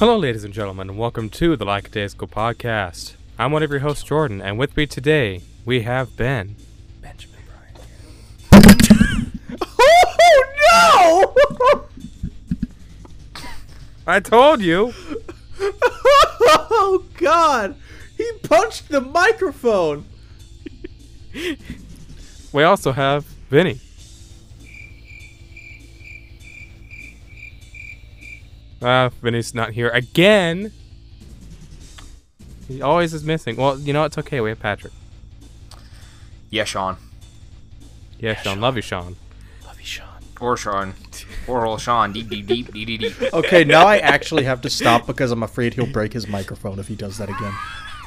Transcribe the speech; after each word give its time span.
Hello, 0.00 0.16
ladies 0.16 0.44
and 0.44 0.54
gentlemen, 0.54 0.88
and 0.88 0.98
welcome 0.98 1.28
to 1.28 1.56
the 1.56 1.66
Lackadaisical 1.66 2.26
podcast. 2.26 3.16
I'm 3.38 3.52
one 3.52 3.62
of 3.62 3.70
your 3.70 3.80
hosts, 3.80 4.02
Jordan, 4.02 4.40
and 4.40 4.58
with 4.58 4.74
me 4.74 4.86
today 4.86 5.42
we 5.66 5.82
have 5.82 6.16
Ben. 6.16 6.56
Benjamin 7.02 7.40
Bryan. 8.50 9.32
Oh 9.78 11.34
no! 11.66 13.38
I 14.06 14.20
told 14.20 14.62
you. 14.62 14.94
oh 15.60 17.04
god! 17.18 17.74
He 18.16 18.26
punched 18.42 18.88
the 18.88 19.02
microphone. 19.02 20.06
We 22.54 22.62
also 22.62 22.92
have 22.92 23.24
Vinny. 23.50 23.80
Ah, 28.82 29.10
Vinny's 29.22 29.54
not 29.54 29.72
here 29.72 29.88
again. 29.90 30.72
He 32.66 32.80
always 32.80 33.12
is 33.12 33.24
missing. 33.24 33.56
Well, 33.56 33.78
you 33.78 33.92
know 33.92 34.04
it's 34.04 34.16
okay. 34.18 34.40
We 34.40 34.50
have 34.50 34.60
Patrick. 34.60 34.92
Yeah, 36.50 36.64
Sean. 36.64 36.96
Yeah, 38.18 38.34
Sean. 38.40 38.60
Love 38.60 38.76
you, 38.76 38.82
Sean. 38.82 39.16
Love 39.66 39.78
you, 39.80 39.86
Sean. 39.86 40.06
Or 40.40 40.56
Sean. 40.56 40.94
Or 41.46 41.66
old 41.66 41.80
Sean. 41.80 42.12
Deep, 42.12 42.28
deep, 42.28 42.46
deep, 42.46 42.72
deep, 42.72 42.86
deep, 42.86 43.00
deep. 43.18 43.32
Okay, 43.34 43.64
now 43.64 43.86
I 43.86 43.98
actually 43.98 44.44
have 44.44 44.60
to 44.62 44.70
stop 44.70 45.06
because 45.06 45.30
I'm 45.32 45.42
afraid 45.42 45.74
he'll 45.74 45.86
break 45.92 46.12
his 46.12 46.28
microphone 46.28 46.78
if 46.78 46.88
he 46.88 46.94
does 46.94 47.18
that 47.18 47.28
again. 47.28 47.52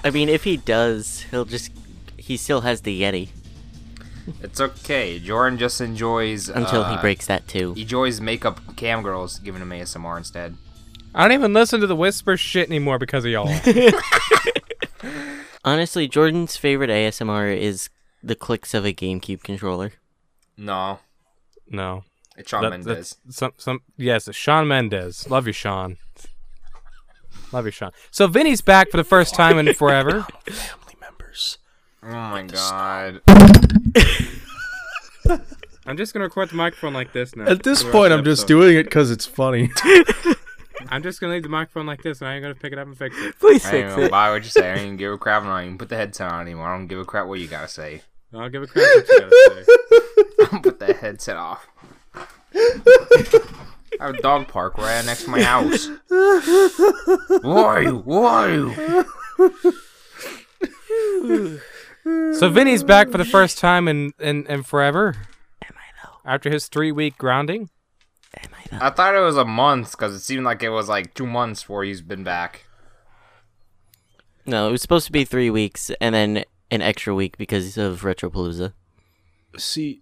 I 0.04 0.10
mean, 0.10 0.30
if 0.30 0.44
he 0.44 0.58
does, 0.58 1.22
he'll 1.32 1.46
just. 1.46 1.72
He 2.18 2.38
still 2.38 2.62
has 2.62 2.82
the 2.82 3.02
Yeti 3.02 3.30
It's 4.42 4.62
okay. 4.62 5.20
Jordan 5.20 5.60
just 5.60 5.82
enjoys. 5.82 6.48
until 6.48 6.86
he 6.86 6.96
uh, 6.96 7.02
breaks 7.02 7.26
that 7.28 7.48
too. 7.50 7.74
He 7.74 7.82
enjoys 7.82 8.22
makeup 8.22 8.78
cam 8.78 9.04
girls 9.04 9.40
giving 9.40 9.62
him 9.62 9.70
ASMR 9.70 10.18
instead. 10.18 10.56
I 11.16 11.24
don't 11.28 11.34
even 11.34 11.54
listen 11.54 11.80
to 11.82 11.88
the 11.88 11.96
whisper 11.96 12.38
shit 12.38 12.68
anymore 12.70 12.98
because 13.00 13.26
of 13.26 13.32
y'all. 13.32 13.50
Honestly, 15.66 16.08
Jordan's 16.08 16.58
favorite 16.58 16.90
ASMR 16.90 17.56
is 17.56 17.90
the 18.22 18.36
clicks 18.36 18.74
of 18.74 18.86
a 18.86 18.94
GameCube 18.94 19.44
controller. 19.44 19.94
No, 20.58 21.00
no. 21.70 22.04
it's 22.38 22.50
Sean 22.50 22.64
That- 22.64 22.70
Mendes. 22.72 23.18
that's 23.26 23.38
some 23.38 23.54
some 23.58 23.80
yes, 23.98 24.28
it's 24.28 24.38
Sean 24.38 24.68
Mendes. 24.68 25.30
Love 25.30 25.48
you, 25.48 25.54
Sean. 25.54 25.98
Love 27.52 27.66
you, 27.66 27.72
Sean. 27.72 27.92
So 28.12 28.28
Vinny's 28.28 28.62
back 28.62 28.90
for 28.90 28.98
the 28.98 29.04
first 29.04 29.36
time 29.36 29.58
in 29.60 29.74
forever. 29.74 30.22
Family 30.50 30.96
members. 31.00 31.58
Oh 32.02 32.08
my 32.10 32.44
god. 32.44 33.22
I'm 35.86 35.98
just 35.98 36.14
gonna 36.14 36.26
record 36.26 36.50
the 36.50 36.56
microphone 36.56 36.94
like 36.94 37.14
this 37.14 37.36
now. 37.36 37.46
At 37.46 37.64
this 37.64 37.84
point, 37.84 38.14
I'm 38.14 38.24
just 38.24 38.48
doing 38.48 38.78
it 38.78 38.84
because 38.84 39.12
it's 39.12 39.26
funny. 39.26 39.70
I'm 40.90 41.04
just 41.04 41.20
gonna 41.20 41.34
leave 41.34 41.44
the 41.44 41.50
microphone 41.50 41.86
like 41.86 42.02
this, 42.02 42.22
and 42.22 42.28
I 42.30 42.36
ain't 42.36 42.44
gonna 42.44 42.56
pick 42.56 42.72
it 42.74 42.80
up 42.80 42.88
and 42.88 42.98
fix 42.98 43.16
it. 43.18 43.40
Please 43.40 43.66
I 43.66 43.72
fix 43.72 43.84
ain't 43.84 43.90
gonna 43.96 44.06
it. 44.08 44.12
buy 44.12 44.30
what 44.32 44.44
you 44.44 44.50
say. 44.50 44.72
I 44.72 44.76
ain't 44.76 44.98
give 44.98 45.12
a 45.12 45.18
crap. 45.18 45.44
and 45.44 45.52
I 45.52 45.60
don't 45.60 45.66
even 45.68 45.78
put 45.78 45.90
the 45.90 45.96
headset 45.98 46.32
on 46.32 46.42
anymore. 46.42 46.68
I 46.68 46.78
don't 46.78 46.88
give 46.88 47.00
a 47.00 47.06
crap 47.06 47.28
what 47.28 47.40
you 47.40 47.48
gotta 47.48 47.68
say. 47.68 48.02
I 48.34 48.38
don't 48.40 48.52
give 48.52 48.64
a 48.64 48.68
crap 48.68 48.86
what 48.96 49.08
you 49.08 49.20
gotta 49.20 49.66
say. 49.66 50.48
I'll 50.52 50.62
put 50.62 50.80
the 50.80 50.94
headset 50.94 51.38
off. 51.38 51.68
I 52.56 54.08
have 54.08 54.16
a 54.16 54.22
dog 54.22 54.48
park 54.48 54.78
right 54.78 55.06
next 55.06 55.24
to 55.26 55.30
my 55.30 55.42
house. 55.42 55.88
Who 56.10 57.52
are 57.58 57.82
you? 57.82 58.02
Who 58.02 58.24
are 58.24 58.50
you? 58.52 58.74
So 62.34 62.50
Vinny's 62.50 62.84
back 62.84 63.10
for 63.10 63.18
the 63.18 63.26
first 63.26 63.58
time 63.58 63.88
in 63.88 64.14
in, 64.20 64.46
in 64.48 64.64
forever 64.64 65.16
Am 65.64 65.74
I 65.76 66.04
though? 66.04 66.18
after 66.30 66.50
his 66.50 66.68
three 66.68 66.92
week 66.92 67.18
grounding. 67.18 67.70
Am 68.42 68.50
I 68.54 68.78
though? 68.80 68.86
I 68.86 68.90
thought 68.90 69.16
it 69.16 69.20
was 69.20 69.38
a 69.38 69.46
month 69.46 69.92
because 69.92 70.14
it 70.16 70.20
seemed 70.22 70.44
like 70.46 70.64
it 70.64 70.70
was 70.70 70.90
like 70.90 71.14
two 71.14 71.28
months 71.28 71.62
before 71.64 71.84
he's 71.84 72.02
been 72.02 72.24
back. 72.24 72.66
No, 74.46 74.68
it 74.68 74.72
was 74.72 74.82
supposed 74.82 75.06
to 75.06 75.12
be 75.12 75.24
three 75.26 75.50
weeks 75.50 75.90
and 76.02 76.14
then 76.14 76.44
an 76.70 76.82
extra 76.82 77.16
week 77.16 77.38
because 77.38 77.78
of 77.78 78.02
Retropalooza. 78.02 78.74
See, 79.58 80.02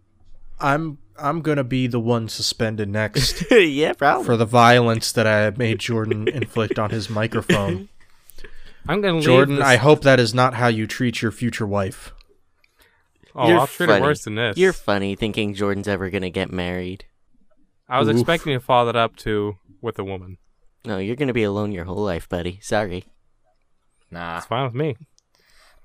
I'm 0.59 0.97
I'm 1.19 1.41
gonna 1.41 1.63
be 1.63 1.87
the 1.87 1.99
one 1.99 2.27
suspended 2.29 2.89
next 2.89 3.43
yeah, 3.51 3.93
probably. 3.93 4.25
for 4.25 4.37
the 4.37 4.45
violence 4.45 5.11
that 5.11 5.27
I 5.27 5.49
made 5.55 5.79
Jordan 5.79 6.27
inflict 6.33 6.79
on 6.79 6.89
his 6.89 7.09
microphone. 7.09 7.89
I'm 8.87 9.01
gonna 9.01 9.15
leave 9.17 9.25
Jordan, 9.25 9.55
this- 9.57 9.65
I 9.65 9.75
hope 9.75 10.01
that 10.01 10.19
is 10.19 10.33
not 10.33 10.55
how 10.55 10.67
you 10.67 10.87
treat 10.87 11.21
your 11.21 11.31
future 11.31 11.67
wife. 11.67 12.13
Oh, 13.35 13.47
You're 13.47 13.59
I'll 13.59 13.67
treat 13.67 13.87
funny. 13.87 13.99
it 13.99 14.07
worse 14.07 14.23
than 14.23 14.35
this. 14.35 14.57
You're 14.57 14.73
funny 14.73 15.15
thinking 15.15 15.53
Jordan's 15.53 15.87
ever 15.87 16.09
gonna 16.09 16.31
get 16.31 16.51
married. 16.51 17.05
I 17.91 17.99
was 17.99 18.07
Oof. 18.07 18.15
expecting 18.15 18.53
to 18.53 18.61
follow 18.61 18.85
that 18.85 18.97
up 18.97 19.17
to 19.17 19.57
with 19.81 19.99
a 19.99 20.03
woman. 20.03 20.37
No, 20.85 20.97
you're 20.97 21.17
gonna 21.17 21.33
be 21.33 21.43
alone 21.43 21.73
your 21.73 21.83
whole 21.83 22.03
life, 22.03 22.29
buddy. 22.29 22.59
Sorry. 22.61 23.03
Nah. 24.09 24.37
It's 24.37 24.45
fine 24.45 24.63
with 24.63 24.73
me. 24.73 24.95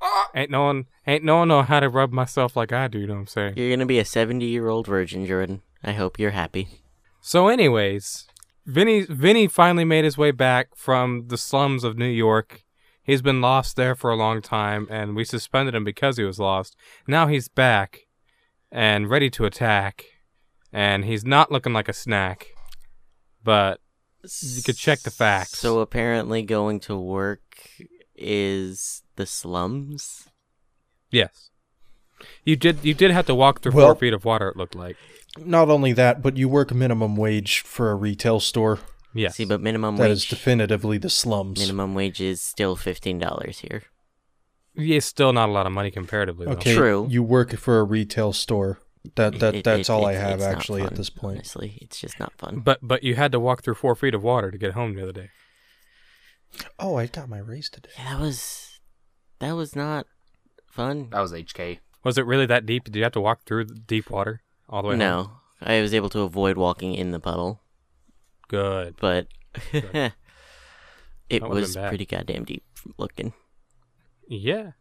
Ah. 0.00 0.28
Ain't 0.34 0.50
no 0.52 0.62
one, 0.62 0.86
ain't 1.06 1.24
no 1.24 1.38
one 1.38 1.48
know 1.48 1.62
how 1.62 1.80
to 1.80 1.88
rub 1.88 2.12
myself 2.12 2.56
like 2.56 2.72
I 2.72 2.86
do. 2.86 3.00
You 3.00 3.08
know 3.08 3.14
what 3.14 3.20
I'm 3.20 3.26
saying? 3.26 3.54
You're 3.56 3.70
gonna 3.70 3.86
be 3.86 3.98
a 3.98 4.04
70 4.04 4.44
year 4.46 4.68
old 4.68 4.86
virgin, 4.86 5.26
Jordan. 5.26 5.62
I 5.82 5.92
hope 5.92 6.18
you're 6.18 6.30
happy. 6.30 6.68
So, 7.20 7.48
anyways, 7.48 8.28
Vinny 8.64 9.02
Vinny 9.02 9.48
finally 9.48 9.84
made 9.84 10.04
his 10.04 10.16
way 10.16 10.30
back 10.30 10.76
from 10.76 11.26
the 11.26 11.36
slums 11.36 11.82
of 11.82 11.98
New 11.98 12.06
York. 12.06 12.62
He's 13.02 13.22
been 13.22 13.40
lost 13.40 13.74
there 13.74 13.96
for 13.96 14.10
a 14.10 14.16
long 14.16 14.42
time, 14.42 14.86
and 14.90 15.16
we 15.16 15.24
suspended 15.24 15.74
him 15.74 15.84
because 15.84 16.18
he 16.18 16.24
was 16.24 16.38
lost. 16.38 16.76
Now 17.08 17.26
he's 17.26 17.48
back 17.48 18.06
and 18.70 19.08
ready 19.10 19.28
to 19.30 19.44
attack, 19.44 20.04
and 20.72 21.04
he's 21.04 21.24
not 21.24 21.50
looking 21.52 21.72
like 21.72 21.88
a 21.88 21.92
snack. 21.92 22.48
But 23.44 23.80
you 24.42 24.62
could 24.62 24.76
check 24.76 25.00
the 25.00 25.10
facts. 25.10 25.58
So 25.58 25.78
apparently, 25.80 26.42
going 26.42 26.80
to 26.80 26.96
work 26.98 27.40
is 28.16 29.02
the 29.16 29.26
slums. 29.26 30.28
yes, 31.10 31.50
you 32.44 32.56
did. 32.56 32.78
You 32.84 32.94
did 32.94 33.10
have 33.10 33.26
to 33.26 33.34
walk 33.34 33.60
through 33.62 33.72
Well- 33.72 33.88
four 33.88 33.94
feet 33.96 34.14
of 34.14 34.24
water. 34.24 34.48
It 34.48 34.56
looked 34.56 34.74
like. 34.74 34.96
Not 35.38 35.68
only 35.68 35.92
that, 35.92 36.22
but 36.22 36.36
you 36.38 36.48
work 36.48 36.72
minimum 36.72 37.14
wage 37.14 37.60
for 37.60 37.90
a 37.90 37.94
retail 37.94 38.40
store. 38.40 38.78
Yes. 39.12 39.36
See, 39.36 39.44
but 39.44 39.60
minimum 39.60 39.96
That 39.96 40.10
is 40.10 40.22
wage. 40.24 40.30
definitively 40.30 40.96
the 40.98 41.10
slums. 41.10 41.58
minimum 41.60 41.94
wage 41.94 42.20
is 42.20 42.42
still 42.42 42.74
fifteen 42.76 43.18
dollars 43.18 43.58
here. 43.60 43.82
Yeah, 44.74 44.98
still 45.00 45.32
not 45.32 45.48
a 45.48 45.52
lot 45.52 45.66
of 45.66 45.72
money 45.72 45.90
comparatively. 45.90 46.46
though. 46.46 46.52
Okay, 46.52 46.74
True. 46.74 47.06
you 47.10 47.22
work 47.22 47.54
for 47.56 47.78
a 47.78 47.84
retail 47.84 48.32
store. 48.32 48.78
That 49.14 49.38
that 49.40 49.54
It- 49.56 49.64
that's 49.64 49.88
it- 49.88 49.92
all 49.92 50.04
I 50.04 50.14
have 50.14 50.38
it's 50.40 50.44
not 50.44 50.54
actually 50.56 50.82
at 50.82 50.94
this 50.96 51.10
point. 51.10 51.38
Honestly, 51.38 51.78
it's 51.80 51.98
just 52.00 52.18
not 52.18 52.32
fun. 52.38 52.60
But 52.60 52.80
but 52.82 53.02
you 53.02 53.14
had 53.14 53.32
to 53.32 53.40
walk 53.40 53.62
through 53.62 53.74
four 53.76 53.94
feet 53.94 54.14
of 54.14 54.22
water 54.22 54.50
to 54.50 54.58
get 54.58 54.72
home 54.72 54.94
the 54.94 55.02
other 55.02 55.12
day. 55.12 55.30
Oh, 56.78 56.96
I 56.96 57.06
got 57.06 57.28
my 57.28 57.38
raise 57.38 57.68
today. 57.70 57.90
Yeah, 57.98 58.14
that 58.14 58.20
was 58.20 58.80
that 59.38 59.52
was 59.52 59.76
not 59.76 60.06
fun. 60.70 61.10
That 61.10 61.20
was 61.20 61.32
HK. 61.32 61.78
Was 62.04 62.18
it 62.18 62.26
really 62.26 62.46
that 62.46 62.66
deep? 62.66 62.84
Did 62.84 62.96
you 62.96 63.02
have 63.02 63.12
to 63.12 63.20
walk 63.20 63.44
through 63.44 63.64
deep 63.66 64.10
water 64.10 64.42
all 64.68 64.82
the 64.82 64.88
way? 64.88 64.92
home? 64.94 64.98
No, 64.98 65.30
I 65.60 65.80
was 65.80 65.92
able 65.94 66.08
to 66.10 66.20
avoid 66.20 66.56
walking 66.56 66.94
in 66.94 67.10
the 67.10 67.20
puddle, 67.20 67.60
Good. 68.48 68.96
but 69.00 69.26
it 69.72 71.42
was 71.42 71.76
pretty 71.76 72.06
goddamn 72.06 72.44
deep 72.44 72.64
looking. 72.98 73.32
Yeah. 74.28 74.72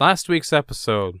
Last 0.00 0.28
week's 0.28 0.52
episode 0.52 1.20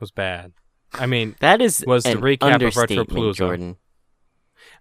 was 0.00 0.10
bad. 0.10 0.52
I 0.94 1.06
mean, 1.06 1.36
That 1.40 1.60
is 1.60 1.84
Was 1.86 2.04
the 2.04 2.14
recap 2.14 2.54
of 2.56 2.74
Retropalooza. 2.74 3.34
Jordan. 3.34 3.76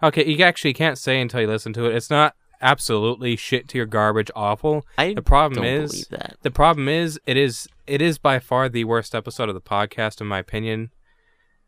okay, 0.03 0.25
you 0.25 0.43
actually 0.43 0.73
can't 0.73 0.97
say 0.97 1.19
until 1.21 1.41
you 1.41 1.47
listen 1.47 1.73
to 1.73 1.85
it. 1.85 1.95
It's 1.95 2.09
not 2.09 2.35
absolutely 2.61 3.35
shit 3.35 3.67
to 3.69 3.77
your 3.77 3.87
garbage 3.87 4.29
awful. 4.35 4.85
I 4.97 5.13
The 5.13 5.21
problem 5.21 5.63
is 5.65 6.07
the 6.41 6.51
problem 6.51 6.87
is 6.87 7.19
it 7.25 7.37
is 7.37 7.67
it 7.87 8.01
is 8.01 8.17
by 8.17 8.39
far 8.39 8.69
the 8.69 8.83
worst 8.83 9.15
episode 9.15 9.49
of 9.49 9.55
the 9.55 9.61
podcast 9.61 10.21
in 10.21 10.27
my 10.27 10.39
opinion, 10.39 10.91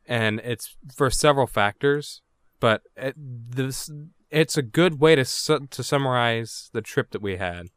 and 0.05 0.39
it's 0.41 0.75
for 0.95 1.09
several 1.09 1.47
factors. 1.47 2.21
But 2.59 2.81
it, 2.95 3.15
this 3.17 3.89
it's 4.29 4.57
a 4.57 4.61
good 4.61 4.99
way 4.99 5.15
to 5.15 5.25
su- 5.25 5.67
to 5.69 5.83
summarize 5.83 6.69
the 6.73 6.81
trip 6.81 7.11
that 7.11 7.21
we 7.21 7.37
had. 7.37 7.67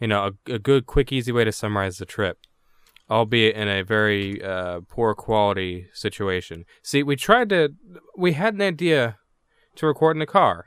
You 0.00 0.08
know, 0.08 0.32
a, 0.48 0.52
a 0.54 0.58
good, 0.58 0.86
quick, 0.86 1.12
easy 1.12 1.30
way 1.30 1.44
to 1.44 1.52
summarize 1.52 1.98
the 1.98 2.04
trip, 2.04 2.38
albeit 3.10 3.56
in 3.56 3.68
a 3.68 3.82
very 3.82 4.42
uh, 4.42 4.80
poor 4.88 5.14
quality 5.14 5.86
situation. 5.92 6.64
See, 6.82 7.02
we 7.02 7.16
tried 7.16 7.48
to, 7.50 7.74
we 8.16 8.32
had 8.32 8.54
an 8.54 8.62
idea 8.62 9.18
to 9.76 9.86
record 9.86 10.16
in 10.16 10.20
the 10.20 10.26
car, 10.26 10.66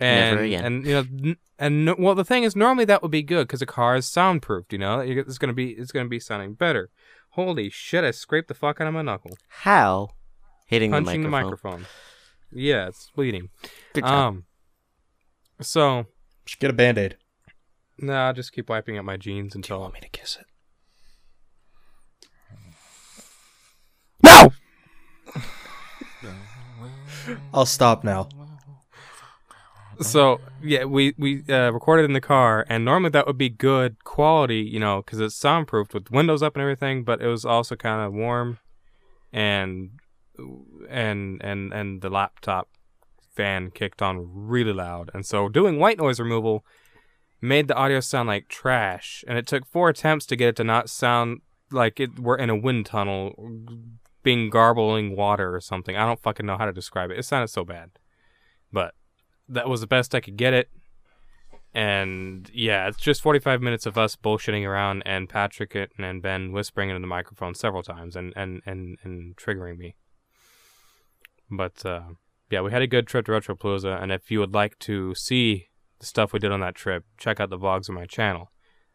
and 0.00 0.30
Never 0.36 0.42
again. 0.44 0.64
and 0.64 0.86
you 0.86 0.92
know, 0.94 1.34
and 1.58 1.84
no, 1.84 1.96
well, 1.98 2.14
the 2.14 2.24
thing 2.24 2.42
is, 2.44 2.56
normally 2.56 2.84
that 2.86 3.02
would 3.02 3.10
be 3.10 3.22
good 3.22 3.46
because 3.46 3.60
the 3.60 3.66
car 3.66 3.96
is 3.96 4.06
soundproofed. 4.06 4.72
You 4.72 4.78
know, 4.78 5.00
it's 5.00 5.38
gonna 5.38 5.52
be 5.52 5.70
it's 5.70 5.92
gonna 5.92 6.08
be 6.08 6.18
sounding 6.20 6.54
better. 6.54 6.90
Holy 7.30 7.70
shit! 7.70 8.04
I 8.04 8.10
scraped 8.10 8.48
the 8.48 8.54
fuck 8.54 8.80
out 8.80 8.86
of 8.88 8.94
my 8.94 9.02
knuckle, 9.02 9.36
How? 9.48 10.10
Hitting 10.66 10.90
punching 10.90 11.20
the 11.22 11.26
the 11.26 11.30
microphone. 11.30 11.70
microphone. 11.72 11.86
Yeah, 12.52 12.88
it's 12.88 13.10
bleeding. 13.14 13.48
Good 13.94 14.04
job. 14.04 14.10
Um, 14.34 14.44
so 15.60 16.06
Just 16.44 16.58
get 16.60 16.70
a 16.70 16.74
band 16.74 16.98
aid. 16.98 17.16
no, 17.98 18.12
I'll 18.14 18.32
just 18.32 18.52
keep 18.52 18.68
wiping 18.68 18.98
up 18.98 19.04
my 19.04 19.16
jeans 19.16 19.54
until 19.54 19.76
you 19.78 19.80
Want 19.82 19.94
me 19.94 20.00
to 20.00 20.08
kiss 20.08 20.36
it? 20.40 20.46
no. 24.24 24.52
I'll 27.52 27.66
stop 27.66 28.04
now. 28.04 28.28
So 30.00 30.40
yeah, 30.62 30.84
we 30.84 31.14
we 31.18 31.44
uh, 31.48 31.70
recorded 31.70 32.04
in 32.04 32.12
the 32.12 32.20
car, 32.20 32.66
and 32.68 32.84
normally 32.84 33.10
that 33.10 33.26
would 33.26 33.38
be 33.38 33.48
good 33.48 34.04
quality, 34.04 34.60
you 34.60 34.80
know, 34.80 35.02
because 35.02 35.20
it's 35.20 35.36
soundproofed 35.36 35.94
with 35.94 36.10
windows 36.10 36.42
up 36.42 36.56
and 36.56 36.62
everything. 36.62 37.04
But 37.04 37.20
it 37.20 37.28
was 37.28 37.44
also 37.44 37.76
kind 37.76 38.04
of 38.04 38.12
warm, 38.12 38.58
and 39.32 39.90
and 40.88 41.40
and 41.42 41.72
and 41.72 42.02
the 42.02 42.10
laptop 42.10 42.68
fan 43.34 43.70
kicked 43.70 44.02
on 44.02 44.28
really 44.32 44.72
loud, 44.72 45.10
and 45.14 45.24
so 45.24 45.48
doing 45.48 45.78
white 45.78 45.98
noise 45.98 46.18
removal 46.18 46.64
made 47.40 47.68
the 47.68 47.74
audio 47.74 48.00
sound 48.00 48.28
like 48.28 48.48
trash. 48.48 49.24
And 49.26 49.36
it 49.36 49.46
took 49.46 49.66
four 49.66 49.88
attempts 49.88 50.26
to 50.26 50.36
get 50.36 50.48
it 50.48 50.56
to 50.56 50.64
not 50.64 50.88
sound 50.88 51.40
like 51.70 52.00
it 52.00 52.18
we're 52.18 52.36
in 52.36 52.50
a 52.50 52.56
wind 52.56 52.86
tunnel, 52.86 53.34
being 54.22 54.50
garbling 54.50 55.16
water 55.16 55.54
or 55.54 55.60
something. 55.60 55.96
I 55.96 56.06
don't 56.06 56.20
fucking 56.20 56.46
know 56.46 56.56
how 56.56 56.66
to 56.66 56.72
describe 56.72 57.10
it. 57.10 57.18
It 57.18 57.24
sounded 57.24 57.48
so 57.48 57.64
bad, 57.64 57.90
but 58.72 58.94
that 59.48 59.68
was 59.68 59.80
the 59.80 59.86
best 59.86 60.14
I 60.14 60.20
could 60.20 60.36
get 60.36 60.54
it. 60.54 60.70
And 61.74 62.50
yeah, 62.52 62.86
it's 62.88 62.98
just 62.98 63.22
45 63.22 63.62
minutes 63.62 63.86
of 63.86 63.96
us 63.96 64.14
bullshitting 64.14 64.66
around 64.66 65.02
and 65.06 65.28
Patrick 65.28 65.74
and 65.74 66.22
Ben 66.22 66.52
whispering 66.52 66.90
into 66.90 67.00
the 67.00 67.06
microphone 67.06 67.54
several 67.54 67.82
times 67.82 68.14
and, 68.14 68.32
and, 68.36 68.60
and, 68.66 68.98
and 69.02 69.36
triggering 69.36 69.78
me. 69.78 69.96
But 71.50 71.84
uh, 71.84 72.02
yeah, 72.50 72.60
we 72.60 72.70
had 72.70 72.82
a 72.82 72.86
good 72.86 73.06
trip 73.06 73.26
to 73.26 73.32
Retropalooza, 73.32 74.02
and 74.02 74.12
if 74.12 74.30
you 74.30 74.38
would 74.40 74.54
like 74.54 74.78
to 74.80 75.14
see 75.14 75.68
the 76.00 76.06
stuff 76.06 76.32
we 76.32 76.38
did 76.38 76.52
on 76.52 76.60
that 76.60 76.74
trip, 76.74 77.04
check 77.16 77.40
out 77.40 77.48
the 77.48 77.58
vlogs 77.58 77.88
on 77.88 77.94
my 77.94 78.06
channel. 78.06 78.52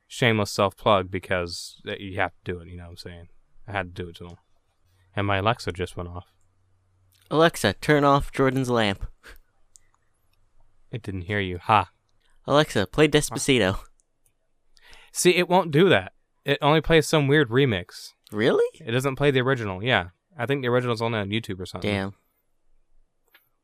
Shameless 0.07 0.51
self 0.51 0.77
plug 0.77 1.09
because 1.09 1.81
you 1.83 2.19
have 2.19 2.31
to 2.31 2.51
do 2.51 2.59
it, 2.59 2.67
you 2.67 2.77
know 2.77 2.83
what 2.83 2.91
I'm 2.91 2.97
saying? 2.97 3.27
I 3.67 3.71
had 3.71 3.95
to 3.95 4.03
do 4.03 4.09
it 4.09 4.15
to 4.17 4.25
them. 4.25 4.37
And 5.17 5.25
my 5.25 5.37
Alexa 5.37 5.71
just 5.71 5.97
went 5.97 6.07
off. 6.09 6.27
Alexa, 7.31 7.73
turn 7.81 8.03
off 8.03 8.31
Jordan's 8.31 8.69
lamp. 8.69 9.05
It 10.91 11.01
didn't 11.01 11.23
hear 11.23 11.39
you. 11.39 11.57
Ha. 11.57 11.89
Alexa, 12.45 12.87
play 12.87 13.07
Despacito. 13.09 13.79
See, 15.11 15.35
it 15.35 15.49
won't 15.49 15.71
do 15.71 15.89
that. 15.89 16.13
It 16.45 16.59
only 16.61 16.79
plays 16.81 17.07
some 17.07 17.27
weird 17.27 17.49
remix. 17.49 18.13
Really? 18.31 18.63
It 18.79 18.91
doesn't 18.91 19.15
play 19.15 19.31
the 19.31 19.41
original. 19.41 19.83
Yeah. 19.83 20.09
I 20.37 20.45
think 20.45 20.61
the 20.61 20.67
original's 20.69 21.01
only 21.01 21.19
on 21.19 21.29
YouTube 21.29 21.59
or 21.59 21.65
something. 21.65 21.89
Damn. 21.91 22.13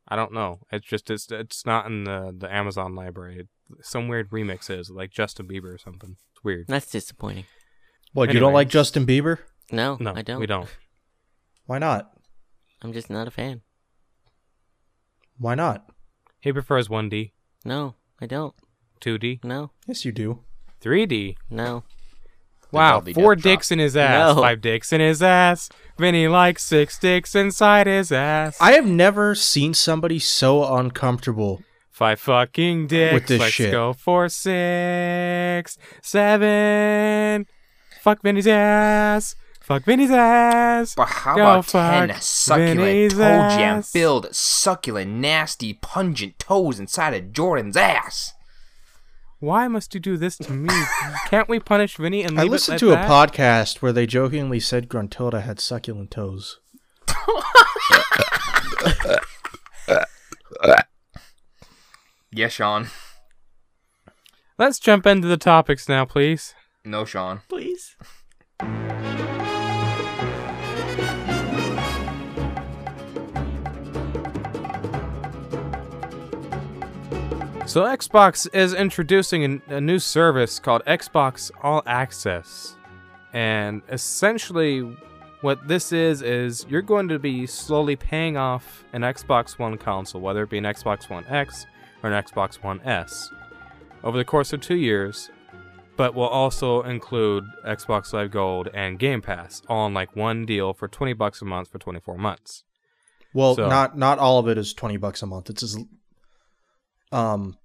I 0.08 0.16
don't 0.16 0.32
know. 0.32 0.58
It's 0.70 0.86
just 0.86 1.08
it's 1.08 1.30
it's 1.30 1.64
not 1.64 1.86
in 1.86 2.04
the 2.04 2.34
the 2.36 2.52
Amazon 2.52 2.94
library. 2.94 3.46
Some 3.80 4.08
weird 4.08 4.28
remix 4.30 4.68
is 4.68 4.90
like 4.90 5.10
Justin 5.10 5.46
Bieber 5.46 5.72
or 5.72 5.78
something. 5.78 6.16
It's 6.32 6.44
weird. 6.44 6.66
That's 6.68 6.90
disappointing. 6.90 7.44
What, 8.12 8.32
you 8.34 8.40
don't 8.40 8.52
like 8.52 8.68
Justin 8.68 9.06
Bieber? 9.06 9.38
No, 9.72 9.96
No, 9.98 10.12
I 10.14 10.22
don't. 10.22 10.40
we 10.40 10.46
don't. 10.46 10.68
Why 11.66 11.78
not? 11.78 12.12
I'm 12.82 12.92
just 12.92 13.08
not 13.10 13.26
a 13.28 13.30
fan. 13.30 13.62
Why 15.38 15.54
not? 15.54 15.86
He 16.40 16.52
prefers 16.52 16.88
1D, 16.88 17.32
No, 17.64 17.94
I 18.20 18.26
don't. 18.26 18.54
2D, 19.00 19.42
No, 19.44 19.70
Yes, 19.86 20.04
you 20.04 20.12
do. 20.12 20.40
3D. 20.82 21.36
no. 21.50 21.84
Wow, 22.70 22.94
Dolby 22.94 23.12
four 23.14 23.36
Death 23.36 23.42
Drop. 23.44 23.52
dicks 23.52 23.70
in 23.70 23.78
his 23.78 23.96
ass, 23.96 24.34
No. 24.34 24.42
five 24.42 24.60
dicks 24.60 24.92
in 24.92 25.00
his 25.00 25.22
ass. 25.22 25.68
Vinny 25.96 26.26
likes 26.26 26.64
six 26.64 26.98
dicks 26.98 27.34
inside 27.36 27.86
his 27.86 28.10
ass. 28.10 28.56
I 28.60 28.72
have 28.72 28.84
never 28.86 29.36
seen 29.36 29.74
somebody 29.74 30.18
so 30.18 30.74
uncomfortable. 30.76 31.62
Five 31.90 32.18
fucking 32.18 32.88
dicks. 32.88 33.28
this 33.28 33.40
Let's 33.40 33.52
shit. 33.54 33.70
go 33.70 33.92
for 33.92 34.28
six, 34.28 35.78
seven. 36.02 37.46
Fuck 38.02 38.22
Vinny's 38.22 38.48
ass. 38.48 39.36
Fuck 39.64 39.84
Vinny's 39.84 40.10
ass. 40.10 40.94
But 40.94 41.08
how 41.08 41.36
Go 41.36 41.40
about 41.40 41.64
fuck 41.64 42.08
10 42.08 42.20
succulent 42.20 42.80
Vinny's 42.80 43.12
toe 43.14 43.18
jam 43.18 43.82
filled, 43.82 44.34
succulent, 44.34 45.10
nasty, 45.10 45.72
pungent 45.72 46.38
toes 46.38 46.78
inside 46.78 47.14
of 47.14 47.32
Jordan's 47.32 47.74
ass? 47.74 48.34
Why 49.40 49.66
must 49.68 49.94
you 49.94 50.00
do 50.00 50.18
this 50.18 50.36
to 50.38 50.52
me? 50.52 50.68
Can't 51.28 51.48
we 51.48 51.60
punish 51.60 51.96
Vinny 51.96 52.24
and 52.24 52.38
I 52.38 52.42
leave 52.42 52.52
listened 52.52 52.76
it 52.76 52.80
to 52.80 52.92
at 52.92 53.06
a 53.06 53.08
that? 53.08 53.30
podcast 53.30 53.80
where 53.80 53.92
they 53.92 54.04
jokingly 54.06 54.60
said 54.60 54.90
Gruntilda 54.90 55.40
had 55.42 55.58
succulent 55.60 56.10
toes. 56.10 56.60
Yes, 62.36 62.52
Sean. 62.52 62.88
Let's 64.58 64.80
jump 64.80 65.06
into 65.06 65.28
the 65.28 65.36
topics 65.36 65.88
now, 65.88 66.04
please. 66.04 66.52
No, 66.84 67.04
Sean. 67.04 67.42
Please. 67.48 67.94
So 77.74 77.82
Xbox 77.82 78.46
is 78.54 78.72
introducing 78.72 79.42
an, 79.42 79.62
a 79.66 79.80
new 79.80 79.98
service 79.98 80.60
called 80.60 80.84
Xbox 80.84 81.50
All 81.60 81.82
Access. 81.86 82.76
And 83.32 83.82
essentially 83.88 84.96
what 85.40 85.66
this 85.66 85.90
is 85.90 86.22
is 86.22 86.64
you're 86.68 86.82
going 86.82 87.08
to 87.08 87.18
be 87.18 87.46
slowly 87.46 87.96
paying 87.96 88.36
off 88.36 88.84
an 88.92 89.02
Xbox 89.02 89.58
One 89.58 89.76
console, 89.76 90.20
whether 90.20 90.44
it 90.44 90.50
be 90.50 90.58
an 90.58 90.62
Xbox 90.62 91.10
One 91.10 91.24
X 91.26 91.66
or 92.04 92.12
an 92.12 92.22
Xbox 92.22 92.62
One 92.62 92.80
S, 92.82 93.28
over 94.04 94.16
the 94.16 94.24
course 94.24 94.52
of 94.52 94.60
2 94.60 94.76
years, 94.76 95.30
but 95.96 96.14
will 96.14 96.28
also 96.28 96.82
include 96.82 97.42
Xbox 97.66 98.12
Live 98.12 98.30
Gold 98.30 98.68
and 98.72 99.00
Game 99.00 99.20
Pass 99.20 99.62
all 99.68 99.88
in 99.88 99.94
like 99.94 100.14
one 100.14 100.46
deal 100.46 100.74
for 100.74 100.86
20 100.86 101.12
bucks 101.14 101.42
a 101.42 101.44
month 101.44 101.72
for 101.72 101.80
24 101.80 102.18
months. 102.18 102.62
Well, 103.32 103.56
So- 103.56 103.68
not 103.68 103.98
not 103.98 104.20
all 104.20 104.38
of 104.38 104.46
it 104.46 104.58
is 104.58 104.74
twenty 104.74 104.96
bucks 104.96 105.22
a 105.22 105.26
month. 105.26 105.50
It's 105.50 105.64
as, 105.64 105.76
um 107.10 107.56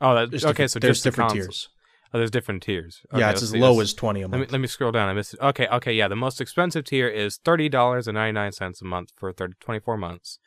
Oh, 0.00 0.14
that, 0.14 0.30
there's 0.30 0.44
okay, 0.44 0.64
different- 0.64 0.70
so 0.72 0.78
there's 0.78 1.02
the 1.02 1.10
different 1.10 1.30
tiers. 1.32 1.68
Oh, 2.14 2.18
there's 2.18 2.30
different 2.30 2.62
tiers. 2.62 3.00
yeah, 3.14 3.30
it's 3.30 3.42
as 3.42 3.54
low 3.54 3.80
as 3.80 3.92
twenty 3.92 4.22
a 4.22 4.26
Let 4.26 4.32
me 4.32 4.38
month. 4.38 4.52
let 4.52 4.60
me 4.60 4.66
scroll 4.68 4.92
down. 4.92 5.08
I 5.08 5.12
missed 5.12 5.34
it. 5.34 5.40
Okay, 5.40 5.66
okay, 5.68 5.92
yeah. 5.92 6.06
The 6.08 6.16
most 6.16 6.40
expensive 6.40 6.84
tier 6.84 7.08
is 7.08 7.36
thirty 7.38 7.68
dollars 7.68 8.06
and 8.06 8.14
ninety 8.14 8.32
nine 8.32 8.52
cents 8.52 8.80
a 8.80 8.84
month 8.84 9.10
for 9.16 9.32
30, 9.32 9.54
24 9.60 9.96
months. 9.96 10.38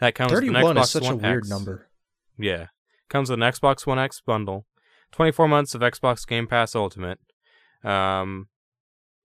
That 0.00 0.14
comes 0.16 0.32
Thirty-one 0.32 0.74
Xbox 0.76 0.82
is 0.82 0.90
such 0.90 1.02
a 1.04 1.14
One 1.14 1.18
weird 1.22 1.48
number. 1.48 1.88
Yeah, 2.36 2.66
comes 3.08 3.30
with 3.30 3.40
an 3.40 3.48
Xbox 3.48 3.86
One 3.86 3.98
X 3.98 4.20
bundle, 4.20 4.66
twenty 5.12 5.30
four 5.30 5.46
months 5.46 5.74
of 5.74 5.82
Xbox 5.82 6.26
Game 6.26 6.48
Pass 6.48 6.74
Ultimate, 6.74 7.20
um, 7.84 8.48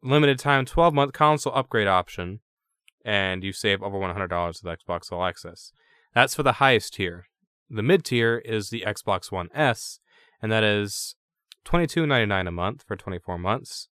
limited 0.03 0.37
time 0.39 0.65
twelve 0.65 0.93
month 0.93 1.13
console 1.13 1.53
upgrade 1.55 1.87
option, 1.87 2.39
and 3.03 3.43
you 3.43 3.51
save 3.51 3.81
over 3.81 3.97
one 3.97 4.11
hundred 4.13 4.27
dollars 4.29 4.61
with 4.63 4.77
Xbox 4.79 5.11
All 5.11 5.25
Access. 5.25 5.71
That's 6.13 6.35
for 6.35 6.43
the 6.43 6.53
highest 6.53 6.93
tier. 6.93 7.25
The 7.69 7.83
mid 7.83 8.03
tier 8.03 8.37
is 8.39 8.69
the 8.69 8.83
Xbox 8.85 9.31
One 9.31 9.49
S, 9.53 9.99
and 10.41 10.51
that 10.51 10.63
is 10.63 11.15
twenty 11.63 11.87
two 11.87 12.05
ninety 12.05 12.25
nine 12.25 12.47
a 12.47 12.51
month 12.51 12.83
for 12.87 12.95
twenty 12.95 13.19
four 13.19 13.37
months. 13.37 13.87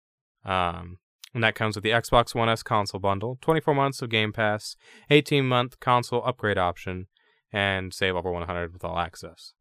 Um, 0.45 0.99
and 1.33 1.43
that 1.43 1.55
comes 1.55 1.75
with 1.75 1.83
the 1.83 1.91
Xbox 1.91 2.33
One 2.33 2.49
S 2.49 2.63
console 2.63 3.01
bundle, 3.01 3.37
24 3.41 3.75
months 3.75 4.01
of 4.01 4.09
Game 4.09 4.31
Pass, 4.31 4.75
18 5.09 5.45
month 5.45 5.79
console 5.79 6.23
upgrade 6.25 6.57
option, 6.57 7.07
and 7.51 7.93
save 7.93 8.15
over 8.15 8.31
100 8.31 8.73
with 8.73 8.83
all 8.83 8.97
access. 8.97 9.53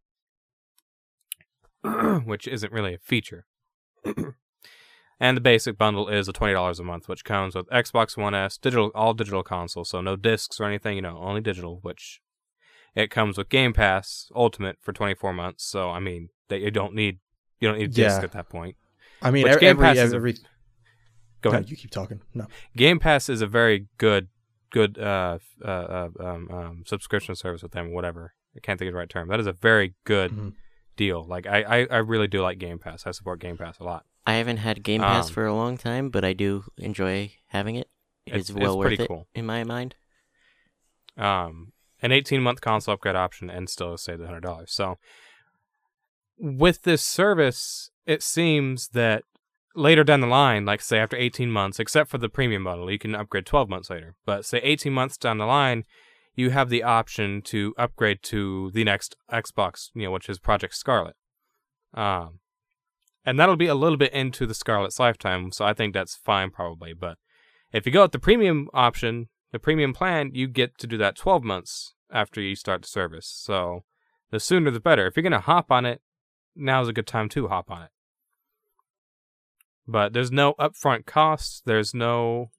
which 2.24 2.48
isn't 2.48 2.72
really 2.72 2.94
a 2.94 2.98
feature. 2.98 3.46
and 5.20 5.36
the 5.36 5.40
basic 5.40 5.78
bundle 5.78 6.08
is 6.08 6.28
a 6.28 6.32
$20 6.32 6.78
a 6.78 6.82
month, 6.82 7.08
which 7.08 7.24
comes 7.24 7.54
with 7.54 7.68
Xbox 7.68 8.16
One 8.16 8.34
S, 8.34 8.58
digital 8.58 8.90
all 8.94 9.14
digital 9.14 9.42
console, 9.42 9.84
so 9.84 10.00
no 10.00 10.16
discs 10.16 10.60
or 10.60 10.64
anything, 10.64 10.96
you 10.96 11.02
know, 11.02 11.18
only 11.18 11.40
digital, 11.40 11.78
which 11.82 12.20
it 12.96 13.10
comes 13.10 13.38
with 13.38 13.48
Game 13.48 13.72
Pass 13.72 14.28
Ultimate 14.34 14.78
for 14.80 14.92
24 14.92 15.32
months, 15.32 15.64
so 15.64 15.90
I 15.90 16.00
mean, 16.00 16.30
that 16.48 16.60
you 16.60 16.70
don't 16.72 16.94
need 16.94 17.18
you 17.60 17.68
don't 17.68 17.78
need 17.78 17.84
a 17.84 17.88
disc 17.88 18.18
Yeah. 18.18 18.24
at 18.24 18.32
that 18.32 18.48
point. 18.48 18.76
I 19.22 19.30
mean, 19.30 19.44
Which 19.44 19.50
every, 19.52 19.60
Game 19.60 19.70
every, 19.76 19.84
Pass 19.86 19.96
is 19.98 20.12
a- 20.12 20.16
every 20.16 20.32
Go 21.42 21.50
no, 21.50 21.58
ahead. 21.58 21.70
you 21.70 21.76
keep 21.76 21.90
talking. 21.90 22.20
No, 22.34 22.46
Game 22.76 22.98
Pass 22.98 23.28
is 23.28 23.40
a 23.42 23.46
very 23.46 23.86
good 23.98 24.28
good 24.70 24.98
uh, 24.98 25.38
uh, 25.64 25.68
uh 25.68 26.08
um, 26.18 26.50
um 26.50 26.82
subscription 26.86 27.36
service 27.36 27.62
with 27.62 27.70
them 27.70 27.92
whatever 27.92 28.34
i 28.56 28.60
can't 28.60 28.78
think 28.80 28.88
of 28.88 28.92
the 28.94 28.98
right 28.98 29.08
term 29.08 29.28
that 29.28 29.38
is 29.38 29.46
a 29.46 29.52
very 29.52 29.94
good 30.04 30.32
Mhm. 30.32 30.52
deal 30.96 31.24
like 31.24 31.46
I, 31.46 31.62
I 31.62 31.86
i 31.88 31.96
really 31.98 32.26
do 32.26 32.42
like 32.42 32.58
game 32.58 32.78
pass 32.80 33.06
i 33.06 33.12
support 33.12 33.38
game 33.40 33.56
pass 33.56 33.78
a 33.78 33.84
lot 33.84 34.04
I 34.26 34.34
haven't 34.34 34.56
had 34.56 34.82
Game 34.82 35.02
Pass 35.02 35.28
Um, 35.28 35.34
for 35.34 35.46
a 35.46 35.54
long 35.54 35.78
time, 35.78 36.10
but 36.10 36.24
I 36.24 36.32
do 36.32 36.64
enjoy 36.78 37.30
having 37.46 37.76
it. 37.76 37.88
It's- 38.26 38.40
It's 38.40 38.50
it's 38.50 38.58
well 38.58 38.76
worth 38.76 38.88
pretty 38.88 39.04
it 39.04 39.06
cool. 39.06 39.28
in 39.36 39.46
my 39.46 39.62
mind. 39.62 39.94
um 41.16 41.72
an 42.06 42.12
18 42.12 42.40
month 42.40 42.60
console 42.60 42.94
upgrade 42.94 43.16
option 43.16 43.50
and 43.50 43.68
still 43.68 43.98
save 43.98 44.18
the 44.18 44.26
hundred 44.26 44.44
dollars. 44.44 44.72
So 44.72 44.96
with 46.38 46.82
this 46.82 47.02
service 47.02 47.90
it 48.06 48.22
seems 48.22 48.88
that 48.88 49.24
later 49.74 50.04
down 50.04 50.20
the 50.20 50.26
line 50.26 50.64
like 50.64 50.80
say 50.80 50.98
after 50.98 51.16
18 51.16 51.50
months 51.50 51.80
except 51.80 52.08
for 52.08 52.18
the 52.18 52.28
premium 52.28 52.64
bundle 52.64 52.90
you 52.90 52.98
can 52.98 53.14
upgrade 53.14 53.44
12 53.44 53.68
months 53.68 53.90
later. 53.90 54.14
But 54.24 54.44
say 54.44 54.60
18 54.62 54.92
months 54.92 55.16
down 55.18 55.38
the 55.38 55.46
line 55.46 55.84
you 56.36 56.50
have 56.50 56.70
the 56.70 56.82
option 56.82 57.42
to 57.42 57.74
upgrade 57.76 58.22
to 58.22 58.70
the 58.72 58.84
next 58.84 59.16
xbox 59.30 59.90
you 59.94 60.04
know 60.04 60.12
which 60.12 60.28
is 60.28 60.38
Project 60.38 60.74
Scarlett. 60.74 61.16
Um 61.92 62.38
and 63.24 63.40
that'll 63.40 63.56
be 63.56 63.66
a 63.66 63.74
little 63.74 63.98
bit 63.98 64.12
into 64.12 64.46
the 64.46 64.54
Scarlett's 64.54 65.00
lifetime 65.00 65.50
so 65.50 65.64
i 65.64 65.74
think 65.74 65.92
that's 65.92 66.14
fine 66.14 66.50
probably. 66.50 66.92
But 66.94 67.18
if 67.72 67.84
you 67.84 67.90
go 67.90 68.02
with 68.02 68.12
the 68.12 68.20
premium 68.20 68.68
option 68.72 69.28
the 69.52 69.58
premium 69.58 69.92
plan, 69.92 70.30
you 70.34 70.48
get 70.48 70.76
to 70.78 70.86
do 70.86 70.98
that 70.98 71.16
12 71.16 71.42
months 71.42 71.94
after 72.12 72.40
you 72.40 72.54
start 72.54 72.82
the 72.82 72.88
service. 72.88 73.26
So 73.26 73.84
the 74.30 74.40
sooner 74.40 74.70
the 74.70 74.80
better. 74.80 75.06
If 75.06 75.16
you're 75.16 75.22
gonna 75.22 75.40
hop 75.40 75.70
on 75.70 75.84
it, 75.86 76.00
now's 76.54 76.88
a 76.88 76.92
good 76.92 77.06
time 77.06 77.28
to 77.30 77.48
hop 77.48 77.70
on 77.70 77.82
it. 77.82 77.90
But 79.86 80.12
there's 80.12 80.32
no 80.32 80.54
upfront 80.54 81.06
costs. 81.06 81.62
There's 81.64 81.94
no, 81.94 82.50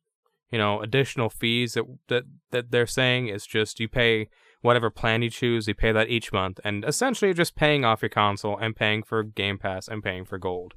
you 0.50 0.58
know, 0.58 0.82
additional 0.82 1.30
fees 1.30 1.74
that 1.74 1.84
that 2.08 2.24
that 2.51 2.72
they're 2.72 2.88
saying. 2.88 3.27
It's 3.27 3.46
just 3.46 3.80
you 3.80 3.88
pay 3.89 4.30
whatever 4.62 4.89
plan 4.89 5.22
you 5.22 5.30
choose. 5.30 5.68
You 5.68 5.74
pay 5.75 5.92
that 5.92 6.10
each 6.10 6.32
month, 6.32 6.60
and 6.63 6.86
essentially 6.86 7.27
you're 7.30 7.34
just 7.36 7.56
paying 7.56 7.84
off 7.84 8.01
your 8.01 8.10
console 8.10 8.58
and 8.58 8.75
paying 8.75 9.04
for 9.04 9.24
Game 9.24 9.58
Pass 9.58 9.88
and 9.88 10.01
paying 10.04 10.24
for 10.25 10.38
gold. 10.38 10.74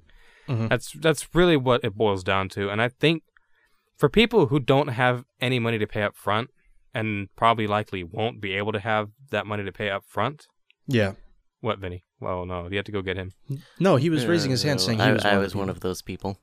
Mhm. 0.48 0.68
That's 0.68 0.92
that's 0.92 1.34
really 1.34 1.56
what 1.56 1.84
it 1.84 1.96
boils 1.96 2.24
down 2.24 2.48
to. 2.50 2.68
And 2.68 2.82
I 2.82 2.88
think 2.88 3.22
for 3.96 4.08
people 4.08 4.46
who 4.46 4.58
don't 4.58 4.88
have 4.88 5.24
any 5.40 5.58
money 5.60 5.78
to 5.78 5.86
pay 5.86 6.02
up 6.02 6.16
front 6.16 6.50
and 6.94 7.28
probably 7.36 7.66
likely 7.66 8.02
won't 8.04 8.40
be 8.40 8.54
able 8.54 8.72
to 8.72 8.80
have 8.80 9.10
that 9.30 9.46
money 9.46 9.64
to 9.64 9.72
pay 9.72 9.90
up 9.90 10.04
front. 10.06 10.46
Yeah. 10.86 11.12
What, 11.60 11.78
Vinny? 11.78 12.04
Well, 12.20 12.46
no, 12.46 12.68
you 12.68 12.76
have 12.76 12.86
to 12.86 12.92
go 12.92 13.02
get 13.02 13.16
him. 13.16 13.32
No, 13.78 13.96
he 13.96 14.10
was 14.10 14.26
raising 14.26 14.50
his 14.50 14.62
hand 14.62 14.80
saying 14.80 14.98
he 14.98 15.04
I, 15.04 15.12
was. 15.12 15.24
I 15.24 15.34
one 15.34 15.40
was 15.40 15.52
of 15.52 15.58
one 15.58 15.70
of 15.70 15.80
those 15.80 16.02
people. 16.02 16.38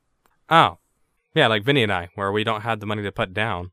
Oh, 0.48 0.78
yeah, 1.34 1.46
like 1.46 1.64
Vinny 1.64 1.82
and 1.82 1.92
I, 1.92 2.08
where 2.14 2.32
we 2.32 2.44
don't 2.44 2.62
have 2.62 2.80
the 2.80 2.86
money 2.86 3.02
to 3.02 3.12
put 3.12 3.34
down 3.34 3.72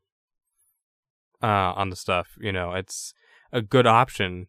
uh, 1.42 1.72
on 1.74 1.90
the 1.90 1.96
stuff. 1.96 2.36
You 2.40 2.52
know, 2.52 2.72
it's 2.72 3.14
a 3.52 3.62
good 3.62 3.86
option 3.86 4.48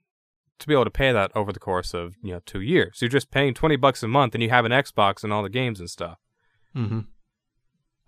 to 0.59 0.67
be 0.67 0.73
able 0.73 0.85
to 0.85 0.91
pay 0.91 1.11
that 1.11 1.31
over 1.35 1.51
the 1.51 1.59
course 1.59 1.93
of 1.93 2.15
you 2.21 2.33
know 2.33 2.41
two 2.45 2.61
years. 2.61 2.97
You're 3.01 3.09
just 3.09 3.31
paying 3.31 3.53
twenty 3.53 3.75
bucks 3.75 4.03
a 4.03 4.07
month, 4.07 4.33
and 4.33 4.43
you 4.43 4.49
have 4.49 4.65
an 4.65 4.71
Xbox 4.71 5.23
and 5.23 5.31
all 5.31 5.43
the 5.43 5.49
games 5.49 5.79
and 5.79 5.89
stuff. 5.89 6.17
Mm-hmm. 6.75 7.01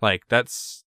Like 0.00 0.22
that's 0.28 0.84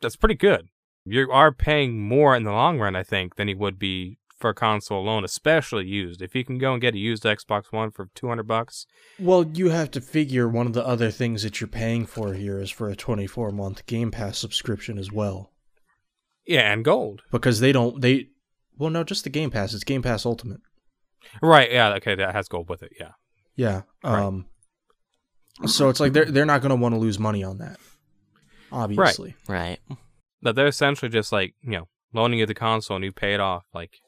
that's 0.00 0.16
pretty 0.16 0.34
good. 0.34 0.68
You 1.04 1.30
are 1.32 1.52
paying 1.52 2.00
more 2.00 2.36
in 2.36 2.44
the 2.44 2.52
long 2.52 2.78
run, 2.78 2.94
I 2.94 3.02
think, 3.02 3.36
than 3.36 3.48
you 3.48 3.58
would 3.58 3.78
be 3.78 4.18
for 4.38 4.50
a 4.50 4.54
console 4.54 5.00
alone, 5.00 5.24
especially 5.24 5.86
used. 5.86 6.20
If 6.20 6.34
you 6.34 6.44
can 6.44 6.58
go 6.58 6.72
and 6.72 6.80
get 6.80 6.94
a 6.94 6.98
used 6.98 7.22
Xbox 7.24 7.72
One 7.72 7.90
for 7.90 8.08
two 8.14 8.28
hundred 8.28 8.46
bucks, 8.48 8.86
Well, 9.18 9.44
you 9.44 9.70
have 9.70 9.90
to 9.92 10.00
figure 10.00 10.48
one 10.48 10.66
of 10.66 10.72
the 10.74 10.86
other 10.86 11.10
things 11.10 11.42
that 11.42 11.60
you're 11.60 11.68
paying 11.68 12.06
for 12.06 12.34
here 12.34 12.58
is 12.58 12.70
for 12.70 12.88
a 12.88 12.96
24 12.96 13.50
month 13.50 13.86
Game 13.86 14.10
Pass 14.10 14.38
subscription 14.38 14.98
as 14.98 15.10
well, 15.12 15.52
yeah, 16.46 16.72
and 16.72 16.84
gold. 16.84 17.22
because 17.30 17.60
they 17.60 17.72
don't 17.72 18.00
they. 18.00 18.28
Well, 18.76 18.90
no, 18.90 19.04
just 19.04 19.24
the 19.24 19.30
Game 19.30 19.50
Pass. 19.50 19.74
It's 19.74 19.84
Game 19.84 20.02
Pass 20.02 20.26
Ultimate. 20.26 20.60
Right? 21.40 21.70
Yeah. 21.70 21.94
Okay, 21.94 22.14
that 22.16 22.34
has 22.34 22.48
gold 22.48 22.68
with 22.68 22.82
it. 22.82 22.92
Yeah. 22.98 23.12
Yeah. 23.54 23.82
Right. 24.02 24.22
Um. 24.22 24.46
So 25.66 25.88
it's 25.88 26.00
like 26.00 26.12
they're 26.14 26.24
they're 26.24 26.46
not 26.46 26.62
going 26.62 26.70
to 26.70 26.76
want 26.76 26.94
to 26.94 27.00
lose 27.00 27.18
money 27.18 27.44
on 27.44 27.58
that. 27.58 27.78
Obviously. 28.72 29.36
Right. 29.46 29.78
Right. 29.88 29.98
That 30.42 30.54
they're 30.56 30.66
essentially 30.66 31.08
just 31.08 31.32
like 31.32 31.54
you 31.62 31.70
know 31.72 31.88
loaning 32.12 32.38
you 32.40 32.46
the 32.46 32.54
console 32.54 32.96
and 32.96 33.04
you 33.04 33.12
pay 33.12 33.32
it 33.34 33.40
off, 33.40 33.64
like 33.72 34.00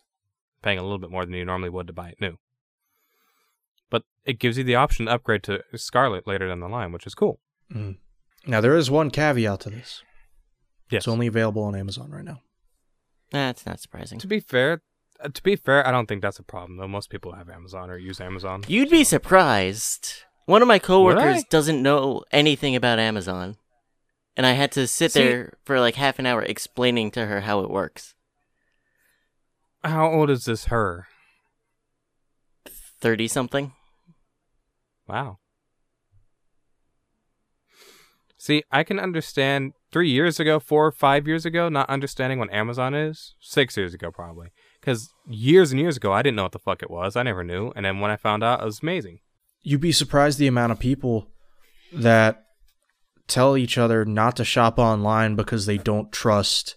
paying 0.63 0.79
a 0.79 0.83
little 0.83 0.99
bit 0.99 1.11
more 1.11 1.25
than 1.25 1.35
you 1.35 1.45
normally 1.45 1.71
would 1.71 1.87
to 1.87 1.93
buy 1.93 2.09
it 2.11 2.21
new. 2.21 2.37
But 3.91 4.03
it 4.25 4.39
gives 4.39 4.59
you 4.59 4.65
the 4.65 4.75
option 4.75 5.07
to 5.07 5.13
upgrade 5.13 5.43
to 5.45 5.63
Scarlett 5.77 6.27
later 6.27 6.49
down 6.49 6.61
the 6.61 6.69
line, 6.69 6.93
which 6.93 7.07
is 7.07 7.15
cool. 7.15 7.41
Mhm. 7.73 7.99
Now 8.47 8.61
there 8.61 8.77
is 8.77 8.91
one 8.91 9.11
caveat 9.11 9.61
to 9.61 9.71
this. 9.71 10.03
Yes. 10.91 11.01
It's 11.03 11.09
only 11.09 11.27
available 11.27 11.63
on 11.63 11.75
Amazon 11.75 12.11
right 12.11 12.25
now. 12.25 12.41
That's 13.31 13.65
not 13.65 13.81
surprising. 13.81 14.19
To 14.21 14.27
be 14.27 14.39
fair, 14.41 14.83
uh, 15.21 15.29
to 15.29 15.43
be 15.43 15.57
fair, 15.57 15.87
I 15.87 15.91
don't 15.91 16.07
think 16.07 16.21
that's 16.23 16.39
a 16.39 16.43
problem 16.43 16.77
though. 16.77 16.89
Most 16.89 17.09
people 17.11 17.33
have 17.35 17.49
Amazon 17.49 17.91
or 17.91 17.97
use 17.97 18.21
Amazon. 18.21 18.65
You'd 18.69 18.91
be 18.91 19.03
surprised. 19.05 20.25
One 20.47 20.61
of 20.61 20.69
my 20.69 20.79
coworkers 20.79 21.43
doesn't 21.45 21.83
know 21.83 22.23
anything 22.33 22.77
about 22.77 22.99
Amazon. 22.99 23.57
And 24.37 24.47
I 24.47 24.53
had 24.53 24.73
to 24.73 24.87
sit 24.87 25.13
See- 25.13 25.23
there 25.23 25.53
for 25.65 25.81
like 25.81 25.95
half 25.95 26.19
an 26.19 26.27
hour 26.27 26.43
explaining 26.43 27.11
to 27.13 27.27
her 27.27 27.43
how 27.43 27.61
it 27.61 27.71
works. 27.71 28.15
How 29.83 30.11
old 30.11 30.31
is 30.31 30.47
this 30.47 30.67
her? 30.67 31.07
30 33.01 33.29
something? 33.29 33.73
Wow. 35.07 35.39
See, 38.39 38.63
I 38.71 38.83
can 38.83 38.99
understand 38.99 39.73
three 39.93 40.11
years 40.11 40.39
ago, 40.41 40.59
four 40.59 40.87
or 40.87 40.93
five 40.93 41.27
years 41.27 41.47
ago, 41.47 41.69
not 41.69 41.89
understanding 41.89 42.39
what 42.39 42.53
Amazon 42.53 42.95
is. 42.95 43.35
Six 43.41 43.77
years 43.77 43.95
ago, 43.95 44.11
probably. 44.11 44.49
Because 44.81 45.11
years 45.27 45.71
and 45.71 45.81
years 45.81 45.97
ago, 45.97 46.13
I 46.13 46.23
didn't 46.23 46.37
know 46.37 46.43
what 46.43 46.53
the 46.53 46.59
fuck 46.59 46.83
it 46.83 46.91
was. 46.91 47.17
I 47.17 47.23
never 47.23 47.45
knew. 47.45 47.73
And 47.77 47.85
then 47.87 48.01
when 48.01 48.11
I 48.11 48.17
found 48.17 48.43
out, 48.45 48.61
it 48.61 48.67
was 48.67 48.83
amazing. 48.83 49.21
You'd 49.63 49.81
be 49.81 49.93
surprised 49.93 50.39
the 50.39 50.47
amount 50.47 50.73
of 50.73 50.79
people 50.79 51.27
that 51.93 52.44
tell 53.27 53.57
each 53.57 53.79
other 53.79 54.05
not 54.05 54.37
to 54.37 54.45
shop 54.45 54.79
online 54.79 55.35
because 55.37 55.67
they 55.67 55.79
don't 55.79 56.13
trust, 56.13 56.77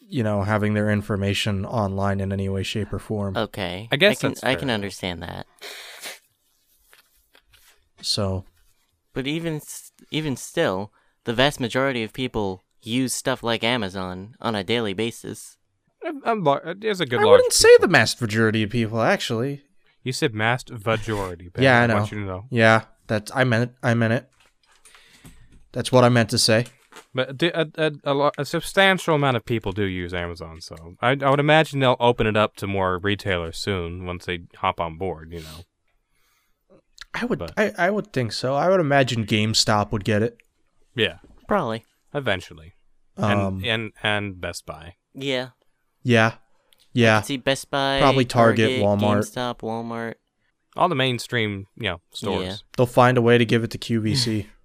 you 0.00 0.22
know, 0.22 0.42
having 0.42 0.74
their 0.74 0.90
information 0.90 1.64
online 1.64 2.20
in 2.20 2.32
any 2.32 2.48
way, 2.48 2.62
shape, 2.62 2.92
or 2.92 2.98
form. 2.98 3.36
Okay. 3.36 3.88
I 3.90 3.96
guess 3.96 4.18
I 4.18 4.20
can, 4.20 4.30
that's 4.30 4.44
I 4.44 4.54
can 4.54 4.70
understand 4.70 5.22
that. 5.22 5.46
So 8.02 8.44
But 9.12 9.26
even 9.26 9.60
even 10.10 10.36
still, 10.36 10.92
the 11.24 11.32
vast 11.32 11.60
majority 11.60 12.02
of 12.02 12.12
people 12.12 12.62
use 12.82 13.12
stuff 13.12 13.42
like 13.42 13.64
Amazon 13.64 14.34
on 14.40 14.54
a 14.54 14.62
daily 14.62 14.92
basis. 14.94 15.56
I'm, 16.04 16.20
I'm 16.24 16.44
lar- 16.44 16.74
there's 16.78 17.00
a 17.00 17.06
good 17.06 17.20
I 17.20 17.24
large 17.24 17.38
wouldn't 17.38 17.52
say 17.52 17.68
people. 17.70 17.88
the 17.88 17.92
vast 17.92 18.20
majority 18.20 18.62
of 18.62 18.70
people, 18.70 19.00
actually. 19.00 19.62
You 20.02 20.12
said 20.12 20.34
massed 20.34 20.70
majority. 20.70 21.48
Ben. 21.48 21.64
Yeah, 21.64 21.80
I 21.80 21.86
want 21.92 22.12
know. 22.12 22.18
you 22.18 22.24
to 22.24 22.30
know. 22.30 22.44
Yeah, 22.50 22.82
that's 23.08 23.32
I 23.34 23.42
meant 23.44 23.70
it. 23.70 23.76
I 23.82 23.94
meant 23.94 24.12
it. 24.12 24.28
That's 25.76 25.92
what 25.92 26.04
I 26.04 26.08
meant 26.08 26.30
to 26.30 26.38
say. 26.38 26.64
But 27.14 27.42
a, 27.42 27.68
a, 27.76 27.92
a, 28.04 28.30
a, 28.38 28.44
substantial 28.46 29.14
amount 29.14 29.36
of 29.36 29.44
people 29.44 29.72
do 29.72 29.84
use 29.84 30.14
Amazon, 30.14 30.62
so 30.62 30.96
I, 31.02 31.10
I 31.20 31.28
would 31.28 31.38
imagine 31.38 31.80
they'll 31.80 31.98
open 32.00 32.26
it 32.26 32.34
up 32.34 32.56
to 32.56 32.66
more 32.66 32.96
retailers 32.96 33.58
soon 33.58 34.06
once 34.06 34.24
they 34.24 34.44
hop 34.56 34.80
on 34.80 34.96
board. 34.96 35.34
You 35.34 35.40
know. 35.40 36.78
I 37.12 37.26
would 37.26 37.38
But- 37.38 37.52
I, 37.58 37.72
I 37.76 37.90
would 37.90 38.10
think 38.14 38.32
so. 38.32 38.54
I 38.54 38.70
would 38.70 38.80
imagine 38.80 39.26
GameStop 39.26 39.92
would 39.92 40.04
get 40.04 40.22
it. 40.22 40.38
Yeah, 40.94 41.18
Probably. 41.46 41.84
eventually. 42.14 42.72
Um, 43.18 43.58
and, 43.58 43.66
and 43.66 43.92
and 44.02 44.40
Best 44.40 44.64
Buy. 44.64 44.94
Yeah. 45.12 45.48
yeah. 46.02 46.36
Yeah. 46.94 47.20
See 47.20 47.36
Best 47.36 47.70
Buy, 47.70 48.00
Probably 48.00 48.24
Target, 48.24 48.80
Walmart. 48.80 49.18
GameStop, 49.18 49.58
Walmart. 49.58 50.14
All 50.74 50.88
the 50.88 50.94
mainstream, 50.94 51.66
you 51.76 51.90
know, 51.90 52.00
stores. 52.12 52.46
Yeah. 52.46 52.56
They'll 52.78 52.86
find 52.86 53.18
a 53.18 53.22
way 53.22 53.36
to 53.36 53.44
give 53.44 53.62
it 53.62 53.70
to 53.72 53.78
QVC. 53.78 54.46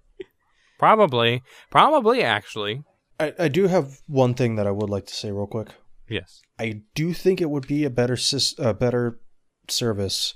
Probably, 0.82 1.44
probably 1.70 2.24
actually. 2.24 2.82
I, 3.20 3.32
I 3.38 3.46
do 3.46 3.68
have 3.68 4.00
one 4.08 4.34
thing 4.34 4.56
that 4.56 4.66
I 4.66 4.72
would 4.72 4.90
like 4.90 5.06
to 5.06 5.14
say 5.14 5.30
real 5.30 5.46
quick. 5.46 5.68
Yes. 6.08 6.42
I 6.58 6.80
do 6.96 7.12
think 7.12 7.40
it 7.40 7.50
would 7.50 7.68
be 7.68 7.84
a 7.84 7.90
better 7.90 8.16
sys- 8.16 8.58
a 8.58 8.74
better 8.74 9.20
service 9.68 10.34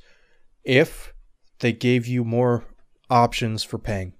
if 0.62 1.12
they 1.58 1.72
gave 1.72 2.06
you 2.06 2.22
more 2.22 2.62
options 3.10 3.64
for 3.64 3.76
paying 3.76 4.12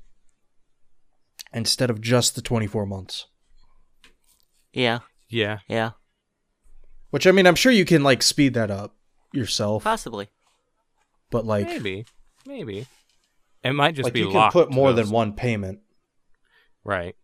instead 1.55 1.91
of 1.91 2.01
just 2.01 2.35
the 2.35 2.43
24 2.43 2.87
months. 2.87 3.27
Yeah. 4.73 4.99
Yeah. 5.29 5.59
Yeah. 5.69 5.93
Which 7.11 7.29
I 7.29 7.31
mean, 7.31 7.47
I'm 7.47 7.55
sure 7.55 7.71
you 7.71 7.85
can 7.85 8.03
like 8.03 8.21
speed 8.25 8.55
that 8.55 8.73
up 8.73 8.97
yourself, 9.33 9.85
Possibly. 9.85 10.29
but 11.31 11.47
like 11.47 11.69
maybe. 11.69 12.05
Maybe. 12.45 12.89
It 13.63 13.75
might 13.75 13.95
just 13.95 14.07
be 14.07 14.07
like 14.07 14.15
be 14.15 14.21
you 14.23 14.27
can 14.27 14.35
locked 14.35 14.53
put 14.55 14.73
more 14.73 14.93
those- 14.93 15.07
than 15.07 15.15
one 15.15 15.33
payment 15.33 15.83
Right. 16.87 17.17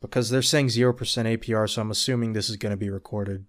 because 0.00 0.30
they're 0.30 0.42
saying 0.42 0.68
0% 0.68 0.96
APR, 0.96 1.68
so 1.68 1.82
I'm 1.82 1.90
assuming 1.90 2.32
this 2.32 2.50
is 2.50 2.56
going 2.56 2.70
to 2.70 2.76
be 2.76 2.90
recorded 2.90 3.46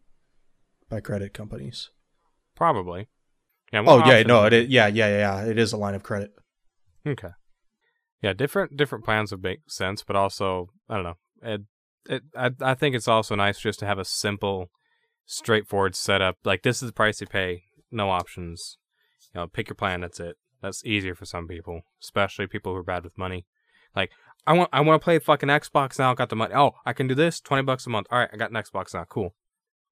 by 0.90 1.00
credit 1.02 1.34
companies. 1.34 1.90
Probably. 2.56 3.10
Yeah. 3.74 3.84
Oh 3.86 4.06
yeah, 4.06 4.24
no, 4.24 4.46
it 4.46 4.54
is, 4.54 4.70
yeah, 4.70 4.88
yeah, 4.88 5.08
yeah, 5.08 5.18
yeah, 5.18 5.50
it 5.50 5.58
is 5.58 5.74
a 5.74 5.78
line 5.78 5.96
of 5.96 6.04
credit. 6.04 6.32
Okay. 7.06 7.30
Yeah, 8.22 8.34
different 8.34 8.78
different 8.78 9.04
plans 9.04 9.32
would 9.32 9.44
make 9.44 9.60
sense, 9.68 10.04
but 10.04 10.16
also 10.16 10.70
I 10.88 10.96
don't 10.96 11.04
know. 11.04 11.18
It, 11.42 11.62
it 12.08 12.24
I 12.36 12.52
I 12.62 12.74
think 12.74 12.96
it's 12.96 13.08
also 13.08 13.36
nice 13.36 13.60
just 13.60 13.80
to 13.80 13.86
have 13.86 14.00
a 14.00 14.06
simple, 14.06 14.70
straightforward 15.26 15.96
setup. 15.96 16.38
Like 16.46 16.64
this 16.64 16.82
is 16.82 16.90
the 16.90 16.94
price 16.94 17.20
you 17.20 17.28
pay, 17.28 17.64
no 17.92 18.10
options. 18.10 18.78
You 19.34 19.42
know, 19.42 19.48
pick 19.48 19.68
your 19.68 19.76
plan. 19.76 20.02
That's 20.02 20.20
it. 20.20 20.38
That's 20.62 20.86
easier 20.86 21.16
for 21.16 21.26
some 21.26 21.48
people, 21.48 21.82
especially 22.02 22.48
people 22.48 22.72
who 22.72 22.80
are 22.80 22.84
bad 22.84 23.04
with 23.04 23.18
money. 23.18 23.46
Like 23.96 24.12
I 24.48 24.54
want 24.54 24.70
I 24.72 24.82
want 24.82 25.02
to 25.02 25.04
play 25.04 25.20
fucking 25.20 25.50
Xbox 25.50 25.98
now. 25.98 26.12
I 26.12 26.16
got 26.16 26.30
the 26.30 26.36
money. 26.36 26.54
Oh, 26.54 26.75
I 26.86 26.94
can 26.94 27.08
do 27.08 27.16
this. 27.16 27.40
Twenty 27.40 27.64
bucks 27.64 27.86
a 27.88 27.90
month. 27.90 28.08
All 28.12 28.20
right, 28.20 28.30
I 28.32 28.38
got 28.38 28.52
an 28.52 28.58
Xbox 28.58 28.94
now. 28.94 29.06
Cool. 29.06 29.34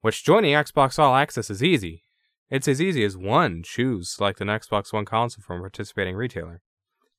Which 0.01 0.23
joining 0.23 0.53
Xbox 0.53 0.99
All 0.99 1.15
Access 1.15 1.49
is 1.49 1.63
easy. 1.63 2.03
It's 2.49 2.67
as 2.67 2.81
easy 2.81 3.03
as 3.03 3.17
one, 3.17 3.63
choose 3.63 4.11
select 4.11 4.41
an 4.41 4.47
Xbox 4.47 4.93
One 4.93 5.05
console 5.05 5.43
from 5.43 5.57
a 5.57 5.61
participating 5.61 6.15
retailer. 6.15 6.61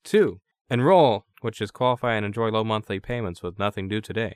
Two, 0.04 0.40
enroll, 0.70 1.24
which 1.40 1.60
is 1.60 1.70
qualify 1.70 2.14
and 2.14 2.24
enjoy 2.24 2.50
low 2.50 2.62
monthly 2.62 3.00
payments 3.00 3.42
with 3.42 3.58
nothing 3.58 3.88
due 3.88 4.00
today. 4.00 4.34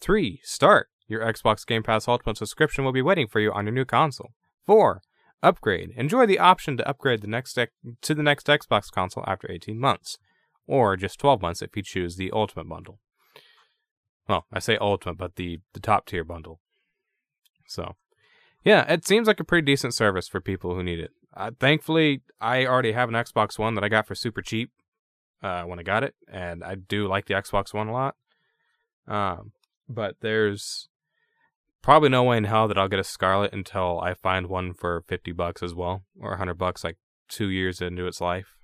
Three, 0.00 0.40
start. 0.42 0.88
Your 1.06 1.20
Xbox 1.20 1.66
Game 1.66 1.82
Pass 1.82 2.08
Ultimate 2.08 2.38
subscription 2.38 2.84
will 2.84 2.92
be 2.92 3.02
waiting 3.02 3.26
for 3.26 3.38
you 3.38 3.52
on 3.52 3.66
your 3.66 3.74
new 3.74 3.84
console. 3.84 4.30
Four, 4.66 5.02
upgrade. 5.42 5.90
Enjoy 5.96 6.26
the 6.26 6.38
option 6.38 6.76
to 6.78 6.88
upgrade 6.88 7.20
the 7.20 7.26
next 7.26 7.58
ex- 7.58 7.72
to 8.00 8.14
the 8.14 8.22
next 8.22 8.46
Xbox 8.46 8.90
console 8.90 9.24
after 9.26 9.50
18 9.50 9.78
months, 9.78 10.16
or 10.66 10.96
just 10.96 11.18
12 11.18 11.42
months 11.42 11.62
if 11.62 11.76
you 11.76 11.82
choose 11.82 12.16
the 12.16 12.30
Ultimate 12.32 12.68
bundle. 12.68 13.00
Well, 14.28 14.46
I 14.52 14.58
say 14.58 14.76
Ultimate, 14.78 15.18
but 15.18 15.36
the 15.36 15.60
the 15.72 15.80
top 15.80 16.06
tier 16.06 16.24
bundle. 16.24 16.60
So, 17.66 17.96
yeah, 18.64 18.90
it 18.90 19.06
seems 19.06 19.26
like 19.26 19.40
a 19.40 19.44
pretty 19.44 19.64
decent 19.64 19.94
service 19.94 20.28
for 20.28 20.40
people 20.40 20.74
who 20.74 20.82
need 20.82 21.00
it. 21.00 21.10
Uh, 21.36 21.50
thankfully, 21.58 22.22
I 22.40 22.66
already 22.66 22.92
have 22.92 23.08
an 23.08 23.14
Xbox 23.14 23.58
One 23.58 23.74
that 23.74 23.84
I 23.84 23.88
got 23.88 24.06
for 24.06 24.14
super 24.14 24.40
cheap 24.40 24.70
uh, 25.42 25.64
when 25.64 25.78
I 25.78 25.82
got 25.82 26.04
it, 26.04 26.14
and 26.30 26.64
I 26.64 26.76
do 26.76 27.06
like 27.06 27.26
the 27.26 27.34
Xbox 27.34 27.74
One 27.74 27.88
a 27.88 27.92
lot. 27.92 28.16
Um, 29.06 29.52
but 29.88 30.16
there's 30.20 30.88
probably 31.82 32.08
no 32.08 32.24
way 32.24 32.38
in 32.38 32.44
hell 32.44 32.68
that 32.68 32.78
I'll 32.78 32.88
get 32.88 32.98
a 32.98 33.04
Scarlett 33.04 33.52
until 33.52 34.00
I 34.00 34.14
find 34.14 34.46
one 34.46 34.72
for 34.72 35.04
fifty 35.06 35.32
bucks 35.32 35.62
as 35.62 35.74
well, 35.74 36.04
or 36.18 36.36
hundred 36.36 36.58
bucks, 36.58 36.82
like 36.82 36.96
two 37.28 37.50
years 37.50 37.82
into 37.82 38.06
its 38.06 38.20
life, 38.22 38.56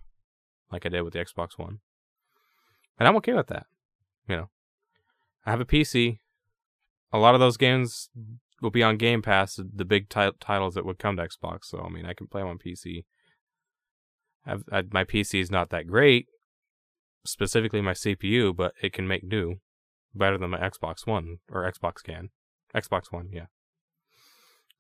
like 0.73 0.87
I 0.87 0.89
did 0.89 1.03
with 1.03 1.13
the 1.13 1.19
Xbox 1.19 1.59
One. 1.59 1.81
And 3.01 3.09
I'm 3.09 3.17
okay 3.17 3.33
with 3.33 3.49
that. 3.49 3.67
You 4.29 4.37
know, 4.37 4.51
I 5.47 5.51
have 5.51 5.61
a 5.61 5.65
PC. 5.65 6.19
A 7.13 7.19
lot 7.19 7.35
of 7.35 7.41
those 7.41 7.57
games 7.57 8.11
will 8.61 8.71
be 8.71 8.83
on 8.83 8.99
Game 8.99 9.23
Pass, 9.23 9.57
the 9.57 9.85
big 9.87 10.09
ti- 10.11 10.31
titles 10.39 10.75
that 10.75 10.85
would 10.85 10.99
come 10.99 11.17
to 11.17 11.27
Xbox. 11.27 11.65
So 11.65 11.81
I 11.81 11.89
mean, 11.89 12.05
I 12.05 12.13
can 12.13 12.27
play 12.27 12.43
them 12.43 12.51
on 12.51 12.59
PC. 12.59 13.05
I've, 14.47 14.65
I, 14.71 14.85
my 14.93 15.05
PC 15.05 15.41
is 15.41 15.51
not 15.51 15.71
that 15.71 15.87
great, 15.87 16.27
specifically 17.25 17.81
my 17.81 17.93
CPU, 17.93 18.55
but 18.55 18.75
it 18.83 18.93
can 18.93 19.09
make 19.09 19.29
do 19.29 19.57
better 20.15 20.39
than 20.39 20.51
my 20.51 20.59
Xbox 20.59 21.07
One 21.07 21.39
or 21.51 21.71
Xbox 21.71 22.03
can. 22.05 22.29
Xbox 22.75 23.11
One, 23.11 23.31
yeah. 23.33 23.47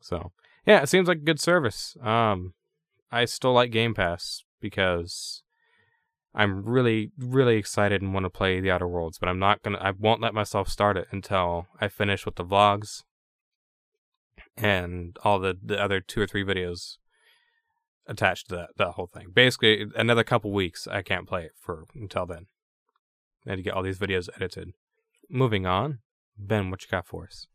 So 0.01 0.33
yeah, 0.67 0.83
it 0.83 0.89
seems 0.89 1.09
like 1.09 1.19
a 1.19 1.23
good 1.23 1.41
service. 1.41 1.97
Um, 2.03 2.55
I 3.11 3.25
still 3.25 3.53
like 3.53 3.71
Game 3.71 3.95
Pass 3.95 4.45
because 4.61 5.43
I'm 6.35 6.65
really, 6.65 7.11
really 7.19 7.57
excited 7.57 8.03
and 8.03 8.15
want 8.15 8.25
to 8.25 8.31
play 8.31 8.61
the 8.61 8.71
Outer 8.71 8.87
Worlds, 8.87 9.19
but 9.19 9.29
I'm 9.29 9.39
not 9.39 9.63
gonna. 9.63 9.79
I 9.79 9.91
won't 9.91 10.21
let 10.21 10.35
myself 10.35 10.69
start 10.69 10.97
it 10.97 11.09
until 11.11 11.67
I 11.81 11.89
finish 11.89 12.25
with 12.25 12.37
the 12.37 12.45
vlogs 12.45 13.03
and 14.57 15.17
all 15.25 15.39
the, 15.39 15.57
the 15.63 15.83
other 15.83 16.01
two 16.01 16.21
or 16.21 16.27
three 16.27 16.45
videos 16.45 16.97
attached 18.07 18.49
to 18.49 18.57
that 18.57 18.71
that 18.77 18.93
whole 18.93 19.09
thing. 19.09 19.29
Basically, 19.35 19.87
another 19.97 20.25
couple 20.25 20.53
weeks 20.53 20.87
I 20.87 21.03
can't 21.03 21.29
play 21.29 21.45
it 21.45 21.53
for 21.59 21.85
until 21.95 22.27
then. 22.27 22.47
I 23.47 23.51
had 23.51 23.57
to 23.57 23.63
get 23.63 23.75
all 23.75 23.83
these 23.83 23.99
videos 23.99 24.29
edited. 24.37 24.71
Moving 25.29 25.67
on, 25.67 26.01
Ben, 26.39 26.71
what 26.71 26.83
you 26.83 26.89
got 26.91 27.07
for 27.07 27.25
us? 27.25 27.47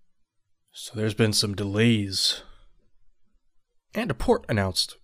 So 0.71 0.93
there's 0.95 1.13
been 1.13 1.33
some 1.33 1.55
delays 1.55 2.43
and 3.93 4.11
a 4.11 4.13
port 4.13 4.45
announced. 4.49 4.97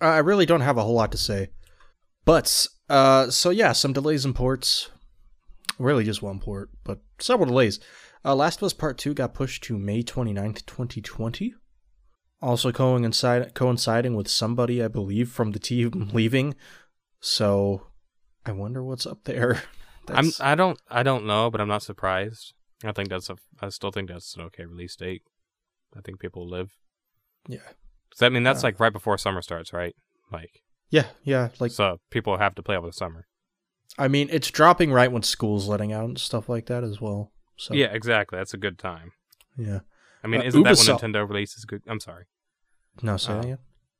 I 0.00 0.18
really 0.18 0.46
don't 0.46 0.62
have 0.62 0.78
a 0.78 0.82
whole 0.82 0.94
lot 0.94 1.12
to 1.12 1.18
say. 1.18 1.48
But, 2.24 2.66
uh, 2.88 3.30
so 3.30 3.50
yeah, 3.50 3.72
some 3.72 3.92
delays 3.92 4.24
in 4.24 4.34
ports. 4.34 4.90
Really 5.78 6.04
just 6.04 6.22
one 6.22 6.40
port, 6.40 6.70
but 6.84 7.00
several 7.18 7.48
delays. 7.48 7.80
Uh, 8.24 8.34
Last 8.34 8.58
of 8.58 8.64
Us 8.64 8.72
Part 8.74 8.98
2 8.98 9.14
got 9.14 9.32
pushed 9.32 9.62
to 9.64 9.78
May 9.78 10.02
29th, 10.02 10.66
2020. 10.66 11.54
Also 12.42 12.70
coincide- 12.72 13.54
coinciding 13.54 14.14
with 14.14 14.28
somebody, 14.28 14.82
I 14.82 14.88
believe, 14.88 15.30
from 15.30 15.52
the 15.52 15.58
team 15.58 16.10
leaving. 16.14 16.54
So, 17.20 17.86
I 18.46 18.52
wonder 18.52 18.82
what's 18.82 19.06
up 19.06 19.24
there. 19.24 19.62
I'm 20.08 20.30
I 20.40 20.54
don't 20.54 20.80
I 20.90 21.02
don't 21.02 21.26
know, 21.26 21.50
but 21.50 21.60
I'm 21.60 21.68
not 21.68 21.82
surprised. 21.82 22.54
I 22.82 22.92
think 22.92 23.10
that's 23.10 23.28
a 23.30 23.36
I 23.60 23.68
still 23.68 23.90
think 23.92 24.08
that's 24.08 24.34
an 24.34 24.42
okay 24.44 24.64
release 24.64 24.96
date. 24.96 25.22
I 25.96 26.00
think 26.00 26.18
people 26.18 26.48
live. 26.48 26.72
yeah. 27.46 27.58
Does 28.10 28.18
that 28.20 28.32
mean 28.32 28.42
that's 28.42 28.64
Uh, 28.64 28.68
like 28.68 28.80
right 28.80 28.92
before 28.92 29.16
summer 29.18 29.40
starts, 29.42 29.72
right? 29.72 29.94
Like 30.32 30.62
Yeah, 30.90 31.06
yeah, 31.22 31.50
like 31.60 31.70
so 31.70 31.98
people 32.10 32.36
have 32.38 32.54
to 32.56 32.62
play 32.62 32.76
over 32.76 32.86
the 32.88 32.92
summer. 32.92 33.26
I 33.98 34.08
mean, 34.08 34.28
it's 34.30 34.50
dropping 34.50 34.92
right 34.92 35.10
when 35.10 35.22
school's 35.22 35.68
letting 35.68 35.92
out 35.92 36.04
and 36.06 36.18
stuff 36.18 36.48
like 36.48 36.66
that 36.66 36.84
as 36.84 37.00
well. 37.00 37.32
So 37.56 37.74
Yeah, 37.74 37.86
exactly. 37.92 38.38
That's 38.38 38.54
a 38.54 38.58
good 38.58 38.78
time. 38.78 39.12
yeah. 39.56 39.80
I 40.22 40.26
mean, 40.26 40.40
Uh, 40.42 40.44
isn't 40.44 40.62
that 40.62 40.76
when 40.76 40.86
Nintendo 40.98 41.28
releases 41.28 41.64
good? 41.64 41.82
I'm 41.86 42.00
sorry. 42.00 42.24
No, 43.02 43.16
that 43.16 43.44
Oh. 43.46 43.56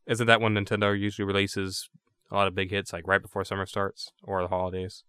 Isn't 0.07 0.26
that 0.26 0.40
when 0.40 0.55
Nintendo 0.55 0.98
usually 0.98 1.24
releases 1.26 1.88
a 2.31 2.35
lot 2.35 2.46
of 2.48 2.55
big 2.55 2.70
hits, 2.70 2.92
like 2.92 3.07
right 3.07 3.22
before 3.22 3.44
summer 3.44 3.66
starts 3.66 4.11
or 4.22 4.42
the 4.42 4.48
holidays? 4.48 5.05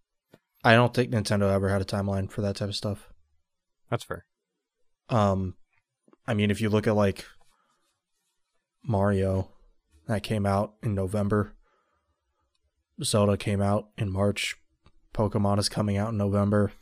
I 0.64 0.74
don't 0.74 0.94
think 0.94 1.10
Nintendo 1.10 1.50
ever 1.52 1.68
had 1.68 1.82
a 1.82 1.84
timeline 1.84 2.30
for 2.30 2.40
that 2.42 2.56
type 2.56 2.68
of 2.68 2.76
stuff. 2.76 3.12
That's 3.90 4.04
fair. 4.04 4.24
Um, 5.08 5.56
I 6.26 6.34
mean, 6.34 6.50
if 6.50 6.60
you 6.60 6.68
look 6.70 6.86
at 6.86 6.94
like 6.96 7.24
Mario, 8.84 9.50
that 10.06 10.22
came 10.22 10.46
out 10.46 10.74
in 10.82 10.94
November. 10.94 11.54
Zelda 13.02 13.36
came 13.36 13.60
out 13.60 13.88
in 13.96 14.10
March. 14.10 14.56
Pokemon 15.14 15.58
is 15.58 15.68
coming 15.68 15.96
out 15.96 16.10
in 16.10 16.16
November. 16.16 16.72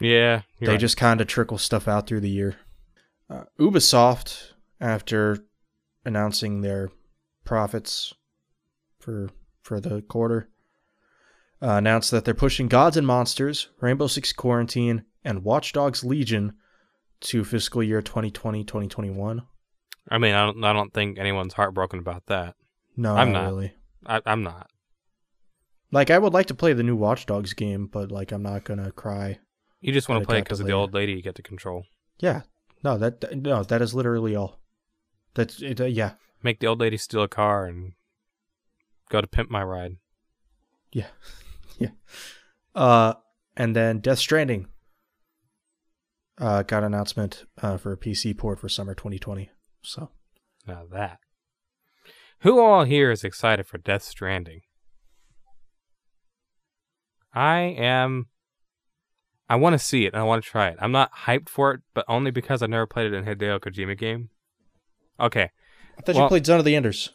Yeah, 0.00 0.42
they 0.60 0.68
right. 0.68 0.80
just 0.80 0.96
kind 0.96 1.20
of 1.20 1.26
trickle 1.26 1.58
stuff 1.58 1.86
out 1.86 2.06
through 2.06 2.20
the 2.20 2.30
year. 2.30 2.56
Uh, 3.28 3.44
Ubisoft, 3.58 4.52
after 4.80 5.38
announcing 6.04 6.62
their 6.62 6.90
profits 7.44 8.14
for 8.98 9.30
for 9.62 9.78
the 9.78 10.02
quarter, 10.02 10.48
uh, 11.62 11.72
announced 11.72 12.10
that 12.10 12.24
they're 12.24 12.34
pushing 12.34 12.66
Gods 12.66 12.96
and 12.96 13.06
Monsters, 13.06 13.68
Rainbow 13.80 14.06
Six 14.06 14.32
Quarantine, 14.32 15.04
and 15.22 15.44
Watch 15.44 15.72
Dogs 15.72 16.02
Legion 16.02 16.54
to 17.20 17.44
fiscal 17.44 17.82
year 17.82 18.00
2020-2021. 18.00 19.42
I 20.08 20.18
mean, 20.18 20.34
I 20.34 20.46
don't. 20.46 20.64
I 20.64 20.72
don't 20.72 20.92
think 20.92 21.18
anyone's 21.18 21.52
heartbroken 21.52 21.98
about 21.98 22.26
that. 22.26 22.56
No, 22.96 23.14
I'm 23.14 23.32
not 23.32 23.42
not. 23.42 23.48
really. 23.50 23.74
I, 24.06 24.20
I'm 24.26 24.42
not. 24.42 24.70
Like 25.92 26.10
I 26.10 26.18
would 26.18 26.32
like 26.32 26.46
to 26.46 26.54
play 26.54 26.72
the 26.72 26.82
new 26.82 26.96
Watch 26.96 27.26
Dogs 27.26 27.52
game, 27.52 27.86
but 27.86 28.10
like 28.12 28.32
I'm 28.32 28.42
not 28.42 28.64
gonna 28.64 28.92
cry. 28.92 29.38
You 29.80 29.92
just 29.92 30.08
want 30.08 30.22
to 30.22 30.26
play 30.26 30.38
it 30.38 30.44
because 30.44 30.60
of 30.60 30.66
the 30.66 30.72
old 30.72 30.94
lady 30.94 31.12
you 31.12 31.22
get 31.22 31.34
to 31.36 31.42
control. 31.42 31.84
Yeah, 32.20 32.42
no, 32.84 32.98
that 32.98 33.20
that- 33.22 33.36
no, 33.36 33.62
that 33.64 33.82
is 33.82 33.94
literally 33.94 34.36
all. 34.36 34.60
That's 35.34 35.60
it. 35.62 35.80
Uh, 35.80 35.84
yeah, 35.86 36.12
Make 36.42 36.60
the 36.60 36.66
old 36.68 36.80
lady 36.80 36.96
steal 36.96 37.22
a 37.22 37.28
car 37.28 37.66
and 37.66 37.92
go 39.10 39.20
to 39.20 39.26
pimp 39.26 39.50
my 39.50 39.62
ride. 39.62 39.96
Yeah. 40.92 41.08
yeah. 41.78 41.90
Uh 42.74 43.14
and 43.56 43.74
then 43.76 43.98
Death 44.00 44.18
Stranding 44.18 44.66
uh 46.38 46.62
got 46.62 46.78
an 46.78 46.94
announcement 46.94 47.44
uh 47.62 47.76
for 47.76 47.92
a 47.92 47.96
PC 47.96 48.36
port 48.36 48.58
for 48.60 48.68
summer 48.68 48.94
2020. 48.94 49.50
So, 49.82 50.10
Now 50.66 50.84
that. 50.92 51.18
Who 52.40 52.60
all 52.60 52.84
here 52.84 53.10
is 53.10 53.22
excited 53.24 53.66
for 53.66 53.78
Death 53.78 54.02
Stranding? 54.02 54.60
I 57.32 57.58
am. 57.78 58.26
I 59.48 59.56
want 59.56 59.74
to 59.74 59.78
see 59.78 60.04
it 60.04 60.12
and 60.12 60.20
I 60.20 60.24
want 60.24 60.44
to 60.44 60.48
try 60.48 60.68
it. 60.68 60.76
I'm 60.80 60.92
not 60.92 61.10
hyped 61.12 61.48
for 61.48 61.72
it, 61.72 61.80
but 61.92 62.04
only 62.06 62.30
because 62.30 62.62
I've 62.62 62.70
never 62.70 62.86
played 62.86 63.12
it 63.12 63.14
in 63.14 63.26
a 63.26 63.34
Hideo 63.34 63.58
Kojima 63.58 63.98
game. 63.98 64.30
Okay. 65.18 65.50
I 65.98 66.02
thought 66.02 66.14
you 66.14 66.28
played 66.28 66.46
Zone 66.46 66.60
of 66.60 66.64
the 66.64 66.76
Enders. 66.76 67.10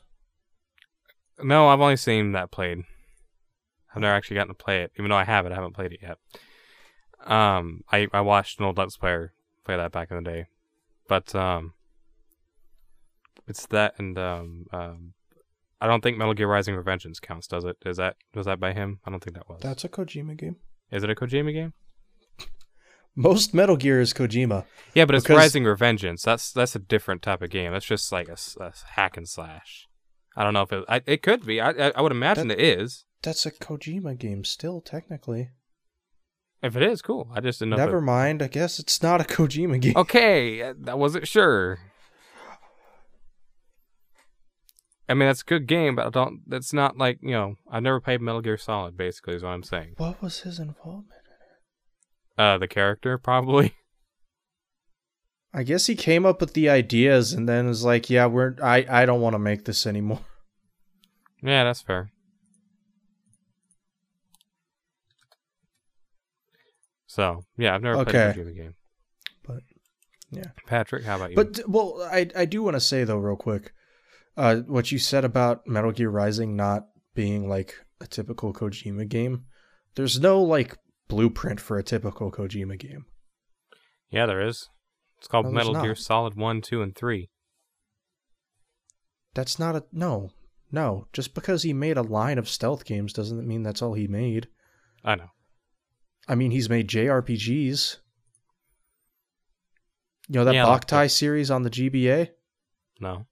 No, 1.41 1.69
I've 1.69 1.81
only 1.81 1.97
seen 1.97 2.33
that 2.33 2.51
played. 2.51 2.79
I've 3.93 4.01
never 4.01 4.13
actually 4.13 4.35
gotten 4.35 4.53
to 4.53 4.63
play 4.63 4.83
it, 4.83 4.91
even 4.97 5.09
though 5.09 5.17
I 5.17 5.23
have 5.23 5.45
it. 5.45 5.51
I 5.51 5.55
haven't 5.55 5.73
played 5.73 5.93
it 5.93 5.99
yet. 6.01 6.17
Um, 7.25 7.83
I 7.91 8.07
I 8.13 8.21
watched 8.21 8.59
an 8.59 8.65
old 8.65 8.77
Let's 8.77 8.97
Player 8.97 9.33
play 9.63 9.77
that 9.77 9.91
back 9.91 10.11
in 10.11 10.17
the 10.17 10.29
day, 10.29 10.47
but 11.07 11.33
um, 11.33 11.73
it's 13.47 13.65
that 13.67 13.95
and 13.97 14.17
um 14.17 14.65
um, 14.71 15.13
I 15.81 15.87
don't 15.87 16.01
think 16.01 16.17
Metal 16.17 16.33
Gear 16.33 16.47
Rising: 16.47 16.75
Revengeance 16.75 17.21
counts, 17.21 17.47
does 17.47 17.63
it? 17.65 17.77
Is 17.85 17.97
that 17.97 18.15
was 18.33 18.45
that 18.45 18.59
by 18.59 18.73
him? 18.73 18.99
I 19.05 19.11
don't 19.11 19.23
think 19.23 19.35
that 19.35 19.49
was. 19.49 19.61
That's 19.61 19.83
a 19.83 19.89
Kojima 19.89 20.37
game. 20.37 20.55
Is 20.91 21.03
it 21.03 21.09
a 21.09 21.15
Kojima 21.15 21.53
game? 21.53 21.73
Most 23.15 23.53
Metal 23.53 23.77
Gear 23.77 24.01
is 24.01 24.13
Kojima. 24.13 24.65
Yeah, 24.93 25.05
but 25.05 25.15
it's 25.15 25.23
Because- 25.23 25.37
Rising 25.37 25.63
Revengeance. 25.63 26.21
That's 26.21 26.51
that's 26.51 26.75
a 26.75 26.79
different 26.79 27.21
type 27.21 27.41
of 27.41 27.49
game. 27.49 27.71
That's 27.71 27.85
just 27.85 28.11
like 28.11 28.27
a 28.29 28.37
hack 28.95 29.17
and 29.17 29.27
slash. 29.27 29.87
I 30.35 30.43
don't 30.43 30.53
know 30.53 30.63
if 30.63 30.73
it. 30.73 30.83
I, 30.89 31.01
it 31.05 31.21
could 31.23 31.45
be. 31.45 31.61
I 31.61 31.69
I, 31.71 31.91
I 31.95 32.01
would 32.01 32.11
imagine 32.11 32.51
it 32.51 32.59
is. 32.59 33.05
That's 33.21 33.45
a 33.45 33.51
Kojima 33.51 34.17
game 34.17 34.43
still 34.43 34.81
technically. 34.81 35.49
If 36.61 36.75
it 36.75 36.83
is, 36.83 37.01
cool. 37.01 37.29
I 37.33 37.41
just 37.41 37.59
didn't 37.59 37.73
if 37.73 37.79
it- 37.79 37.85
Never 37.85 38.01
mind. 38.01 38.41
I 38.41 38.47
guess 38.47 38.79
it's 38.79 39.01
not 39.03 39.21
a 39.21 39.23
Kojima 39.23 39.79
game. 39.81 39.93
Okay, 39.95 40.63
I 40.63 40.93
wasn't 40.93 41.27
sure. 41.27 41.79
I 45.07 45.13
mean, 45.13 45.27
that's 45.27 45.41
a 45.41 45.45
good 45.45 45.67
game, 45.67 45.95
but 45.95 46.07
I 46.07 46.09
don't. 46.09 46.41
That's 46.47 46.73
not 46.73 46.97
like 46.97 47.19
you 47.21 47.31
know. 47.31 47.55
I've 47.69 47.83
never 47.83 47.99
played 48.01 48.21
Metal 48.21 48.41
Gear 48.41 48.57
Solid. 48.57 48.97
Basically, 48.97 49.35
is 49.35 49.43
what 49.43 49.49
I'm 49.49 49.63
saying. 49.63 49.93
What 49.97 50.21
was 50.21 50.39
his 50.41 50.57
involvement? 50.59 51.21
In 52.37 52.43
it? 52.43 52.47
Uh, 52.47 52.57
the 52.57 52.67
character 52.67 53.17
probably. 53.17 53.75
I 55.53 55.63
guess 55.63 55.85
he 55.85 55.95
came 55.95 56.25
up 56.25 56.41
with 56.41 56.53
the 56.53 56.67
ideas 56.69 57.31
and 57.33 57.47
then 57.47 57.67
was 57.67 57.85
like, 57.85 58.09
"Yeah, 58.09 58.25
we're 58.25 58.55
I 58.61 58.85
I 58.89 59.05
don't 59.05 59.21
want 59.21 59.35
to 59.35 59.39
make 59.39 59.65
this 59.65 59.85
anymore." 59.85 60.21
yeah, 61.43 61.63
that's 61.63 61.81
fair. 61.81 62.11
So 67.07 67.45
yeah, 67.57 67.75
I've 67.75 67.81
never 67.81 68.03
played 68.03 68.15
Okay. 68.15 68.29
a 68.29 68.33
Kojima 68.43 68.55
game. 68.55 68.73
But, 69.47 69.61
yeah. 70.31 70.51
Patrick, 70.65 71.05
how 71.05 71.15
about 71.17 71.29
you? 71.29 71.35
But 71.35 71.61
well, 71.67 72.01
I 72.11 72.29
I 72.35 72.45
do 72.45 72.63
want 72.63 72.75
to 72.75 72.81
say 72.81 73.03
though, 73.03 73.17
real 73.17 73.35
quick, 73.35 73.71
uh, 74.37 74.57
what 74.67 74.91
you 74.91 74.99
said 74.99 75.25
about 75.25 75.67
Metal 75.67 75.91
Gear 75.91 76.09
Rising 76.09 76.55
not 76.55 76.87
being 77.13 77.47
like 77.47 77.75
a 78.01 78.07
typical 78.07 78.53
Kojima 78.53 79.07
game. 79.07 79.45
There's 79.95 80.19
no 80.19 80.41
like 80.41 80.77
blueprint 81.07 81.59
for 81.59 81.77
a 81.77 81.83
typical 81.83 82.31
Kojima 82.31 82.77
game. 82.77 83.05
yeah, 84.09 84.25
there 84.25 84.41
is. 84.41 84.69
It's 85.17 85.27
called 85.27 85.45
No, 85.45 85.51
Metal 85.51 85.81
Gear. 85.81 85.95
Solid 85.95 86.35
One, 86.35 86.61
Two, 86.61 86.81
and 86.81 86.95
Three. 86.95 87.29
That's 89.33 89.57
not 89.59 89.75
a 89.75 89.83
no. 89.91 90.31
No, 90.71 91.07
just 91.13 91.33
because 91.33 91.63
he 91.63 91.73
made 91.73 91.95
a 91.97 92.01
line 92.01 92.37
of 92.37 92.49
stealth 92.49 92.85
games 92.85 93.13
doesn't 93.13 93.47
mean 93.47 93.63
that's 93.63 93.81
all 93.81 93.93
he 93.93 94.07
made. 94.07 94.47
I 95.03 95.15
know. 95.15 95.29
I 96.27 96.35
mean, 96.35 96.51
he's 96.51 96.69
made 96.69 96.89
JRPGs. 96.89 97.97
You 100.27 100.39
know 100.39 100.45
that 100.45 100.55
Yeah, 100.55 100.65
like 100.65 100.87
Boktai 100.87 101.11
series 101.11 101.51
on 101.51 101.61
the 101.63 101.69
GBA? 101.69 102.29
No. 102.99 103.27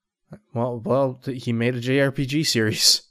Well, 0.53 0.81
well, 0.83 1.21
he 1.25 1.53
made 1.53 1.75
a 1.75 1.81
JRPG 1.81 2.45
series. 2.45 3.03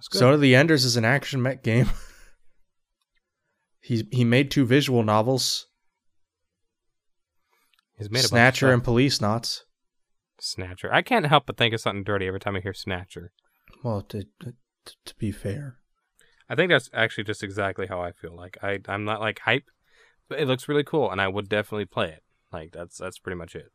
So 0.00 0.30
did 0.30 0.40
the 0.40 0.54
Enders 0.54 0.84
is 0.84 0.96
an 0.96 1.04
action 1.04 1.42
mech 1.42 1.62
game. 1.62 1.90
he 3.80 4.06
he 4.12 4.24
made 4.24 4.50
two 4.50 4.64
visual 4.64 5.02
novels, 5.02 5.68
He's 7.98 8.10
made 8.10 8.22
Snatcher 8.22 8.72
and 8.72 8.82
Policenauts. 8.82 9.62
Snatcher. 10.40 10.92
I 10.92 11.02
can't 11.02 11.26
help 11.26 11.46
but 11.46 11.56
think 11.56 11.74
of 11.74 11.80
something 11.80 12.04
dirty 12.04 12.28
every 12.28 12.38
time 12.38 12.54
I 12.54 12.60
hear 12.60 12.72
Snatcher. 12.72 13.32
Well, 13.82 14.02
to, 14.02 14.24
to, 14.40 14.54
to 15.04 15.14
be 15.18 15.32
fair, 15.32 15.78
I 16.48 16.54
think 16.54 16.70
that's 16.70 16.88
actually 16.94 17.24
just 17.24 17.42
exactly 17.42 17.88
how 17.88 18.00
I 18.00 18.12
feel. 18.12 18.36
Like 18.36 18.56
I, 18.62 18.78
I'm 18.86 19.04
not 19.04 19.20
like 19.20 19.40
hype, 19.40 19.64
but 20.28 20.38
it 20.38 20.46
looks 20.46 20.68
really 20.68 20.84
cool, 20.84 21.10
and 21.10 21.20
I 21.20 21.26
would 21.26 21.48
definitely 21.48 21.86
play 21.86 22.10
it. 22.10 22.22
Like 22.52 22.70
that's 22.72 22.96
that's 22.98 23.18
pretty 23.18 23.36
much 23.36 23.56
it. 23.56 23.72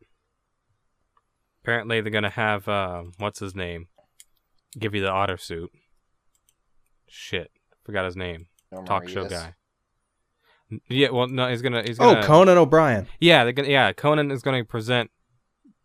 Apparently, 1.64 2.02
they're 2.02 2.12
gonna 2.12 2.30
have 2.30 2.68
uh, 2.68 3.04
what's 3.20 3.40
his 3.40 3.56
name, 3.56 3.88
give 4.78 4.94
you 4.94 5.02
the 5.02 5.10
otter 5.10 5.38
suit. 5.38 5.72
Shit, 7.08 7.52
forgot 7.86 8.04
his 8.04 8.18
name. 8.18 8.48
Norman 8.70 8.88
Talk 8.88 9.08
show 9.08 9.30
guy. 9.30 9.54
Yeah, 10.90 11.10
well, 11.12 11.28
no, 11.28 11.48
he's 11.50 11.62
gonna 11.62 11.82
he's 11.84 12.00
oh 12.00 12.16
gonna. 12.16 12.20
Oh, 12.20 12.24
Conan 12.24 12.58
O'Brien. 12.58 13.08
Yeah, 13.20 13.46
they're 13.46 13.54
gonna, 13.54 13.70
yeah. 13.70 13.94
Conan 13.94 14.30
is 14.30 14.42
gonna 14.42 14.66
present 14.66 15.10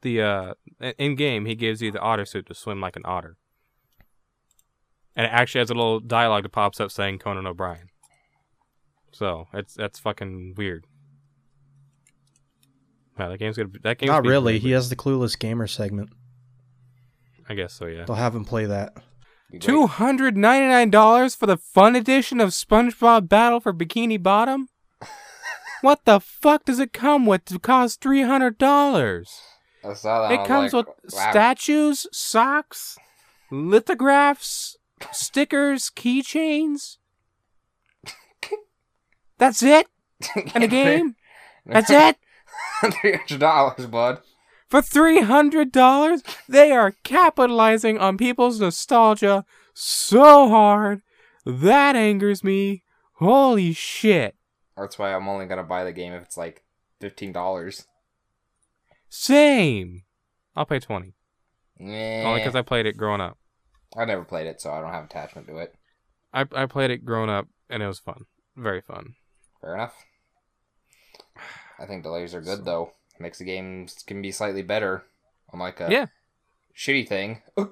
the 0.02 0.20
uh 0.22 0.54
in 0.98 1.14
game. 1.14 1.46
He 1.46 1.54
gives 1.54 1.80
you 1.80 1.92
the 1.92 2.00
otter 2.00 2.24
suit 2.24 2.46
to 2.46 2.54
swim 2.54 2.80
like 2.80 2.96
an 2.96 3.02
otter, 3.04 3.36
and 5.14 5.26
it 5.26 5.30
actually 5.32 5.60
has 5.60 5.70
a 5.70 5.74
little 5.74 6.00
dialogue 6.00 6.42
that 6.42 6.48
pops 6.48 6.80
up 6.80 6.90
saying 6.90 7.20
Conan 7.20 7.46
O'Brien. 7.46 7.90
So 9.12 9.46
it's 9.52 9.74
that's 9.74 10.00
fucking 10.00 10.54
weird. 10.56 10.86
Yeah, 13.18 13.28
that 13.28 13.38
game's 13.38 13.56
gonna 13.56 13.68
be, 13.68 13.80
that 13.80 13.98
game's 13.98 14.08
Not 14.08 14.24
really. 14.24 14.54
pretty 14.54 14.68
He 14.68 14.70
has 14.72 14.90
the 14.90 14.96
clueless 14.96 15.38
gamer 15.38 15.66
segment. 15.66 16.10
I 17.48 17.54
guess 17.54 17.72
so. 17.72 17.86
Yeah. 17.86 18.04
They'll 18.04 18.16
have 18.16 18.34
him 18.34 18.44
play 18.44 18.66
that. 18.66 18.96
Two 19.60 19.86
hundred 19.86 20.36
ninety 20.36 20.68
nine 20.68 20.90
dollars 20.90 21.34
for 21.34 21.46
the 21.46 21.56
fun 21.56 21.96
edition 21.96 22.38
of 22.38 22.50
SpongeBob 22.50 23.28
Battle 23.28 23.60
for 23.60 23.72
Bikini 23.72 24.22
Bottom. 24.22 24.68
what 25.80 26.04
the 26.04 26.20
fuck 26.20 26.66
does 26.66 26.78
it 26.78 26.92
come 26.92 27.24
with 27.24 27.46
to 27.46 27.58
cost 27.58 28.02
three 28.02 28.22
hundred 28.22 28.58
dollars? 28.58 29.40
I 29.82 29.94
saw 29.94 30.28
that. 30.28 30.32
It 30.34 30.46
comes 30.46 30.74
like, 30.74 30.86
with 30.86 31.14
wow. 31.14 31.30
statues, 31.30 32.06
socks, 32.12 32.98
lithographs, 33.50 34.76
stickers, 35.12 35.90
keychains. 35.96 36.98
That's 39.38 39.62
it 39.62 39.86
And 40.54 40.64
a 40.64 40.68
game. 40.68 41.16
That's 41.66 41.90
it 41.90 42.18
Three 43.00 43.14
hundred 43.16 43.40
dollars, 43.40 43.86
bud. 43.86 44.20
for 44.68 44.80
three 44.82 45.20
hundred 45.22 45.72
dollars. 45.72 46.22
They 46.48 46.70
are 46.72 46.94
capitalizing 47.04 47.98
on 47.98 48.16
people's 48.16 48.60
nostalgia 48.60 49.44
so 49.74 50.48
hard 50.48 51.02
that 51.44 51.96
angers 51.96 52.44
me. 52.44 52.82
Holy 53.14 53.72
shit! 53.72 54.36
That's 54.76 54.98
why 54.98 55.12
I'm 55.14 55.26
only 55.28 55.46
gonna 55.46 55.64
buy 55.64 55.82
the 55.84 55.92
game 55.92 56.12
if 56.12 56.22
it's 56.22 56.36
like 56.36 56.62
fifteen 57.00 57.32
dollars. 57.32 57.86
Same. 59.08 60.02
I'll 60.54 60.66
pay 60.66 60.78
twenty 60.80 61.14
Yeah. 61.78 62.24
only 62.26 62.40
because 62.40 62.54
I 62.56 62.62
played 62.62 62.86
it 62.86 62.96
growing 62.96 63.20
up. 63.20 63.38
I 63.96 64.04
never 64.04 64.24
played 64.24 64.46
it, 64.46 64.60
so 64.60 64.70
I 64.72 64.80
don't 64.80 64.92
have 64.92 65.04
attachment 65.04 65.46
to 65.48 65.58
it. 65.58 65.74
I 66.32 66.44
I 66.52 66.66
played 66.66 66.90
it 66.90 67.04
growing 67.04 67.30
up 67.30 67.48
and 67.70 67.82
it 67.82 67.86
was 67.86 67.98
fun, 68.00 68.24
very 68.56 68.80
fun. 68.82 69.14
Fair 69.60 69.74
enough. 69.74 69.94
I 71.78 71.86
think 71.86 72.02
delays 72.02 72.34
are 72.34 72.40
good 72.40 72.64
though. 72.64 72.92
Makes 73.20 73.38
the 73.38 73.44
games 73.44 74.02
can 74.06 74.22
be 74.22 74.30
slightly 74.30 74.62
better. 74.62 75.04
Unlike 75.52 75.80
a 75.80 75.88
Yeah. 75.90 76.06
shitty 76.76 77.06
thing. 77.08 77.42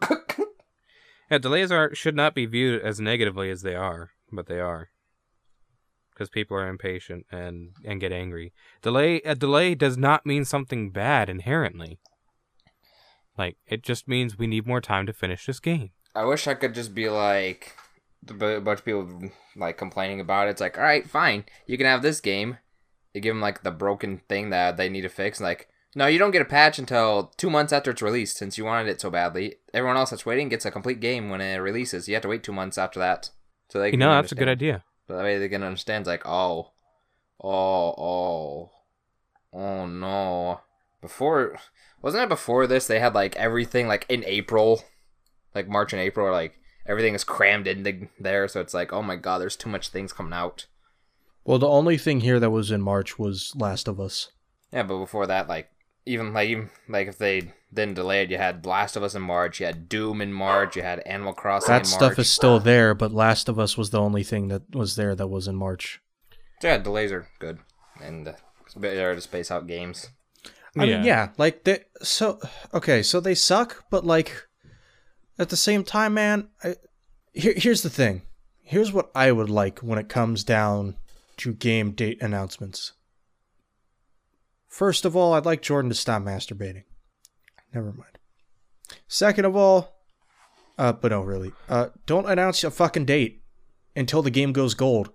Yeah, 1.31 1.39
delays 1.39 1.73
are 1.73 1.93
should 1.93 2.15
not 2.15 2.37
be 2.37 2.47
viewed 2.47 2.81
as 2.83 3.01
negatively 3.01 3.51
as 3.51 3.63
they 3.63 3.75
are, 3.75 4.11
but 4.31 4.47
they 4.47 4.61
are. 4.61 4.91
Because 6.13 6.31
people 6.31 6.57
are 6.57 6.69
impatient 6.69 7.27
and 7.33 7.71
and 7.85 8.01
get 8.01 8.13
angry. 8.13 8.53
Delay 8.81 9.17
a 9.25 9.35
delay 9.35 9.75
does 9.75 9.97
not 9.99 10.25
mean 10.25 10.45
something 10.45 10.91
bad 10.91 11.29
inherently. 11.29 11.99
Like 13.37 13.57
it 13.67 13.83
just 13.83 14.07
means 14.07 14.39
we 14.39 14.47
need 14.47 14.69
more 14.69 14.81
time 14.81 15.05
to 15.07 15.13
finish 15.13 15.47
this 15.47 15.59
game. 15.59 15.91
I 16.15 16.25
wish 16.25 16.47
I 16.47 16.55
could 16.55 16.75
just 16.75 16.95
be 16.95 17.09
like 17.09 17.73
a 18.29 18.61
bunch 18.61 18.79
of 18.79 18.85
people 18.85 19.31
like 19.57 19.77
complaining 19.77 20.21
about 20.21 20.47
it. 20.47 20.53
It's 20.53 20.61
like, 20.61 20.79
all 20.79 20.85
right, 20.85 21.11
fine, 21.11 21.45
you 21.67 21.77
can 21.77 21.87
have 21.87 22.03
this 22.03 22.21
game. 22.21 22.59
You 23.17 23.23
give 23.23 23.35
them 23.35 23.41
like 23.41 23.63
the 23.63 23.71
broken 23.71 24.21
thing 24.29 24.51
that 24.51 24.77
they 24.77 24.91
need 24.91 25.01
to 25.01 25.09
fix. 25.09 25.41
Like, 25.41 25.69
no, 25.95 26.07
you 26.07 26.19
don't 26.19 26.33
get 26.33 26.43
a 26.43 26.45
patch 26.45 26.79
until 26.79 27.33
two 27.39 27.49
months 27.49 27.73
after 27.73 27.91
it's 27.91 28.03
released, 28.03 28.37
since 28.37 28.59
you 28.59 28.65
wanted 28.67 28.91
it 28.91 29.01
so 29.01 29.09
badly. 29.09 29.55
Everyone 29.73 29.97
else 29.97 30.11
that's 30.11 30.27
waiting 30.27 30.51
gets 30.51 30.67
a 30.67 30.71
complete 30.71 31.01
game 31.01 31.31
when 31.31 31.41
it 31.41 31.57
releases. 31.57 32.07
You 32.07 32.15
have 32.15 32.23
to 32.25 32.29
wait 32.29 32.43
two 32.43 32.53
months 32.53 32.77
after 32.77 33.01
that. 33.01 33.31
So 33.71 33.81
they 33.81 33.93
You 33.93 33.97
know, 33.97 34.11
that's 34.11 34.33
a 34.33 34.37
good 34.37 34.49
idea. 34.49 34.85
But 35.09 35.17
that 35.17 35.23
way 35.23 35.39
they 35.39 35.49
can 35.49 35.63
understand. 35.63 36.07
Like, 36.07 36.27
oh, 36.27 36.73
oh, 37.43 37.95
oh, 37.97 38.71
oh 39.55 39.87
no. 39.87 40.61
Before, 41.01 41.57
wasn't 42.03 42.25
it 42.25 42.29
before 42.29 42.67
this? 42.67 42.87
They 42.87 43.01
had 43.01 43.15
like 43.15 43.35
everything 43.37 43.89
like 43.89 44.05
in 44.11 44.25
April, 44.27 44.85
like 45.55 45.69
March 45.69 45.95
and 45.95 46.03
April, 46.03 46.31
like 46.31 46.61
everything 46.85 47.15
is 47.15 47.25
crammed 47.25 47.67
into 47.67 48.09
there. 48.21 48.47
So 48.47 48.61
it's 48.61 48.75
like, 48.75 48.93
oh 48.93 49.03
my 49.03 49.17
god, 49.17 49.39
there's 49.39 49.57
too 49.57 49.71
much 49.71 49.89
things 49.89 50.13
coming 50.13 50.35
out. 50.35 50.67
Well, 51.47 51.61
the 51.61 51.69
only 51.69 51.97
thing 51.97 52.21
here 52.21 52.41
that 52.41 52.51
was 52.51 52.73
in 52.73 52.83
March 52.83 53.21
was 53.21 53.53
Last 53.55 53.87
of 53.87 54.01
Us. 54.01 54.33
Yeah, 54.73 54.83
but 54.83 54.99
before 54.99 55.29
that, 55.29 55.49
like 55.49 55.71
even 56.05 56.33
like 56.33 56.49
even 56.49 56.71
like 56.89 57.07
if 57.07 57.19
they 57.19 57.53
then 57.71 57.95
delayed, 57.95 58.33
you 58.33 58.37
had 58.37 58.67
Last 58.67 58.97
of 58.97 59.05
Us 59.05 59.15
in 59.15 59.23
March, 59.23 59.61
you 59.61 59.67
had 59.67 59.89
Doom 59.89 60.21
in 60.21 60.33
March, 60.33 60.75
you 60.75 60.83
had 60.83 60.99
Animal 61.07 61.33
Crossing 61.33 61.69
That 61.73 61.83
in 61.83 61.85
stuff 61.85 62.01
March. 62.01 62.19
is 62.19 62.31
still 62.31 62.59
there, 62.59 62.95
but 62.95 63.13
Last 63.13 63.49
of 63.49 63.61
Us 63.61 63.79
was 63.79 63.91
the 63.91 64.01
only 64.01 64.25
thing 64.25 64.49
that 64.49 64.75
was 64.75 64.97
there 64.97 65.15
that 65.15 65.29
was 65.29 65.47
in 65.47 65.55
March. 65.55 66.01
So 66.61 66.69
yeah, 66.69 66.79
delays 66.79 67.13
are 67.13 67.29
good, 67.39 67.61
and 68.03 68.27
uh, 68.27 68.33
it's 68.65 68.75
better 68.75 69.15
to 69.15 69.21
space 69.21 69.53
out 69.53 69.69
games. 69.69 70.09
I 70.77 70.81
mean, 70.81 71.05
yeah, 71.05 71.31
like 71.39 71.63
they 71.63 71.85
so 72.03 72.41
okay, 72.75 73.05
so 73.05 73.21
they 73.21 73.37
suck, 73.37 73.85
but 73.89 74.05
like 74.05 74.49
at 75.39 75.51
the 75.51 75.57
same 75.57 75.85
time, 75.85 76.15
man, 76.15 76.49
I, 76.65 76.75
here 77.33 77.55
here's 77.57 77.83
the 77.83 77.91
thing. 77.91 78.23
Here's 78.63 78.93
what 78.93 79.13
I 79.15 79.31
would 79.31 79.49
like 79.49 79.79
when 79.79 79.99
it 79.99 80.09
comes 80.09 80.43
down 80.43 80.97
to 81.39 81.53
game 81.53 81.93
date 81.93 82.21
announcements. 82.23 82.93
First 84.69 85.05
of 85.05 85.17
all, 85.17 85.33
I'd 85.35 85.47
like 85.47 85.63
Jordan 85.63 85.89
to 85.91 85.95
stop 85.95 86.23
masturbating. 86.23 86.85
Never 87.73 87.93
mind. 87.93 88.19
Second 89.09 89.45
of 89.45 89.57
all, 89.57 89.97
uh, 90.79 90.93
but 90.93 91.11
no, 91.11 91.23
really, 91.23 91.53
uh, 91.69 91.89
don't 92.07 92.29
announce 92.29 92.63
a 92.65 92.71
fucking 92.71 93.05
date 93.07 93.43
until 93.95 94.23
the 94.23 94.31
game 94.31 94.53
goes 94.53 94.75
gold. 94.75 95.11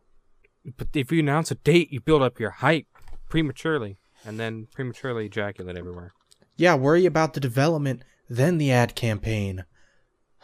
But 0.78 0.90
if 0.94 1.12
you 1.12 1.20
announce 1.20 1.52
a 1.52 1.56
date, 1.56 1.92
you 1.92 2.00
build 2.02 2.22
up 2.22 2.40
your 2.40 2.50
hype 2.52 2.88
prematurely, 3.30 3.98
and 4.26 4.40
then 4.40 4.68
prematurely 4.74 5.26
ejaculate 5.26 5.78
everywhere. 5.78 6.14
Yeah, 6.56 6.76
worry 6.76 7.06
about 7.06 7.34
the 7.34 7.40
development, 7.40 8.04
then 8.30 8.58
the 8.58 8.72
ad 8.72 8.96
campaign. 8.96 9.66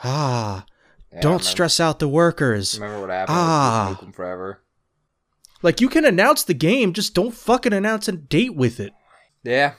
Ah, 0.03 0.65
Yeah, 1.11 1.21
don't 1.21 1.31
remember- 1.33 1.43
stress 1.43 1.79
out 1.79 1.99
the 1.99 2.07
workers. 2.07 2.79
Remember 2.79 3.01
what 3.01 3.09
happened 3.09 3.37
Ah. 3.37 3.97
with 4.01 4.15
Forever? 4.15 4.61
Like 5.61 5.81
you 5.81 5.89
can 5.89 6.05
announce 6.05 6.43
the 6.43 6.53
game, 6.53 6.93
just 6.93 7.13
don't 7.13 7.33
fucking 7.33 7.73
announce 7.73 8.07
a 8.07 8.11
date 8.11 8.55
with 8.55 8.79
it. 8.79 8.93
Yeah, 9.43 9.73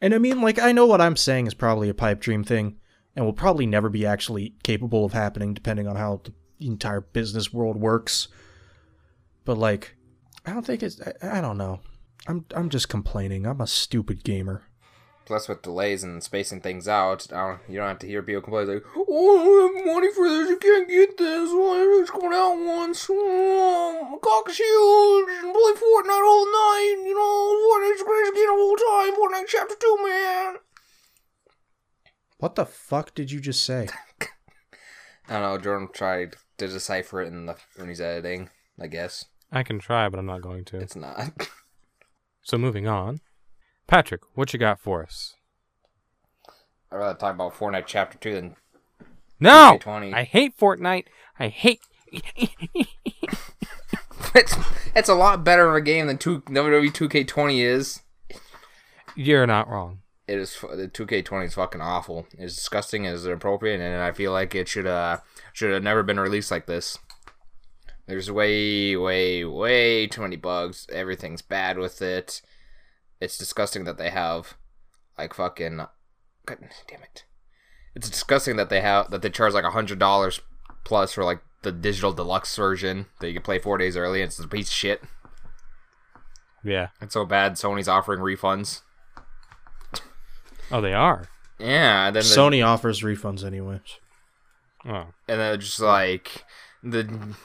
And 0.00 0.14
I 0.14 0.18
mean, 0.18 0.40
like 0.40 0.58
I 0.58 0.72
know 0.72 0.86
what 0.86 1.00
I'm 1.00 1.16
saying 1.16 1.46
is 1.46 1.54
probably 1.54 1.88
a 1.88 1.94
pipe 1.94 2.20
dream 2.20 2.44
thing, 2.44 2.78
and 3.16 3.24
will 3.24 3.32
probably 3.32 3.66
never 3.66 3.88
be 3.88 4.06
actually 4.06 4.54
capable 4.62 5.04
of 5.04 5.12
happening, 5.12 5.52
depending 5.52 5.88
on 5.88 5.96
how 5.96 6.22
the 6.24 6.32
entire 6.66 7.00
business 7.00 7.52
world 7.52 7.76
works. 7.76 8.28
But 9.44 9.58
like, 9.58 9.96
I 10.46 10.52
don't 10.52 10.64
think 10.64 10.82
it's. 10.82 11.00
I, 11.00 11.38
I 11.38 11.40
don't 11.40 11.58
know. 11.58 11.80
I'm 12.26 12.44
I'm 12.54 12.68
just 12.68 12.88
complaining. 12.88 13.46
I'm 13.46 13.60
a 13.60 13.66
stupid 13.66 14.22
gamer. 14.24 14.62
Plus 15.30 15.48
with 15.48 15.62
delays 15.62 16.02
and 16.02 16.20
spacing 16.24 16.60
things 16.60 16.88
out, 16.88 17.24
I 17.32 17.46
don't, 17.46 17.60
you 17.68 17.76
don't 17.78 17.86
have 17.86 18.00
to 18.00 18.06
hear 18.08 18.20
people 18.20 18.42
complain 18.42 18.66
like, 18.66 18.82
"Oh, 18.96 19.38
I 19.38 19.44
don't 19.44 19.76
have 19.76 19.86
money 19.94 20.10
for 20.12 20.28
this. 20.28 20.50
You 20.50 20.56
can't 20.58 20.88
get 20.88 21.16
this. 21.16 21.50
Well, 21.54 22.00
it's 22.00 22.10
coming 22.10 22.32
out 22.34 22.58
once. 22.58 23.06
Oh, 23.08 24.08
my 24.10 24.18
cock 24.18 24.48
is 24.50 24.56
huge. 24.58 25.28
and 25.44 25.54
Play 25.54 25.72
Fortnite 25.78 26.26
all 26.26 26.46
night. 26.50 26.96
You 27.06 27.14
know, 27.14 27.54
Fortnite's 27.62 28.00
the 28.00 28.06
greatest 28.10 28.34
game 28.34 28.50
of 28.50 28.58
all 28.58 28.76
time. 28.76 29.14
Fortnite 29.14 29.46
Chapter 29.46 29.76
Two, 29.80 29.96
man." 30.02 30.56
What 32.38 32.56
the 32.56 32.66
fuck 32.66 33.14
did 33.14 33.30
you 33.30 33.38
just 33.38 33.64
say? 33.64 33.86
I 35.28 35.38
don't 35.38 35.42
know. 35.42 35.58
Jordan 35.58 35.88
tried 35.92 36.34
to 36.58 36.66
decipher 36.66 37.22
it 37.22 37.28
in 37.28 37.46
the 37.46 37.54
when 37.76 37.88
he's 37.88 38.00
editing. 38.00 38.50
I 38.80 38.88
guess 38.88 39.26
I 39.52 39.62
can 39.62 39.78
try, 39.78 40.08
but 40.08 40.18
I'm 40.18 40.26
not 40.26 40.42
going 40.42 40.64
to. 40.66 40.78
it's 40.78 40.96
not. 40.96 41.48
So 42.42 42.56
moving 42.56 42.88
on, 42.88 43.20
Patrick, 43.90 44.22
what 44.36 44.52
you 44.52 44.58
got 44.60 44.78
for 44.78 45.02
us? 45.02 45.34
I'd 46.92 46.96
rather 46.96 47.18
talk 47.18 47.34
about 47.34 47.54
Fortnite 47.54 47.86
Chapter 47.86 48.18
2 48.18 48.34
than 48.34 48.54
No, 49.40 49.80
2K20. 49.82 50.14
I 50.14 50.22
hate 50.22 50.56
Fortnite. 50.56 51.06
I 51.40 51.48
hate. 51.48 51.80
it's, 54.32 54.54
it's 54.94 55.08
a 55.08 55.14
lot 55.14 55.42
better 55.42 55.68
of 55.68 55.74
a 55.74 55.80
game 55.80 56.06
than 56.06 56.18
two, 56.18 56.42
WWE 56.42 56.92
2K20 56.92 57.64
is. 57.64 58.02
You're 59.16 59.48
not 59.48 59.68
wrong. 59.68 60.02
It 60.28 60.38
is 60.38 60.56
the 60.60 60.86
2K20 60.86 61.46
is 61.46 61.54
fucking 61.54 61.80
awful. 61.80 62.28
It's 62.38 62.54
disgusting. 62.54 63.06
It's 63.06 63.24
inappropriate, 63.24 63.80
and 63.80 64.00
I 64.00 64.12
feel 64.12 64.30
like 64.30 64.54
it 64.54 64.68
should 64.68 64.86
uh 64.86 65.18
should 65.52 65.72
have 65.72 65.82
never 65.82 66.04
been 66.04 66.20
released 66.20 66.52
like 66.52 66.66
this. 66.66 66.96
There's 68.06 68.30
way, 68.30 68.94
way, 68.94 69.44
way 69.44 70.06
too 70.06 70.22
many 70.22 70.36
bugs. 70.36 70.86
Everything's 70.92 71.42
bad 71.42 71.76
with 71.76 72.00
it. 72.00 72.40
It's 73.20 73.36
disgusting 73.38 73.84
that 73.84 73.98
they 73.98 74.10
have 74.10 74.54
like 75.18 75.34
fucking. 75.34 75.76
God 76.46 76.58
damn 76.88 77.02
it! 77.02 77.24
It's 77.94 78.08
disgusting 78.08 78.56
that 78.56 78.70
they 78.70 78.80
have 78.80 79.10
that 79.10 79.22
they 79.22 79.30
charge 79.30 79.52
like 79.52 79.64
a 79.64 79.70
hundred 79.70 79.98
dollars 79.98 80.40
plus 80.84 81.12
for 81.12 81.24
like 81.24 81.40
the 81.62 81.72
digital 81.72 82.12
deluxe 82.12 82.56
version 82.56 83.06
that 83.20 83.28
you 83.28 83.34
can 83.34 83.42
play 83.42 83.58
four 83.58 83.76
days 83.78 83.96
early. 83.96 84.22
It's 84.22 84.38
a 84.38 84.48
piece 84.48 84.68
of 84.68 84.74
shit. 84.74 85.02
Yeah. 86.64 86.88
It's 87.00 87.14
so 87.14 87.24
bad. 87.26 87.54
Sony's 87.54 87.88
offering 87.88 88.20
refunds. 88.20 88.80
Oh, 90.70 90.80
they 90.80 90.94
are. 90.94 91.26
Yeah, 91.58 92.06
and 92.06 92.16
then 92.16 92.22
the- 92.22 92.28
Sony 92.28 92.64
offers 92.64 93.02
refunds 93.02 93.44
anyways. 93.44 93.80
Oh. 94.86 95.08
and 95.28 95.38
then 95.40 95.60
just 95.60 95.80
like 95.80 96.44
the 96.82 97.04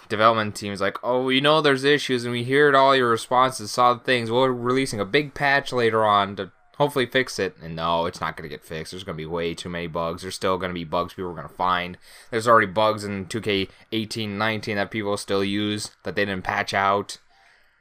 development 0.09 0.55
team 0.55 0.71
is 0.71 0.79
like, 0.81 0.97
oh, 1.03 1.23
we 1.23 1.41
know 1.41 1.61
there's 1.61 1.83
issues, 1.83 2.23
and 2.23 2.31
we 2.31 2.43
heard 2.45 2.73
all 2.75 2.95
your 2.95 3.09
responses, 3.09 3.71
saw 3.71 3.93
the 3.93 3.99
things. 3.99 4.31
We're 4.31 4.51
releasing 4.51 4.99
a 4.99 5.05
big 5.05 5.33
patch 5.33 5.73
later 5.73 6.05
on 6.05 6.35
to 6.37 6.51
hopefully 6.77 7.05
fix 7.05 7.37
it. 7.39 7.55
And 7.61 7.75
no, 7.75 8.05
it's 8.05 8.21
not 8.21 8.35
gonna 8.37 8.49
get 8.49 8.63
fixed. 8.63 8.91
There's 8.91 9.03
gonna 9.03 9.17
be 9.17 9.25
way 9.25 9.53
too 9.53 9.69
many 9.69 9.87
bugs. 9.87 10.21
There's 10.21 10.35
still 10.35 10.57
gonna 10.57 10.73
be 10.73 10.83
bugs 10.85 11.13
people 11.13 11.31
are 11.31 11.35
gonna 11.35 11.49
find. 11.49 11.97
There's 12.31 12.47
already 12.47 12.67
bugs 12.67 13.03
in 13.03 13.25
2K18, 13.25 14.29
19 14.29 14.75
that 14.77 14.91
people 14.91 15.15
still 15.17 15.43
use 15.43 15.91
that 16.03 16.15
they 16.15 16.25
didn't 16.25 16.43
patch 16.43 16.73
out. 16.73 17.17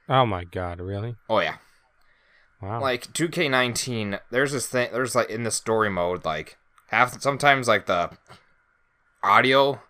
Oh 0.08 0.26
my 0.26 0.44
God! 0.44 0.80
Really? 0.80 1.14
Oh 1.30 1.38
yeah, 1.40 1.56
Wow. 2.60 2.80
like 2.80 3.12
2K19, 3.14 4.20
there's 4.30 4.52
this 4.52 4.66
thing. 4.66 4.90
There's 4.92 5.14
like 5.14 5.30
in 5.30 5.44
the 5.44 5.50
story 5.50 5.88
mode, 5.90 6.24
like 6.24 6.56
half 6.88 7.20
sometimes 7.20 7.66
like 7.68 7.86
the 7.86 8.10
audio 9.22 9.80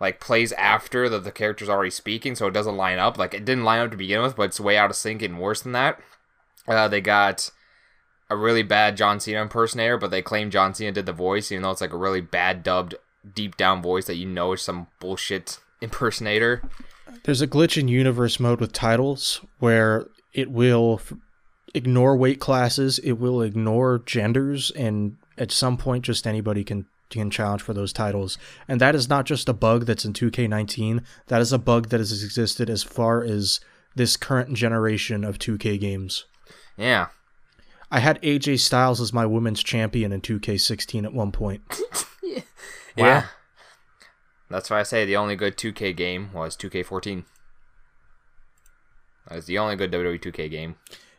like 0.00 0.20
plays 0.20 0.52
after 0.52 1.08
that 1.08 1.24
the 1.24 1.32
character's 1.32 1.68
already 1.68 1.90
speaking, 1.90 2.34
so 2.34 2.46
it 2.46 2.54
doesn't 2.54 2.76
line 2.76 2.98
up. 2.98 3.18
Like 3.18 3.34
it 3.34 3.44
didn't 3.44 3.64
line 3.64 3.80
up 3.80 3.90
to 3.90 3.96
begin 3.96 4.22
with, 4.22 4.36
but 4.36 4.44
it's 4.44 4.60
way 4.60 4.76
out 4.76 4.90
of 4.90 4.96
sync 4.96 5.22
and 5.22 5.40
worse 5.40 5.62
than 5.62 5.72
that. 5.72 6.00
Uh, 6.68 6.88
they 6.88 7.00
got 7.00 7.50
a 8.28 8.36
really 8.36 8.62
bad 8.62 8.96
John 8.96 9.20
Cena 9.20 9.40
impersonator, 9.42 9.96
but 9.96 10.10
they 10.10 10.22
claim 10.22 10.50
John 10.50 10.74
Cena 10.74 10.92
did 10.92 11.06
the 11.06 11.12
voice, 11.12 11.50
even 11.50 11.62
though 11.62 11.70
it's 11.70 11.80
like 11.80 11.92
a 11.92 11.98
really 11.98 12.20
bad 12.20 12.62
dubbed, 12.62 12.94
deep 13.34 13.56
down 13.56 13.82
voice 13.82 14.06
that 14.06 14.16
you 14.16 14.26
know 14.26 14.52
is 14.52 14.62
some 14.62 14.88
bullshit 15.00 15.60
impersonator. 15.80 16.62
There's 17.24 17.42
a 17.42 17.46
glitch 17.46 17.78
in 17.78 17.88
universe 17.88 18.38
mode 18.38 18.60
with 18.60 18.72
titles 18.72 19.40
where 19.58 20.08
it 20.32 20.50
will 20.50 21.00
ignore 21.74 22.16
weight 22.16 22.40
classes, 22.40 22.98
it 22.98 23.12
will 23.12 23.42
ignore 23.42 24.00
genders, 24.04 24.70
and 24.72 25.16
at 25.38 25.52
some 25.52 25.76
point, 25.76 26.04
just 26.04 26.26
anybody 26.26 26.64
can 26.64 26.86
can 27.10 27.30
challenge 27.30 27.62
for 27.62 27.74
those 27.74 27.92
titles. 27.92 28.38
And 28.66 28.80
that 28.80 28.94
is 28.94 29.08
not 29.08 29.26
just 29.26 29.48
a 29.48 29.52
bug 29.52 29.86
that's 29.86 30.04
in 30.04 30.12
2K19. 30.12 31.02
That 31.28 31.40
is 31.40 31.52
a 31.52 31.58
bug 31.58 31.88
that 31.88 32.00
has 32.00 32.22
existed 32.22 32.68
as 32.68 32.82
far 32.82 33.22
as 33.22 33.60
this 33.94 34.16
current 34.16 34.54
generation 34.54 35.24
of 35.24 35.38
2K 35.38 35.80
games. 35.80 36.24
Yeah, 36.76 37.08
I 37.90 38.00
had 38.00 38.20
AJ 38.22 38.60
Styles 38.60 39.00
as 39.00 39.12
my 39.12 39.24
women's 39.24 39.62
champion 39.62 40.12
in 40.12 40.20
2K16 40.20 41.04
at 41.04 41.14
one 41.14 41.32
point. 41.32 41.62
Yeah. 42.96 43.26
That's 44.48 44.70
why 44.70 44.80
I 44.80 44.84
say 44.84 45.04
the 45.04 45.16
only 45.16 45.36
good 45.36 45.56
2K 45.56 45.94
game 45.94 46.32
was 46.32 46.56
2K14. 46.56 47.24
That 49.28 49.36
was 49.36 49.46
the 49.46 49.58
only 49.58 49.76
good 49.76 49.92
WWE 49.92 50.20
2K 50.20 50.50
game. 50.50 50.76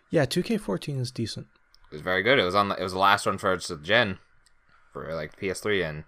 Yeah, 0.10 0.26
2K14 0.26 1.00
is 1.00 1.12
decent. 1.12 1.48
It 1.92 1.96
was 1.96 2.02
very 2.02 2.24
good. 2.24 2.40
It 2.40 2.44
was 2.44 2.56
on. 2.56 2.70
The, 2.70 2.76
it 2.76 2.84
was 2.84 2.94
the 2.94 3.00
last 3.00 3.26
one 3.26 3.38
for 3.38 3.54
its 3.54 3.72
gen, 3.84 4.18
for 5.06 5.14
like 5.14 5.40
PS3, 5.40 5.88
and 5.90 6.04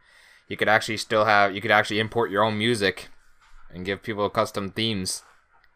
you 0.48 0.58
could 0.58 0.70
actually 0.70 0.98
still 0.98 1.26
have. 1.26 1.54
You 1.54 1.62
could 1.62 1.72
actually 1.72 2.00
import 2.00 2.32
your 2.32 2.44
own 2.44 2.58
music, 2.58 3.10
and 3.72 3.86
give 3.86 4.04
people 4.04 4.30
custom 4.30 4.72
themes. 4.72 5.24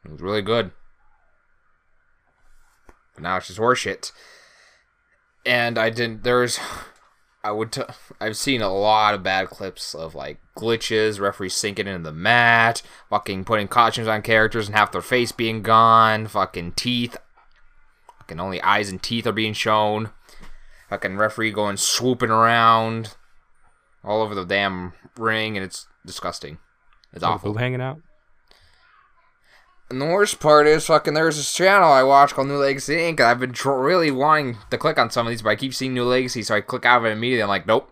It 0.03 0.11
was 0.11 0.21
really 0.21 0.41
good. 0.41 0.71
But 3.13 3.23
now 3.23 3.37
it's 3.37 3.47
just 3.47 3.59
horseshit. 3.59 4.11
And 5.45 5.77
I 5.77 5.89
didn't. 5.89 6.23
There's. 6.23 6.59
I 7.43 7.51
would. 7.51 7.71
T- 7.71 7.83
I've 8.19 8.37
seen 8.37 8.61
a 8.61 8.73
lot 8.73 9.13
of 9.13 9.23
bad 9.23 9.49
clips 9.49 9.93
of 9.93 10.15
like 10.15 10.39
glitches, 10.57 11.19
referees 11.19 11.53
sinking 11.53 11.87
into 11.87 12.03
the 12.03 12.13
mat, 12.13 12.81
fucking 13.09 13.43
putting 13.43 13.67
costumes 13.67 14.07
on 14.07 14.21
characters 14.21 14.67
and 14.67 14.75
half 14.75 14.91
their 14.91 15.01
face 15.01 15.31
being 15.31 15.61
gone, 15.61 16.27
fucking 16.27 16.73
teeth. 16.73 17.17
Fucking 18.19 18.39
only 18.39 18.61
eyes 18.61 18.89
and 18.89 19.03
teeth 19.03 19.27
are 19.27 19.33
being 19.33 19.53
shown. 19.53 20.11
Fucking 20.89 21.17
referee 21.17 21.51
going 21.51 21.77
swooping 21.77 22.29
around 22.29 23.15
all 24.03 24.21
over 24.21 24.35
the 24.35 24.45
damn 24.45 24.93
ring, 25.17 25.55
and 25.57 25.65
it's 25.65 25.87
disgusting. 26.05 26.59
It's 27.13 27.21
Little 27.21 27.35
awful. 27.35 27.53
hanging 27.57 27.81
out. 27.81 27.99
And 29.89 30.01
the 30.01 30.05
worst 30.05 30.39
part 30.39 30.65
is, 30.65 30.87
fucking, 30.87 31.13
there's 31.13 31.37
this 31.37 31.53
channel 31.53 31.91
I 31.91 32.03
watch 32.03 32.33
called 32.33 32.47
New 32.47 32.55
Legacy 32.57 32.95
Inc. 32.95 33.19
I've 33.19 33.39
been 33.39 33.53
tr- 33.53 33.71
really 33.71 34.11
wanting 34.11 34.57
to 34.71 34.77
click 34.77 34.97
on 34.97 35.11
some 35.11 35.27
of 35.27 35.31
these, 35.31 35.41
but 35.41 35.49
I 35.49 35.55
keep 35.55 35.73
seeing 35.73 35.93
New 35.93 36.05
Legacy, 36.05 36.41
so 36.41 36.55
I 36.55 36.61
click 36.61 36.85
out 36.85 36.99
of 36.99 37.05
it 37.05 37.11
immediately. 37.11 37.43
I'm 37.43 37.49
like, 37.49 37.67
nope. 37.67 37.89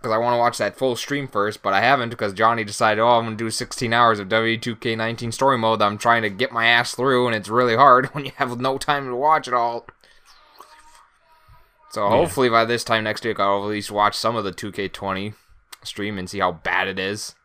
Because 0.00 0.12
I 0.14 0.18
want 0.18 0.34
to 0.34 0.38
watch 0.38 0.58
that 0.58 0.76
full 0.76 0.96
stream 0.96 1.26
first, 1.26 1.62
but 1.62 1.72
I 1.72 1.80
haven't 1.80 2.10
because 2.10 2.32
Johnny 2.34 2.62
decided, 2.62 3.00
oh, 3.00 3.08
I'm 3.08 3.24
going 3.24 3.36
to 3.38 3.44
do 3.44 3.50
16 3.50 3.92
hours 3.92 4.18
of 4.18 4.28
W2K19 4.28 5.32
story 5.32 5.58
mode 5.58 5.80
that 5.80 5.86
I'm 5.86 5.98
trying 5.98 6.22
to 6.22 6.30
get 6.30 6.52
my 6.52 6.66
ass 6.66 6.94
through, 6.94 7.26
and 7.26 7.34
it's 7.34 7.48
really 7.48 7.74
hard 7.74 8.06
when 8.12 8.24
you 8.26 8.32
have 8.36 8.60
no 8.60 8.78
time 8.78 9.06
to 9.06 9.16
watch 9.16 9.48
it 9.48 9.54
all. 9.54 9.86
So 11.94 12.08
hopefully 12.08 12.48
by 12.48 12.64
this 12.64 12.82
time 12.82 13.04
next 13.04 13.24
week, 13.24 13.38
I'll 13.38 13.62
at 13.62 13.70
least 13.70 13.92
watch 13.92 14.16
some 14.16 14.34
of 14.34 14.42
the 14.42 14.50
2K20 14.50 15.34
stream 15.84 16.18
and 16.18 16.28
see 16.28 16.40
how 16.40 16.50
bad 16.50 16.88
it 16.88 16.98
is 16.98 17.36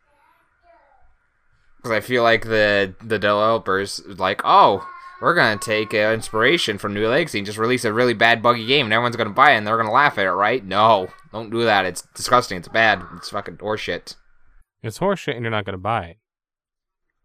because 1.76 1.92
I 1.92 2.00
feel 2.00 2.24
like 2.24 2.46
the 2.46 2.94
the 3.00 3.18
developers 3.20 4.00
like, 4.06 4.42
oh, 4.44 4.84
we're 5.20 5.36
gonna 5.36 5.56
take 5.56 5.94
uh, 5.94 6.12
inspiration 6.12 6.78
from 6.78 6.94
New 6.94 7.06
Legacy 7.06 7.38
and 7.38 7.46
just 7.46 7.58
release 7.58 7.84
a 7.84 7.92
really 7.92 8.12
bad 8.12 8.42
buggy 8.42 8.66
game, 8.66 8.86
and 8.86 8.92
everyone's 8.92 9.14
gonna 9.14 9.30
buy 9.30 9.52
it, 9.52 9.58
and 9.58 9.66
they're 9.66 9.76
gonna 9.76 9.92
laugh 9.92 10.18
at 10.18 10.26
it, 10.26 10.32
right? 10.32 10.64
No, 10.64 11.08
don't 11.32 11.50
do 11.50 11.62
that. 11.62 11.84
It's 11.84 12.02
disgusting. 12.14 12.58
It's 12.58 12.66
bad. 12.66 13.04
It's 13.18 13.30
fucking 13.30 13.58
horseshit. 13.58 14.16
It's 14.82 14.98
horseshit, 14.98 15.36
and 15.36 15.42
you're 15.42 15.50
not 15.52 15.64
gonna 15.64 15.78
buy 15.78 16.06
it. 16.06 16.16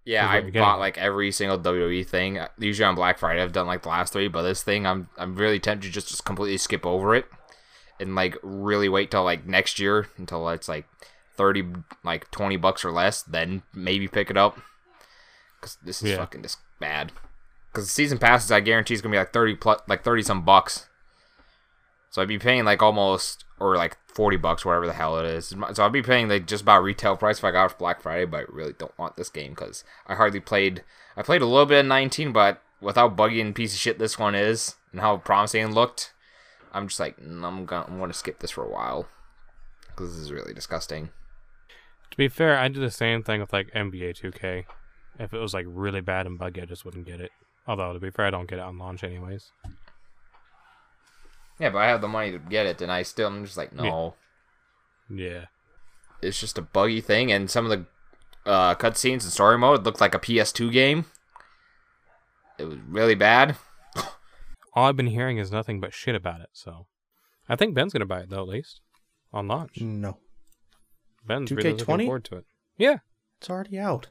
Yeah, 0.06 0.28
I 0.30 0.42
bought 0.52 0.80
like 0.80 0.98
every 1.00 1.32
single 1.32 1.58
WWE 1.60 2.06
thing. 2.06 2.40
Usually 2.60 2.86
on 2.86 2.94
Black 2.96 3.18
Friday, 3.18 3.42
I've 3.42 3.52
done 3.52 3.66
like 3.68 3.82
the 3.82 3.90
last 3.90 4.14
three, 4.14 4.28
but 4.28 4.44
this 4.44 4.62
thing, 4.64 4.86
I'm 4.86 5.10
I'm 5.18 5.36
really 5.36 5.60
tempted 5.60 5.88
to 5.88 5.92
just, 5.94 6.10
just 6.10 6.26
completely 6.26 6.58
skip 6.58 6.86
over 6.86 7.16
it 7.16 7.26
and 8.00 8.14
like 8.14 8.38
really 8.44 8.88
wait 8.88 9.10
till 9.10 9.24
like 9.24 9.48
next 9.48 9.80
year 9.80 10.08
until 10.18 10.48
it's 10.50 10.70
like 10.70 10.86
thirty, 11.38 11.66
like 12.04 12.30
twenty 12.30 12.56
bucks 12.56 12.86
or 12.86 12.92
less, 12.92 13.24
then 13.24 13.64
maybe 13.74 14.08
pick 14.08 14.30
it 14.30 14.38
up. 14.38 14.60
Cause 15.62 15.78
this 15.84 16.04
is 16.04 16.12
Yeah. 16.12 16.18
fucking 16.18 16.44
just 16.44 16.60
bad. 16.80 17.12
Cause 17.74 17.86
the 17.86 17.92
season 17.92 18.20
passes, 18.20 18.52
I 18.52 18.60
guarantee 18.60 18.94
it's 18.94 19.02
gonna 19.02 19.14
be 19.14 19.18
like 19.18 19.34
thirty 19.34 19.56
plus, 19.56 19.82
like 19.88 20.04
thirty 20.04 20.22
some 20.22 20.46
bucks. 20.46 20.88
So 22.12 22.22
I'd 22.22 22.28
be 22.28 22.38
paying 22.38 22.64
like 22.64 22.84
almost 22.84 23.45
or 23.60 23.76
like 23.76 23.98
forty 24.14 24.38
bucks, 24.38 24.66
whatever 24.66 24.86
the 24.86 24.94
hell 24.94 25.18
it 25.18 25.26
is. 25.26 25.48
So 25.74 25.84
I'll 25.84 25.90
be 25.90 26.02
paying 26.02 26.28
like 26.28 26.46
just 26.46 26.64
about 26.64 26.84
retail 26.84 27.16
price 27.16 27.38
if 27.38 27.44
I 27.44 27.52
got 27.52 27.66
it 27.66 27.72
for 27.72 27.78
Black 27.78 28.02
Friday. 28.02 28.26
But 28.26 28.42
I 28.42 28.44
really 28.50 28.74
don't 28.74 28.98
want 28.98 29.16
this 29.18 29.30
game 29.30 29.52
because 29.52 29.84
I 30.08 30.16
hardly 30.16 30.40
played. 30.40 30.84
I 31.16 31.24
played 31.24 31.42
a 31.42 31.46
little 31.46 31.66
bit 31.66 31.82
of 31.82 31.86
nineteen, 31.86 32.32
but 32.32 32.62
with 32.82 32.96
how 32.96 33.10
buggy 33.10 33.42
and 33.42 33.56
piece 33.56 33.74
of 33.74 33.80
shit 33.80 34.00
this 34.00 34.20
one 34.20 34.36
is 34.36 34.76
and 34.92 35.02
how 35.02 35.18
promising 35.18 35.64
it 35.64 35.74
looked, 35.74 36.14
I'm 36.74 36.88
just 36.88 37.00
like 37.00 37.18
"Mm, 37.18 37.44
I'm 37.46 37.66
gonna 37.66 37.86
I'm 37.88 38.00
gonna 38.00 38.14
skip 38.14 38.40
this 38.40 38.52
for 38.52 38.64
a 38.64 38.70
while 38.70 39.08
because 39.88 40.14
this 40.14 40.22
is 40.26 40.32
really 40.32 40.54
disgusting. 40.54 41.10
To 42.12 42.18
be 42.18 42.28
fair, 42.28 42.58
I 42.58 42.68
do 42.68 42.80
the 42.80 42.92
same 42.92 43.24
thing 43.24 43.42
with 43.42 43.54
like 43.54 43.72
NBA 43.74 44.20
2K. 44.22 44.66
If 45.20 45.34
it 45.34 45.40
was 45.40 45.54
like 45.54 45.66
really 45.68 46.02
bad 46.02 46.26
and 46.26 46.38
buggy, 46.38 46.62
I 46.62 46.66
just 46.66 46.86
wouldn't 46.86 47.06
get 47.06 47.22
it. 47.22 47.32
Although 47.68 47.94
to 47.94 48.00
be 48.00 48.12
fair, 48.12 48.26
I 48.26 48.30
don't 48.30 48.50
get 48.50 48.60
it 48.60 48.66
on 48.66 48.78
launch 48.78 49.04
anyways. 49.04 49.52
Yeah, 51.60 51.70
but 51.70 51.80
I 51.80 51.88
have 51.88 52.02
the 52.02 52.08
money 52.08 52.32
to 52.32 52.40
get 52.40 52.66
it, 52.66 52.82
and 52.82 52.92
I 52.92 53.04
still 53.04 53.28
I'm 53.28 53.46
just 53.46 53.58
like 53.58 53.74
no. 53.74 54.16
Yeah. 55.10 55.46
it's 56.22 56.40
just 56.40 56.58
a 56.58 56.62
buggy 56.62 57.02
thing, 57.02 57.32
and 57.32 57.50
some 57.50 57.70
of 57.70 57.72
the 57.72 58.50
uh, 58.50 58.76
cutscenes 58.76 59.24
and 59.24 59.32
story 59.32 59.58
mode 59.58 59.84
looked 59.86 60.02
like 60.02 60.16
a 60.16 60.20
PS2 60.20 60.72
game. 60.72 61.06
It 62.58 62.66
was 62.66 62.78
really 62.88 63.16
bad. 63.16 63.56
All 64.74 64.88
I've 64.88 64.96
been 64.98 65.08
hearing 65.08 65.38
is 65.38 65.52
nothing 65.52 65.80
but 65.80 65.94
shit 65.94 66.16
about 66.16 66.42
it. 66.42 66.50
So, 66.54 66.88
I 67.48 67.56
think 67.56 67.76
Ben's 67.76 67.94
gonna 67.94 68.06
buy 68.06 68.22
it 68.22 68.30
though, 68.30 68.42
at 68.42 68.48
least 68.48 68.82
on 69.32 69.48
launch. 69.48 69.80
No, 69.82 70.18
Ben's 71.26 71.52
really 71.52 71.72
looking 71.72 71.86
2K20? 71.86 72.06
forward 72.06 72.24
to 72.26 72.38
it. 72.38 72.46
Yeah. 72.78 72.98
it's 73.38 73.50
already 73.50 73.80
out. 73.80 74.08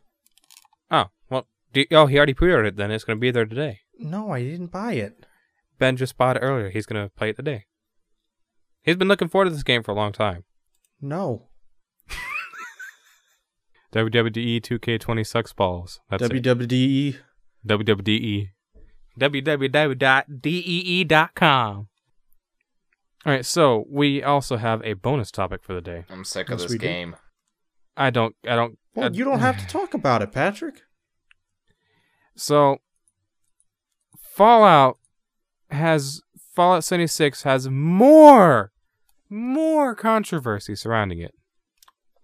Oh 0.91 1.07
well. 1.29 1.47
Do, 1.73 1.85
oh, 1.91 2.07
he 2.07 2.17
already 2.17 2.35
pre-ordered 2.35 2.67
it. 2.67 2.77
Then 2.77 2.91
it's 2.91 3.05
gonna 3.05 3.19
be 3.19 3.31
there 3.31 3.47
today. 3.47 3.81
No, 3.99 4.31
I 4.31 4.43
didn't 4.43 4.69
buy 4.69 4.93
it. 4.95 5.27
Ben 5.85 5.99
just 5.99 6.17
bought 6.17 6.37
it 6.39 6.41
earlier. 6.41 6.71
He's 6.71 6.87
gonna 6.87 7.11
play 7.15 7.29
it 7.29 7.37
today. 7.37 7.67
He's 8.83 8.97
been 8.97 9.07
looking 9.07 9.29
forward 9.29 9.45
to 9.45 9.51
this 9.51 9.63
game 9.63 9.83
for 9.83 9.91
a 9.93 9.95
long 9.95 10.13
time. 10.13 10.45
No. 10.99 11.49
WWE 13.93 14.63
2K20 14.63 15.27
sucks 15.27 15.53
balls. 15.53 16.01
That's 16.09 16.23
it. 16.25 16.33
WWE. 16.43 17.19
WWE. 17.69 18.49
www.dee.com. 20.41 21.89
All 23.27 23.33
right, 23.33 23.45
so 23.45 23.85
we 23.91 24.23
also 24.23 24.57
have 24.57 24.81
a 24.85 24.95
bonus 24.95 25.31
topic 25.31 25.63
for 25.63 25.75
the 25.75 25.83
day. 25.83 26.07
I'm 26.09 26.25
sick 26.25 26.49
of 26.49 26.61
Yes, 26.61 26.63
this 26.63 26.73
we 26.73 26.79
do. 26.79 26.87
game. 26.87 27.17
I 27.95 28.09
don't, 28.09 28.35
I 28.49 28.57
don't. 28.57 28.79
Well, 28.95 29.11
I- 29.11 29.13
you 29.13 29.25
don't 29.25 29.41
have 29.41 29.59
to 29.59 29.67
talk 29.73 29.93
about 29.93 30.23
it, 30.23 30.33
Patrick. 30.33 30.81
So, 32.37 32.79
Fallout 34.35 34.97
has 35.75 36.21
Fallout 36.55 36.85
76 36.85 37.43
has 37.43 37.69
more, 37.69 38.73
more 39.29 39.95
controversy 39.95 40.77
surrounding 40.77 41.21
it. 41.21 41.35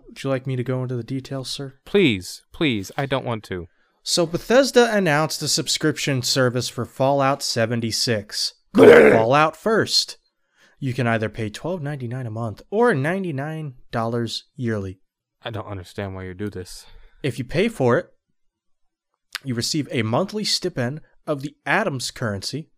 Would 0.06 0.22
you 0.22 0.30
like 0.30 0.46
me 0.46 0.56
to 0.56 0.62
go 0.62 0.82
into 0.82 0.96
the 0.96 1.02
details, 1.02 1.50
sir? 1.50 1.74
Please, 1.84 2.42
please, 2.52 2.92
I 2.96 3.06
don't 3.06 3.24
want 3.24 3.42
to. 3.44 3.66
So 4.02 4.26
Bethesda 4.26 4.94
announced 4.94 5.42
a 5.42 5.48
subscription 5.48 6.22
service 6.22 6.68
for 6.68 6.84
Fallout 6.84 7.42
76 7.42 8.54
Fallout 8.74 9.56
First. 9.56 10.16
You 10.78 10.94
can 10.94 11.06
either 11.06 11.28
pay 11.28 11.50
$12.99 11.50 12.26
a 12.26 12.30
month 12.30 12.62
or 12.70 12.92
$99 12.92 14.42
yearly. 14.56 15.00
I 15.42 15.50
don't 15.50 15.66
understand 15.66 16.14
why 16.14 16.24
you 16.24 16.34
do 16.34 16.48
this. 16.48 16.86
If 17.22 17.38
you 17.38 17.44
pay 17.44 17.68
for 17.68 17.98
it, 17.98 18.06
you 19.44 19.54
receive 19.54 19.88
a 19.90 20.02
monthly 20.02 20.44
stipend 20.44 21.00
of 21.26 21.42
the 21.42 21.54
Atoms 21.66 22.10
currency, 22.10 22.70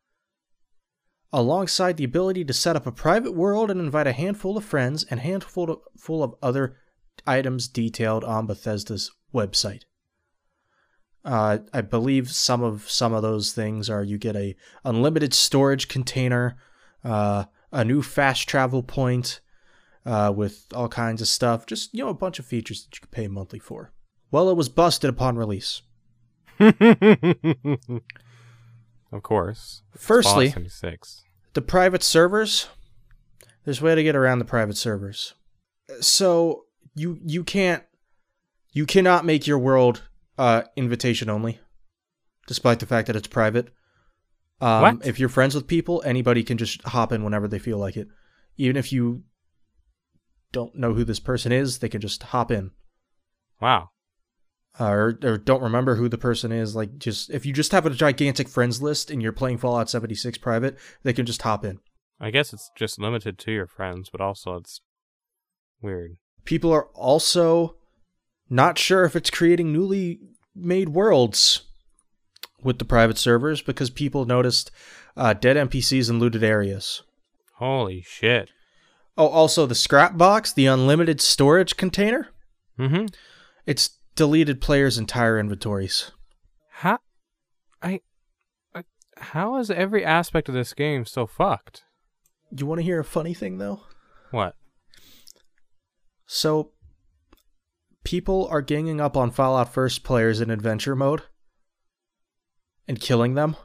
alongside 1.33 1.97
the 1.97 2.05
ability 2.05 2.45
to 2.45 2.53
set 2.53 2.77
up 2.77 2.87
a 2.87 2.93
private 2.93 3.33
world 3.33 3.71
and 3.71 3.81
invite 3.81 4.07
a 4.07 4.13
handful 4.13 4.57
of 4.57 4.65
friends 4.65 5.05
and 5.05 5.21
handful 5.21 5.83
full 5.97 6.23
of 6.23 6.35
other 6.43 6.77
items 7.27 7.69
detailed 7.69 8.25
on 8.25 8.47
Bethesda's 8.47 9.11
website. 9.35 9.83
Uh, 11.25 11.59
I 11.73 11.81
believe 11.83 12.33
some 12.33 12.63
of 12.63 12.91
some 12.91 13.13
of 13.13 13.23
those 13.23 13.53
things 13.53 13.89
are 13.89 14.03
you 14.03 14.19
get 14.19 14.35
a 14.35 14.57
unlimited 14.85 15.33
storage 15.33 15.87
container, 15.87 16.57
uh, 17.05 17.45
a 17.71 17.85
new 17.85 18.03
fast 18.03 18.49
travel 18.49 18.83
point, 18.83 19.41
uh, 20.05 20.33
with 20.35 20.67
all 20.75 20.89
kinds 20.89 21.23
of 21.23 21.29
stuff. 21.29 21.65
Just 21.65 21.95
you 21.95 22.03
know, 22.05 22.11
a 22.11 22.15
bunch 22.15 22.41
of 22.41 22.47
features 22.47 22.83
that 22.85 22.97
you 22.97 23.01
could 23.01 23.13
pay 23.13 23.29
monthly 23.29 23.61
for. 23.61 23.93
Well, 24.33 24.51
it 24.51 24.57
was 24.57 24.69
busted 24.69 25.11
upon 25.11 25.37
release. 25.37 25.83
of 29.13 29.23
course. 29.23 29.83
Firstly, 29.97 30.49
Fallout 30.49 30.71
76. 30.71 31.23
the 31.55 31.63
private 31.63 32.03
servers. 32.03 32.69
There's 33.65 33.81
a 33.81 33.85
way 33.85 33.95
to 33.95 34.03
get 34.03 34.17
around 34.17 34.39
the 34.41 34.45
private 34.45 34.77
servers. 34.77 35.35
So 36.01 36.65
you 36.95 37.19
you 37.25 37.45
can't 37.45 37.85
you 38.73 38.87
cannot 38.87 39.25
make 39.25 39.47
your 39.47 39.59
world 39.59 40.03
uh, 40.39 40.63
invitation 40.77 41.29
only, 41.31 41.61
despite 42.47 42.81
the 42.81 42.87
fact 42.87 43.07
that 43.07 43.17
it's 43.17 43.29
private. 43.29 43.69
Um, 44.61 44.83
What? 44.83 45.07
If 45.07 45.19
you're 45.21 45.29
friends 45.29 45.55
with 45.55 45.67
people, 45.67 46.03
anybody 46.05 46.43
can 46.43 46.57
just 46.59 46.83
hop 46.83 47.13
in 47.13 47.23
whenever 47.25 47.47
they 47.49 47.59
feel 47.59 47.79
like 47.79 47.97
it. 47.97 48.09
Even 48.57 48.77
if 48.77 48.93
you 48.93 49.25
don't 50.53 50.75
know 50.75 50.95
who 50.95 51.05
this 51.05 51.21
person 51.21 51.53
is, 51.53 51.79
they 51.79 51.89
can 51.89 52.01
just 52.01 52.23
hop 52.25 52.51
in. 52.51 52.71
Wow. 53.61 53.91
Or, 54.81 55.19
or 55.23 55.39
don't 55.39 55.63
remember 55.63 55.97
who 55.97 56.09
the 56.09 56.19
person 56.19 56.51
is, 56.53 56.75
like 56.75 56.99
just 56.99 57.31
if 57.31 57.45
you 57.47 57.53
just 57.53 57.73
have 57.73 57.85
a 57.87 57.91
gigantic 57.91 58.49
friends 58.49 58.81
list 58.83 59.11
and 59.11 59.23
you're 59.23 59.33
playing 59.33 59.59
Fallout 59.59 59.91
76 59.91 60.39
private, 60.39 60.79
they 61.03 61.13
can 61.13 61.27
just 61.27 61.43
hop 61.43 61.65
in. 61.65 61.79
I 62.21 62.31
guess 62.31 62.53
it's 62.53 62.71
just 62.77 62.99
limited 63.01 63.39
to 63.41 63.53
your 63.53 63.67
friends, 63.67 64.09
but 64.11 64.21
also 64.21 64.57
it's 64.57 64.81
weird. 65.81 66.17
People 66.45 66.73
are 66.73 66.87
also 66.95 67.77
not 68.49 68.79
sure 68.79 69.05
if 69.05 69.15
it's 69.17 69.31
creating 69.31 69.73
newly 69.73 70.21
made 70.55 70.91
worlds 70.91 71.63
with 72.63 72.79
the 72.79 72.85
private 72.85 73.19
servers 73.19 73.61
because 73.63 73.91
people 73.91 74.25
noticed 74.25 74.71
uh, 75.17 75.33
dead 75.35 75.57
NPCs 75.57 76.09
in 76.09 76.19
looted 76.19 76.45
areas. 76.45 77.03
Holy 77.57 78.03
shit. 78.03 78.51
Oh, 79.19 79.27
also 79.29 79.67
the 79.67 79.75
scrap 79.75 80.17
box, 80.17 80.53
the 80.53 80.67
unlimited 80.67 81.21
storage 81.21 81.77
container, 81.77 82.29
Mm-hmm. 82.79 83.07
it's 83.67 83.91
deleted 84.15 84.61
players' 84.61 84.99
entire 84.99 85.39
inventories. 85.39 86.13
How, 86.71 86.99
I, 87.83 88.01
I, 88.75 88.85
how 89.17 89.57
is 89.59 89.71
every 89.71 90.05
aspect 90.05 90.49
of 90.49 90.55
this 90.55 90.75
game 90.75 91.05
so 91.05 91.27
fucked? 91.27 91.85
You 92.55 92.67
want 92.67 92.81
to 92.81 92.85
hear 92.85 93.01
a 93.01 93.05
funny 93.05 93.35
thing 93.35 93.59
though? 93.59 93.83
What? 94.31 94.57
So, 96.27 96.73
people 98.05 98.47
are 98.51 98.63
ganging 98.63 99.01
up 99.01 99.17
on 99.17 99.31
Fallout 99.31 99.73
First 99.73 100.03
players 100.05 100.41
in 100.41 100.51
adventure 100.51 100.97
mode 100.97 101.23
and 102.89 103.01
killing 103.01 103.35
them 103.35 103.57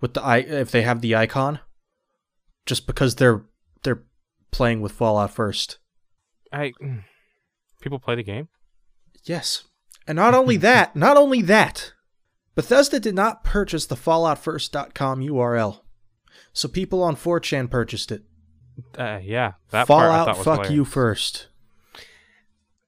with 0.00 0.14
the 0.14 0.22
i 0.22 0.38
if 0.38 0.70
they 0.70 0.82
have 0.82 1.00
the 1.00 1.16
icon, 1.16 1.60
just 2.66 2.86
because 2.86 3.16
they're 3.16 3.44
they're 3.82 4.04
playing 4.50 4.80
with 4.80 4.92
Fallout 4.92 5.30
First. 5.30 5.78
I, 6.52 6.72
people 7.80 7.98
play 7.98 8.14
the 8.14 8.22
game. 8.22 8.48
Yes, 9.26 9.64
and 10.06 10.16
not 10.16 10.34
only 10.34 10.56
that, 10.68 10.96
not 10.96 11.16
only 11.16 11.42
that, 11.42 11.92
Bethesda 12.54 12.98
did 12.98 13.14
not 13.14 13.44
purchase 13.44 13.84
the 13.86 13.96
FalloutFirst.com 13.96 15.20
URL, 15.20 15.80
so 16.52 16.68
people 16.68 17.02
on 17.02 17.16
4chan 17.16 17.70
purchased 17.70 18.10
it. 18.10 18.22
Uh, 18.96 19.20
yeah, 19.22 19.52
that 19.70 19.86
part 19.86 20.10
I 20.10 20.16
Fallout, 20.16 20.26
thought 20.26 20.36
was 20.36 20.44
fuck 20.44 20.54
hilarious. 20.54 20.74
you 20.74 20.84
first. 20.84 21.48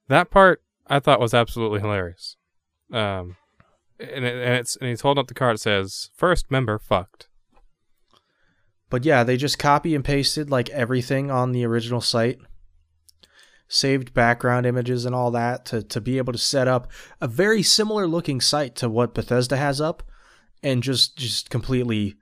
That 0.07 0.29
part 0.31 0.61
I 0.87 0.99
thought 0.99 1.19
was 1.19 1.33
absolutely 1.33 1.79
hilarious. 1.79 2.35
Um, 2.91 3.37
and, 3.99 4.25
it, 4.25 4.35
and 4.35 4.55
it's 4.55 4.75
and 4.77 4.89
he's 4.89 5.01
holding 5.01 5.19
up 5.19 5.27
the 5.27 5.33
card. 5.33 5.55
It 5.55 5.59
says 5.59 6.09
first 6.15 6.49
member 6.49 6.79
fucked. 6.79 7.27
But 8.89 9.05
yeah, 9.05 9.23
they 9.23 9.37
just 9.37 9.59
copy 9.59 9.93
and 9.93 10.03
pasted 10.03 10.49
like 10.49 10.69
everything 10.69 11.29
on 11.29 11.51
the 11.51 11.65
original 11.65 12.01
site. 12.01 12.39
Saved 13.71 14.13
background 14.13 14.65
images 14.65 15.05
and 15.05 15.13
all 15.13 15.31
that 15.31 15.63
to, 15.65 15.83
to 15.83 16.01
be 16.01 16.17
able 16.17 16.33
to 16.33 16.39
set 16.39 16.67
up 16.67 16.91
a 17.21 17.27
very 17.27 17.61
similar 17.61 18.07
looking 18.07 18.41
site 18.41 18.75
to 18.77 18.89
what 18.89 19.13
Bethesda 19.13 19.57
has 19.57 19.79
up 19.79 20.03
and 20.63 20.83
just 20.83 21.15
just 21.15 21.49
completely 21.49 22.15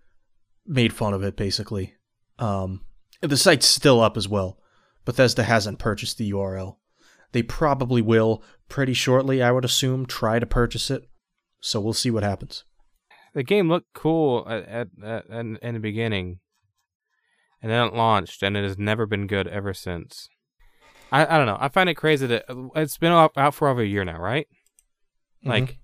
made 0.65 0.91
fun 0.91 1.13
of 1.13 1.23
it 1.23 1.37
basically. 1.37 1.95
Um 2.37 2.81
the 3.21 3.37
site's 3.37 3.65
still 3.65 4.01
up 4.01 4.17
as 4.17 4.27
well. 4.27 4.59
Bethesda 5.05 5.43
hasn't 5.43 5.79
purchased 5.79 6.17
the 6.17 6.31
URL. 6.31 6.75
They 7.31 7.43
probably 7.43 8.01
will 8.01 8.43
pretty 8.69 8.93
shortly, 8.93 9.41
I 9.41 9.51
would 9.51 9.65
assume, 9.65 10.05
try 10.05 10.39
to 10.39 10.45
purchase 10.45 10.91
it. 10.91 11.09
So 11.61 11.79
we'll 11.79 11.93
see 11.93 12.11
what 12.11 12.23
happens. 12.23 12.63
The 13.33 13.43
game 13.43 13.69
looked 13.69 13.93
cool 13.93 14.47
at, 14.49 14.67
at, 14.67 14.87
at 15.03 15.25
in, 15.27 15.57
in 15.61 15.75
the 15.75 15.79
beginning, 15.79 16.39
and 17.61 17.71
then 17.71 17.87
it 17.87 17.93
launched, 17.93 18.43
and 18.43 18.55
it 18.55 18.63
has 18.63 18.77
never 18.77 19.05
been 19.05 19.27
good 19.27 19.47
ever 19.47 19.73
since. 19.73 20.27
I, 21.11 21.25
I 21.25 21.37
don't 21.37 21.45
know. 21.47 21.57
I 21.59 21.69
find 21.69 21.89
it 21.89 21.95
crazy 21.95 22.27
that 22.27 22.45
uh, 22.49 22.67
it's 22.75 22.97
been 22.97 23.11
out, 23.11 23.31
out 23.37 23.53
for 23.53 23.67
over 23.67 23.81
a 23.81 23.85
year 23.85 24.03
now, 24.03 24.19
right? 24.19 24.47
Mm-hmm. 25.41 25.49
Like 25.49 25.79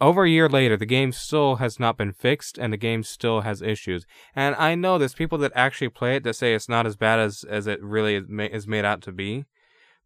over 0.00 0.24
a 0.24 0.30
year 0.30 0.48
later, 0.48 0.76
the 0.76 0.86
game 0.86 1.12
still 1.12 1.56
has 1.56 1.78
not 1.78 1.96
been 1.96 2.12
fixed, 2.12 2.58
and 2.58 2.72
the 2.72 2.76
game 2.76 3.02
still 3.02 3.42
has 3.42 3.62
issues. 3.62 4.04
And 4.34 4.54
I 4.56 4.74
know 4.74 4.98
there's 4.98 5.14
people 5.14 5.38
that 5.38 5.52
actually 5.54 5.90
play 5.90 6.16
it 6.16 6.24
that 6.24 6.34
say 6.34 6.54
it's 6.54 6.68
not 6.68 6.86
as 6.86 6.96
bad 6.96 7.20
as 7.20 7.44
as 7.44 7.66
it 7.66 7.82
really 7.82 8.16
is, 8.16 8.66
made 8.66 8.84
out 8.84 9.00
to 9.02 9.12
be, 9.12 9.44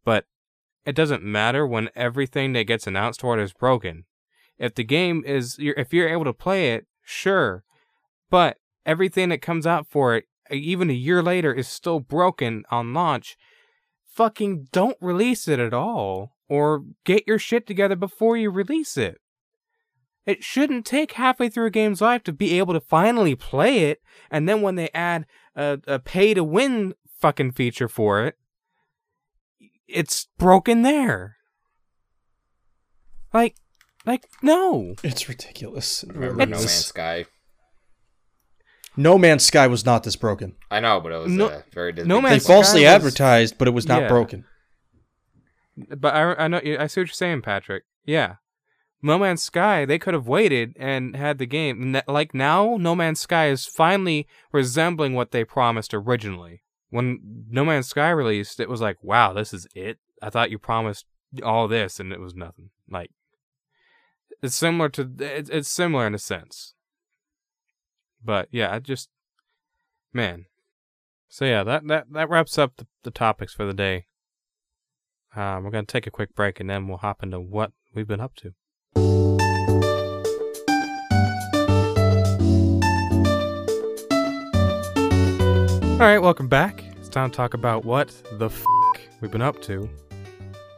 but 0.04 0.26
it 0.84 0.94
doesn't 0.94 1.22
matter 1.22 1.66
when 1.66 1.90
everything 1.96 2.52
that 2.52 2.64
gets 2.64 2.86
announced 2.86 3.20
toward 3.20 3.40
it 3.40 3.44
is 3.44 3.52
broken. 3.52 4.04
If 4.58 4.74
the 4.74 4.84
game 4.84 5.22
is, 5.26 5.58
you're, 5.58 5.74
if 5.74 5.92
you're 5.92 6.08
able 6.08 6.24
to 6.24 6.32
play 6.32 6.74
it, 6.74 6.86
sure, 7.02 7.64
but 8.30 8.58
everything 8.84 9.30
that 9.30 9.42
comes 9.42 9.66
out 9.66 9.86
for 9.86 10.14
it, 10.14 10.24
even 10.50 10.90
a 10.90 10.94
year 10.94 11.22
later, 11.22 11.52
is 11.52 11.68
still 11.68 12.00
broken 12.00 12.64
on 12.70 12.94
launch. 12.94 13.36
Fucking 14.16 14.68
don't 14.72 14.96
release 15.02 15.46
it 15.46 15.60
at 15.60 15.74
all, 15.74 16.32
or 16.48 16.84
get 17.04 17.24
your 17.26 17.38
shit 17.38 17.66
together 17.66 17.96
before 17.96 18.34
you 18.34 18.50
release 18.50 18.96
it. 18.96 19.20
It 20.24 20.42
shouldn't 20.42 20.86
take 20.86 21.12
halfway 21.12 21.50
through 21.50 21.66
a 21.66 21.70
game's 21.70 22.00
life 22.00 22.24
to 22.24 22.32
be 22.32 22.58
able 22.58 22.72
to 22.72 22.80
finally 22.80 23.34
play 23.34 23.90
it, 23.90 24.00
and 24.30 24.48
then 24.48 24.62
when 24.62 24.76
they 24.76 24.88
add 24.94 25.26
a, 25.54 25.78
a 25.86 25.98
pay 25.98 26.32
to 26.32 26.42
win 26.42 26.94
fucking 27.20 27.52
feature 27.52 27.88
for 27.88 28.24
it, 28.24 28.38
it's 29.86 30.28
broken 30.38 30.80
there. 30.80 31.36
Like, 33.34 33.56
like, 34.06 34.26
no. 34.40 34.94
It's 35.04 35.28
ridiculous. 35.28 36.04
It 36.04 36.14
Remember 36.14 36.36
really 36.36 36.50
No. 36.52 36.56
Man's 36.56 36.86
Sky? 36.86 37.26
No 38.96 39.18
Man's 39.18 39.44
Sky 39.44 39.66
was 39.66 39.84
not 39.84 40.04
this 40.04 40.16
broken. 40.16 40.54
I 40.70 40.80
know, 40.80 41.00
but 41.00 41.12
it 41.12 41.16
was 41.18 41.32
No- 41.32 41.48
uh, 41.48 41.62
very 41.72 41.92
Disney. 41.92 42.08
No 42.08 42.16
They 42.16 42.30
Man's 42.30 42.46
falsely 42.46 42.80
Sky 42.82 42.86
was- 42.94 42.94
advertised, 43.04 43.58
but 43.58 43.68
it 43.68 43.72
was 43.72 43.86
not 43.86 44.02
Yeah. 44.02 44.08
broken. 44.08 44.44
But 45.76 46.14
I, 46.14 46.34
I 46.44 46.48
know, 46.48 46.58
I 46.58 46.86
see 46.86 47.00
what 47.00 47.08
you're 47.08 47.08
saying, 47.08 47.42
Patrick. 47.42 47.84
Yeah. 48.04 48.36
No 49.02 49.18
Man's 49.18 49.42
Sky, 49.42 49.84
they 49.84 49.98
could 49.98 50.14
have 50.14 50.26
waited 50.26 50.74
and 50.78 51.14
had 51.14 51.38
the 51.38 51.46
game. 51.46 52.00
Like 52.08 52.32
now, 52.34 52.76
No 52.78 52.94
Man's 52.94 53.20
Sky 53.20 53.48
is 53.48 53.66
finally 53.66 54.26
resembling 54.52 55.12
what 55.14 55.32
they 55.32 55.44
promised 55.44 55.92
originally 55.92 56.62
when 56.90 57.44
No 57.50 57.64
Man's 57.64 57.88
Sky 57.88 58.08
released, 58.10 58.58
it 58.58 58.68
was 58.70 58.80
like, 58.80 58.96
wow, 59.02 59.32
this 59.34 59.52
is 59.52 59.66
it. 59.74 59.98
I 60.22 60.30
thought 60.30 60.50
you 60.50 60.58
promised 60.58 61.04
all 61.42 61.68
this, 61.68 62.00
and 62.00 62.10
it 62.12 62.20
was 62.20 62.34
nothing. 62.34 62.70
Like, 62.90 63.10
it's 64.42 64.54
similar 64.54 64.88
to 64.90 65.10
it's, 65.18 65.50
it's 65.50 65.68
similar 65.68 66.06
in 66.06 66.14
a 66.14 66.18
sense, 66.18 66.74
but 68.26 68.48
yeah, 68.50 68.74
I 68.74 68.80
just 68.80 69.08
man. 70.12 70.46
So 71.28 71.44
yeah, 71.44 71.62
that 71.62 71.86
that 71.86 72.12
that 72.12 72.28
wraps 72.28 72.58
up 72.58 72.76
the, 72.76 72.86
the 73.04 73.10
topics 73.10 73.54
for 73.54 73.64
the 73.64 73.72
day. 73.72 74.06
Um, 75.34 75.64
we're 75.64 75.70
gonna 75.70 75.86
take 75.86 76.06
a 76.06 76.10
quick 76.10 76.34
break, 76.34 76.60
and 76.60 76.68
then 76.68 76.88
we'll 76.88 76.98
hop 76.98 77.22
into 77.22 77.40
what 77.40 77.72
we've 77.94 78.08
been 78.08 78.20
up 78.20 78.34
to. 78.36 78.52
All 85.92 86.00
right, 86.00 86.18
welcome 86.18 86.48
back. 86.48 86.84
It's 86.98 87.08
time 87.08 87.30
to 87.30 87.36
talk 87.36 87.54
about 87.54 87.84
what 87.84 88.12
the 88.32 88.46
f- 88.46 88.64
we've 89.20 89.30
been 89.30 89.40
up 89.40 89.62
to. 89.62 89.88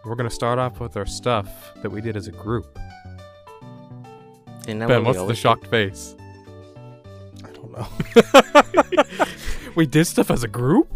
We're 0.05 0.15
gonna 0.15 0.31
start 0.31 0.59
off 0.59 0.81
with 0.81 0.97
our 0.97 1.07
stuff 1.07 1.73
that 1.83 1.91
we 1.91 2.01
did 2.01 2.17
as 2.17 2.29
a 2.29 2.33
group. 2.33 2.79
Isn't 4.67 4.87
Ben, 4.87 5.05
what's 5.05 5.19
the 5.19 5.35
shocked 5.35 5.67
face? 5.69 6.15
I 7.79 9.27
we 9.75 9.87
did 9.87 10.07
stuff 10.07 10.31
as 10.31 10.43
a 10.43 10.49
group. 10.49 10.89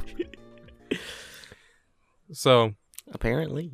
So. 2.33 2.75
Apparently. 3.13 3.73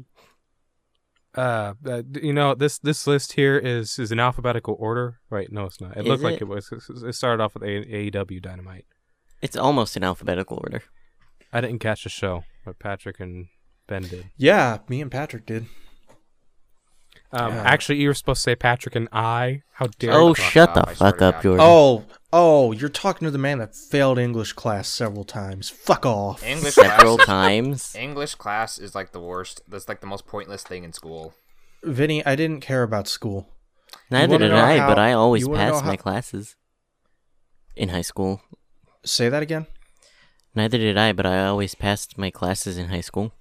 uh, 1.36 1.74
uh, 1.86 2.02
you 2.20 2.32
know 2.32 2.54
this 2.54 2.78
this 2.78 3.06
list 3.06 3.32
here 3.34 3.56
is 3.56 3.98
is 4.00 4.11
in 4.11 4.18
alphabetical 4.18 4.74
order. 4.80 5.20
Right? 5.30 5.52
No, 5.52 5.64
it's 5.66 5.80
not. 5.80 5.96
It 5.96 6.00
Is 6.00 6.06
looked 6.06 6.22
like 6.24 6.34
it? 6.36 6.42
it 6.42 6.48
was. 6.48 6.72
It 6.72 7.14
started 7.14 7.42
off 7.42 7.54
with 7.54 7.62
A- 7.62 7.84
AEW 8.11 8.42
Dynamite. 8.42 8.84
It's 9.40 9.56
almost 9.56 9.96
in 9.96 10.02
alphabetical 10.02 10.59
order. 10.61 10.82
I 11.52 11.61
didn't 11.61 11.78
catch 11.78 12.02
the 12.02 12.09
show, 12.09 12.42
but 12.64 12.78
Patrick 12.80 13.20
and 13.20 13.46
Ben 13.86 14.02
did. 14.02 14.30
yeah, 14.36 14.78
me 14.88 15.00
and 15.00 15.11
Patrick 15.11 15.46
did. 15.46 15.66
Um, 17.30 17.52
Yeah. 17.54 17.62
Actually, 17.62 17.98
you 18.00 18.09
were 18.09 18.14
supposed 18.14 18.38
to 18.38 18.42
say 18.50 18.56
Patrick 18.56 18.96
and 18.96 19.09
I. 19.12 19.62
How 19.74 19.86
dare 19.98 20.12
Oh, 20.14 20.28
you? 20.28 20.34
fuck 20.34 20.50
shut 20.50 20.76
up, 20.76 20.88
the 20.88 20.94
fuck 20.96 21.22
up, 21.22 21.34
God. 21.36 21.42
Jordan. 21.42 21.61
Oh, 21.64 22.04
oh, 22.32 22.72
you're 22.72 22.88
talking 22.88 23.26
to 23.26 23.30
the 23.30 23.38
man 23.38 23.58
that 23.58 23.74
failed 23.74 24.18
English 24.18 24.52
class 24.52 24.88
several 24.88 25.24
times. 25.24 25.68
Fuck 25.68 26.04
off. 26.06 26.42
English 26.44 26.74
Several 26.74 27.16
class, 27.16 27.26
times. 27.26 27.94
English 27.98 28.34
class 28.36 28.78
is 28.78 28.94
like 28.94 29.12
the 29.12 29.20
worst. 29.20 29.62
That's 29.68 29.88
like 29.88 30.00
the 30.00 30.06
most 30.06 30.26
pointless 30.26 30.62
thing 30.62 30.84
in 30.84 30.92
school. 30.92 31.34
Vinny, 31.82 32.24
I 32.26 32.36
didn't 32.36 32.60
care 32.60 32.82
about 32.82 33.08
school. 33.08 33.48
Neither 34.10 34.38
did 34.38 34.50
know 34.50 34.56
I, 34.56 34.78
but 34.86 34.98
I 34.98 35.12
always 35.12 35.42
you 35.42 35.48
wanna 35.48 35.66
know 35.66 35.72
passed 35.72 35.84
my 35.84 35.90
how- 35.92 35.96
classes. 35.96 36.56
In 37.76 37.90
high 37.90 38.02
school. 38.02 38.42
Say 39.04 39.28
that 39.28 39.42
again. 39.42 39.66
Neither 40.54 40.78
did 40.78 40.96
I, 40.98 41.12
but 41.12 41.24
I 41.26 41.44
always 41.44 41.74
passed 41.76 42.18
my 42.18 42.30
classes 42.30 42.76
in 42.76 42.88
high 42.88 43.00
school. 43.02 43.32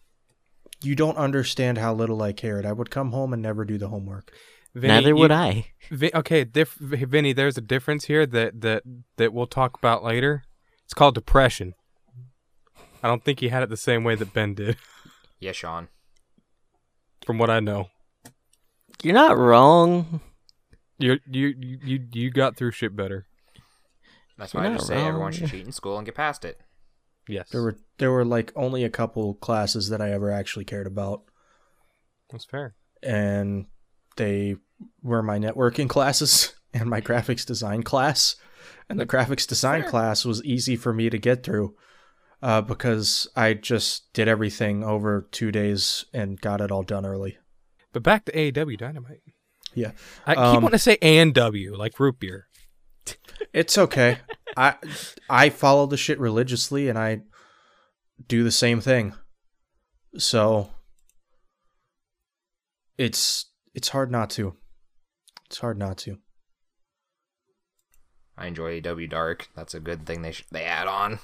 You 0.84 0.94
don't 0.96 1.18
understand 1.18 1.80
how 1.80 1.96
little 1.96 2.22
I 2.22 2.34
cared. 2.34 2.64
I 2.66 2.72
would 2.74 2.92
come 2.92 3.12
home 3.12 3.34
and 3.34 3.42
never 3.42 3.66
do 3.66 3.80
the 3.80 3.88
homework. 3.88 4.32
Vinny, 4.78 4.94
Neither 4.94 5.10
you- 5.10 5.16
would 5.16 5.32
I. 5.32 5.68
Vi- 5.92 6.12
okay, 6.14 6.44
diff- 6.44 6.76
Vinny, 6.80 7.34
there's 7.34 7.58
a 7.58 7.62
difference 7.62 8.06
here 8.06 8.26
that 8.26 8.62
that 8.62 8.84
that 9.18 9.34
we'll 9.34 9.48
talk 9.48 9.78
about 9.78 10.04
later. 10.04 10.44
It's 10.86 10.94
called 10.94 11.16
depression. 11.16 11.74
I 13.04 13.08
don't 13.08 13.24
think 13.24 13.40
he 13.40 13.50
had 13.50 13.64
it 13.64 13.70
the 13.70 13.78
same 13.78 14.04
way 14.04 14.16
that 14.16 14.34
Ben 14.34 14.54
did, 14.54 14.78
Yeah, 15.40 15.52
Sean. 15.52 15.88
from 17.26 17.38
what 17.38 17.50
I 17.50 17.60
know. 17.60 17.90
You're 19.04 19.14
not 19.14 19.38
wrong. 19.38 20.22
You 20.98 21.20
you 21.30 21.54
you 21.60 21.80
you 21.84 22.08
you 22.12 22.32
got 22.32 22.56
through 22.58 22.72
shit 22.72 22.96
better. 22.96 23.28
That's 24.38 24.54
You're 24.54 24.64
why 24.64 24.68
I 24.68 24.70
not 24.72 24.78
just 24.80 24.88
say 24.88 25.06
everyone 25.06 25.32
should 25.32 25.50
cheat 25.50 25.66
in 25.66 25.72
school 25.72 25.98
and 25.98 26.06
get 26.06 26.16
past 26.16 26.44
it. 26.46 26.60
Yes, 27.28 27.50
There 27.50 27.62
were 27.62 27.78
there 28.00 28.12
were 28.12 28.26
like 28.26 28.52
only 28.56 28.84
a 28.84 28.90
couple 28.90 29.34
classes 29.36 29.90
that 29.90 30.02
I 30.02 30.12
ever 30.12 30.32
actually 30.32 30.66
cared 30.66 30.88
about, 30.88 31.24
that's 32.32 32.46
fair. 32.46 32.76
and 33.04 33.66
they 34.16 34.56
were 35.02 35.24
my 35.24 35.40
networking 35.40 35.90
classes 35.90 36.54
and 36.74 36.90
my 36.90 37.02
graphics 37.02 37.46
design 37.46 37.84
class. 37.84 38.36
And 38.90 39.00
the 39.00 39.06
graphics 39.06 39.46
design 39.48 39.82
Fair. 39.82 39.90
class 39.90 40.24
was 40.26 40.44
easy 40.46 40.76
for 40.78 40.94
me 40.94 41.10
to 41.10 41.18
get 41.18 41.44
through 41.44 41.76
uh, 42.42 42.62
because 42.62 43.28
I 43.36 43.54
just 43.54 44.14
did 44.14 44.28
everything 44.30 44.84
over 44.84 45.28
two 45.32 45.52
days 45.52 46.06
and 46.14 46.40
got 46.40 46.62
it 46.62 46.72
all 46.72 46.84
done 46.84 47.06
early. 47.06 47.38
But 47.92 48.04
back 48.04 48.24
to 48.26 48.32
AEW 48.32 48.78
Dynamite. 48.78 49.22
Yeah. 49.74 49.92
I 50.26 50.36
keep 50.36 50.44
Um, 50.44 50.54
wanting 50.64 50.72
to 50.72 50.80
say 50.80 50.98
and 51.02 51.34
W 51.34 51.76
like 51.76 52.00
root 52.00 52.20
beer. 52.20 52.48
It's 53.54 53.78
okay. 53.78 54.20
I 54.58 54.76
I 55.30 55.50
follow 55.50 55.86
the 55.86 55.98
shit 55.98 56.20
religiously 56.20 56.88
and 56.90 56.98
I 56.98 57.22
do 58.28 58.44
the 58.44 58.52
same 58.52 58.80
thing. 58.82 59.14
So 60.18 60.70
it's 62.98 63.46
it's 63.74 63.90
hard 63.90 64.12
not 64.12 64.30
to. 64.32 64.56
It's 65.50 65.60
hard 65.60 65.78
not 65.78 65.98
to. 66.00 66.18
I 68.38 68.48
enjoy 68.48 68.80
AW 68.82 69.08
Dark. 69.10 69.50
That's 69.56 69.74
a 69.74 69.80
good 69.80 70.06
thing 70.06 70.22
they 70.22 70.32
sh- 70.32 70.46
they 70.52 70.64
add 70.64 70.88
on. 70.88 71.20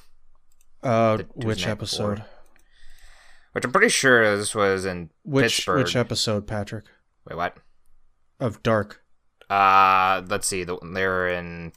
Uh 0.81 1.17
The 1.17 1.23
which 1.35 1.67
episode? 1.67 2.23
Which 3.51 3.63
I'm 3.65 3.71
pretty 3.71 3.89
sure 3.89 4.35
this 4.35 4.55
was 4.55 4.85
in 4.85 5.11
Which 5.23 5.43
Pittsburgh. 5.57 5.77
which 5.83 5.95
episode, 5.95 6.47
Patrick? 6.47 6.85
Wait, 7.27 7.35
what? 7.37 7.57
Of 8.39 8.63
Dark. 8.63 9.03
Uh, 9.49 10.23
let's 10.27 10.47
see. 10.47 10.63
The, 10.63 10.77
they 10.93 11.05
were 11.05 11.27
in. 11.29 11.71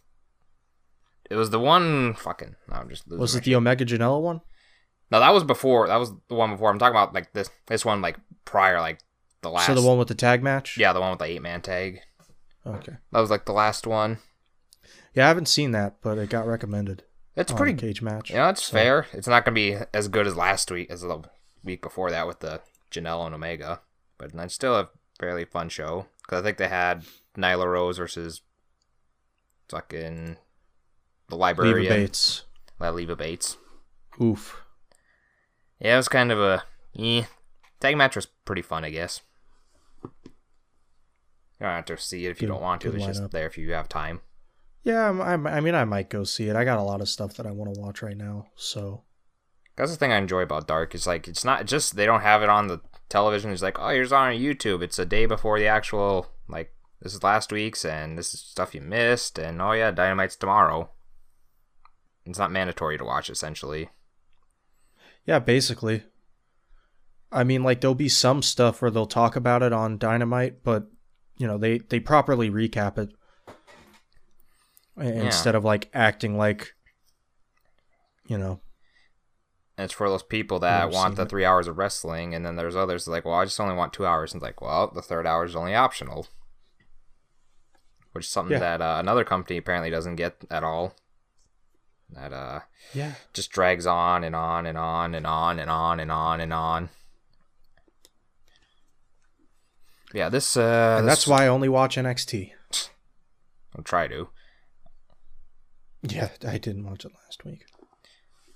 It 1.29 1.35
was 1.37 1.51
the 1.51 1.59
one. 1.61 2.15
Fucking. 2.15 2.55
No, 2.71 2.77
I'm 2.77 2.89
just. 2.89 3.07
losing 3.07 3.21
Was 3.21 3.35
it 3.35 3.41
the 3.45 3.51
shit. 3.51 3.57
Omega 3.57 3.85
Janela 3.85 4.21
one? 4.23 4.41
No, 5.11 5.21
that 5.21 5.35
was 5.35 5.45
before. 5.45 5.87
That 5.87 5.97
was 5.97 6.13
the 6.29 6.35
one 6.35 6.53
before. 6.53 6.71
I'm 6.71 6.79
talking 6.79 6.97
about 6.97 7.13
like 7.13 7.33
this. 7.35 7.51
This 7.67 7.85
one 7.85 8.01
like 8.01 8.17
prior, 8.47 8.81
like 8.81 9.01
the 9.43 9.51
last. 9.51 9.67
So 9.67 9.75
the 9.75 9.83
one 9.83 9.99
with 9.99 10.09
the 10.09 10.15
tag 10.15 10.43
match? 10.43 10.79
Yeah, 10.79 10.95
the 10.95 11.01
one 11.01 11.11
with 11.11 11.19
the 11.19 11.27
eight 11.27 11.43
man 11.43 11.61
tag. 11.61 12.01
Okay. 12.67 12.97
That 13.13 13.21
was 13.21 13.31
like 13.31 13.45
the 13.45 13.53
last 13.53 13.87
one. 13.87 14.19
Yeah, 15.15 15.25
I 15.27 15.29
haven't 15.29 15.47
seen 15.49 15.71
that, 15.73 15.97
but 16.03 16.19
it 16.19 16.29
got 16.31 16.47
recommended. 16.47 17.05
It's 17.37 17.53
pretty. 17.53 17.75
cage 17.75 18.01
match. 18.03 18.31
You 18.31 18.37
know, 18.37 18.49
it's 18.49 18.65
So- 18.65 18.73
fair. 18.73 19.07
It's 19.13 19.29
not 19.29 19.45
gonna 19.45 19.55
be 19.55 19.77
as 19.93 20.09
good 20.09 20.27
as 20.27 20.37
last 20.37 20.71
week 20.71 20.91
as 20.91 21.03
the 21.03 21.23
week 21.63 21.83
before 21.83 22.11
that 22.11 22.27
with 22.27 22.41
the 22.41 22.61
Janela 22.91 23.27
and 23.27 23.35
Omega, 23.35 23.81
but 24.19 24.33
it's 24.35 24.55
still 24.55 24.75
a 24.75 24.89
fairly 25.21 25.45
fun 25.45 25.69
show 25.69 26.07
because 26.23 26.41
I 26.41 26.45
think 26.45 26.59
they 26.59 26.69
had 26.69 27.05
Nyla 27.37 27.67
Rose 27.67 27.99
versus 27.99 28.41
fucking 29.69 30.37
the 31.29 31.35
Leva 31.37 31.61
librarian, 31.63 31.93
Bates. 31.93 32.45
uh, 32.81 32.91
Leva 32.91 33.17
Bates. 33.17 33.57
Oof. 34.21 34.63
Yeah, 35.79 35.95
it 35.95 35.97
was 35.99 36.09
kind 36.09 36.33
of 36.33 36.41
a 36.41 36.65
eh. 36.99 37.25
tag 37.81 37.97
match 37.97 38.17
was 38.17 38.27
pretty 38.27 38.63
fun, 38.63 38.85
I 38.85 38.91
guess. 38.91 39.21
You 41.61 41.67
don't 41.67 41.75
have 41.75 41.85
to 41.87 41.97
see 41.99 42.27
it 42.27 42.31
if 42.31 42.41
you 42.43 42.49
Good- 42.49 42.55
don't 42.55 42.63
want 42.63 42.81
to. 42.83 42.95
It's 42.95 43.07
just 43.07 43.31
there 43.31 43.47
if 43.47 43.57
you 43.57 43.73
have 43.73 43.89
time. 43.89 44.21
Yeah, 44.83 45.09
I'm, 45.09 45.21
I'm, 45.21 45.47
I 45.49 45.61
mean, 45.61 45.75
I 45.75 45.85
might 45.85 46.11
go 46.11 46.23
see 46.23 46.49
it. 46.49 46.55
I 46.55 46.65
got 46.65 46.79
a 46.79 46.83
lot 46.83 47.01
of 47.01 47.09
stuff 47.09 47.35
that 47.35 47.47
I 47.47 47.51
want 47.51 47.75
to 47.75 47.81
watch 47.81 48.03
right 48.03 48.17
now. 48.17 48.47
So 48.55 49.03
That's 49.75 49.91
the 49.91 49.97
thing 49.97 50.13
I 50.13 50.19
enjoy 50.19 50.43
about 50.43 50.69
Dark. 50.69 50.95
Is 50.95 51.07
like 51.07 51.27
it's 51.27 51.45
not 51.45 51.67
just 51.67 51.97
they 51.97 52.07
don't 52.07 52.21
have 52.21 52.43
it 52.43 52.49
on 52.49 52.69
the 52.69 52.81
television. 53.09 53.51
It's 53.51 53.63
like 53.63 53.79
oh 53.81 53.89
here's 53.89 54.13
on 54.13 54.35
YouTube. 54.35 54.83
It's 54.83 54.99
a 54.99 55.05
day 55.05 55.27
before 55.27 55.59
the 55.59 55.67
actual 55.67 56.29
like 56.49 56.73
this 57.03 57.15
is 57.15 57.23
last 57.25 57.51
week's 57.51 57.85
and 57.85 58.17
this 58.17 58.33
is 58.33 58.41
stuff 58.41 58.75
you 58.75 58.81
missed 58.81 59.39
and 59.39 59.61
oh 59.61 59.73
yeah 59.73 59.91
Dynamite's 59.91 60.37
tomorrow. 60.37 60.91
It's 62.25 62.39
not 62.39 62.53
mandatory 62.53 62.97
to 62.99 63.05
watch 63.05 63.29
essentially. 63.29 63.91
Yeah, 65.25 65.41
basically. 65.41 66.05
I 67.33 67.43
mean, 67.43 67.65
like 67.65 67.81
there'll 67.81 67.95
be 67.97 68.09
some 68.09 68.41
stuff 68.43 68.81
where 68.81 68.91
they'll 68.91 69.07
talk 69.07 69.35
about 69.35 69.63
it 69.63 69.73
on 69.73 69.99
Dynamite, 69.99 70.63
but 70.63 70.87
you 71.37 71.47
know 71.47 71.59
they 71.59 71.79
they 71.79 72.01
properly 72.01 72.51
recap 72.51 72.99
it 72.99 73.11
I- 74.97 75.05
instead 75.05 75.55
of 75.55 75.65
like 75.65 75.91
acting 75.93 76.37
like, 76.39 76.75
you 78.27 78.39
know, 78.39 78.61
And 79.77 79.85
it's 79.85 79.93
for 79.95 80.09
those 80.09 80.23
people 80.23 80.59
that 80.61 80.91
want 80.91 81.17
the 81.17 81.23
it. 81.23 81.29
three 81.29 81.45
hours 81.45 81.69
of 81.69 81.77
wrestling, 81.79 82.35
and 82.35 82.45
then 82.47 82.57
there's 82.57 82.77
others 82.77 83.07
like, 83.07 83.25
well, 83.27 83.35
I 83.35 83.45
just 83.45 83.61
only 83.61 83.75
want 83.75 83.93
two 83.93 84.07
hours. 84.07 84.33
And 84.33 84.41
it's 84.41 84.47
like, 84.47 84.61
well, 84.63 84.91
the 84.95 85.03
third 85.03 85.27
hour 85.27 85.45
is 85.45 85.55
only 85.55 85.75
optional, 85.75 86.27
which 88.13 88.25
is 88.25 88.31
something 88.31 88.53
Yeah. 88.55 88.79
that 88.79 88.83
uh, 88.83 88.97
another 88.99 89.25
company 89.25 89.59
apparently 89.59 89.91
doesn't 89.91 90.17
get 90.17 90.45
at 90.51 90.65
all. 90.65 90.95
That 92.11 92.33
uh, 92.33 92.61
yeah, 92.95 93.15
just 93.35 93.51
drags 93.51 93.85
on 93.87 94.23
and 94.25 94.35
on 94.37 94.65
and 94.65 94.79
on 94.79 95.15
and 95.15 95.27
on 95.27 95.59
and 95.59 95.69
on 95.71 96.01
and 96.01 96.11
on 96.13 96.41
and 96.41 96.53
on. 96.55 96.89
Yeah, 100.17 100.31
this 100.31 100.57
uh, 100.57 100.97
and 100.99 101.07
this- 101.07 101.13
that's 101.17 101.27
why 101.27 101.45
I 101.45 101.49
only 101.49 101.69
watch 101.69 101.97
NXT. 101.97 102.53
I'll 103.77 103.85
try 103.85 104.09
to. 104.09 104.29
Yeah, 106.03 106.31
I 106.47 106.57
didn't 106.59 106.85
watch 106.87 107.05
it 107.05 107.13
last 107.25 107.45
week. 107.45 107.67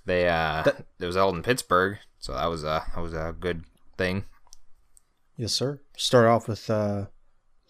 They 0.06 0.26
uh, 0.28 0.62
That- 0.62 0.86
it 0.98 1.04
was 1.06 1.16
held 1.16 1.34
in 1.36 1.42
Pittsburgh, 1.42 1.98
so 2.18 2.32
that 2.32 2.46
was 2.46 2.64
a 2.64 2.84
that 2.94 3.00
was 3.02 3.12
a 3.12 3.34
good 3.38 3.64
thing. 3.98 4.24
Yes, 5.36 5.52
sir. 5.52 5.80
Start 5.96 6.26
off 6.26 6.48
with 6.48 6.68
uh, 6.70 7.06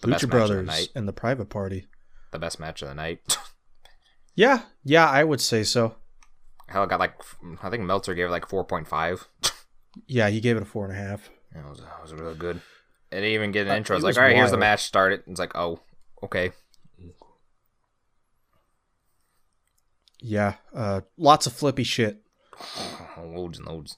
The 0.03 0.09
Lucha 0.09 0.15
of 0.15 0.21
the 0.23 0.27
Brothers 0.29 0.89
and 0.95 1.09
the 1.09 1.13
Private 1.13 1.47
Party. 1.51 1.89
The 2.31 2.39
best 2.39 2.61
match 2.61 2.83
of 2.83 2.89
the 2.89 2.95
night. 2.95 3.21
Yeah, 4.37 4.63
yeah, 4.85 5.07
I 5.11 5.25
would 5.25 5.41
say 5.41 5.65
so. 5.65 5.97
hell, 6.69 6.85
it 6.85 6.89
got 6.89 7.01
like 7.01 7.15
I 7.63 7.69
think 7.69 7.83
Meltzer 7.83 8.15
gave 8.15 8.29
it 8.29 8.31
like 8.31 8.49
four 8.49 8.65
point 8.65 8.87
five. 8.89 9.27
Yeah, 10.07 10.29
he 10.31 10.41
gave 10.41 10.57
it 10.57 10.63
a 10.63 10.67
four 10.67 10.85
and 10.89 10.95
a 10.95 10.97
half. 10.97 11.29
It 11.55 11.65
was, 11.69 11.81
it 11.81 11.85
was 12.01 12.13
really 12.15 12.37
good. 12.37 12.61
It 13.11 13.17
didn't 13.17 13.31
even 13.31 13.53
get 13.53 13.67
an 13.67 13.73
Uh, 13.73 13.77
intro. 13.77 13.97
It's 13.97 14.05
like, 14.05 14.17
all 14.17 14.23
right, 14.23 14.37
here's 14.37 14.51
the 14.53 14.57
match. 14.57 14.85
Start 14.85 15.13
it. 15.13 15.25
It's 15.27 15.41
like, 15.41 15.57
oh, 15.57 15.81
okay. 16.23 16.53
Yeah, 20.23 20.55
uh, 20.75 21.01
lots 21.17 21.47
of 21.47 21.55
flippy 21.55 21.83
shit, 21.85 22.23
Loads 23.19 23.59
and 23.59 23.67
loads. 23.67 23.97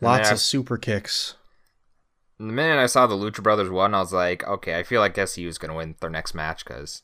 Lots 0.00 0.28
then 0.28 0.34
of 0.34 0.40
super 0.40 0.76
kicks. 0.78 1.34
The 2.38 2.44
minute 2.44 2.78
I 2.80 2.86
saw 2.86 3.06
the 3.06 3.16
Lucha 3.16 3.42
Brothers 3.42 3.70
one, 3.70 3.94
I 3.94 3.98
was 4.00 4.12
like, 4.12 4.46
okay, 4.46 4.78
I 4.78 4.82
feel 4.82 5.00
like 5.00 5.14
SCU 5.14 5.48
is 5.48 5.58
going 5.58 5.70
to 5.70 5.76
win 5.76 5.96
their 6.00 6.10
next 6.10 6.34
match 6.34 6.64
because 6.64 7.02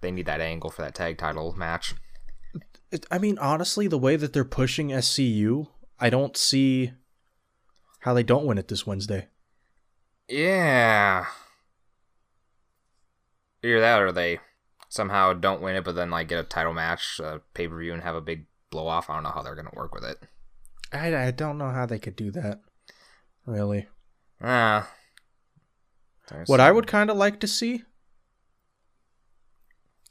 they 0.00 0.10
need 0.10 0.26
that 0.26 0.40
angle 0.40 0.70
for 0.70 0.82
that 0.82 0.94
tag 0.94 1.16
title 1.18 1.54
match. 1.56 1.94
It, 2.90 3.06
I 3.10 3.18
mean, 3.18 3.38
honestly, 3.38 3.88
the 3.88 3.98
way 3.98 4.16
that 4.16 4.32
they're 4.32 4.44
pushing 4.44 4.88
SCU, 4.88 5.68
I 5.98 6.10
don't 6.10 6.36
see 6.36 6.92
how 8.00 8.12
they 8.14 8.22
don't 8.22 8.46
win 8.46 8.58
it 8.58 8.68
this 8.68 8.86
Wednesday. 8.86 9.28
Yeah. 10.28 11.26
Either 13.62 13.80
that 13.80 14.02
or 14.02 14.12
they 14.12 14.40
somehow 14.88 15.32
don't 15.32 15.62
win 15.62 15.76
it, 15.76 15.84
but 15.84 15.94
then 15.94 16.10
like 16.10 16.28
get 16.28 16.38
a 16.38 16.44
title 16.44 16.72
match, 16.72 17.20
uh, 17.22 17.38
pay 17.54 17.68
per 17.68 17.78
view, 17.78 17.92
and 17.92 18.02
have 18.02 18.14
a 18.14 18.20
big 18.20 18.46
blow 18.70 18.86
off. 18.86 19.08
I 19.08 19.14
don't 19.14 19.22
know 19.22 19.30
how 19.30 19.42
they're 19.42 19.54
going 19.54 19.68
to 19.68 19.76
work 19.76 19.94
with 19.94 20.04
it. 20.04 20.18
I, 20.92 21.28
I 21.28 21.30
don't 21.30 21.58
know 21.58 21.70
how 21.70 21.86
they 21.86 21.98
could 21.98 22.16
do 22.16 22.30
that. 22.32 22.60
Really. 23.44 23.86
Ah. 24.42 24.90
There's 26.28 26.48
What 26.48 26.60
I 26.60 26.72
would 26.72 26.86
kind 26.86 27.10
of 27.10 27.16
like 27.16 27.38
to 27.40 27.46
see 27.46 27.84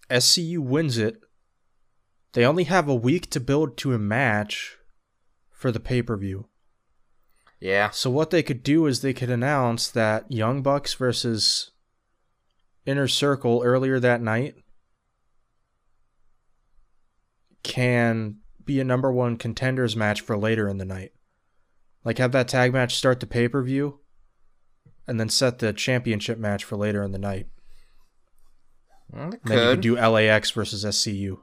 SCU 0.09 0.59
wins 0.59 0.97
it. 0.97 1.20
They 2.34 2.45
only 2.45 2.66
have 2.66 2.88
a 2.88 2.95
week 2.95 3.30
to 3.32 3.39
build 3.39 3.78
to 3.78 3.93
a 3.93 3.99
match 3.99 4.78
for 5.51 5.72
the 5.72 5.80
pay 5.80 6.01
per 6.01 6.18
view. 6.18 6.47
Yeah. 7.66 7.89
So 7.89 8.11
what 8.11 8.30
they 8.30 8.43
could 8.43 8.61
do 8.61 8.86
is 8.86 9.01
they 9.01 9.11
could 9.11 9.32
announce 9.32 9.89
that 9.89 10.32
Young 10.32 10.61
Bucks 10.61 10.93
versus 10.93 11.72
Inner 12.86 13.07
Circle 13.07 13.63
earlier 13.66 13.99
that 13.99 14.22
night 14.22 14.53
can 17.63 18.36
be 18.63 18.80
a 18.80 18.84
number 18.84 19.11
one 19.11 19.36
contenders 19.36 19.95
match 19.95 20.22
for 20.22 20.38
later 20.38 20.68
in 20.70 20.78
the 20.78 20.86
night. 20.86 21.13
Like 22.03 22.20
have 22.20 22.34
that 22.34 22.47
tag 22.47 22.72
match 22.72 22.93
start 22.93 23.20
the 23.20 23.26
pay 23.26 23.47
per 23.47 23.63
view 23.63 23.99
and 25.07 25.20
then 25.20 25.30
set 25.30 25.57
the 25.57 25.74
championship 25.74 26.38
match 26.38 26.63
for 26.63 26.76
later 26.76 27.01
in 27.01 27.13
the 27.13 27.18
night. 27.18 27.47
Well, 29.09 29.24
And 29.24 29.34
then 29.43 29.57
you 29.57 29.63
could. 29.63 29.70
could 29.78 29.82
do 29.82 29.95
LAX 29.95 30.51
versus 30.51 30.86
SCU. 30.86 31.39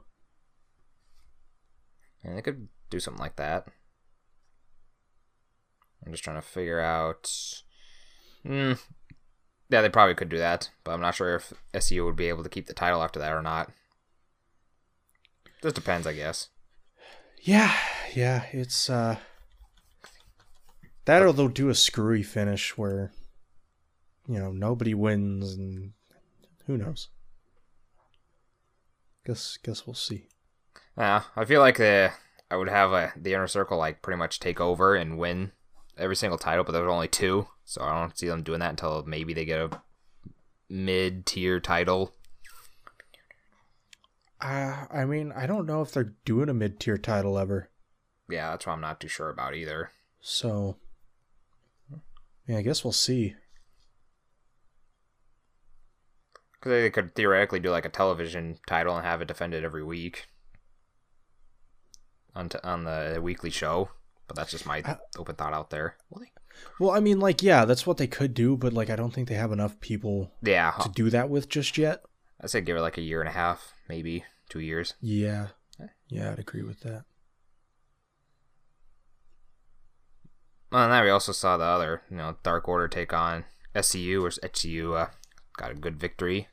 Yeah, 2.23 2.35
they 2.35 2.41
could 2.41 2.69
do 2.89 3.01
something 3.01 3.21
like 3.21 3.35
that. 3.35 3.67
I'm 6.05 6.11
just 6.11 6.23
trying 6.23 6.41
to 6.41 6.47
figure 6.47 6.79
out. 6.79 7.31
Hmm. 8.45 8.73
Yeah, 9.69 9.81
they 9.81 9.89
probably 9.89 10.15
could 10.15 10.29
do 10.29 10.37
that, 10.37 10.69
but 10.83 10.91
I'm 10.91 11.01
not 11.01 11.15
sure 11.15 11.35
if 11.35 11.53
SCU 11.73 12.05
would 12.05 12.15
be 12.15 12.29
able 12.29 12.43
to 12.43 12.49
keep 12.49 12.67
the 12.67 12.73
title 12.73 13.01
after 13.01 13.19
that 13.19 13.33
or 13.33 13.41
not. 13.41 13.71
Just 15.61 15.75
depends, 15.75 16.05
I 16.05 16.13
guess. 16.13 16.49
Yeah, 17.41 17.73
yeah, 18.13 18.45
it's 18.51 18.89
uh 18.89 19.17
that 21.05 21.21
or 21.21 21.33
they'll 21.33 21.47
do 21.47 21.69
a 21.69 21.75
screwy 21.75 22.23
finish 22.23 22.77
where 22.77 23.11
you 24.27 24.39
know 24.39 24.51
nobody 24.51 24.93
wins 24.93 25.53
and 25.53 25.93
who 26.67 26.77
knows. 26.77 27.09
Guess 29.25 29.57
guess 29.63 29.87
we'll 29.87 29.93
see. 29.93 30.27
Yeah, 30.97 31.23
I 31.35 31.45
feel 31.45 31.61
like 31.61 31.77
the 31.77 32.11
I 32.51 32.57
would 32.57 32.69
have 32.69 32.91
a, 32.91 33.13
the 33.15 33.33
inner 33.33 33.47
circle 33.47 33.77
like 33.77 34.01
pretty 34.01 34.17
much 34.17 34.39
take 34.39 34.61
over 34.61 34.95
and 34.95 35.17
win 35.17 35.51
every 35.97 36.15
single 36.15 36.37
title, 36.37 36.63
but 36.63 36.71
there's 36.71 36.89
only 36.89 37.07
two, 37.07 37.47
so 37.65 37.81
I 37.81 37.99
don't 37.99 38.17
see 38.17 38.27
them 38.27 38.43
doing 38.43 38.59
that 38.59 38.71
until 38.71 39.03
maybe 39.05 39.33
they 39.33 39.45
get 39.45 39.59
a 39.59 39.81
mid 40.69 41.25
tier 41.25 41.59
title. 41.59 42.13
Uh, 44.41 44.85
I 44.91 45.05
mean, 45.05 45.31
I 45.31 45.45
don't 45.45 45.65
know 45.65 45.81
if 45.81 45.91
they're 45.91 46.13
doing 46.25 46.49
a 46.49 46.53
mid 46.53 46.79
tier 46.79 46.97
title 46.97 47.37
ever. 47.37 47.69
Yeah, 48.29 48.51
that's 48.51 48.65
what 48.65 48.73
I'm 48.73 48.81
not 48.81 48.99
too 48.99 49.07
sure 49.07 49.29
about 49.29 49.55
either. 49.55 49.91
So 50.19 50.77
yeah, 52.47 52.57
I 52.57 52.61
guess 52.61 52.83
we'll 52.83 52.93
see. 52.93 53.35
Because 56.53 56.71
they 56.71 56.89
could 56.89 57.15
theoretically 57.15 57.59
do 57.59 57.71
like 57.71 57.85
a 57.85 57.89
television 57.89 58.57
title 58.67 58.95
and 58.95 59.05
have 59.05 59.21
it 59.21 59.27
defended 59.27 59.63
every 59.63 59.83
week 59.83 60.27
on 62.35 62.49
t- 62.49 62.57
on 62.63 62.83
the 62.83 63.19
weekly 63.21 63.49
show. 63.49 63.89
But 64.33 64.41
that's 64.41 64.51
just 64.51 64.65
my 64.65 64.81
open 65.17 65.35
thought 65.35 65.53
out 65.53 65.69
there. 65.69 65.95
Well, 66.79 66.89
I 66.91 66.99
mean, 66.99 67.19
like, 67.19 67.43
yeah, 67.43 67.65
that's 67.65 67.85
what 67.85 67.97
they 67.97 68.07
could 68.07 68.33
do, 68.33 68.57
but 68.57 68.73
like, 68.73 68.89
I 68.89 68.95
don't 68.95 69.13
think 69.13 69.27
they 69.27 69.35
have 69.35 69.51
enough 69.51 69.79
people 69.79 70.31
Yeah, 70.41 70.71
to 70.81 70.89
do 70.89 71.11
that 71.11 71.29
with 71.29 71.49
just 71.49 71.77
yet. 71.77 72.03
I 72.41 72.47
say 72.47 72.61
give 72.61 72.75
it 72.77 72.81
like 72.81 72.97
a 72.97 73.01
year 73.01 73.19
and 73.21 73.29
a 73.29 73.33
half, 73.33 73.73
maybe 73.87 74.25
two 74.49 74.59
years. 74.59 74.95
Yeah, 74.99 75.49
yeah, 76.09 76.31
I'd 76.31 76.39
agree 76.39 76.63
with 76.63 76.79
that. 76.81 77.05
Well, 80.71 80.83
and 80.85 80.91
then 80.93 81.03
we 81.03 81.09
also 81.11 81.31
saw 81.31 81.57
the 81.57 81.63
other, 81.63 82.01
you 82.09 82.17
know, 82.17 82.37
Dark 82.41 82.67
Order 82.67 82.87
take 82.87 83.13
on 83.13 83.45
SCU 83.75 84.23
or 84.23 84.29
HCU. 84.29 84.95
Uh, 84.99 85.07
got 85.57 85.71
a 85.71 85.75
good 85.75 85.99
victory. 85.99 86.47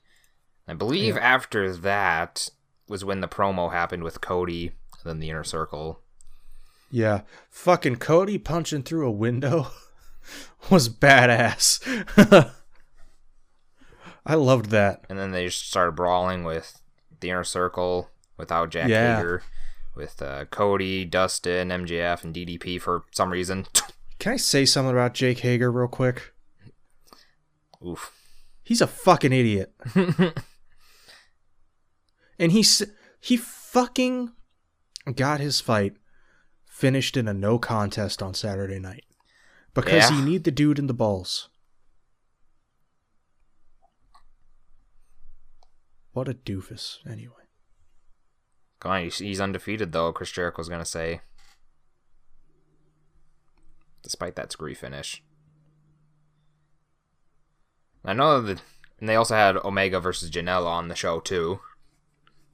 I 0.68 0.74
believe 0.74 1.14
Yeah. 1.16 1.22
after 1.22 1.74
that 1.74 2.50
was 2.86 3.04
when 3.04 3.20
the 3.22 3.28
promo 3.28 3.72
happened 3.72 4.04
with 4.04 4.20
Cody 4.20 4.66
and 5.02 5.04
then 5.04 5.20
the 5.20 5.30
Inner 5.30 5.44
Circle. 5.44 6.02
Yeah, 6.90 7.22
fucking 7.50 7.96
Cody 7.96 8.38
punching 8.38 8.82
through 8.82 9.06
a 9.06 9.12
window 9.12 9.68
was 10.70 10.88
badass. 10.88 11.80
I 14.26 14.34
loved 14.34 14.66
that. 14.70 15.04
And 15.08 15.18
then 15.18 15.30
they 15.30 15.46
just 15.46 15.68
started 15.68 15.92
brawling 15.92 16.44
with 16.44 16.80
the 17.20 17.30
Inner 17.30 17.44
Circle 17.44 18.10
without 18.36 18.70
Jack 18.70 18.88
Yeah. 18.88 19.16
Hager, 19.16 19.42
with 19.94 20.20
uh, 20.20 20.44
Cody, 20.46 21.04
Dustin, 21.04 21.68
MJF, 21.68 22.24
and 22.24 22.34
DDP 22.34 22.80
for 22.80 23.04
some 23.12 23.30
reason. 23.30 23.66
Can 24.18 24.34
I 24.34 24.36
say 24.36 24.66
something 24.66 24.90
about 24.92 25.14
Jake 25.14 25.38
Hager 25.40 25.70
real 25.72 25.88
quick? 25.88 26.32
Oof. 27.86 28.12
He's 28.62 28.80
a 28.82 28.86
fucking 28.86 29.32
idiot. 29.32 29.72
and 32.38 32.52
he's 32.52 32.82
he 33.20 33.36
fucking 33.36 34.32
got 35.14 35.40
his 35.40 35.60
fight 35.60 35.94
finished 36.80 37.14
in 37.16 37.28
a 37.28 37.34
no 37.34 37.58
contest 37.58 38.22
on 38.22 38.32
Saturday 38.32 38.78
night 38.78 39.04
because 39.74 40.10
Yeah. 40.10 40.16
he 40.16 40.22
kneed 40.22 40.44
the 40.44 40.50
dude 40.50 40.78
in 40.78 40.86
the 40.86 40.94
balls. 40.94 41.50
What 46.12 46.26
a 46.28 46.34
doofus. 46.34 46.98
Anyway, 47.06 47.34
Come 48.80 48.92
on, 48.92 49.02
he's- 49.10 49.40
undefeated 49.40 49.92
though. 49.92 50.10
Chris 50.12 50.30
Jericho's 50.32 50.68
gonna 50.70 50.84
say, 50.86 51.20
despite 54.02 54.34
that 54.36 54.50
screwy 54.52 54.74
finish. 54.74 55.22
I 58.02 58.14
know 58.14 58.40
that, 58.40 58.62
and 58.98 59.06
they 59.08 59.16
also 59.16 59.34
had 59.34 59.58
Omega 59.58 60.00
versus 60.00 60.30
Janela 60.30 60.66
on 60.66 60.88
the 60.88 60.94
show 60.94 61.20
too, 61.20 61.60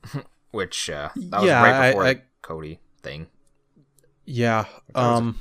which 0.51 0.91
uh, 0.91 1.11
that 1.14 1.41
was 1.41 1.47
Yeah, 1.47 1.62
right 1.62 1.74
I- 1.74 1.91
before 1.91 2.05
I- 2.05 2.14
the 2.14 2.22
Cody 2.43 2.81
thing. 3.03 3.29
Yeah. 4.27 4.66
Um, 4.95 5.39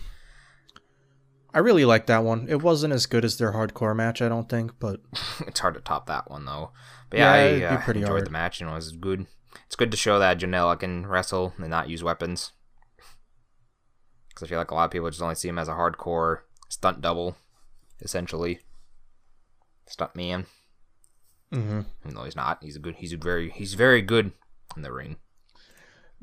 I 1.53 1.59
really 1.59 1.85
liked 1.85 2.07
that 2.07 2.23
one. 2.23 2.47
It 2.49 2.61
wasn't 2.61 2.93
as 2.93 3.05
good 3.05 3.23
as 3.25 3.37
their 3.37 3.53
hardcore 3.53 3.95
match, 3.95 4.21
I 4.21 4.29
don't 4.29 4.47
think, 4.49 4.73
but 4.79 5.01
it's 5.47 5.59
hard 5.59 5.73
to 5.75 5.81
top 5.81 6.07
that 6.07 6.29
one 6.29 6.45
though. 6.45 6.71
But 7.09 7.19
yeah, 7.19 7.47
Yeah, 7.49 7.71
I 7.71 7.75
uh, 7.75 7.81
pretty 7.81 7.99
enjoyed 8.01 8.11
hard. 8.13 8.25
the 8.27 8.31
match. 8.31 8.61
and 8.61 8.69
it 8.69 8.73
was 8.73 8.91
good. 8.91 9.27
It's 9.65 9.75
good 9.75 9.91
to 9.91 9.97
show 9.97 10.19
that 10.19 10.39
Janela 10.39 10.77
can 10.79 11.05
wrestle 11.07 11.53
and 11.57 11.69
not 11.69 11.89
use 11.89 12.03
weapons. 12.03 12.51
Because 14.29 14.43
I 14.43 14.47
feel 14.49 14.57
like 14.57 14.71
a 14.71 14.75
lot 14.75 14.85
of 14.85 14.91
people 14.91 15.09
just 15.09 15.21
only 15.21 15.35
see 15.35 15.47
him 15.47 15.57
as 15.59 15.69
a 15.69 15.73
hardcore 15.73 16.39
stunt 16.67 16.99
double, 17.01 17.37
essentially. 18.01 18.59
Stunt 19.87 20.13
man. 20.15 20.45
hmm 21.53 21.81
Even 22.03 22.15
though 22.15 22.25
he's 22.25 22.35
not, 22.35 22.57
he's 22.61 22.75
a 22.75 22.79
good. 22.79 22.95
He's 22.95 23.13
a 23.13 23.17
very. 23.17 23.49
He's 23.51 23.75
very 23.75 24.01
good 24.01 24.33
in 24.75 24.81
the 24.81 24.91
ring. 24.91 25.15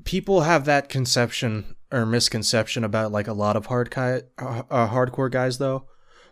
people 0.05 0.43
have 0.43 0.67
that 0.67 0.91
conception 0.91 1.75
or 1.93 2.07
misconception 2.07 2.83
about 2.85 3.13
like 3.13 3.29
a 3.29 3.33
lot 3.33 3.55
of 3.55 3.67
hard 3.67 3.91
ki- 3.91 4.01
uh, 4.39 4.63
uh, 4.71 4.89
hardcore 4.89 5.31
guys 5.31 5.59
though 5.59 5.87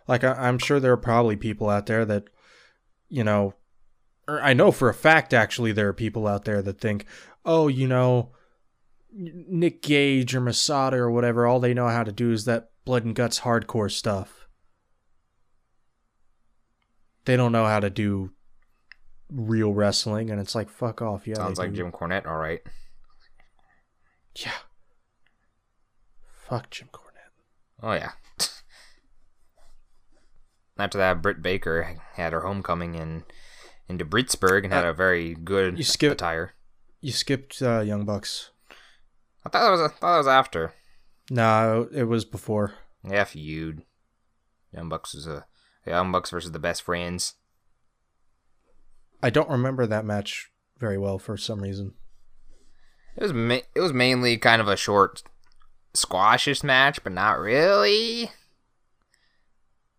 like 0.07 0.23
I- 0.23 0.47
i'm 0.47 0.57
sure 0.57 0.79
there 0.79 0.91
are 0.93 0.97
probably 0.97 1.35
people 1.35 1.69
out 1.69 1.85
there 1.85 2.03
that 2.05 2.23
you 3.09 3.23
know 3.23 3.53
or 4.27 4.41
i 4.41 4.53
know 4.53 4.71
for 4.71 4.89
a 4.89 4.93
fact 4.93 5.33
actually 5.33 5.71
there 5.71 5.87
are 5.89 5.93
people 5.93 6.27
out 6.27 6.45
there 6.45 6.61
that 6.63 6.81
think 6.81 7.05
oh 7.45 7.67
you 7.67 7.87
know 7.87 8.31
nick 9.13 9.81
gage 9.81 10.33
or 10.35 10.41
masada 10.41 10.97
or 10.97 11.11
whatever 11.11 11.45
all 11.45 11.59
they 11.59 11.73
know 11.73 11.87
how 11.87 12.03
to 12.03 12.11
do 12.11 12.31
is 12.31 12.45
that 12.45 12.69
blood 12.85 13.05
and 13.05 13.13
guts 13.15 13.41
hardcore 13.41 13.91
stuff 13.91 14.47
they 17.25 17.37
don't 17.37 17.51
know 17.51 17.65
how 17.65 17.79
to 17.79 17.89
do 17.89 18.31
real 19.29 19.73
wrestling 19.73 20.29
and 20.31 20.41
it's 20.41 20.55
like 20.55 20.69
fuck 20.69 21.01
off 21.01 21.27
yeah 21.27 21.35
Sounds 21.35 21.59
like 21.59 21.71
do. 21.71 21.77
Jim 21.77 21.91
Cornette. 21.91 22.25
All 22.25 22.37
right. 22.37 22.59
Yeah. 24.35 24.51
Fuck 26.51 26.69
Jim 26.69 26.89
Cornette. 26.91 27.31
Oh 27.81 27.93
yeah. 27.93 28.11
After 30.77 30.97
that, 30.97 31.21
Britt 31.21 31.41
Baker 31.41 31.95
had 32.15 32.33
her 32.33 32.41
homecoming 32.41 32.95
in 32.95 33.23
into 33.87 34.03
Britsburg 34.03 34.65
and 34.65 34.73
had 34.73 34.83
a 34.83 34.91
very 34.91 35.33
good 35.33 35.77
you 35.77 35.85
skip- 35.85 36.11
attire. 36.11 36.55
You 36.99 37.13
skipped 37.13 37.61
uh, 37.61 37.79
Young 37.79 38.03
Bucks. 38.03 38.51
I 39.45 39.49
thought 39.49 39.61
that 39.61 39.71
was 39.71 39.79
I 39.79 39.87
thought 39.87 40.11
that 40.11 40.17
was 40.17 40.27
after. 40.27 40.73
No, 41.29 41.87
it 41.93 42.03
was 42.03 42.25
before. 42.25 42.73
Yeah, 43.09 43.23
feud. 43.23 43.83
Young 44.73 44.89
Bucks 44.89 45.13
was 45.13 45.27
a 45.27 45.45
Young 45.87 46.11
Bucks 46.11 46.31
versus 46.31 46.51
the 46.51 46.59
Best 46.59 46.81
Friends. 46.81 47.35
I 49.23 49.29
don't 49.29 49.49
remember 49.49 49.87
that 49.87 50.03
match 50.03 50.51
very 50.77 50.97
well 50.97 51.17
for 51.17 51.37
some 51.37 51.61
reason. 51.61 51.93
It 53.15 53.23
was 53.23 53.31
ma- 53.31 53.59
it 53.73 53.79
was 53.79 53.93
mainly 53.93 54.37
kind 54.37 54.61
of 54.61 54.67
a 54.67 54.75
short 54.75 55.23
squashish 55.93 56.63
match, 56.63 57.03
but 57.03 57.13
not 57.13 57.39
really. 57.39 58.31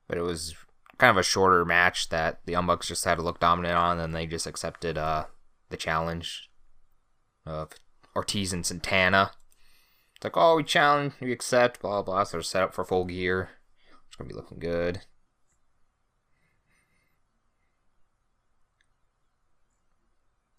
But 0.09 0.18
it 0.18 0.22
was 0.22 0.55
kind 0.99 1.11
of 1.11 1.16
a 1.16 1.22
shorter 1.22 1.64
match 1.64 2.09
that 2.11 2.40
the 2.45 2.53
Young 2.53 2.66
Bucks 2.66 2.88
just 2.88 3.05
had 3.05 3.16
to 3.16 3.22
look 3.22 3.40
dominant 3.40 3.74
on, 3.74 3.99
and 3.99 4.14
they 4.14 4.26
just 4.26 4.47
accepted 4.47 4.99
uh, 4.99 5.24
the 5.70 5.76
challenge 5.76 6.51
of 7.45 7.72
Ortiz 8.14 8.53
and 8.53 8.64
Santana. 8.64 9.32
It's 10.16 10.24
like, 10.24 10.36
oh, 10.36 10.57
we 10.57 10.64
challenge, 10.64 11.14
we 11.20 11.32
accept, 11.32 11.80
blah 11.80 12.03
blah. 12.03 12.24
So 12.24 12.36
they're 12.36 12.43
set 12.43 12.62
up 12.62 12.74
for 12.74 12.84
full 12.84 13.05
gear. 13.05 13.51
It's 14.07 14.16
gonna 14.16 14.28
be 14.28 14.34
looking 14.34 14.59
good. 14.59 15.01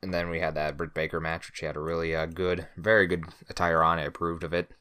And 0.02 0.14
then 0.14 0.30
we 0.30 0.42
had 0.42 0.56
that 0.56 0.76
Britt 0.76 0.94
Baker 0.94 1.22
match, 1.22 1.48
which 1.48 1.62
had 1.62 1.78
a 1.78 1.80
really 1.80 2.14
uh, 2.14 2.26
good, 2.26 2.68
very 2.76 3.08
good 3.08 3.24
attire 3.50 3.82
on. 3.82 4.00
I 4.00 4.04
approved 4.04 4.44
of 4.44 4.52
it. 4.52 4.72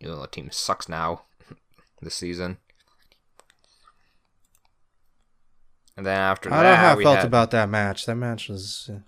You 0.00 0.08
know, 0.08 0.20
the 0.20 0.26
team 0.26 0.48
sucks 0.50 0.88
now 0.88 1.22
this 2.02 2.14
season. 2.14 2.58
And 5.96 6.06
then 6.06 6.18
after 6.18 6.52
I 6.52 6.62
don't 6.62 6.72
know 6.72 6.76
how 6.76 6.98
I 6.98 7.02
felt 7.02 7.16
had- 7.18 7.26
about 7.26 7.50
that 7.50 7.68
match. 7.68 8.06
That 8.06 8.16
match 8.16 8.48
was 8.48 8.88
uh, 8.90 8.98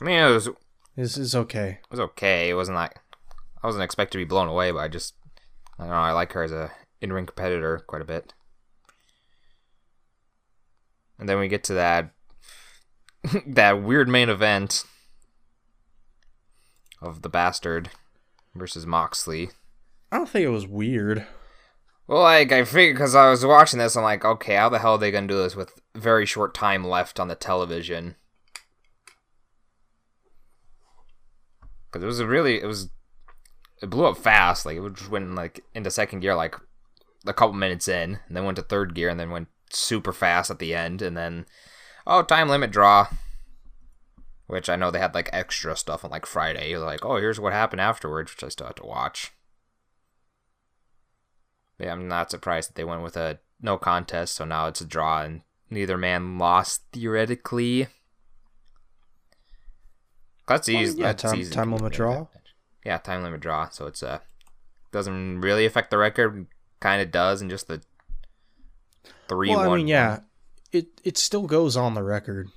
I 0.00 0.04
mean, 0.04 0.18
it 0.18 0.30
was 0.30 0.46
it 0.46 0.54
is 0.96 1.18
is 1.18 1.34
okay. 1.34 1.80
It 1.82 1.90
was 1.90 2.00
okay. 2.00 2.48
It 2.48 2.54
wasn't 2.54 2.76
like 2.76 2.96
I 3.62 3.66
wasn't 3.66 3.84
expected 3.84 4.12
to 4.12 4.24
be 4.24 4.28
blown 4.28 4.48
away, 4.48 4.70
but 4.70 4.78
I 4.78 4.88
just 4.88 5.14
I 5.78 5.84
don't 5.84 5.90
know. 5.90 5.96
I 5.96 6.12
like 6.12 6.32
her 6.32 6.42
as 6.44 6.52
a 6.52 6.70
in 7.00 7.12
ring 7.12 7.26
competitor 7.26 7.82
quite 7.86 8.02
a 8.02 8.04
bit. 8.06 8.32
And 11.18 11.28
then 11.28 11.38
we 11.38 11.48
get 11.48 11.64
to 11.64 11.74
that 11.74 12.10
that 13.46 13.82
weird 13.82 14.08
main 14.08 14.28
event 14.28 14.84
of 17.00 17.22
the 17.22 17.28
bastard 17.28 17.90
versus 18.54 18.86
Moxley. 18.86 19.50
I 20.12 20.18
don't 20.18 20.28
think 20.28 20.44
it 20.44 20.50
was 20.50 20.66
weird. 20.66 21.26
Well, 22.06 22.20
like 22.20 22.52
I 22.52 22.64
figured 22.64 22.96
because 22.96 23.14
I 23.14 23.30
was 23.30 23.46
watching 23.46 23.78
this, 23.78 23.96
I'm 23.96 24.02
like, 24.02 24.26
okay, 24.26 24.56
how 24.56 24.68
the 24.68 24.78
hell 24.78 24.92
are 24.92 24.98
they 24.98 25.10
gonna 25.10 25.26
do 25.26 25.38
this 25.38 25.56
with 25.56 25.72
very 25.94 26.26
short 26.26 26.52
time 26.52 26.84
left 26.84 27.18
on 27.18 27.28
the 27.28 27.34
television? 27.34 28.16
Because 31.86 32.04
it 32.04 32.06
was 32.06 32.22
really, 32.22 32.60
it 32.60 32.66
was, 32.66 32.90
it 33.80 33.88
blew 33.88 34.04
up 34.04 34.18
fast. 34.18 34.66
Like 34.66 34.76
it 34.76 34.94
just 34.94 35.10
went 35.10 35.34
like 35.34 35.64
into 35.74 35.90
second 35.90 36.20
gear 36.20 36.34
like 36.34 36.56
a 37.26 37.32
couple 37.32 37.54
minutes 37.54 37.88
in, 37.88 38.18
and 38.28 38.36
then 38.36 38.44
went 38.44 38.56
to 38.56 38.62
third 38.62 38.94
gear, 38.94 39.08
and 39.08 39.18
then 39.18 39.30
went 39.30 39.48
super 39.70 40.12
fast 40.12 40.50
at 40.50 40.58
the 40.58 40.74
end, 40.74 41.00
and 41.00 41.16
then 41.16 41.46
oh, 42.06 42.22
time 42.22 42.50
limit 42.50 42.70
draw. 42.70 43.08
Which 44.46 44.68
I 44.68 44.76
know 44.76 44.90
they 44.90 44.98
had 44.98 45.14
like 45.14 45.30
extra 45.32 45.74
stuff 45.74 46.04
on 46.04 46.10
like 46.10 46.26
Friday. 46.26 46.76
Like, 46.76 47.02
oh, 47.02 47.16
here's 47.16 47.40
what 47.40 47.54
happened 47.54 47.80
afterwards, 47.80 48.30
which 48.32 48.44
I 48.44 48.48
still 48.48 48.66
have 48.66 48.76
to 48.76 48.84
watch. 48.84 49.32
I'm 51.88 52.08
not 52.08 52.30
surprised 52.30 52.70
that 52.70 52.74
they 52.74 52.84
went 52.84 53.02
with 53.02 53.16
a 53.16 53.38
no 53.60 53.78
contest, 53.78 54.34
so 54.34 54.44
now 54.44 54.66
it's 54.66 54.80
a 54.80 54.86
draw 54.86 55.22
and 55.22 55.42
neither 55.70 55.96
man 55.96 56.38
lost 56.38 56.82
theoretically. 56.92 57.88
That's 60.46 60.68
easy. 60.68 60.98
yeah, 60.98 61.06
that's 61.08 61.22
time- 61.22 61.38
easy 61.38 61.52
time 61.52 61.72
limit 61.72 61.92
draw. 61.92 62.26
Yeah, 62.84 62.98
time 62.98 63.22
limit 63.22 63.40
draw. 63.40 63.68
So 63.70 63.86
it's 63.86 64.02
uh 64.02 64.18
doesn't 64.90 65.40
really 65.40 65.64
affect 65.64 65.90
the 65.90 65.98
record. 65.98 66.46
Kind 66.80 67.00
of 67.00 67.10
does, 67.10 67.40
and 67.40 67.50
just 67.50 67.68
the 67.68 67.80
three 69.28 69.50
well, 69.50 69.58
one. 69.60 69.68
I 69.68 69.76
mean, 69.76 69.88
yeah, 69.88 70.20
it 70.72 71.00
it 71.04 71.16
still 71.16 71.46
goes 71.46 71.76
on 71.76 71.94
the 71.94 72.02
record. 72.02 72.48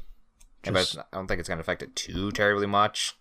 Yeah, 0.64 0.72
but 0.72 0.96
I 0.98 1.16
don't 1.16 1.28
think 1.28 1.40
it's 1.40 1.48
gonna 1.48 1.62
affect 1.62 1.84
it 1.84 1.96
too 1.96 2.32
terribly 2.32 2.66
much 2.66 3.16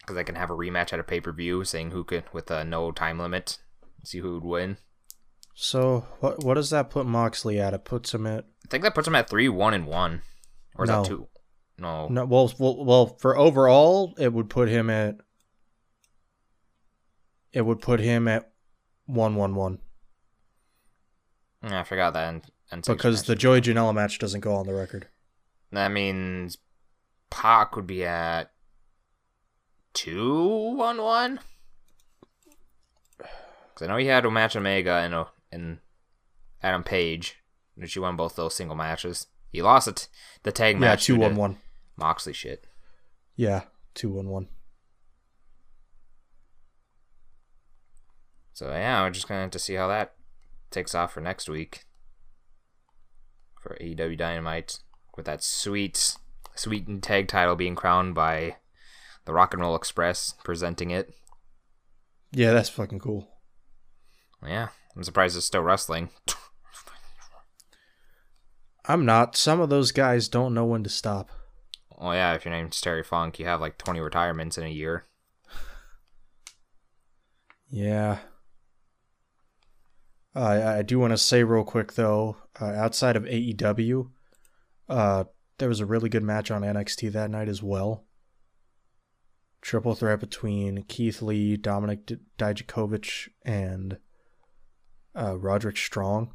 because 0.00 0.14
they 0.16 0.24
can 0.24 0.34
have 0.34 0.50
a 0.50 0.54
rematch 0.54 0.92
at 0.92 1.00
a 1.00 1.04
pay 1.04 1.20
per 1.20 1.32
view, 1.32 1.64
saying 1.64 1.92
who 1.92 2.04
could 2.04 2.24
with 2.32 2.50
a 2.50 2.64
no 2.64 2.92
time 2.92 3.18
limit, 3.18 3.58
see 4.04 4.18
who 4.18 4.34
would 4.34 4.44
win. 4.44 4.76
So 5.54 6.06
what 6.20 6.42
what 6.44 6.54
does 6.54 6.70
that 6.70 6.90
put 6.90 7.06
Moxley 7.06 7.60
at? 7.60 7.74
It 7.74 7.84
puts 7.84 8.12
him 8.14 8.26
at 8.26 8.44
I 8.64 8.68
think 8.68 8.82
that 8.84 8.94
puts 8.94 9.06
them 9.06 9.14
at 9.14 9.28
three 9.28 9.48
one 9.48 9.74
and 9.74 9.86
one, 9.86 10.22
or 10.76 10.84
is 10.84 10.90
No. 10.90 11.02
that 11.02 11.08
two? 11.08 11.28
No, 11.78 12.08
no. 12.08 12.24
Well, 12.26 12.52
well, 12.58 12.84
well, 12.84 13.06
for 13.20 13.36
overall, 13.36 14.14
it 14.18 14.32
would 14.32 14.48
put 14.50 14.68
him 14.68 14.88
at. 14.90 15.16
It 17.52 17.62
would 17.62 17.80
put 17.80 17.98
him 18.00 18.28
at 18.28 18.50
one 19.06 19.34
one 19.36 19.54
one 19.54 19.78
Yeah, 21.62 21.80
I 21.80 21.84
forgot 21.84 22.12
that. 22.14 22.28
And, 22.28 22.44
and 22.70 22.84
because 22.84 23.24
the 23.24 23.34
Joey 23.34 23.60
Janela 23.60 23.94
match 23.94 24.18
doesn't 24.18 24.40
go 24.40 24.54
on 24.54 24.66
the 24.66 24.74
record. 24.74 25.08
that 25.72 25.90
means 25.90 26.56
Pac 27.30 27.74
would 27.76 27.86
be 27.86 28.04
at 28.04 28.52
two 29.92 30.74
one 30.76 31.02
one. 31.02 31.40
Because 33.74 33.86
I 33.88 33.90
know 33.90 33.96
he 33.96 34.06
had 34.06 34.26
a 34.26 34.30
match 34.30 34.54
Omega 34.54 34.96
and 34.96 35.14
a, 35.14 35.26
and 35.52 35.78
Adam 36.62 36.82
Page, 36.82 37.36
which 37.76 37.92
he 37.94 38.00
won 38.00 38.16
both 38.16 38.34
those 38.36 38.54
single 38.54 38.76
matches. 38.76 39.26
He 39.50 39.60
lost 39.62 39.86
it 39.88 40.08
the 40.42 40.52
tag 40.52 40.76
Yeah, 40.76 40.80
match. 40.80 41.04
two 41.04 41.14
due 41.14 41.20
to 41.20 41.26
one 41.28 41.36
one. 41.36 41.56
Moxley 41.96 42.32
shit. 42.32 42.66
Yeah, 43.36 43.64
two 43.94 44.10
one 44.10 44.28
one. 44.28 44.48
So 48.52 48.70
yeah, 48.70 49.02
we're 49.02 49.10
just 49.10 49.28
gonna 49.28 49.40
have 49.42 49.50
to 49.52 49.58
see 49.58 49.74
how 49.74 49.88
that 49.88 50.14
takes 50.70 50.94
off 50.94 51.12
for 51.12 51.20
next 51.20 51.48
week 51.48 51.84
for 53.60 53.76
AEW 53.80 54.16
Dynamite 54.16 54.80
with 55.16 55.26
that 55.26 55.42
sweet, 55.42 56.16
sweet 56.54 57.02
tag 57.02 57.28
title 57.28 57.56
being 57.56 57.74
crowned 57.74 58.14
by 58.14 58.56
the 59.24 59.32
Rock 59.32 59.52
and 59.54 59.62
Roll 59.62 59.76
Express 59.76 60.34
presenting 60.44 60.90
it. 60.90 61.14
Yeah, 62.32 62.52
that's 62.52 62.68
fucking 62.68 62.98
cool. 63.00 63.28
Yeah, 64.44 64.68
I'm 64.96 65.04
surprised 65.04 65.36
it's 65.36 65.46
still 65.46 65.62
wrestling. 65.62 66.10
I'm 68.84 69.04
not. 69.04 69.36
Some 69.36 69.60
of 69.60 69.70
those 69.70 69.92
guys 69.92 70.28
don't 70.28 70.54
know 70.54 70.64
when 70.64 70.82
to 70.84 70.90
stop. 70.90 71.30
Well, 71.90 72.14
yeah, 72.14 72.34
if 72.34 72.44
your 72.44 72.52
name's 72.52 72.80
Terry 72.80 73.04
Funk, 73.04 73.38
you 73.38 73.46
have 73.46 73.60
like 73.60 73.78
20 73.78 74.00
retirements 74.00 74.58
in 74.58 74.64
a 74.64 74.68
year. 74.68 75.04
Yeah. 77.70 78.18
Uh, 80.34 80.74
I 80.78 80.82
do 80.82 80.98
want 80.98 81.12
to 81.12 81.18
say 81.18 81.44
real 81.44 81.64
quick 81.64 81.92
though, 81.94 82.36
uh, 82.60 82.66
outside 82.66 83.16
of 83.16 83.24
AEW, 83.24 84.10
uh, 84.88 85.24
there 85.58 85.68
was 85.68 85.80
a 85.80 85.86
really 85.86 86.08
good 86.08 86.22
match 86.22 86.50
on 86.50 86.62
NXT 86.62 87.12
that 87.12 87.30
night 87.30 87.48
as 87.48 87.62
well. 87.62 88.04
Triple 89.60 89.94
threat 89.94 90.20
between 90.20 90.84
Keith 90.84 91.22
Lee, 91.22 91.56
Dominic 91.56 92.04
D- 92.06 92.16
Dijakovic, 92.38 93.28
and 93.44 93.98
uh, 95.16 95.36
Roderick 95.38 95.76
Strong. 95.76 96.32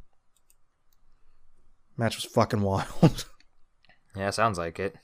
Match 1.98 2.16
was 2.16 2.26
fucking 2.26 2.62
wild. 2.62 3.26
Yeah, 4.16 4.32
sounds 4.32 4.58
like 4.58 4.80
it. 4.80 4.96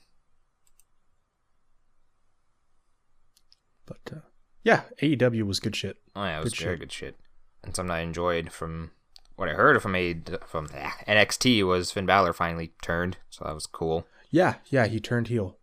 but 3.86 4.00
uh, 4.12 4.20
yeah, 4.62 4.82
AEW 5.02 5.42
was 5.44 5.60
good 5.60 5.76
shit. 5.76 5.98
Oh 6.16 6.24
yeah, 6.24 6.40
it 6.40 6.44
was 6.44 6.52
Good 6.54 6.62
very 6.64 6.74
shit. 6.74 6.80
good 6.80 6.92
shit. 6.92 7.16
And 7.62 7.76
something 7.76 7.92
I 7.94 8.00
enjoyed 8.00 8.50
from 8.50 8.90
what 9.36 9.48
I 9.48 9.52
heard 9.52 9.80
from 9.82 9.94
a 9.94 10.16
from 10.46 10.68
ah, 10.74 10.96
NXT 11.06 11.64
was 11.66 11.90
Finn 11.92 12.06
Balor 12.06 12.32
finally 12.32 12.72
turned, 12.82 13.18
so 13.30 13.44
that 13.44 13.54
was 13.54 13.66
cool. 13.66 14.06
Yeah, 14.30 14.54
yeah, 14.68 14.86
he 14.86 15.00
turned 15.00 15.28
heel. 15.28 15.58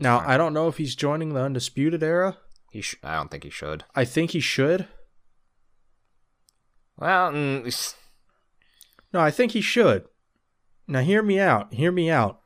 Now 0.00 0.18
I 0.26 0.36
don't 0.36 0.52
know 0.54 0.68
if 0.68 0.76
he's 0.76 0.94
joining 0.94 1.32
the 1.34 1.40
Undisputed 1.42 2.02
Era. 2.02 2.38
He 2.70 2.80
sh- 2.80 2.96
I 3.02 3.14
don't 3.16 3.30
think 3.30 3.44
he 3.44 3.50
should. 3.50 3.84
I 3.94 4.04
think 4.04 4.32
he 4.32 4.40
should. 4.40 4.88
Well, 6.98 7.32
mm, 7.32 7.94
No, 9.12 9.20
I 9.20 9.30
think 9.30 9.52
he 9.52 9.60
should. 9.60 10.06
Now 10.86 11.00
hear 11.00 11.22
me 11.22 11.38
out. 11.38 11.72
Hear 11.74 11.90
me 11.90 12.10
out. 12.10 12.40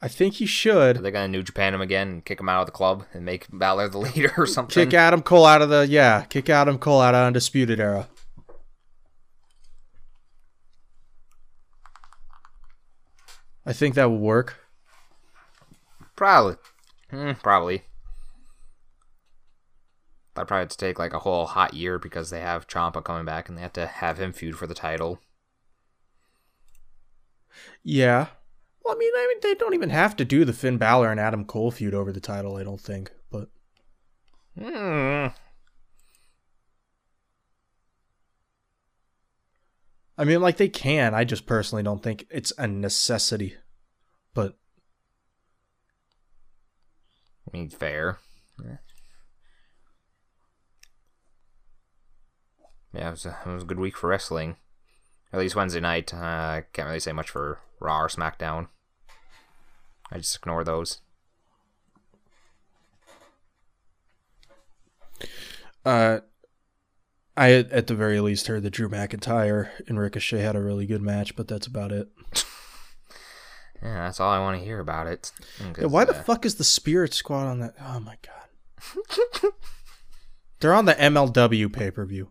I 0.00 0.08
think 0.08 0.34
he 0.34 0.46
should. 0.46 0.98
are 0.98 1.02
they 1.02 1.10
gonna 1.10 1.28
New 1.28 1.42
Japan 1.42 1.74
him 1.74 1.80
again 1.80 2.08
and 2.08 2.24
kick 2.24 2.38
him 2.38 2.48
out 2.48 2.60
of 2.60 2.66
the 2.66 2.72
club 2.72 3.04
and 3.14 3.24
make 3.24 3.46
Balor 3.50 3.88
the 3.88 3.98
leader 4.06 4.32
or 4.36 4.46
something? 4.46 4.84
kick 4.84 4.94
Adam 4.94 5.22
Cole 5.22 5.46
out 5.46 5.62
of 5.62 5.68
the 5.70 5.86
yeah, 5.88 6.24
kick 6.24 6.48
Adam 6.50 6.78
Cole 6.78 7.00
out 7.00 7.14
of 7.14 7.26
Undisputed 7.26 7.80
Era. 7.80 8.08
I 13.64 13.72
think 13.72 13.94
that 13.96 14.10
would 14.10 14.20
work. 14.20 14.54
Probably. 16.14 16.56
Hmm, 17.10 17.32
probably. 17.32 17.82
That 20.36 20.46
probably 20.46 20.68
to 20.68 20.76
take 20.76 20.98
like 20.98 21.12
a 21.12 21.18
whole 21.20 21.46
hot 21.46 21.74
year 21.74 21.98
because 21.98 22.30
they 22.30 22.40
have 22.40 22.68
Ciampa 22.68 23.02
coming 23.02 23.24
back 23.24 23.48
and 23.48 23.56
they 23.56 23.62
have 23.62 23.72
to 23.74 23.86
have 23.86 24.18
him 24.20 24.32
feud 24.32 24.56
for 24.56 24.66
the 24.66 24.74
title. 24.74 25.18
Yeah. 27.82 28.28
Well, 28.84 28.94
I 28.94 28.98
mean, 28.98 29.12
I 29.16 29.26
mean, 29.26 29.38
they 29.42 29.54
don't 29.54 29.74
even 29.74 29.90
have 29.90 30.14
to 30.16 30.24
do 30.24 30.44
the 30.44 30.52
Finn 30.52 30.76
Balor 30.78 31.10
and 31.10 31.18
Adam 31.18 31.44
Cole 31.44 31.70
feud 31.70 31.94
over 31.94 32.12
the 32.12 32.20
title. 32.20 32.56
I 32.56 32.64
don't 32.64 32.80
think, 32.80 33.10
but 33.30 33.48
Hmm. 34.58 35.28
I 40.18 40.24
mean, 40.24 40.40
like 40.40 40.56
they 40.56 40.68
can. 40.68 41.14
I 41.14 41.24
just 41.24 41.46
personally 41.46 41.82
don't 41.82 42.02
think 42.02 42.26
it's 42.30 42.52
a 42.56 42.66
necessity. 42.66 43.56
But 44.34 44.56
I 47.46 47.56
mean, 47.56 47.68
fair. 47.68 48.18
Yeah, 48.64 48.76
yeah 52.96 53.08
it, 53.08 53.10
was 53.12 53.26
a, 53.26 53.38
it 53.44 53.50
was 53.50 53.62
a 53.62 53.66
good 53.66 53.78
week 53.78 53.96
for 53.96 54.08
wrestling. 54.08 54.56
At 55.32 55.40
least 55.40 55.56
Wednesday 55.56 55.80
night. 55.80 56.14
Uh, 56.14 56.18
I 56.18 56.64
can't 56.72 56.86
really 56.86 57.00
say 57.00 57.12
much 57.12 57.30
for 57.30 57.60
Raw 57.80 58.00
or 58.02 58.08
SmackDown. 58.08 58.68
I 60.10 60.18
just 60.18 60.36
ignore 60.36 60.64
those. 60.64 61.00
uh, 65.84 66.20
I 67.36 67.52
at 67.52 67.86
the 67.86 67.94
very 67.94 68.20
least 68.20 68.46
heard 68.46 68.62
that 68.62 68.70
Drew 68.70 68.88
McIntyre 68.88 69.68
and 69.86 69.98
Ricochet 69.98 70.40
had 70.40 70.56
a 70.56 70.62
really 70.62 70.86
good 70.86 71.02
match, 71.02 71.36
but 71.36 71.48
that's 71.48 71.66
about 71.66 71.92
it. 71.92 72.08
Yeah, 73.82 74.06
that's 74.06 74.20
all 74.20 74.30
I 74.30 74.40
want 74.40 74.58
to 74.58 74.64
hear 74.64 74.80
about 74.80 75.06
it. 75.06 75.30
Yeah, 75.78 75.84
why 75.86 76.04
the 76.04 76.16
uh, 76.16 76.22
fuck 76.22 76.46
is 76.46 76.54
the 76.54 76.64
Spirit 76.64 77.12
Squad 77.12 77.46
on 77.46 77.60
that? 77.60 77.74
Oh 77.80 78.00
my 78.00 78.16
god. 78.22 79.52
They're 80.60 80.74
on 80.74 80.86
the 80.86 80.94
MLW 80.94 81.72
pay 81.72 81.90
per 81.90 82.04
view. 82.06 82.30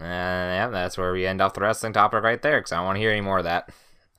Uh, 0.00 0.04
yeah, 0.04 0.68
that's 0.68 0.98
where 0.98 1.12
we 1.12 1.26
end 1.26 1.40
off 1.40 1.54
the 1.54 1.60
wrestling 1.60 1.92
topic 1.92 2.22
right 2.22 2.40
there, 2.42 2.58
because 2.60 2.72
I 2.72 2.76
don't 2.76 2.84
want 2.86 2.96
to 2.96 3.00
hear 3.00 3.10
any 3.12 3.20
more 3.22 3.38
of 3.38 3.44
that. 3.44 3.70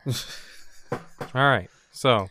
All 0.91 0.99
right. 1.33 1.69
So, 1.91 2.29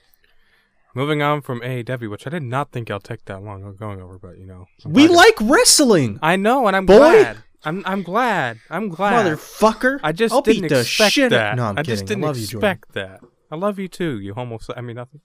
moving 0.95 1.23
on 1.23 1.43
from 1.43 1.61
AEW, 1.61 2.11
which 2.11 2.27
I 2.27 2.31
did 2.31 2.43
not 2.43 2.73
think 2.73 2.91
I'll 2.91 3.01
take 3.01 3.25
that 3.27 3.43
long 3.43 3.75
going 3.77 4.01
over, 4.01 4.19
but 4.19 4.39
you 4.39 4.47
know. 4.47 4.67
I'm 4.85 4.93
We 4.93 5.07
glad- 5.07 5.17
like 5.17 5.35
wrestling, 5.43 6.19
I 6.23 6.37
know, 6.37 6.67
and 6.67 6.75
I'm 6.77 6.87
Boy. 6.87 6.97
glad. 6.97 7.37
I'm 7.65 7.83
I'm 7.85 8.03
glad. 8.03 8.59
I'm 8.71 8.89
glad. 8.89 9.27
motherfucker. 9.27 9.99
I 10.03 10.13
just 10.13 10.33
I'll 10.33 10.43
didn't 10.43 10.63
beat 10.63 10.69
the 10.69 10.81
expect 10.81 11.13
shit. 11.15 11.31
that. 11.31 11.57
No, 11.57 11.65
I'm 11.65 11.79
I 11.79 11.83
kidding. 11.83 11.95
just 11.97 12.07
didn't 12.07 12.23
I 12.25 12.27
love 12.29 12.39
you, 12.39 12.47
Jordan. 12.47 12.79
that. 12.93 13.21
I 13.51 13.57
love 13.57 13.79
you 13.81 13.89
too. 13.89 14.21
You 14.21 14.35
homo. 14.35 14.59
I 14.77 14.81
mean 14.83 14.97
nothing. 14.97 15.21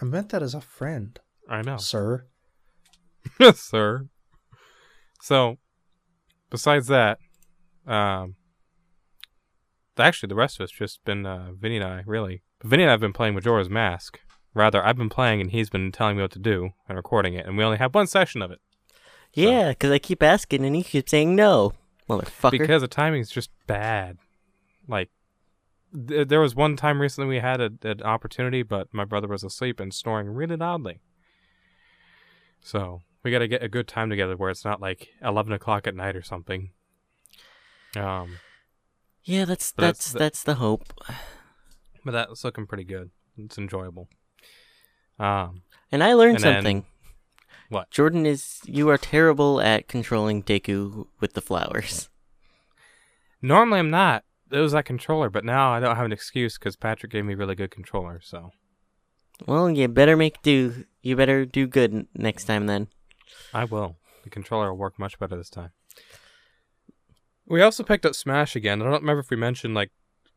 I 0.00 0.04
meant 0.06 0.30
that 0.30 0.42
as 0.42 0.54
a 0.54 0.60
friend, 0.62 1.18
I 1.48 1.60
know, 1.62 1.76
sir. 1.76 2.26
sir. 3.54 4.06
So, 5.20 5.58
besides 6.50 6.86
that, 6.86 7.18
um, 7.88 8.36
actually 9.98 10.28
the 10.28 10.34
rest 10.34 10.60
of 10.60 10.64
it's 10.64 10.72
just 10.72 11.04
been 11.04 11.26
uh, 11.26 11.52
Vinny 11.58 11.76
and 11.76 11.84
I 11.84 12.02
really. 12.06 12.42
Vinny 12.64 12.82
and 12.82 12.90
I 12.90 12.92
have 12.92 13.00
been 13.00 13.12
playing 13.12 13.34
Majora's 13.34 13.68
Mask. 13.70 14.20
Rather, 14.54 14.84
I've 14.84 14.96
been 14.96 15.08
playing 15.08 15.40
and 15.40 15.50
he's 15.50 15.70
been 15.70 15.92
telling 15.92 16.16
me 16.16 16.22
what 16.22 16.32
to 16.32 16.38
do 16.38 16.70
and 16.88 16.96
recording 16.96 17.34
it, 17.34 17.46
and 17.46 17.56
we 17.56 17.64
only 17.64 17.78
have 17.78 17.94
one 17.94 18.06
session 18.06 18.42
of 18.42 18.50
it 18.50 18.58
Yeah, 19.34 19.68
because 19.70 19.90
I 19.92 19.98
keep 19.98 20.22
asking 20.22 20.64
and 20.64 20.74
he 20.74 20.82
keeps 20.82 21.10
saying 21.10 21.36
no, 21.36 21.74
motherfucker. 22.08 22.52
because 22.52 22.82
the 22.82 22.88
timing's 22.88 23.30
just 23.30 23.50
bad. 23.66 24.18
Like, 24.88 25.10
th- 26.08 26.26
there 26.28 26.40
was 26.40 26.56
one 26.56 26.76
time 26.76 27.00
recently 27.00 27.28
we 27.28 27.40
had 27.40 27.60
a, 27.60 27.70
an 27.82 28.02
opportunity, 28.02 28.62
but 28.62 28.88
my 28.92 29.04
brother 29.04 29.28
was 29.28 29.44
asleep 29.44 29.78
and 29.78 29.92
snoring 29.94 30.28
really 30.28 30.56
loudly. 30.56 30.98
So 32.60 33.02
we 33.22 33.30
got 33.30 33.40
to 33.40 33.48
get 33.48 33.62
a 33.62 33.68
good 33.68 33.86
time 33.86 34.10
together 34.10 34.36
where 34.36 34.50
it's 34.50 34.64
not 34.64 34.80
like 34.80 35.08
eleven 35.22 35.52
o'clock 35.52 35.86
at 35.86 35.94
night 35.94 36.16
or 36.16 36.22
something. 36.22 36.70
Um, 37.96 38.36
yeah, 39.24 39.44
that's 39.44 39.70
that's 39.72 40.12
that's 40.12 40.12
that's, 40.12 40.42
the- 40.42 40.52
the 40.52 40.58
hope. 40.58 40.92
but 42.04 42.12
that's 42.12 42.44
looking 42.44 42.66
pretty 42.66 42.84
good. 42.84 43.10
It's 43.36 43.58
enjoyable. 43.58 44.08
Um, 45.18 45.62
And 45.90 46.02
I 46.02 46.14
learned 46.14 46.36
And 46.36 46.44
then- 46.44 46.54
something. 46.56 46.86
What? 47.70 47.90
Jordan 47.90 48.24
is 48.24 48.60
you 48.64 48.88
are 48.88 48.96
terrible 48.96 49.60
at 49.60 49.88
controlling 49.88 50.42
Deku 50.42 51.06
with 51.20 51.34
the 51.34 51.42
flowers. 51.42 52.08
normally 53.42 53.78
I'm 53.78 53.90
not. 53.90 54.24
It 54.50 54.58
was 54.60 54.72
that 54.72 54.86
controller, 54.86 55.28
but 55.28 55.44
now 55.44 55.72
I 55.72 55.80
don't 55.80 55.96
have 55.96 56.06
an 56.06 56.12
excuse 56.12 56.56
because 56.58 56.76
Patrick 56.76 57.12
gave 57.12 57.26
me 57.26 57.34
really 57.34 57.54
good 57.54 57.70
controller. 57.70 58.20
So 58.22 58.52
Well, 59.46 59.68
you 59.70 59.86
better 59.88 60.16
make 60.16 60.40
do. 60.40 60.86
You 61.02 61.14
better 61.16 61.44
do 61.44 61.66
good 61.66 62.06
next 62.14 62.44
time 62.44 62.66
then. 62.66 62.88
I 63.52 63.64
will. 63.64 63.96
The 64.24 64.30
controller 64.30 64.70
will 64.72 64.78
work 64.78 64.98
much 64.98 65.18
better 65.18 65.36
this 65.36 65.50
time. 65.50 65.72
We 67.48 67.62
also 67.62 67.82
picked 67.82 68.04
up 68.06 68.14
Smash 68.14 68.54
again. 68.56 68.80
I 68.82 68.84
don't 68.84 69.00
remember 69.00 69.20
if 69.20 69.30
we 69.30 69.36
mentioned 69.36 69.74
like 69.74 69.90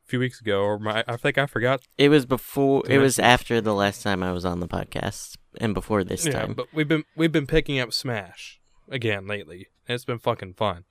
a 0.05 0.07
few 0.09 0.19
weeks 0.19 0.39
ago, 0.41 0.61
or 0.61 0.79
my, 0.79 1.03
I 1.07 1.17
think 1.17 1.37
I 1.37 1.45
forgot. 1.45 1.81
It 1.97 2.09
was 2.09 2.25
before. 2.25 2.83
To 2.83 2.93
It 2.93 2.97
was 2.99 3.19
after 3.19 3.59
the 3.61 3.73
last 3.73 4.01
time 4.01 4.23
I 4.23 4.31
was 4.31 4.45
on 4.45 4.59
the 4.61 4.67
podcast, 4.67 5.37
and 5.59 5.73
before 5.73 6.03
this 6.03 6.25
yeah, 6.25 6.31
time. 6.31 6.53
but 6.53 6.67
we've 6.73 6.87
been 6.87 7.03
we've 7.15 7.31
been 7.31 7.47
picking 7.47 7.79
up 7.79 7.93
Smash 7.93 8.59
again 8.89 9.27
lately. 9.27 9.67
and 9.87 9.95
It's 9.95 10.05
been 10.05 10.19
fucking 10.19 10.53
fun, 10.53 10.85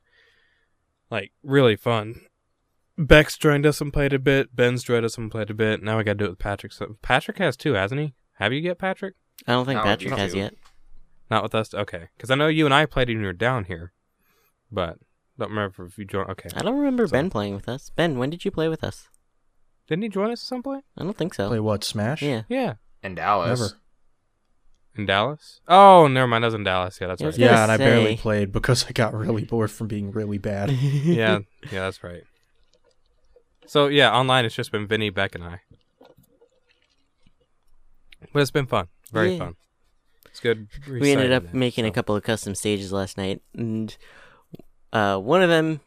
like 1.10 1.32
really 1.42 1.76
fun. 1.76 2.20
Bex 2.98 3.38
joined 3.38 3.64
us 3.64 3.80
and 3.80 3.92
played 3.92 4.12
a 4.12 4.18
bit. 4.18 4.54
Ben's 4.54 4.84
joined 4.84 5.06
us 5.06 5.16
and 5.16 5.30
played 5.30 5.48
a 5.48 5.54
bit. 5.54 5.82
Now 5.82 5.96
we 5.96 6.04
got 6.04 6.12
to 6.12 6.18
do 6.18 6.24
it 6.26 6.30
with 6.30 6.38
Patrick. 6.38 6.72
So 6.72 6.96
Patrick 7.00 7.38
has 7.38 7.56
two, 7.56 7.72
hasn't 7.72 8.00
he? 8.00 8.12
Have 8.34 8.52
you 8.52 8.60
get 8.60 8.78
Patrick? 8.78 9.14
I 9.46 9.52
don't 9.52 9.64
think 9.64 9.78
No, 9.78 9.84
Patrick 9.84 10.12
has 10.14 10.32
do. 10.32 10.38
yet. 10.38 10.54
Not 11.30 11.42
with 11.42 11.54
us. 11.54 11.72
Okay, 11.72 12.08
because 12.16 12.30
I 12.30 12.34
know 12.34 12.48
you 12.48 12.66
and 12.66 12.74
I 12.74 12.84
played 12.84 13.08
when 13.08 13.20
you 13.20 13.26
were 13.26 13.32
down 13.32 13.64
here, 13.64 13.92
but 14.70 14.98
don't 15.40 15.50
remember 15.50 15.84
if 15.86 15.98
you 15.98 16.04
joined. 16.04 16.30
Okay, 16.30 16.48
I 16.54 16.62
don't 16.62 16.76
remember 16.78 17.06
So- 17.08 17.12
Ben 17.12 17.30
playing 17.30 17.54
with 17.54 17.68
us. 17.68 17.90
Ben, 17.96 18.18
when 18.18 18.30
did 18.30 18.44
you 18.44 18.50
play 18.50 18.68
with 18.68 18.84
us? 18.84 19.08
didn't 19.88 20.04
he 20.04 20.08
join 20.08 20.30
us 20.30 20.40
at 20.40 20.46
some 20.46 20.62
point? 20.62 20.84
I 20.96 21.02
don't 21.02 21.16
think 21.18 21.34
so. 21.34 21.48
Play 21.48 21.58
what? 21.58 21.82
Smash? 21.82 22.22
Yeah. 22.22 22.42
Yeah, 22.48 22.74
In 23.02 23.16
Dallas. 23.16 23.58
Never. 23.58 23.72
in 24.96 25.06
Dallas. 25.06 25.60
Oh, 25.66 26.06
never 26.06 26.28
mind. 26.28 26.44
I 26.44 26.46
was 26.48 26.54
in 26.54 26.62
Dallas. 26.62 26.98
Yeah, 27.00 27.08
that's 27.08 27.20
right. 27.20 27.26
was 27.26 27.36
gonna 27.36 27.50
Yeah, 27.50 27.62
and 27.64 27.72
I 27.72 27.76
barely 27.76 28.16
played 28.16 28.52
because 28.52 28.86
I 28.88 28.92
got 28.92 29.12
really 29.14 29.42
bored 29.44 29.70
from 29.72 29.88
being 29.88 30.12
really 30.12 30.38
bad. 30.38 30.70
yeah, 30.70 31.40
yeah, 31.72 31.80
that's 31.80 32.04
right. 32.04 32.22
So 33.66 33.88
yeah, 33.88 34.12
online 34.12 34.44
it's 34.44 34.54
just 34.54 34.70
been 34.70 34.86
Vinny, 34.86 35.10
Beck, 35.10 35.34
and 35.34 35.42
I. 35.42 35.60
But 38.32 38.42
it's 38.42 38.50
been 38.50 38.66
fun, 38.66 38.88
very 39.12 39.32
Yeah. 39.32 39.38
fun. 39.38 39.56
It's 40.26 40.38
good. 40.40 40.68
we 40.88 41.10
ended 41.10 41.32
up 41.32 41.42
reciting 41.42 41.56
it, 41.56 41.58
making 41.58 41.86
a 41.86 41.90
couple 41.90 42.14
of 42.14 42.22
custom 42.22 42.54
stages 42.54 42.92
last 42.92 43.16
night, 43.18 43.42
and 43.56 43.96
uh, 44.92 45.18
one 45.18 45.42
of 45.42 45.48
them 45.48 45.80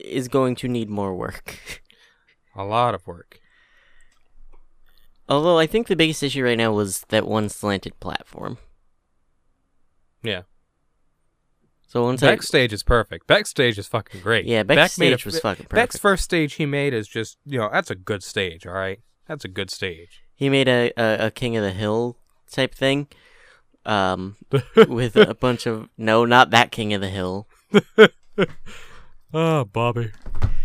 is 0.00 0.28
going 0.28 0.54
to 0.56 0.68
need 0.68 0.88
more 0.88 1.14
work. 1.14 1.58
a 2.56 2.64
lot 2.64 2.94
of 2.94 3.06
work. 3.06 3.40
Although 5.28 5.58
I 5.58 5.66
think 5.66 5.88
the 5.88 5.96
biggest 5.96 6.22
issue 6.22 6.44
right 6.44 6.56
now 6.56 6.72
was 6.72 7.02
that 7.08 7.26
one 7.26 7.48
slanted 7.48 7.98
platform. 8.00 8.58
Yeah, 10.22 10.42
So 11.86 12.02
once 12.04 12.22
I 12.22 12.26
backstage 12.32 12.72
is 12.72 12.82
perfect. 12.82 13.26
Backstage 13.28 13.78
is 13.78 13.86
fucking 13.86 14.20
great. 14.22 14.44
yeah, 14.44 14.62
backstage 14.64 15.24
a- 15.24 15.28
was 15.28 15.38
fucking 15.38 15.66
Beck's 15.70 15.94
perfect. 15.96 16.02
first 16.02 16.24
stage 16.24 16.54
he 16.54 16.66
made 16.66 16.92
is 16.94 17.06
just 17.06 17.38
you 17.44 17.58
know 17.58 17.68
that's 17.72 17.90
a 17.90 17.94
good 17.94 18.22
stage. 18.24 18.66
All 18.66 18.72
right, 18.72 18.98
that's 19.28 19.44
a 19.44 19.48
good 19.48 19.70
stage. 19.70 20.22
He 20.34 20.48
made 20.48 20.66
a, 20.68 20.92
a, 20.96 21.26
a 21.26 21.30
King 21.30 21.56
of 21.56 21.62
the 21.62 21.70
Hill 21.72 22.16
type 22.50 22.74
thing, 22.74 23.06
um, 23.86 24.36
with 24.88 25.16
a 25.16 25.34
bunch 25.34 25.66
of 25.66 25.88
no, 25.96 26.24
not 26.24 26.50
that 26.50 26.70
King 26.70 26.92
of 26.92 27.00
the 27.00 27.08
Hill. 27.08 27.46
Oh, 29.32 29.64
Bobby. 29.64 30.12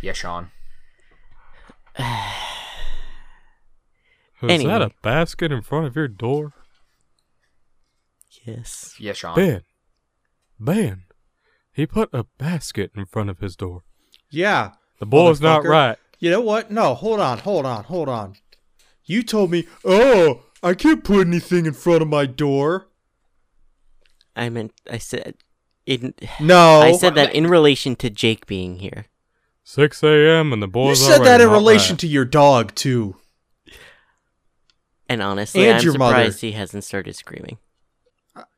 Yeah, 0.01 0.13
Sean. 0.13 0.51
Was 4.41 4.63
that 4.63 4.81
a 4.81 4.91
basket 5.03 5.51
in 5.51 5.61
front 5.61 5.85
of 5.87 5.95
your 5.95 6.07
door? 6.07 6.53
Yes. 8.43 8.95
Yeah, 8.99 9.13
Sean. 9.13 9.35
Ben. 9.35 9.61
Ben. 10.59 11.03
He 11.73 11.85
put 11.85 12.09
a 12.11 12.25
basket 12.37 12.91
in 12.95 13.05
front 13.05 13.29
of 13.29 13.39
his 13.39 13.55
door. 13.55 13.83
yeah. 14.29 14.71
The 14.99 15.05
boy's 15.07 15.41
not 15.41 15.65
right. 15.65 15.97
You 16.19 16.29
know 16.29 16.41
what? 16.41 16.69
No, 16.69 16.93
hold 16.93 17.19
on, 17.19 17.39
hold 17.39 17.65
on, 17.65 17.85
hold 17.85 18.07
on. 18.07 18.35
You 19.03 19.23
told 19.23 19.49
me, 19.49 19.65
oh, 19.83 20.43
I 20.61 20.75
can't 20.75 21.03
put 21.03 21.25
anything 21.25 21.65
in 21.65 21.73
front 21.73 22.03
of 22.03 22.07
my 22.07 22.27
door. 22.27 22.85
I 24.35 24.49
meant 24.49 24.71
I 24.89 24.97
said 24.97 25.35
in 25.85 26.13
No. 26.39 26.81
I 26.81 26.93
said 26.93 27.15
that 27.15 27.33
in 27.35 27.47
relation 27.47 27.95
to 27.97 28.09
Jake 28.09 28.45
being 28.45 28.79
here. 28.79 29.05
6 29.63 30.03
a.m. 30.03 30.51
and 30.53 30.61
the 30.61 30.67
boy 30.67 30.89
You 30.89 30.95
said 30.95 31.19
that 31.23 31.39
in 31.41 31.49
relation 31.49 31.93
right. 31.93 31.99
to 31.99 32.07
your 32.07 32.25
dog, 32.25 32.73
too. 32.75 33.15
And 35.07 35.21
honestly, 35.21 35.67
And 35.67 35.77
I'm 35.77 35.83
your 35.83 35.97
mother. 35.97 36.13
surprised 36.15 36.41
he 36.41 36.51
hasn't 36.53 36.83
started 36.83 37.15
screaming. 37.15 37.57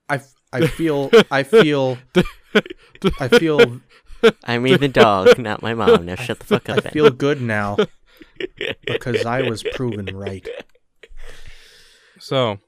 I, 0.09 0.21
I 0.51 0.67
feel, 0.67 1.09
I 1.31 1.43
feel, 1.43 1.97
I 3.19 3.27
feel, 3.27 3.81
I 4.43 4.59
mean 4.59 4.79
the 4.79 4.87
dog, 4.87 5.37
not 5.39 5.61
my 5.61 5.73
mom. 5.73 6.05
Now 6.05 6.15
shut 6.15 6.39
the 6.39 6.45
fuck 6.45 6.69
I 6.69 6.73
up. 6.77 6.83
Ben. 6.83 6.93
feel 6.93 7.09
good 7.09 7.41
now 7.41 7.77
because 8.85 9.25
I 9.25 9.41
was 9.49 9.63
proven 9.73 10.15
right. 10.15 10.47
So, 12.19 12.59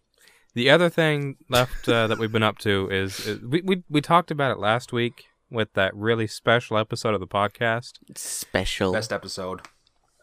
The 0.56 0.70
other 0.70 0.90
thing 0.90 1.36
left 1.50 1.88
uh, 1.88 2.08
that 2.08 2.18
we've 2.18 2.32
been 2.32 2.42
up 2.44 2.58
to 2.60 2.90
is, 2.90 3.20
is 3.28 3.42
we, 3.42 3.62
we 3.62 3.84
we 3.90 4.02
talked 4.02 4.32
about 4.32 4.52
it 4.52 4.58
last 4.60 4.92
week 4.94 5.26
with 5.52 5.72
that 5.74 5.94
really 5.96 6.28
special 6.28 6.78
episode 6.78 7.14
of 7.14 7.20
the 7.20 7.28
podcast. 7.28 7.94
Special. 8.16 8.92
Best 8.94 9.12
episode. 9.14 9.62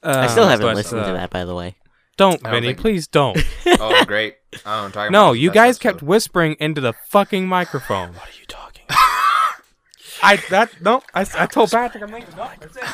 I 0.03 0.27
still 0.29 0.45
Uh, 0.45 0.49
haven't 0.49 0.67
but, 0.67 0.75
listened 0.77 1.03
uh, 1.03 1.07
to 1.09 1.13
that, 1.13 1.31
by 1.31 1.45
the 1.45 1.55
way. 1.55 1.77
Don't, 2.17 2.41
I 2.47 2.51
don't 2.51 2.53
Vinny. 2.55 2.67
think- 2.69 2.81
Please 2.81 3.07
don't. 3.07 3.39
Oh, 3.85 4.05
great. 4.07 4.37
I'm 4.67 4.91
talking 4.93 5.13
no, 5.13 5.29
about 5.29 5.33
you 5.35 5.51
guys 5.51 5.77
episode. 5.77 5.83
kept 5.99 6.03
whispering 6.03 6.57
into 6.61 6.81
the 6.81 6.93
fucking 7.09 7.47
microphone. 7.49 8.15
What 8.15 8.29
are 8.29 8.39
you 8.41 8.47
talking? 8.47 8.85
I 10.23 10.37
that 10.51 10.81
no. 10.81 11.03
I, 11.15 11.27
I 11.37 11.47
told 11.47 11.71
Patrick 11.73 12.03
I'm 12.05 12.13
leaving. 12.13 12.29
No, 12.37 12.49
that's 12.61 12.77
it. 12.77 12.85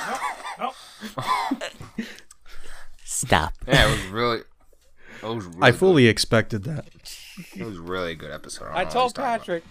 No, 0.58 0.72
no. 1.98 2.04
Stop. 3.04 3.52
Yeah, 3.66 3.86
it 3.88 3.90
was 3.90 4.06
really. 4.06 4.38
It 4.38 5.26
was 5.26 5.44
really 5.46 5.58
I 5.62 5.72
fully 5.72 6.06
expected 6.06 6.64
that. 6.64 6.86
Good. 7.52 7.60
It 7.60 7.64
was 7.66 7.78
really 7.78 8.12
a 8.12 8.14
good 8.16 8.30
episode. 8.30 8.66
don't 8.66 8.76
I 8.76 8.84
told 8.84 9.04
he's 9.10 9.12
talking 9.14 9.24
about. 9.24 9.40
Patrick, 9.40 9.64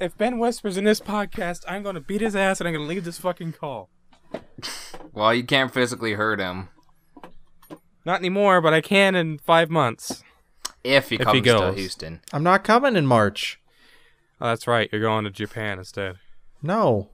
if 0.00 0.16
Ben 0.18 0.38
whispers 0.38 0.76
in 0.76 0.84
this 0.84 1.00
podcast, 1.00 1.64
I'm 1.68 1.82
gonna 1.82 2.00
beat 2.00 2.20
his 2.20 2.34
ass 2.36 2.60
and 2.60 2.68
I'm 2.68 2.74
gonna 2.74 2.86
leave 2.86 3.04
this 3.04 3.18
fucking 3.18 3.52
call. 3.52 3.90
Well, 5.12 5.32
you 5.34 5.44
can't 5.44 5.72
physically 5.72 6.14
hurt 6.14 6.40
him 6.40 6.68
Not 8.04 8.18
anymore, 8.20 8.60
but 8.60 8.74
I 8.74 8.80
can 8.80 9.14
in 9.14 9.38
five 9.38 9.70
months. 9.70 10.22
if 10.82 11.08
he 11.10 11.14
If 11.16 11.20
he 11.20 11.24
comes 11.24 11.36
to 11.38 11.42
goes. 11.42 11.76
Houston. 11.76 12.20
I'm 12.32 12.42
not 12.42 12.64
coming 12.64 12.96
in 12.96 13.06
March. 13.06 13.60
Oh, 14.40 14.48
that's 14.48 14.66
right. 14.66 14.88
You're 14.90 15.00
going 15.00 15.24
to 15.24 15.30
Japan 15.30 15.78
instead. 15.78 16.16
No. 16.62 17.10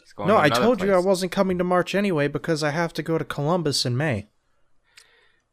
He's 0.00 0.12
going 0.12 0.28
No, 0.28 0.34
to 0.36 0.40
I 0.40 0.46
another 0.46 0.62
told 0.62 0.82
you 0.82 0.90
I 0.92 0.94
place. 0.94 1.04
wasn't 1.06 1.32
coming 1.32 1.58
to 1.58 1.64
March 1.64 1.94
anyway 1.94 2.28
because 2.28 2.62
I 2.62 2.70
have 2.70 2.92
to 2.94 3.02
go 3.02 3.18
to 3.18 3.24
Columbus 3.24 3.84
in 3.84 3.96
May. 3.96 4.28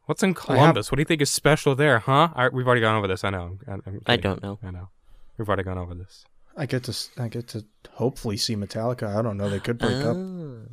What's 0.05 0.21
in 0.23 0.33
Columbus? 0.33 0.91
What 0.91 0.97
do 0.97 1.01
you 1.01 1.05
think 1.05 1.21
is 1.21 1.31
special 1.31 1.75
there, 1.75 1.99
huh? 1.99 2.29
I, 2.35 2.49
we've 2.49 2.65
already 2.67 2.81
gone 2.81 2.95
over 2.95 3.07
this. 3.07 3.23
I 3.23 3.29
know. 3.31 3.57
I, 3.67 3.71
I'm 3.73 3.81
I 4.05 4.17
kidding. 4.17 4.21
don't 4.21 4.43
know. 4.43 4.59
I 4.63 4.71
know. 4.71 4.89
We've 5.37 5.47
already 5.47 5.63
gone 5.63 5.77
over 5.77 5.95
this. 5.95 6.25
I 6.55 6.65
get 6.65 6.83
to 6.83 6.91
s- 6.91 7.09
I 7.17 7.27
get 7.27 7.47
to 7.49 7.65
hopefully 7.93 8.37
see 8.37 8.55
Metallica. 8.55 9.15
I 9.17 9.21
don't 9.21 9.35
know. 9.37 9.49
They 9.49 9.59
could 9.59 9.77
break 9.77 10.03
up. 10.05 10.15
Oh. 10.15 10.67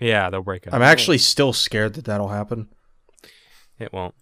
Yeah, 0.00 0.30
they'll 0.30 0.42
break 0.42 0.66
up. 0.66 0.74
I'm 0.74 0.82
actually 0.82 1.18
still 1.18 1.52
scared 1.52 1.94
that 1.94 2.06
that'll 2.06 2.28
happen. 2.28 2.68
It 3.78 3.92
won't. 3.92 4.14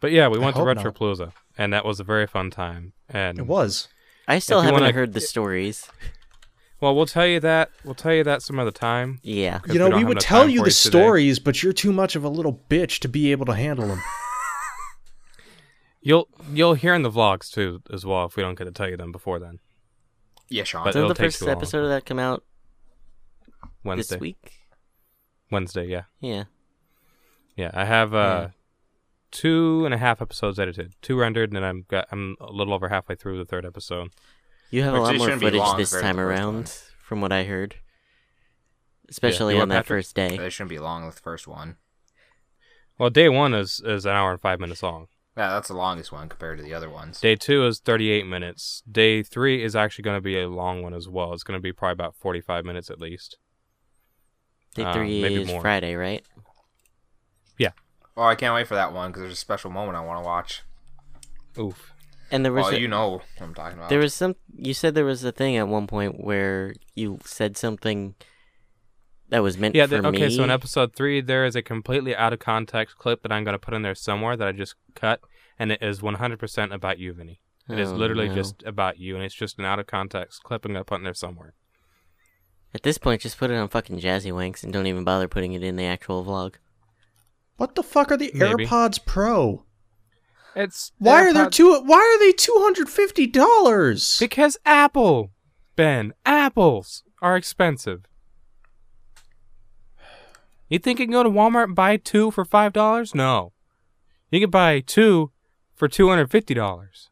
But 0.00 0.12
yeah, 0.12 0.28
we 0.28 0.38
I 0.38 0.40
went 0.40 0.56
to 0.56 0.62
hope 0.64 1.00
not. 1.00 1.32
And 1.58 1.72
that 1.72 1.84
was 1.84 2.00
a 2.00 2.04
very 2.04 2.26
fun 2.26 2.50
time. 2.50 2.92
And 3.08 3.38
It 3.38 3.46
was. 3.46 3.88
I 4.26 4.38
still 4.38 4.60
haven't 4.62 4.80
wanna- 4.80 4.92
heard 4.94 5.12
the 5.12 5.20
stories. 5.20 5.86
Well, 6.82 6.94
we'll 6.94 7.06
tell 7.06 7.26
you 7.26 7.40
that. 7.40 7.70
We'll 7.84 7.94
tell 7.94 8.12
you 8.12 8.24
that 8.24 8.42
some 8.42 8.58
other 8.58 8.70
time. 8.72 9.20
Yeah. 9.22 9.60
You 9.66 9.78
know, 9.78 9.88
don't 9.88 9.98
we 10.00 10.04
would 10.04 10.20
tell 10.20 10.48
you 10.48 10.58
for 10.58 10.64
the 10.66 10.70
today. 10.72 10.90
stories, 10.98 11.38
but 11.38 11.62
you're 11.62 11.72
too 11.72 11.92
much 11.92 12.16
of 12.16 12.24
a 12.24 12.28
little 12.28 12.60
bitch 12.68 12.98
to 13.00 13.08
be 13.08 13.30
able 13.32 13.46
to 13.46 13.54
handle 13.54 13.86
them. 13.86 14.02
You'll 16.04 16.26
you'll 16.52 16.74
hear 16.74 16.94
in 16.94 17.02
the 17.02 17.10
vlogs 17.10 17.48
too 17.52 17.80
as 17.92 18.04
well 18.04 18.24
if 18.26 18.34
we 18.36 18.42
don't 18.42 18.56
get 18.58 18.64
to 18.64 18.72
tell 18.72 18.88
you 18.88 18.96
them 18.96 19.12
before 19.12 19.38
then. 19.38 19.60
Yeah, 20.48 20.64
Sean. 20.64 20.82
But- 20.84 20.94
Did 20.94 20.98
it'll 20.98 21.08
the 21.10 21.14
first 21.14 21.38
too 21.38 21.44
long. 21.46 21.56
episode 21.56 21.84
of 21.84 21.90
that 21.90 22.04
come 22.04 22.18
out 22.18 22.42
Wednesday. 23.84 24.16
this 24.16 24.20
week? 24.20 24.52
Wednesday, 25.52 25.86
yeah. 25.86 26.02
Yeah. 26.20 26.44
Yeah, 27.56 27.70
I 27.72 27.84
have 27.84 28.12
uh 28.14 28.16
Yeah. 28.16 28.48
two 29.30 29.84
and 29.84 29.94
a 29.94 29.98
half 29.98 30.20
episodes 30.20 30.58
edited, 30.58 30.94
two 31.02 31.16
rendered, 31.16 31.52
and 31.52 31.64
I'm 31.64 31.84
got 31.86 32.08
I'm 32.10 32.34
a 32.40 32.50
little 32.50 32.74
over 32.74 32.88
halfway 32.88 33.14
through 33.14 33.38
the 33.38 33.44
third 33.44 33.64
episode. 33.64 34.10
You 34.72 34.82
have 34.84 34.94
a 34.94 35.00
lot 35.00 35.16
more 35.16 35.30
footage 35.38 35.58
long 35.58 35.76
this 35.76 35.90
time 35.90 36.18
around, 36.18 36.54
one. 36.54 36.66
from 37.04 37.20
what 37.20 37.30
I 37.30 37.44
heard. 37.44 37.76
Especially 39.08 39.54
what, 39.54 39.64
on 39.64 39.68
that 39.68 39.84
Patrick? 39.84 39.98
first 39.98 40.16
day. 40.16 40.38
They 40.38 40.48
shouldn't 40.48 40.70
be 40.70 40.78
long 40.78 41.04
with 41.04 41.16
the 41.16 41.20
first 41.20 41.46
one. 41.46 41.76
Well, 42.98 43.10
day 43.10 43.28
one 43.28 43.52
is 43.52 43.82
is 43.84 44.06
an 44.06 44.12
hour 44.12 44.32
and 44.32 44.40
five 44.40 44.60
minutes 44.60 44.82
long. 44.82 45.08
Yeah, 45.36 45.50
that's 45.50 45.68
the 45.68 45.74
longest 45.74 46.10
one 46.10 46.28
compared 46.30 46.56
to 46.58 46.64
the 46.64 46.72
other 46.72 46.88
ones. 46.88 47.20
Day 47.20 47.36
two 47.36 47.66
is 47.66 47.80
38 47.80 48.26
minutes. 48.26 48.82
Day 48.90 49.22
three 49.22 49.62
is 49.62 49.76
actually 49.76 50.04
going 50.04 50.16
to 50.16 50.22
be 50.22 50.40
a 50.40 50.48
long 50.48 50.82
one 50.82 50.94
as 50.94 51.06
well. 51.06 51.34
It's 51.34 51.42
going 51.42 51.58
to 51.58 51.62
be 51.62 51.72
probably 51.72 51.92
about 51.92 52.16
45 52.16 52.64
minutes 52.64 52.88
at 52.88 52.98
least. 52.98 53.36
Day 54.74 54.84
uh, 54.84 54.94
three 54.94 55.20
maybe 55.20 55.42
is 55.42 55.48
more. 55.48 55.60
Friday, 55.60 55.96
right? 55.96 56.24
Yeah. 57.58 57.72
Oh, 58.16 58.22
I 58.22 58.36
can't 58.36 58.54
wait 58.54 58.66
for 58.66 58.74
that 58.74 58.94
one 58.94 59.10
because 59.10 59.22
there's 59.22 59.34
a 59.34 59.36
special 59.36 59.70
moment 59.70 59.96
I 59.96 60.00
want 60.00 60.22
to 60.22 60.26
watch. 60.26 60.62
Oof. 61.58 61.92
And 62.32 62.44
there 62.44 62.52
was 62.52 62.64
Well, 62.64 62.74
a- 62.74 62.78
you 62.78 62.88
know 62.88 63.08
what 63.10 63.22
I'm 63.40 63.54
talking 63.54 63.78
about. 63.78 63.88
there 63.90 63.98
was 64.00 64.14
some. 64.14 64.34
You 64.56 64.74
said 64.74 64.94
there 64.94 65.04
was 65.04 65.22
a 65.22 65.30
thing 65.32 65.56
at 65.56 65.68
one 65.68 65.86
point 65.86 66.24
where 66.24 66.74
you 66.96 67.18
said 67.24 67.56
something 67.56 68.14
that 69.28 69.40
was 69.42 69.56
meant 69.58 69.74
Yeah. 69.74 69.86
for 69.86 70.00
The, 70.00 70.08
okay. 70.08 70.26
me. 70.28 70.30
So 70.36 70.42
in 70.44 70.50
episode 70.50 70.94
three, 70.96 71.20
there 71.20 71.44
is 71.44 71.54
a 71.54 71.62
completely 71.62 72.16
out 72.16 72.32
of 72.32 72.38
context 72.38 72.96
clip 72.96 73.22
that 73.22 73.30
I'm 73.32 73.44
going 73.44 73.54
to 73.54 73.58
put 73.58 73.74
in 73.74 73.82
there 73.82 73.94
somewhere 73.94 74.36
that 74.36 74.48
I 74.48 74.52
just 74.52 74.74
cut, 74.94 75.20
and 75.58 75.70
it 75.70 75.82
is 75.82 76.00
100% 76.00 76.72
about 76.72 76.98
you, 76.98 77.12
Vinny. 77.12 77.40
It 77.68 77.78
is 77.78 77.92
Oh, 77.92 77.96
literally 77.96 78.28
no. 78.28 78.34
just 78.34 78.62
about 78.64 78.98
you, 78.98 79.14
and 79.14 79.24
it's 79.24 79.34
just 79.34 79.58
an 79.58 79.64
out 79.64 79.78
of 79.78 79.86
context 79.86 80.42
clip 80.42 80.64
I'm 80.64 80.72
going 80.72 80.80
to 80.80 80.88
put 80.88 80.96
in 80.98 81.04
there 81.04 81.14
somewhere. 81.14 81.54
At 82.74 82.82
this 82.82 82.96
point, 82.98 83.20
just 83.20 83.38
put 83.38 83.50
it 83.50 83.56
on 83.56 83.68
fucking 83.68 84.00
Jazzy 84.00 84.32
Wanks 84.32 84.64
and 84.64 84.72
don't 84.72 84.86
even 84.86 85.04
bother 85.04 85.28
putting 85.28 85.52
it 85.52 85.62
in 85.62 85.76
the 85.76 85.84
actual 85.84 86.24
vlog. 86.24 86.54
What 87.58 87.74
the 87.74 87.82
fuck 87.82 88.10
are 88.10 88.16
the 88.16 88.30
Maybe. 88.34 88.66
AirPods 88.66 89.04
Pro? 89.04 89.64
It's 90.54 90.92
Why 90.98 91.26
are 91.26 91.32
they 91.32 91.48
two? 91.48 91.80
Why 91.84 91.96
are 91.98 92.18
they 92.18 92.32
two 92.32 92.56
hundred 92.58 92.88
fifty 92.88 93.26
dollars? 93.26 94.18
Because 94.18 94.56
Apple, 94.66 95.30
Ben, 95.76 96.12
apples 96.26 97.02
are 97.20 97.36
expensive. 97.36 98.04
You 100.68 100.78
think 100.78 100.98
you 100.98 101.06
can 101.06 101.12
go 101.12 101.22
to 101.22 101.30
Walmart 101.30 101.64
and 101.64 101.74
buy 101.74 101.96
two 101.96 102.30
for 102.30 102.44
five 102.44 102.72
dollars? 102.72 103.14
No, 103.14 103.52
you 104.30 104.40
can 104.40 104.50
buy 104.50 104.80
two 104.80 105.30
for 105.74 105.88
two 105.88 106.08
hundred 106.08 106.30
fifty 106.30 106.54
dollars. 106.54 107.10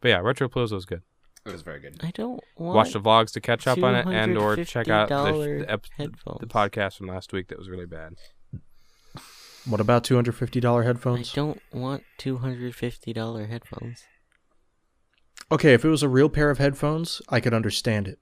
But 0.00 0.08
yeah, 0.08 0.18
Retro 0.18 0.48
Palooza 0.48 0.72
was 0.72 0.84
good. 0.86 1.02
it 1.44 1.52
was 1.52 1.62
very 1.62 1.80
good. 1.80 2.00
I 2.02 2.10
don't 2.12 2.40
want 2.56 2.76
Watch 2.76 2.92
the 2.92 3.00
vlogs 3.00 3.32
to 3.32 3.40
catch 3.40 3.66
up 3.66 3.82
on 3.82 3.94
it, 3.94 4.06
and 4.06 4.36
or 4.36 4.56
check 4.64 4.88
out 4.88 5.08
the, 5.08 5.14
$250 5.14 5.58
the, 5.66 5.72
ep- 5.72 5.86
the 6.40 6.46
podcast 6.46 6.96
from 6.98 7.06
last 7.08 7.32
week 7.32 7.48
that 7.48 7.58
was 7.58 7.68
really 7.68 7.86
bad. 7.86 8.14
What 9.68 9.80
about 9.80 10.04
two 10.04 10.14
hundred 10.14 10.32
fifty 10.32 10.60
dollar 10.60 10.84
headphones? 10.84 11.32
I 11.32 11.36
don't 11.36 11.60
want 11.72 12.04
two 12.18 12.38
hundred 12.38 12.74
fifty 12.74 13.12
dollar 13.12 13.46
headphones. 13.46 14.04
Okay, 15.50 15.74
if 15.74 15.84
it 15.84 15.88
was 15.88 16.02
a 16.02 16.08
real 16.08 16.28
pair 16.28 16.50
of 16.50 16.58
headphones, 16.58 17.22
I 17.28 17.40
could 17.40 17.54
understand 17.54 18.08
it. 18.08 18.18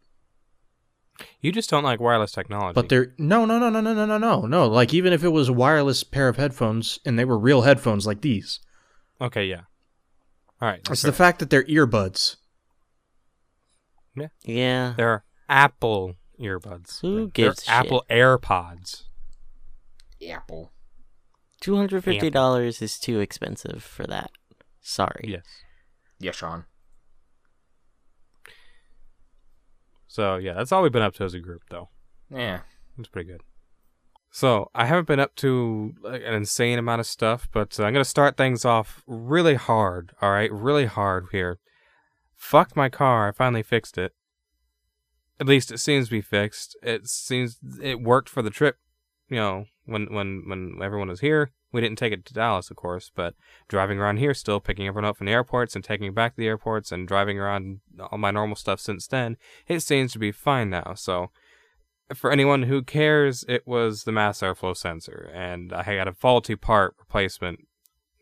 You 1.41 1.53
just 1.53 1.71
don't 1.71 1.85
like 1.85 2.01
wireless 2.01 2.33
technology. 2.33 2.75
But 2.75 2.89
they're 2.89 3.15
no, 3.19 3.45
no, 3.45 3.59
no, 3.59 3.71
no, 3.71 3.81
no, 3.81 3.95
no, 3.95 4.05
no, 4.07 4.19
no, 4.19 4.41
no. 4.43 4.67
Like 4.67 4.93
even 4.93 5.13
if 5.13 5.23
it 5.23 5.29
was 5.29 5.49
a 5.49 5.53
wireless 5.53 6.03
pair 6.03 6.29
of 6.29 6.37
headphones 6.37 6.99
and 7.05 7.19
they 7.19 7.25
were 7.25 7.39
real 7.39 7.63
headphones 7.63 8.07
like 8.07 8.21
these, 8.21 8.61
okay, 9.21 9.45
yeah. 9.45 9.63
All 10.61 10.69
right, 10.69 10.81
it's 10.81 10.89
that's 10.89 11.03
the 11.03 11.13
fact 11.13 11.39
that 11.39 11.51
they're 11.51 11.65
earbuds. 11.65 12.37
Yeah. 14.17 14.29
Yeah. 14.45 14.95
they're 14.97 15.25
Apple 15.49 16.15
earbuds. 16.41 17.01
Who 17.01 17.17
They're 17.17 17.27
gives 17.27 17.63
a 17.63 17.65
shit? 17.65 17.71
Apple 17.71 18.05
AirPods? 18.11 19.05
Apple. 20.29 20.73
Two 21.65 21.77
hundred 21.77 22.05
fifty 22.05 22.29
dollars 22.29 22.83
is 22.83 22.99
too 22.99 23.21
expensive 23.21 23.83
for 23.83 24.07
that. 24.07 24.31
Sorry. 24.83 25.25
Yes. 25.25 25.47
Yeah, 26.19 26.33
Sean. 26.33 26.67
So 30.07 30.37
yeah, 30.37 30.53
that's 30.53 30.73
all 30.73 30.83
we've 30.83 30.93
been 30.93 31.01
up 31.01 31.15
to 31.15 31.25
as 31.25 31.33
a 31.33 31.41
group, 31.41 31.63
though. 31.71 31.89
Yeah. 32.31 32.61
It's 32.99 33.09
pretty 33.09 33.31
good. 33.31 33.41
So 34.31 34.69
I 34.75 34.85
haven't 34.85 35.07
been 35.07 35.21
up 35.21 35.35
to 35.37 35.95
like, 36.03 36.21
an 36.23 36.35
insane 36.35 36.79
amount 36.79 37.01
of 37.01 37.07
stuff, 37.07 37.49
but 37.51 37.81
uh, 37.81 37.85
I'm 37.85 37.95
gonna 37.95 38.05
start 38.05 38.37
things 38.37 38.67
off 38.67 39.03
really 39.07 39.55
hard. 39.55 40.13
All 40.21 40.33
right, 40.33 40.53
really 40.53 40.85
hard 40.85 41.29
here. 41.33 41.61
Fucked 42.37 42.77
my 42.77 42.91
car. 42.91 43.29
I 43.29 43.33
finally 43.33 43.63
fixed 43.63 43.97
it. 43.97 44.13
At 45.41 45.47
least 45.47 45.73
it 45.73 45.79
seems 45.79 46.09
to 46.09 46.11
be 46.11 46.21
fixed. 46.21 46.77
It 46.83 47.07
seems 47.07 47.57
it 47.81 48.03
worked 48.03 48.29
for 48.29 48.43
the 48.43 48.51
trip. 48.51 48.77
You 49.31 49.37
know, 49.37 49.65
when 49.87 50.13
when 50.13 50.45
when 50.47 50.79
everyone 50.83 51.09
was 51.09 51.21
here, 51.21 51.51
we 51.73 51.81
didn't 51.81 51.99
take 51.99 52.13
it 52.13 52.25
to 52.27 52.35
Dallas, 52.35 52.71
of 52.71 52.77
course, 52.77 53.11
but 53.15 53.35
driving 53.69 53.99
around 53.99 54.19
here, 54.19 54.35
still 54.35 54.61
picking 54.61 54.87
everyone 54.87 55.09
up 55.09 55.17
from 55.17 55.27
the 55.27 55.33
airports 55.33 55.75
and 55.75 55.85
taking 55.85 56.15
back 56.15 56.35
to 56.35 56.41
the 56.41 56.47
airports 56.47 56.93
and 56.93 57.09
driving 57.09 57.39
around 57.39 57.81
all 58.11 58.19
my 58.19 58.31
normal 58.31 58.57
stuff 58.57 58.81
since 58.81 59.07
then, 59.07 59.37
it 59.67 59.81
seems 59.81 60.13
to 60.13 60.19
be 60.19 60.33
fine 60.33 60.71
now. 60.71 60.95
So 60.95 61.31
for 62.15 62.31
anyone 62.31 62.65
who 62.65 62.83
cares, 62.83 63.45
it 63.49 63.67
was 63.67 64.05
the 64.05 64.13
mass 64.13 64.41
airflow 64.41 64.77
sensor, 64.77 65.31
and 65.35 65.73
I 65.73 65.83
had 65.83 66.09
a 66.09 66.13
faulty 66.13 66.57
part 66.57 66.95
replacement, 66.99 67.67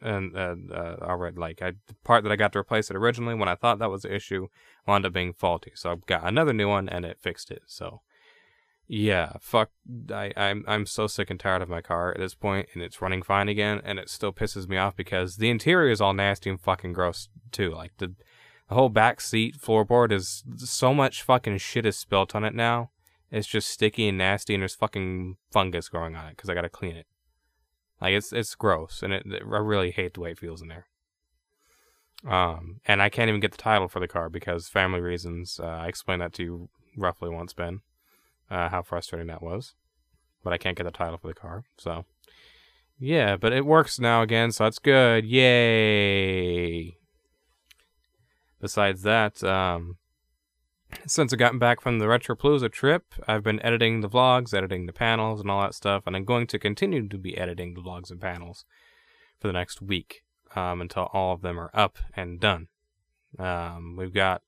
and 0.00 0.36
uh, 0.36 0.56
uh, 0.72 0.96
already 1.02 1.38
like 1.38 1.62
I 1.62 1.72
the 1.86 1.94
part 2.04 2.24
that 2.24 2.32
I 2.32 2.36
got 2.36 2.52
to 2.52 2.58
replace 2.58 2.90
it 2.90 2.96
originally 2.96 3.34
when 3.34 3.48
I 3.48 3.54
thought 3.54 3.78
that 3.78 3.90
was 3.90 4.02
the 4.02 4.14
issue 4.14 4.48
wound 4.86 5.06
up 5.06 5.12
being 5.12 5.32
faulty, 5.32 5.72
so 5.74 5.92
I 5.92 5.96
got 6.06 6.26
another 6.26 6.52
new 6.52 6.68
one 6.68 6.88
and 6.88 7.04
it 7.04 7.18
fixed 7.20 7.50
it. 7.50 7.62
So 7.66 8.00
yeah, 8.88 9.32
fuck, 9.40 9.70
I 10.10 10.32
I'm 10.36 10.64
I'm 10.66 10.86
so 10.86 11.06
sick 11.06 11.30
and 11.30 11.40
tired 11.40 11.62
of 11.62 11.68
my 11.68 11.80
car 11.80 12.12
at 12.12 12.18
this 12.18 12.34
point, 12.34 12.68
and 12.74 12.82
it's 12.82 13.00
running 13.00 13.22
fine 13.22 13.48
again, 13.48 13.80
and 13.84 13.98
it 13.98 14.10
still 14.10 14.32
pisses 14.32 14.68
me 14.68 14.76
off 14.76 14.96
because 14.96 15.36
the 15.36 15.50
interior 15.50 15.90
is 15.90 16.00
all 16.00 16.12
nasty 16.12 16.50
and 16.50 16.60
fucking 16.60 16.92
gross 16.92 17.28
too. 17.50 17.72
Like 17.72 17.92
the 17.98 18.14
the 18.68 18.74
whole 18.74 18.88
back 18.88 19.20
seat 19.20 19.56
floorboard 19.56 20.12
is 20.12 20.44
so 20.56 20.94
much 20.94 21.22
fucking 21.22 21.58
shit 21.58 21.86
is 21.86 21.96
spilt 21.96 22.34
on 22.34 22.44
it 22.44 22.54
now. 22.54 22.90
It's 23.30 23.46
just 23.46 23.68
sticky 23.68 24.08
and 24.08 24.18
nasty, 24.18 24.54
and 24.54 24.62
there's 24.62 24.74
fucking 24.74 25.36
fungus 25.50 25.88
growing 25.88 26.14
on 26.14 26.26
it 26.26 26.36
because 26.36 26.50
I 26.50 26.54
gotta 26.54 26.68
clean 26.68 26.96
it. 26.96 27.06
Like 28.00 28.14
it's 28.14 28.32
it's 28.32 28.54
gross, 28.54 29.02
and 29.02 29.12
it, 29.12 29.24
I 29.30 29.58
really 29.58 29.90
hate 29.90 30.14
the 30.14 30.20
way 30.20 30.32
it 30.32 30.38
feels 30.38 30.60
in 30.60 30.68
there. 30.68 30.86
Um, 32.26 32.80
and 32.86 33.02
I 33.02 33.08
can't 33.08 33.28
even 33.28 33.40
get 33.40 33.52
the 33.52 33.58
title 33.58 33.88
for 33.88 34.00
the 34.00 34.08
car 34.08 34.28
because 34.28 34.68
family 34.68 35.00
reasons. 35.00 35.58
Uh, 35.62 35.66
I 35.66 35.86
explained 35.86 36.20
that 36.20 36.32
to 36.34 36.42
you 36.42 36.68
roughly 36.96 37.30
once, 37.30 37.52
Ben, 37.52 37.80
uh, 38.52 38.68
how 38.68 38.82
frustrating 38.82 39.28
that 39.28 39.42
was. 39.42 39.74
But 40.44 40.52
I 40.52 40.58
can't 40.58 40.76
get 40.76 40.84
the 40.84 40.90
title 40.90 41.18
for 41.18 41.28
the 41.28 41.34
car, 41.34 41.64
so 41.78 42.04
yeah. 42.98 43.36
But 43.36 43.52
it 43.52 43.64
works 43.64 43.98
now 43.98 44.22
again, 44.22 44.52
so 44.52 44.64
that's 44.64 44.78
good. 44.78 45.24
Yay! 45.24 46.96
Besides 48.60 49.02
that, 49.02 49.42
um, 49.42 49.96
since 51.06 51.32
I've 51.32 51.38
gotten 51.38 51.58
back 51.58 51.80
from 51.80 51.98
the 51.98 52.06
Retropalooza 52.06 52.70
trip, 52.70 53.14
I've 53.26 53.42
been 53.42 53.62
editing 53.62 54.00
the 54.00 54.08
vlogs, 54.08 54.54
editing 54.54 54.86
the 54.86 54.92
panels, 54.92 55.40
and 55.40 55.50
all 55.50 55.62
that 55.62 55.74
stuff, 55.74 56.04
and 56.06 56.14
I'm 56.14 56.24
going 56.24 56.46
to 56.48 56.58
continue 56.58 57.08
to 57.08 57.18
be 57.18 57.36
editing 57.38 57.74
the 57.74 57.80
vlogs 57.80 58.10
and 58.10 58.20
panels 58.20 58.64
for 59.40 59.48
the 59.48 59.52
next 59.52 59.80
week 59.80 60.22
um, 60.54 60.80
until 60.80 61.08
all 61.12 61.32
of 61.32 61.42
them 61.42 61.58
are 61.58 61.70
up 61.74 61.98
and 62.14 62.38
done. 62.40 62.68
Um, 63.38 63.96
we've 63.96 64.12
got 64.12 64.42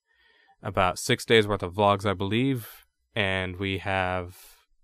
about 0.62 0.98
six 0.98 1.24
days 1.24 1.46
worth 1.48 1.62
of 1.62 1.74
vlogs, 1.74 2.06
I 2.06 2.14
believe, 2.14 2.83
and 3.14 3.56
we 3.56 3.78
have 3.78 4.36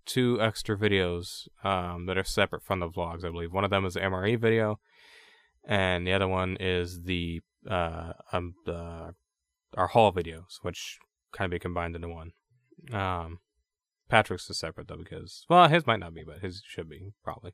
two 0.07 0.41
extra 0.41 0.77
videos 0.77 1.49
um, 1.63 2.07
that 2.07 2.19
are 2.19 2.25
separate 2.25 2.63
from 2.63 2.81
the 2.81 2.89
vlogs, 2.89 3.25
I 3.25 3.31
believe. 3.31 3.53
One 3.53 3.65
of 3.65 3.71
them 3.71 3.85
is 3.85 3.95
the 3.95 4.01
MRE 4.01 4.39
video, 4.39 4.81
and 5.65 6.07
the 6.07 6.13
other 6.13 6.29
one 6.29 6.57
is 6.59 7.03
the 7.03 7.41
uh, 7.69 8.13
um, 8.33 8.55
the 8.67 9.15
our 9.77 9.89
haul 9.89 10.13
videos, 10.13 10.59
which 10.63 10.99
kind 11.33 11.47
of 11.47 11.53
be 11.53 11.61
combined 11.61 11.95
into 11.95 12.09
one. 12.09 12.33
Um, 12.93 13.39
Patrick's 14.09 14.51
is 14.51 14.59
separate 14.59 14.89
though 14.89 14.97
because 14.97 15.45
well, 15.49 15.69
his 15.69 15.87
might 15.87 16.01
not 16.01 16.15
be, 16.15 16.25
but 16.25 16.41
his 16.41 16.63
should 16.67 16.89
be 16.89 17.13
probably. 17.23 17.53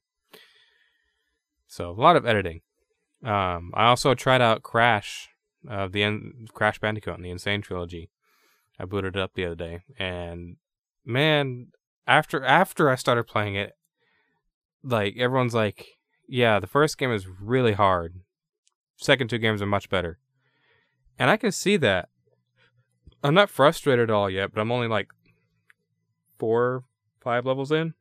So 1.66 1.90
a 1.90 1.92
lot 1.92 2.16
of 2.16 2.26
editing. 2.26 2.62
Um, 3.24 3.72
I 3.74 3.86
also 3.86 4.14
tried 4.14 4.40
out 4.40 4.62
Crash, 4.62 5.28
uh, 5.68 5.88
the 5.88 6.02
en- 6.02 6.46
Crash 6.52 6.78
Bandicoot 6.78 7.16
and 7.16 7.24
the 7.24 7.30
N. 7.30 7.38
Sane 7.38 7.62
trilogy. 7.62 8.10
I 8.78 8.84
booted 8.84 9.16
it 9.16 9.20
up 9.20 9.32
the 9.34 9.46
other 9.46 9.54
day, 9.54 9.80
and 9.98 10.56
man, 11.06 11.68
after 12.06 12.44
after 12.44 12.90
I 12.90 12.96
started 12.96 13.26
playing 13.26 13.54
it, 13.54 13.72
like 14.82 15.16
everyone's 15.16 15.54
like, 15.54 15.86
yeah, 16.28 16.60
the 16.60 16.66
first 16.66 16.98
game 16.98 17.12
is 17.12 17.26
really 17.26 17.72
hard. 17.72 18.20
Second 18.96 19.30
two 19.30 19.38
games 19.38 19.62
are 19.62 19.66
much 19.66 19.88
better, 19.88 20.18
and 21.18 21.30
I 21.30 21.36
can 21.36 21.52
see 21.52 21.76
that. 21.78 22.08
I'm 23.22 23.34
not 23.34 23.50
frustrated 23.50 24.10
at 24.10 24.14
all 24.14 24.28
yet, 24.28 24.52
but 24.52 24.60
I'm 24.60 24.70
only 24.70 24.88
like 24.88 25.08
four, 26.38 26.84
five 27.20 27.46
levels 27.46 27.72
in, 27.72 27.94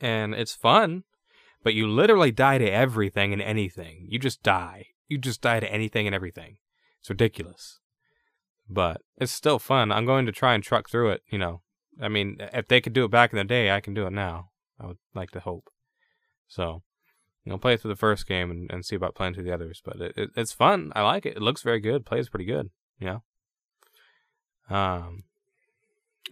and 0.00 0.34
it's 0.34 0.54
fun 0.54 1.04
but 1.62 1.74
you 1.74 1.86
literally 1.86 2.32
die 2.32 2.58
to 2.58 2.70
everything 2.70 3.32
and 3.32 3.42
anything. 3.42 4.06
You 4.08 4.18
just 4.18 4.42
die. 4.42 4.86
You 5.06 5.18
just 5.18 5.40
die 5.40 5.60
to 5.60 5.70
anything 5.70 6.06
and 6.06 6.14
everything. 6.14 6.58
It's 7.00 7.10
ridiculous. 7.10 7.80
But 8.68 9.00
it's 9.16 9.32
still 9.32 9.58
fun. 9.58 9.90
I'm 9.90 10.04
going 10.04 10.26
to 10.26 10.32
try 10.32 10.54
and 10.54 10.62
truck 10.62 10.90
through 10.90 11.10
it, 11.10 11.22
you 11.30 11.38
know. 11.38 11.62
I 12.00 12.08
mean, 12.08 12.36
if 12.52 12.68
they 12.68 12.80
could 12.80 12.92
do 12.92 13.04
it 13.04 13.10
back 13.10 13.32
in 13.32 13.38
the 13.38 13.44
day, 13.44 13.70
I 13.70 13.80
can 13.80 13.94
do 13.94 14.06
it 14.06 14.12
now. 14.12 14.50
I 14.80 14.86
would 14.86 14.98
like 15.14 15.30
to 15.32 15.40
hope. 15.40 15.70
So, 16.46 16.82
you 17.44 17.50
know, 17.50 17.58
play 17.58 17.76
through 17.76 17.90
the 17.90 17.96
first 17.96 18.26
game 18.26 18.50
and, 18.50 18.70
and 18.70 18.84
see 18.84 18.94
about 18.94 19.14
playing 19.14 19.34
through 19.34 19.44
the 19.44 19.54
others. 19.54 19.82
But 19.84 20.00
it, 20.00 20.12
it, 20.16 20.30
it's 20.36 20.52
fun. 20.52 20.92
I 20.94 21.02
like 21.02 21.26
it. 21.26 21.36
It 21.36 21.42
looks 21.42 21.62
very 21.62 21.80
good. 21.80 22.06
Plays 22.06 22.28
pretty 22.28 22.44
good. 22.44 22.70
Yeah. 23.00 23.18
Um, 24.70 25.24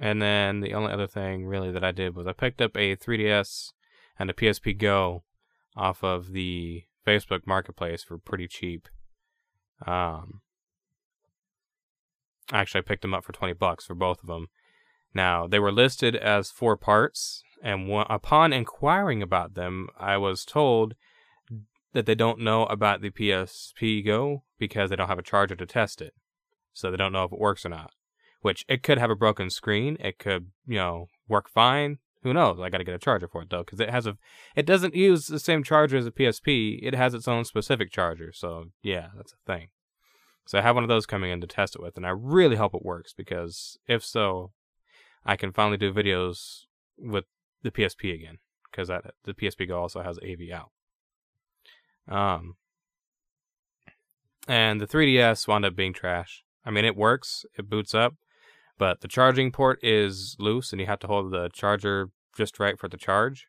and 0.00 0.20
then 0.20 0.60
the 0.60 0.74
only 0.74 0.92
other 0.92 1.06
thing 1.06 1.46
really 1.46 1.70
that 1.72 1.84
I 1.84 1.92
did 1.92 2.14
was 2.14 2.26
I 2.26 2.32
picked 2.32 2.60
up 2.60 2.76
a 2.76 2.96
3DS 2.96 3.72
and 4.18 4.30
a 4.30 4.34
PSP 4.34 4.78
Go 4.78 5.24
off 5.76 6.02
of 6.02 6.32
the 6.32 6.84
Facebook 7.06 7.46
Marketplace 7.46 8.02
for 8.02 8.18
pretty 8.18 8.48
cheap. 8.48 8.88
Um, 9.86 10.40
actually, 12.52 12.80
I 12.80 12.82
picked 12.82 13.02
them 13.02 13.14
up 13.14 13.24
for 13.24 13.32
20 13.32 13.54
bucks 13.54 13.84
for 13.84 13.94
both 13.94 14.20
of 14.20 14.26
them. 14.26 14.48
Now, 15.14 15.46
they 15.46 15.58
were 15.58 15.72
listed 15.72 16.14
as 16.14 16.50
four 16.50 16.76
parts, 16.76 17.42
and 17.62 17.90
upon 18.08 18.52
inquiring 18.52 19.22
about 19.22 19.54
them, 19.54 19.88
I 19.98 20.16
was 20.18 20.44
told 20.44 20.94
that 21.92 22.04
they 22.04 22.14
don't 22.14 22.40
know 22.40 22.66
about 22.66 23.00
the 23.00 23.10
PSP 23.10 24.04
Go 24.04 24.42
because 24.58 24.90
they 24.90 24.96
don't 24.96 25.08
have 25.08 25.18
a 25.18 25.22
charger 25.22 25.56
to 25.56 25.66
test 25.66 26.02
it. 26.02 26.12
So 26.74 26.90
they 26.90 26.98
don't 26.98 27.12
know 27.12 27.24
if 27.24 27.32
it 27.32 27.38
works 27.38 27.64
or 27.64 27.70
not. 27.70 27.92
Which 28.42 28.64
it 28.68 28.82
could 28.82 28.98
have 28.98 29.10
a 29.10 29.16
broken 29.16 29.48
screen, 29.48 29.96
it 29.98 30.18
could, 30.18 30.48
you 30.66 30.76
know, 30.76 31.06
work 31.26 31.48
fine, 31.48 31.98
who 32.26 32.34
knows? 32.34 32.58
I 32.60 32.70
got 32.70 32.78
to 32.78 32.84
get 32.84 32.94
a 32.94 32.98
charger 32.98 33.28
for 33.28 33.42
it 33.42 33.50
though, 33.50 33.62
because 33.62 33.80
it 33.80 33.88
has 33.88 34.06
a, 34.06 34.18
it 34.56 34.66
doesn't 34.66 34.96
use 34.96 35.28
the 35.28 35.38
same 35.38 35.62
charger 35.62 35.96
as 35.96 36.06
a 36.06 36.10
PSP. 36.10 36.80
It 36.82 36.94
has 36.94 37.14
its 37.14 37.28
own 37.28 37.44
specific 37.44 37.92
charger. 37.92 38.32
So 38.32 38.66
yeah, 38.82 39.08
that's 39.16 39.32
a 39.32 39.36
thing. 39.46 39.68
So 40.46 40.58
I 40.58 40.62
have 40.62 40.76
one 40.76 40.84
of 40.84 40.88
those 40.88 41.06
coming 41.06 41.30
in 41.30 41.40
to 41.40 41.46
test 41.46 41.74
it 41.74 41.82
with, 41.82 41.96
and 41.96 42.06
I 42.06 42.10
really 42.10 42.56
hope 42.56 42.74
it 42.74 42.84
works 42.84 43.12
because 43.12 43.78
if 43.86 44.04
so, 44.04 44.52
I 45.24 45.36
can 45.36 45.52
finally 45.52 45.76
do 45.76 45.92
videos 45.92 46.66
with 46.96 47.24
the 47.62 47.72
PSP 47.72 48.14
again 48.14 48.38
because 48.70 48.88
that 48.88 49.14
the 49.24 49.34
PSP 49.34 49.66
Go 49.66 49.80
also 49.80 50.02
has 50.02 50.18
AV 50.18 50.50
out. 50.52 50.70
Um, 52.08 52.54
and 54.46 54.80
the 54.80 54.86
3DS 54.86 55.48
wound 55.48 55.64
up 55.64 55.74
being 55.74 55.92
trash. 55.92 56.44
I 56.64 56.70
mean, 56.70 56.84
it 56.84 56.96
works, 56.96 57.44
it 57.58 57.68
boots 57.68 57.94
up, 57.94 58.14
but 58.78 59.00
the 59.00 59.08
charging 59.08 59.50
port 59.50 59.80
is 59.82 60.36
loose, 60.38 60.72
and 60.72 60.80
you 60.80 60.86
have 60.86 61.00
to 61.00 61.06
hold 61.06 61.32
the 61.32 61.48
charger 61.52 62.10
just 62.36 62.60
right 62.60 62.78
for 62.78 62.88
the 62.88 62.96
charge, 62.96 63.46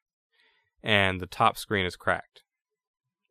and 0.82 1.20
the 1.20 1.28
top 1.28 1.58
screen 1.58 1.86
is 1.86 1.96
cracked, 1.96 2.44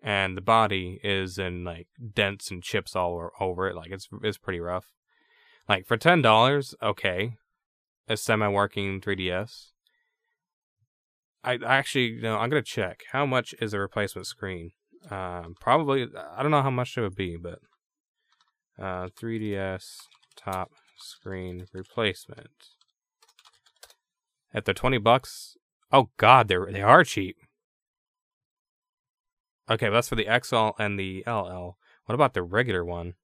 and 0.03 0.37
the 0.37 0.43
body 0.43 1.01
is 1.03 1.39
in 1.39 1.65
like 1.65 1.89
dents 2.15 2.51
and 2.51 2.63
chips 2.63 2.95
all 2.95 3.31
over 3.41 3.69
it. 3.69 3.77
Like 3.77 3.91
it's 3.91 4.09
it's 4.23 4.39
pretty 4.39 4.61
rough. 4.61 4.87
Like 5.69 5.87
for 5.87 5.97
ten 5.97 6.23
dollars, 6.23 6.75
okay, 6.83 7.37
a 8.09 8.17
semi-working 8.17 9.01
3DS. 9.01 9.71
I, 11.43 11.59
actually, 11.65 12.19
know, 12.21 12.37
I'm 12.37 12.51
gonna 12.51 12.63
check 12.63 13.03
how 13.13 13.27
much 13.27 13.55
is 13.61 13.73
a 13.73 13.79
replacement 13.79 14.27
screen. 14.27 14.73
Um, 15.11 15.55
probably, 15.61 16.07
I 16.37 16.43
don't 16.43 16.51
know 16.51 16.63
how 16.63 16.71
much 16.71 16.97
it 16.97 17.03
would 17.03 17.15
be, 17.15 17.37
but 17.37 17.61
uh, 18.79 19.09
3DS 19.09 19.99
top 20.37 20.71
screen 20.99 21.67
replacement. 21.73 22.51
If 24.53 24.65
they're 24.65 24.75
20 24.75 24.99
bucks, 24.99 25.57
oh 25.93 26.11
god, 26.17 26.49
they 26.49 26.57
they 26.71 26.83
are 26.83 27.05
cheap. 27.05 27.37
Okay, 29.69 29.89
that's 29.91 30.09
for 30.09 30.15
the 30.15 30.29
XL 30.43 30.81
and 30.81 30.99
the 30.99 31.25
LL. 31.27 31.77
What 32.05 32.15
about 32.15 32.35
the 32.35 32.43
regular 32.43 32.85
one? 32.85 33.15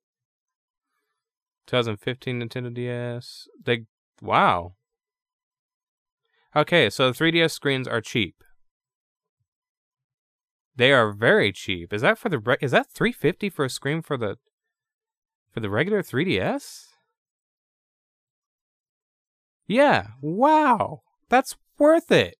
2015 1.67 2.41
Nintendo 2.41 2.75
DS. 2.75 3.49
They 3.65 3.85
wow. 4.21 4.75
Okay, 6.55 6.91
so 6.91 7.11
the 7.11 7.19
3DS 7.19 7.53
screens 7.53 7.89
are 7.89 8.01
cheap. 8.01 8.43
They 10.75 10.93
are 10.93 11.13
very 11.13 11.53
cheap. 11.53 11.93
Is 11.93 12.03
that 12.03 12.19
for 12.19 12.29
the 12.29 12.57
is 12.61 12.73
that 12.73 12.91
350 12.91 13.51
for 13.51 13.65
a 13.65 13.71
screen 13.71 14.03
for 14.03 14.17
the 14.17 14.39
for 15.51 15.61
the 15.61 15.71
regular 15.71 16.03
3DS? 16.03 16.87
Yeah. 19.67 20.09
Wow. 20.21 21.03
That's 21.29 21.57
worth 21.79 22.11
it. 22.11 22.37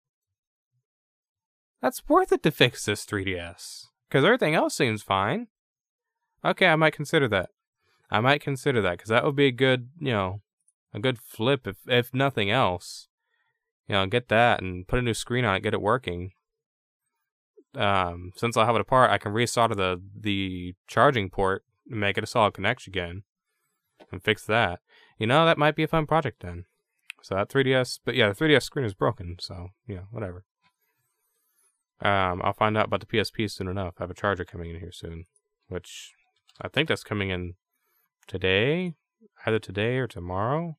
That's 1.81 2.07
worth 2.09 2.33
it 2.33 2.43
to 2.43 2.51
fix 2.51 2.85
this 2.85 3.05
3DS. 3.05 3.87
Because 4.13 4.27
everything 4.27 4.55
else 4.55 4.75
seems 4.75 5.03
fine. 5.03 5.47
Okay, 6.45 6.67
I 6.67 6.77
might 6.77 6.93
consider 6.93 7.29
that. 7.29 7.49
I 8.11 8.21
might 8.21 8.43
consider 8.43 8.83
that 8.83 8.99
because 8.99 9.09
that 9.09 9.25
would 9.25 9.37
be 9.37 9.47
a 9.47 9.51
good, 9.51 9.89
you 9.99 10.13
know, 10.13 10.43
a 10.93 11.01
good 11.01 11.19
flip 11.19 11.67
if 11.67 11.77
if 11.87 12.13
nothing 12.13 12.51
else. 12.51 13.09
You 13.89 13.95
know, 13.95 14.05
get 14.05 14.29
that 14.29 14.61
and 14.61 14.87
put 14.87 14.99
a 14.99 15.03
new 15.03 15.15
screen 15.15 15.47
on 15.47 15.57
it, 15.57 15.63
get 15.63 15.73
it 15.73 15.81
working. 15.81 16.33
Um, 17.75 18.33
since 18.37 18.55
I'll 18.55 18.67
have 18.67 18.75
it 18.75 18.83
apart, 18.83 19.11
I 19.11 19.17
can 19.17 19.33
resolder 19.33 19.77
the 19.77 20.03
the 20.15 20.75
charging 20.87 21.31
port 21.31 21.65
and 21.91 21.99
make 21.99 22.19
it 22.19 22.25
a 22.25 22.27
solid 22.27 22.53
connection 22.53 22.91
again, 22.91 23.23
and 24.11 24.23
fix 24.23 24.45
that. 24.45 24.81
You 25.19 25.27
know, 25.27 25.47
that 25.47 25.57
might 25.57 25.75
be 25.75 25.85
a 25.85 25.89
fun 25.89 26.07
project 26.07 26.43
then. 26.43 26.67
So 27.23 27.35
that 27.35 27.49
3DS, 27.49 28.01
but 28.05 28.15
yeah, 28.15 28.29
the 28.29 28.35
3DS 28.35 28.65
screen 28.65 28.85
is 28.85 28.93
broken. 28.93 29.37
So 29.41 29.69
yeah, 29.87 30.03
whatever. 30.11 30.45
Um, 32.05 32.41
I'll 32.45 32.53
find 32.53 32.77
out 32.77 32.87
about 32.87 33.01
the 33.01 33.07
PSP 33.07 33.51
soon 33.51 33.69
enough. 33.69 33.95
I 33.99 34.05
have 34.05 34.11
a 34.11 34.15
charger 34.15 34.45
coming 34.45 34.71
in 34.71 34.81
here 34.81 34.93
soon, 34.93 35.27
which 35.69 36.13
I 36.61 36.69
think 36.69 36.89
that's 36.89 37.05
coming 37.05 37.31
in 37.31 37.55
today, 38.27 38.95
either 39.47 39.59
today 39.59 39.99
or 39.99 40.07
tomorrow. 40.07 40.77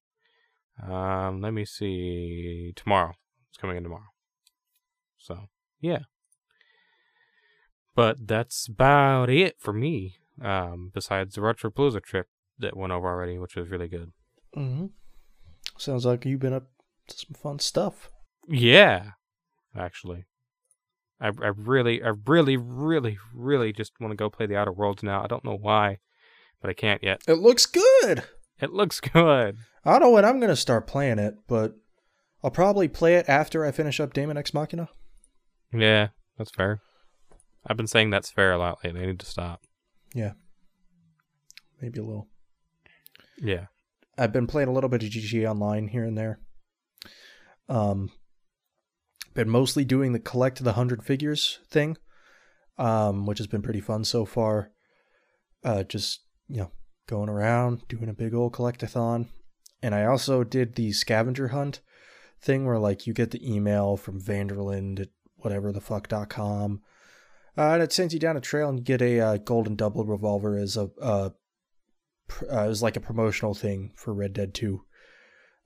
Um, 0.82 1.41
let 1.41 1.53
me 1.53 1.65
see. 1.65 2.74
Tomorrow. 2.76 3.13
It's 3.49 3.57
coming 3.57 3.78
in 3.78 3.84
tomorrow. 3.84 4.11
So 5.17 5.47
yeah. 5.80 5.99
But 7.95 8.28
that's 8.28 8.67
about 8.67 9.30
it 9.30 9.57
for 9.59 9.74
me. 9.74 10.17
Um, 10.41 10.91
besides 10.93 11.36
the 11.36 11.41
Retropalooza 11.41 12.01
trip 12.03 12.28
that 12.57 12.76
went 12.76 12.91
over 12.91 13.07
already, 13.07 13.38
which 13.38 13.55
was 13.55 13.69
really 13.69 13.88
good. 13.88 14.11
Mm-hmm. 14.57 14.88
Sounds 15.78 16.05
like 16.05 16.26
you've 16.26 16.39
been 16.39 16.53
up 16.53 16.65
to 17.07 17.17
some 17.17 17.36
fun 17.36 17.59
stuff. 17.59 18.09
Yeah, 18.47 19.11
actually. 19.78 20.26
I, 21.20 21.28
I 21.28 21.51
really, 21.55 22.03
I 22.03 22.11
really, 22.26 22.57
really, 22.57 23.18
really 23.34 23.72
just 23.72 23.93
want 23.99 24.11
to 24.11 24.18
go 24.18 24.30
play 24.30 24.45
the 24.45 24.57
Outer 24.57 24.72
Worlds 24.72 25.03
now. 25.03 25.24
I 25.24 25.28
don't 25.28 25.45
know 25.45 25.57
why, 25.57 25.99
but 26.61 26.70
I 26.70 26.74
can't 26.74 27.03
yet. 27.03 27.22
It 27.28 27.39
looks 27.39 27.66
good. 27.66 28.24
It 28.59 28.72
looks 28.72 28.99
good. 29.01 29.57
I 29.86 29.91
don't 29.91 30.01
know 30.01 30.11
when 30.11 30.26
I'm 30.26 30.39
gonna 30.39 30.55
start 30.55 30.88
playing 30.88 31.20
it, 31.20 31.36
but 31.47 31.76
I'll 32.43 32.51
probably 32.51 32.88
play 32.88 33.16
it 33.16 33.28
after 33.30 33.66
I 33.66 33.72
finish 33.72 33.99
up 33.99 34.14
Daemon 34.14 34.38
X 34.38 34.53
Machina. 34.53 34.89
Yeah, 35.74 36.09
that's 36.38 36.51
fair. 36.51 36.82
I've 37.66 37.78
been 37.78 37.88
saying 37.88 38.09
that's 38.09 38.32
fair 38.32 38.51
a 38.51 38.57
lot 38.57 38.80
lately. 38.84 39.01
I 39.01 39.05
need 39.05 39.20
to 39.20 39.26
stop. 39.26 39.61
Yeah. 40.14 40.34
Maybe 41.82 41.99
a 41.99 42.03
little. 42.03 42.28
Yeah. 43.38 43.68
I've 44.18 44.34
been 44.34 44.47
playing 44.47 44.70
a 44.70 44.74
little 44.74 44.89
bit 44.89 45.03
of 45.03 45.09
GTA 45.09 45.49
Online 45.49 45.88
here 45.88 46.03
and 46.03 46.18
there. 46.18 46.39
Um, 47.70 48.11
been 49.34 49.49
mostly 49.49 49.86
doing 49.86 50.13
the 50.13 50.19
collect 50.19 50.63
the 50.63 50.73
hundred 50.73 51.03
figures 51.03 51.59
thing, 51.69 51.97
um, 52.77 53.25
which 53.25 53.38
has 53.38 53.47
been 53.47 53.61
pretty 53.61 53.81
fun 53.81 54.03
so 54.03 54.25
far. 54.25 54.71
Uh, 55.63 55.84
just 55.84 56.21
you 56.47 56.57
know, 56.57 56.71
going 57.07 57.29
around 57.29 57.88
doing 57.88 58.09
a 58.09 58.13
big 58.13 58.34
old 58.34 58.53
collectathon, 58.53 59.27
and 59.81 59.95
I 59.95 60.05
also 60.05 60.43
did 60.43 60.75
the 60.75 60.91
scavenger 60.91 61.49
hunt 61.49 61.81
thing 62.41 62.65
where 62.65 62.79
like 62.79 63.07
you 63.07 63.13
get 63.13 63.31
the 63.31 63.53
email 63.53 63.97
from 63.97 64.19
Vanderland 64.19 64.99
at 64.99 65.09
whatever 65.38 65.71
the 65.71 65.81
fuck 65.81 66.07
dot 66.07 66.29
com, 66.29 66.81
uh, 67.57 67.71
and 67.73 67.84
it 67.84 67.93
sends 67.93 68.13
you 68.13 68.19
down 68.19 68.38
a 68.38 68.41
trail 68.41 68.69
and 68.69 68.79
you 68.79 68.84
get 68.84 69.01
a 69.01 69.19
uh, 69.19 69.38
golden 69.38 69.75
double 69.75 70.05
revolver 70.05 70.57
as 70.57 70.75
a 70.75 70.89
uh, 71.01 71.29
pr- 72.27 72.51
uh, 72.51 72.65
it 72.65 72.69
was 72.69 72.81
like 72.84 72.95
a 72.95 73.01
promotional 73.01 73.53
thing 73.53 73.91
for 73.95 74.13
Red 74.13 74.34
Dead 74.34 74.53
2. 74.53 74.81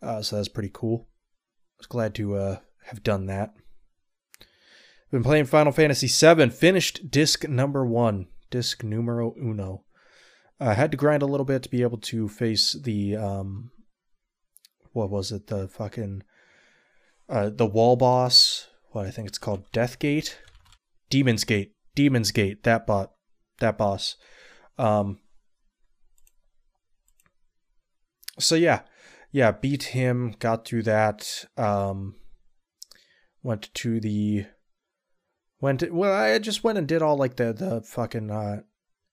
Uh, 0.01 0.21
so 0.21 0.35
that's 0.35 0.47
pretty 0.47 0.71
cool. 0.71 1.07
I 1.09 1.79
was 1.79 1.87
glad 1.87 2.15
to 2.15 2.35
uh, 2.35 2.59
have 2.87 3.03
done 3.03 3.25
that. 3.27 3.53
Been 5.11 5.23
playing 5.23 5.45
Final 5.45 5.71
Fantasy 5.71 6.07
VII. 6.07 6.49
Finished 6.49 7.09
disc 7.09 7.47
number 7.47 7.85
one, 7.85 8.27
disc 8.49 8.83
numero 8.83 9.33
uno. 9.41 9.83
I 10.59 10.73
had 10.73 10.91
to 10.91 10.97
grind 10.97 11.21
a 11.21 11.27
little 11.27 11.45
bit 11.45 11.63
to 11.63 11.69
be 11.69 11.81
able 11.81 11.99
to 11.99 12.27
face 12.27 12.73
the 12.73 13.15
um, 13.15 13.71
what 14.91 15.09
was 15.09 15.31
it? 15.31 15.47
The 15.47 15.67
fucking 15.67 16.23
uh, 17.29 17.49
the 17.49 17.65
wall 17.65 17.95
boss. 17.95 18.67
What 18.91 19.05
I 19.05 19.11
think 19.11 19.27
it's 19.27 19.37
called, 19.37 19.71
Death 19.71 19.99
Gate, 19.99 20.39
Demon's 21.09 21.43
Gate, 21.43 21.73
Demon's 21.95 22.31
Gate. 22.31 22.63
That 22.63 22.87
bot, 22.87 23.11
that 23.59 23.77
boss. 23.77 24.15
Um, 24.77 25.19
so 28.39 28.55
yeah 28.55 28.81
yeah 29.31 29.51
beat 29.51 29.83
him 29.83 30.35
got 30.39 30.65
through 30.65 30.83
that 30.83 31.45
um 31.57 32.15
went 33.47 33.73
to 33.73 33.99
the 33.99 34.45
went 35.61 35.79
to, 35.79 35.89
well 35.89 36.13
i 36.13 36.37
just 36.37 36.63
went 36.63 36.77
and 36.77 36.87
did 36.87 37.01
all 37.01 37.17
like 37.17 37.37
the 37.37 37.53
the 37.53 37.81
fucking 37.81 38.29
uh 38.29 38.57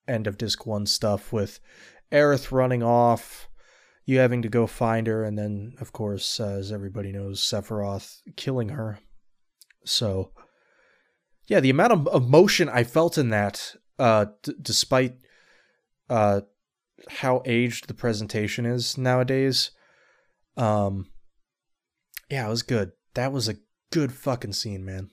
end 0.08 0.26
of 0.26 0.36
disc 0.36 0.66
one 0.66 0.86
stuff 0.86 1.32
with 1.32 1.60
Aerith 2.12 2.52
running 2.52 2.82
off 2.82 3.48
you 4.04 4.18
having 4.18 4.42
to 4.42 4.48
go 4.48 4.66
find 4.66 5.06
her 5.06 5.24
and 5.24 5.38
then 5.38 5.74
of 5.80 5.92
course 5.92 6.38
as 6.40 6.70
everybody 6.70 7.12
knows 7.12 7.40
sephiroth 7.40 8.20
killing 8.36 8.70
her 8.70 8.98
so 9.84 10.32
yeah 11.46 11.60
the 11.60 11.70
amount 11.70 11.92
of 11.92 12.08
emotion 12.12 12.68
i 12.68 12.84
felt 12.84 13.16
in 13.16 13.30
that 13.30 13.74
uh 13.98 14.26
d- 14.42 14.54
despite 14.60 15.14
uh 16.10 16.40
how 17.08 17.42
aged 17.44 17.88
the 17.88 17.94
presentation 17.94 18.66
is 18.66 18.96
nowadays. 18.96 19.70
Um 20.56 21.10
yeah, 22.30 22.46
it 22.46 22.50
was 22.50 22.62
good. 22.62 22.92
That 23.14 23.32
was 23.32 23.48
a 23.48 23.56
good 23.94 24.12
fucking 24.12 24.52
scene, 24.52 24.84
man. 24.84 25.10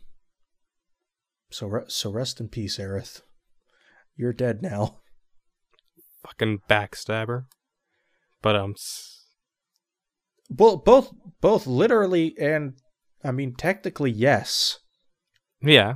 So 1.52 1.68
re- 1.68 1.84
so 1.88 2.10
rest 2.12 2.40
in 2.40 2.48
peace, 2.50 2.78
Aerith. 2.80 3.22
You're 4.16 4.34
dead 4.34 4.62
now. 4.62 4.98
Fucking 6.26 6.60
backstabber. 6.68 7.46
But 8.42 8.56
um, 8.56 8.72
s- 8.76 9.26
Well, 10.50 10.78
both 10.78 11.14
both 11.42 11.68
literally 11.68 12.36
and 12.40 12.74
I 13.24 13.32
mean 13.32 13.54
technically 13.56 14.10
yes. 14.12 14.80
yeah, 15.62 15.96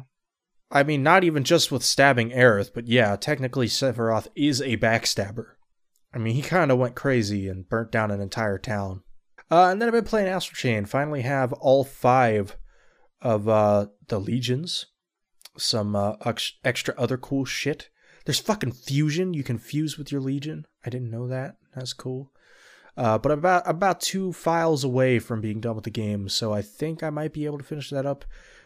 I 0.70 0.84
mean 0.84 1.02
not 1.02 1.24
even 1.24 1.44
just 1.44 1.72
with 1.72 1.84
stabbing 1.84 2.30
Aerith, 2.30 2.72
but 2.74 2.88
yeah, 2.88 3.16
technically 3.16 3.68
Sephiroth 3.68 4.28
is 4.36 4.62
a 4.62 4.78
backstabber. 4.78 5.54
I 6.14 6.18
mean, 6.20 6.36
he 6.36 6.42
kind 6.44 6.72
of 6.72 6.78
went 6.78 6.96
crazy 6.96 7.48
and 7.50 7.68
burnt 7.68 7.92
down 7.92 8.10
an 8.12 8.22
entire 8.22 8.58
town. 8.60 9.02
Uh, 9.52 9.70
and 9.70 9.82
then 9.82 9.90
I've 9.90 9.94
been 9.94 10.06
playing 10.06 10.28
Astral 10.28 10.56
Chain. 10.56 10.86
Finally, 10.86 11.24
have 11.24 11.52
all 11.54 11.84
five 11.84 12.56
of 13.26 13.50
uh, 13.50 13.88
the 14.08 14.20
legions. 14.20 14.86
Some 15.58 15.96
uh, 15.96 16.14
ex- 16.24 16.54
extra 16.64 16.94
other 16.96 17.18
cool 17.18 17.44
shit. 17.44 17.90
There's 18.26 18.40
fucking 18.40 18.74
fusion. 18.74 19.34
You 19.34 19.44
can 19.44 19.58
fuse 19.58 19.98
with 19.98 20.12
your 20.12 20.22
legion. 20.22 20.68
I 20.86 20.92
didn't 20.92 21.10
know 21.10 21.28
that. 21.28 21.56
That's 21.74 21.94
cool. 21.94 22.32
Uh, 22.96 23.18
but 23.18 23.32
I'm 23.32 23.40
about 23.40 23.64
about 23.66 24.00
two 24.00 24.32
files 24.32 24.84
away 24.84 25.20
from 25.20 25.42
being 25.42 25.60
done 25.60 25.76
with 25.76 25.84
the 25.84 25.90
game, 25.90 26.30
so 26.30 26.54
I 26.54 26.62
think 26.62 27.04
I 27.04 27.10
might 27.10 27.34
be 27.34 27.46
able 27.46 27.58
to 27.58 27.64
finish 27.64 27.90
that 27.90 28.06
up 28.06 28.24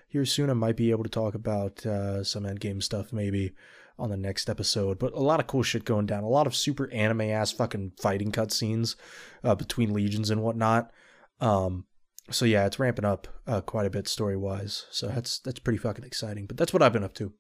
here 0.07 0.25
soon. 0.25 0.49
I 0.49 0.53
might 0.53 0.75
be 0.75 0.91
able 0.91 1.03
to 1.03 1.09
talk 1.09 1.33
about 1.33 1.83
uh, 1.85 2.23
some 2.23 2.43
endgame 2.43 2.83
stuff 2.83 3.11
maybe 3.13 3.53
on 3.97 4.09
the 4.09 4.17
next 4.17 4.49
episode. 4.49 4.99
But 4.99 5.13
a 5.13 5.19
lot 5.19 5.39
of 5.39 5.47
cool 5.47 5.63
shit 5.63 5.85
going 5.85 6.05
down. 6.05 6.23
A 6.23 6.29
lot 6.29 6.47
of 6.47 6.55
super 6.55 6.91
anime 6.91 7.21
ass 7.21 7.51
fucking 7.53 7.93
fighting 7.97 8.31
cutscenes 8.31 8.97
uh, 9.43 9.55
between 9.55 9.93
legions 9.93 10.29
and 10.29 10.43
whatnot. 10.43 10.91
Um, 11.39 11.85
so 12.31 12.45
yeah, 12.45 12.65
it's 12.65 12.79
ramping 12.79 13.05
up 13.05 13.27
uh, 13.47 13.61
quite 13.61 13.85
a 13.85 13.89
bit 13.89 14.07
story 14.07 14.37
wise. 14.37 14.85
So 14.91 15.07
that's 15.07 15.39
that's 15.39 15.59
pretty 15.59 15.79
fucking 15.79 16.05
exciting. 16.05 16.45
But 16.45 16.57
that's 16.57 16.73
what 16.73 16.81
I've 16.81 16.93
been 16.93 17.03
up 17.03 17.13
to. 17.15 17.33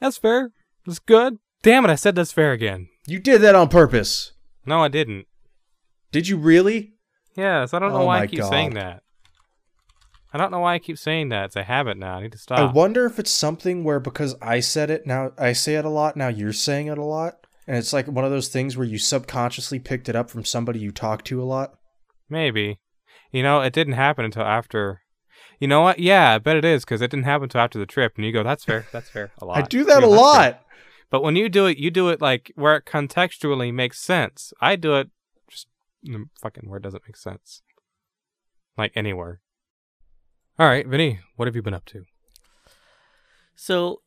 that's 0.00 0.18
fair. 0.18 0.50
That's 0.86 0.98
good. 0.98 1.38
Damn 1.62 1.84
it! 1.84 1.90
I 1.90 1.94
said 1.94 2.14
that's 2.14 2.32
fair 2.32 2.52
again. 2.52 2.88
You 3.06 3.18
did 3.18 3.40
that 3.42 3.54
on 3.54 3.68
purpose. 3.68 4.32
No, 4.66 4.82
I 4.82 4.88
didn't. 4.88 5.26
Did 6.10 6.28
you 6.28 6.36
really? 6.36 6.94
Yes, 7.36 7.72
I 7.72 7.78
don't 7.78 7.92
know 7.92 8.02
Oh 8.02 8.06
why 8.06 8.20
I 8.20 8.26
keep 8.26 8.42
saying 8.42 8.74
that. 8.74 9.02
I 10.34 10.38
don't 10.38 10.50
know 10.50 10.60
why 10.60 10.74
I 10.74 10.78
keep 10.78 10.98
saying 10.98 11.28
that. 11.28 11.46
It's 11.46 11.56
a 11.56 11.62
habit 11.62 11.98
now. 11.98 12.16
I 12.16 12.22
need 12.22 12.32
to 12.32 12.38
stop. 12.38 12.58
I 12.58 12.72
wonder 12.72 13.04
if 13.06 13.18
it's 13.18 13.30
something 13.30 13.84
where 13.84 14.00
because 14.00 14.34
I 14.40 14.60
said 14.60 14.90
it 14.90 15.06
now, 15.06 15.32
I 15.38 15.52
say 15.52 15.74
it 15.76 15.84
a 15.84 15.90
lot. 15.90 16.16
Now 16.16 16.28
you're 16.28 16.52
saying 16.54 16.86
it 16.86 16.96
a 16.98 17.04
lot, 17.04 17.46
and 17.66 17.76
it's 17.76 17.92
like 17.92 18.06
one 18.08 18.24
of 18.24 18.30
those 18.30 18.48
things 18.48 18.76
where 18.76 18.86
you 18.86 18.98
subconsciously 18.98 19.78
picked 19.78 20.08
it 20.08 20.16
up 20.16 20.30
from 20.30 20.44
somebody 20.44 20.78
you 20.80 20.90
talk 20.90 21.22
to 21.24 21.42
a 21.42 21.44
lot. 21.44 21.74
Maybe. 22.30 22.78
You 23.32 23.42
know, 23.42 23.60
it 23.62 23.72
didn't 23.72 23.94
happen 23.94 24.24
until 24.24 24.42
after. 24.42 25.00
You 25.58 25.66
know 25.68 25.80
what? 25.80 25.98
Yeah, 25.98 26.34
I 26.34 26.38
bet 26.38 26.56
it 26.56 26.64
is 26.64 26.84
because 26.84 27.00
it 27.00 27.10
didn't 27.10 27.24
happen 27.24 27.44
until 27.44 27.60
after 27.62 27.78
the 27.78 27.86
trip. 27.86 28.12
And 28.16 28.24
you 28.24 28.32
go, 28.32 28.42
"That's 28.42 28.64
fair. 28.64 28.86
That's 28.92 29.08
fair." 29.08 29.32
A 29.38 29.44
lot. 29.44 29.58
I 29.58 29.62
do 29.62 29.84
that 29.84 30.00
You 30.02 30.06
a 30.06 30.10
go, 30.10 30.10
"That's 30.16 30.36
fair." 30.36 30.50
lot. 30.52 30.66
But 31.10 31.22
when 31.22 31.36
you 31.36 31.48
do 31.48 31.66
it, 31.66 31.78
you 31.78 31.90
do 31.90 32.08
it 32.08 32.20
like 32.20 32.52
where 32.54 32.76
it 32.76 32.84
contextually 32.84 33.72
makes 33.72 34.00
sense. 34.00 34.52
I 34.60 34.76
do 34.76 34.94
it 34.94 35.10
just 35.50 35.66
fucking 36.40 36.68
where 36.68 36.78
it 36.78 36.82
doesn't 36.82 37.02
make 37.06 37.16
sense. 37.16 37.62
Like 38.76 38.92
anywhere. 38.94 39.40
All 40.58 40.66
right, 40.68 40.86
Vinny, 40.86 41.20
what 41.36 41.46
have 41.48 41.56
you 41.56 41.62
been 41.62 41.74
up 41.74 41.84
to? 41.86 42.04
So, 43.54 44.02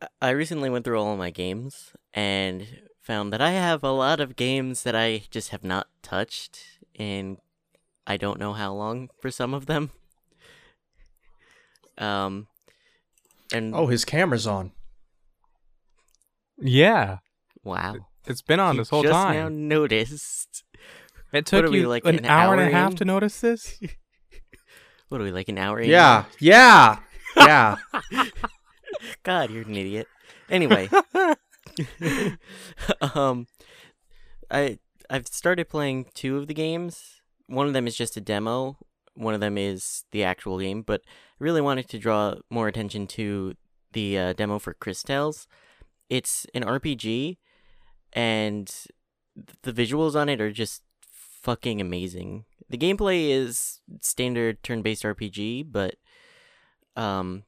I- 0.00 0.08
I 0.20 0.30
recently 0.30 0.70
went 0.70 0.84
through 0.84 1.00
all 1.00 1.12
of 1.12 1.18
my 1.18 1.30
games 1.30 1.92
and 2.12 2.88
found 3.00 3.32
that 3.32 3.40
I 3.40 3.50
have 3.52 3.82
a 3.84 3.90
lot 3.92 4.20
of 4.20 4.36
games 4.36 4.82
that 4.82 4.94
I 4.96 5.24
just 5.30 5.50
have 5.50 5.64
not 5.64 5.88
touched 6.02 6.80
in 6.94 7.38
I 8.06 8.16
don't 8.16 8.38
know 8.40 8.52
how 8.52 8.72
long 8.74 9.10
for 9.20 9.30
some 9.30 9.54
of 9.54 9.66
them. 9.66 9.90
Um, 11.98 12.46
and 13.52 13.74
Oh, 13.74 13.86
his 13.86 14.04
camera's 14.04 14.46
on. 14.46 14.72
Yeah, 16.58 17.18
wow, 17.64 17.96
it's 18.26 18.42
been 18.42 18.60
on 18.60 18.74
You 18.76 18.80
this 18.82 18.90
whole 18.90 19.02
just 19.02 19.12
time. 19.12 19.34
now 19.34 19.48
noticed. 19.48 20.64
It 21.32 21.46
took 21.46 21.64
are 21.64 21.70
we, 21.70 21.80
you 21.80 21.88
like, 21.88 22.04
an, 22.04 22.18
an 22.18 22.26
hour 22.26 22.52
and 22.54 22.62
a 22.62 22.70
half 22.70 22.92
in? 22.92 22.96
to 22.98 23.04
notice 23.04 23.40
this. 23.40 23.80
What 25.08 25.20
are 25.20 25.24
we 25.24 25.30
like 25.32 25.48
an 25.50 25.58
hour? 25.58 25.78
in? 25.78 25.90
Yeah, 25.90 26.24
yeah, 26.40 27.00
yeah. 27.36 27.76
God, 29.22 29.50
you're 29.50 29.64
an 29.64 29.76
idiot. 29.76 30.08
Anyway, 30.48 30.88
um, 33.14 33.46
I 34.50 34.78
I've 35.10 35.26
started 35.26 35.68
playing 35.68 36.06
two 36.14 36.38
of 36.38 36.46
the 36.46 36.54
games. 36.54 37.20
One 37.46 37.66
of 37.66 37.72
them 37.72 37.86
is 37.86 37.96
just 37.96 38.16
a 38.16 38.20
demo. 38.20 38.78
One 39.14 39.34
of 39.34 39.40
them 39.40 39.58
is 39.58 40.04
the 40.10 40.24
actual 40.24 40.58
game. 40.58 40.82
But 40.82 41.02
I 41.06 41.44
really 41.44 41.60
wanted 41.60 41.88
to 41.90 41.98
draw 41.98 42.36
more 42.50 42.68
attention 42.68 43.06
to 43.08 43.54
the 43.92 44.18
uh, 44.18 44.32
demo 44.32 44.58
for 44.58 44.74
Chris 44.74 45.02
Tales. 45.02 45.46
It's 46.08 46.46
an 46.54 46.62
RPG, 46.62 47.38
and 48.12 48.70
the 49.62 49.72
visuals 49.72 50.14
on 50.14 50.28
it 50.28 50.40
are 50.40 50.52
just 50.52 50.82
fucking 51.10 51.80
amazing. 51.80 52.44
The 52.68 52.78
gameplay 52.78 53.30
is 53.30 53.80
standard 54.00 54.62
turn-based 54.62 55.02
RPG, 55.02 55.66
but 55.70 55.94
um, 56.96 57.44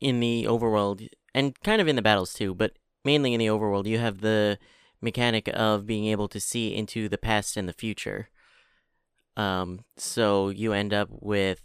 in 0.00 0.20
the 0.20 0.44
overworld 0.44 1.08
and 1.34 1.58
kind 1.60 1.80
of 1.80 1.88
in 1.88 1.96
the 1.96 2.02
battles 2.02 2.32
too, 2.32 2.54
but 2.54 2.72
mainly 3.04 3.34
in 3.34 3.38
the 3.38 3.46
overworld, 3.46 3.86
you 3.86 3.98
have 3.98 4.20
the 4.20 4.58
mechanic 5.00 5.48
of 5.54 5.86
being 5.86 6.06
able 6.06 6.28
to 6.28 6.40
see 6.40 6.74
into 6.74 7.08
the 7.08 7.18
past 7.18 7.56
and 7.56 7.68
the 7.68 7.72
future. 7.72 8.28
Um, 9.38 9.84
so 9.96 10.48
you 10.50 10.72
end 10.72 10.92
up 10.92 11.08
with 11.10 11.62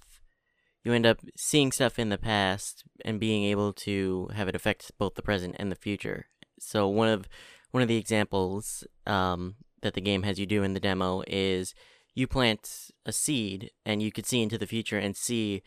you 0.84 0.94
end 0.94 1.06
up 1.06 1.20
seeing 1.36 1.72
stuff 1.72 1.98
in 1.98 2.10
the 2.10 2.18
past 2.18 2.84
and 3.04 3.20
being 3.20 3.44
able 3.46 3.74
to 3.74 4.30
have 4.36 4.48
it 4.48 4.56
affect 4.56 4.92
both 4.98 5.16
the 5.16 5.22
present 5.22 5.56
and 5.58 5.72
the 5.72 5.76
future. 5.76 6.28
So 6.60 6.88
one 6.88 7.10
of 7.10 7.28
one 7.72 7.82
of 7.82 7.90
the 7.90 7.98
examples 7.98 8.86
um, 9.08 9.56
that 9.82 9.96
the 9.96 10.02
game 10.02 10.24
has 10.24 10.40
you 10.40 10.46
do 10.46 10.62
in 10.62 10.74
the 10.74 10.80
demo 10.80 11.24
is 11.26 11.74
you 12.14 12.28
plant 12.28 12.92
a 13.06 13.12
seed 13.12 13.72
and 13.86 14.04
you 14.04 14.12
could 14.12 14.28
see 14.28 14.44
into 14.44 14.58
the 14.58 14.68
future 14.68 15.00
and 15.00 15.18
see 15.18 15.64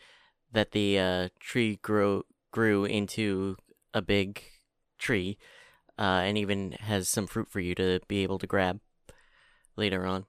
that 0.53 0.71
the 0.71 0.97
uh, 0.97 1.29
tree 1.41 1.77
grow 1.81 2.23
grew 2.51 2.85
into 2.85 3.57
a 3.93 4.01
big 4.01 4.41
tree 4.97 5.37
uh, 5.99 6.21
and 6.23 6.37
even 6.37 6.71
has 6.79 7.09
some 7.09 7.27
fruit 7.27 7.49
for 7.49 7.59
you 7.59 7.75
to 7.75 7.99
be 8.07 8.23
able 8.23 8.39
to 8.39 8.47
grab 8.47 8.79
later 9.75 10.05
on. 10.05 10.25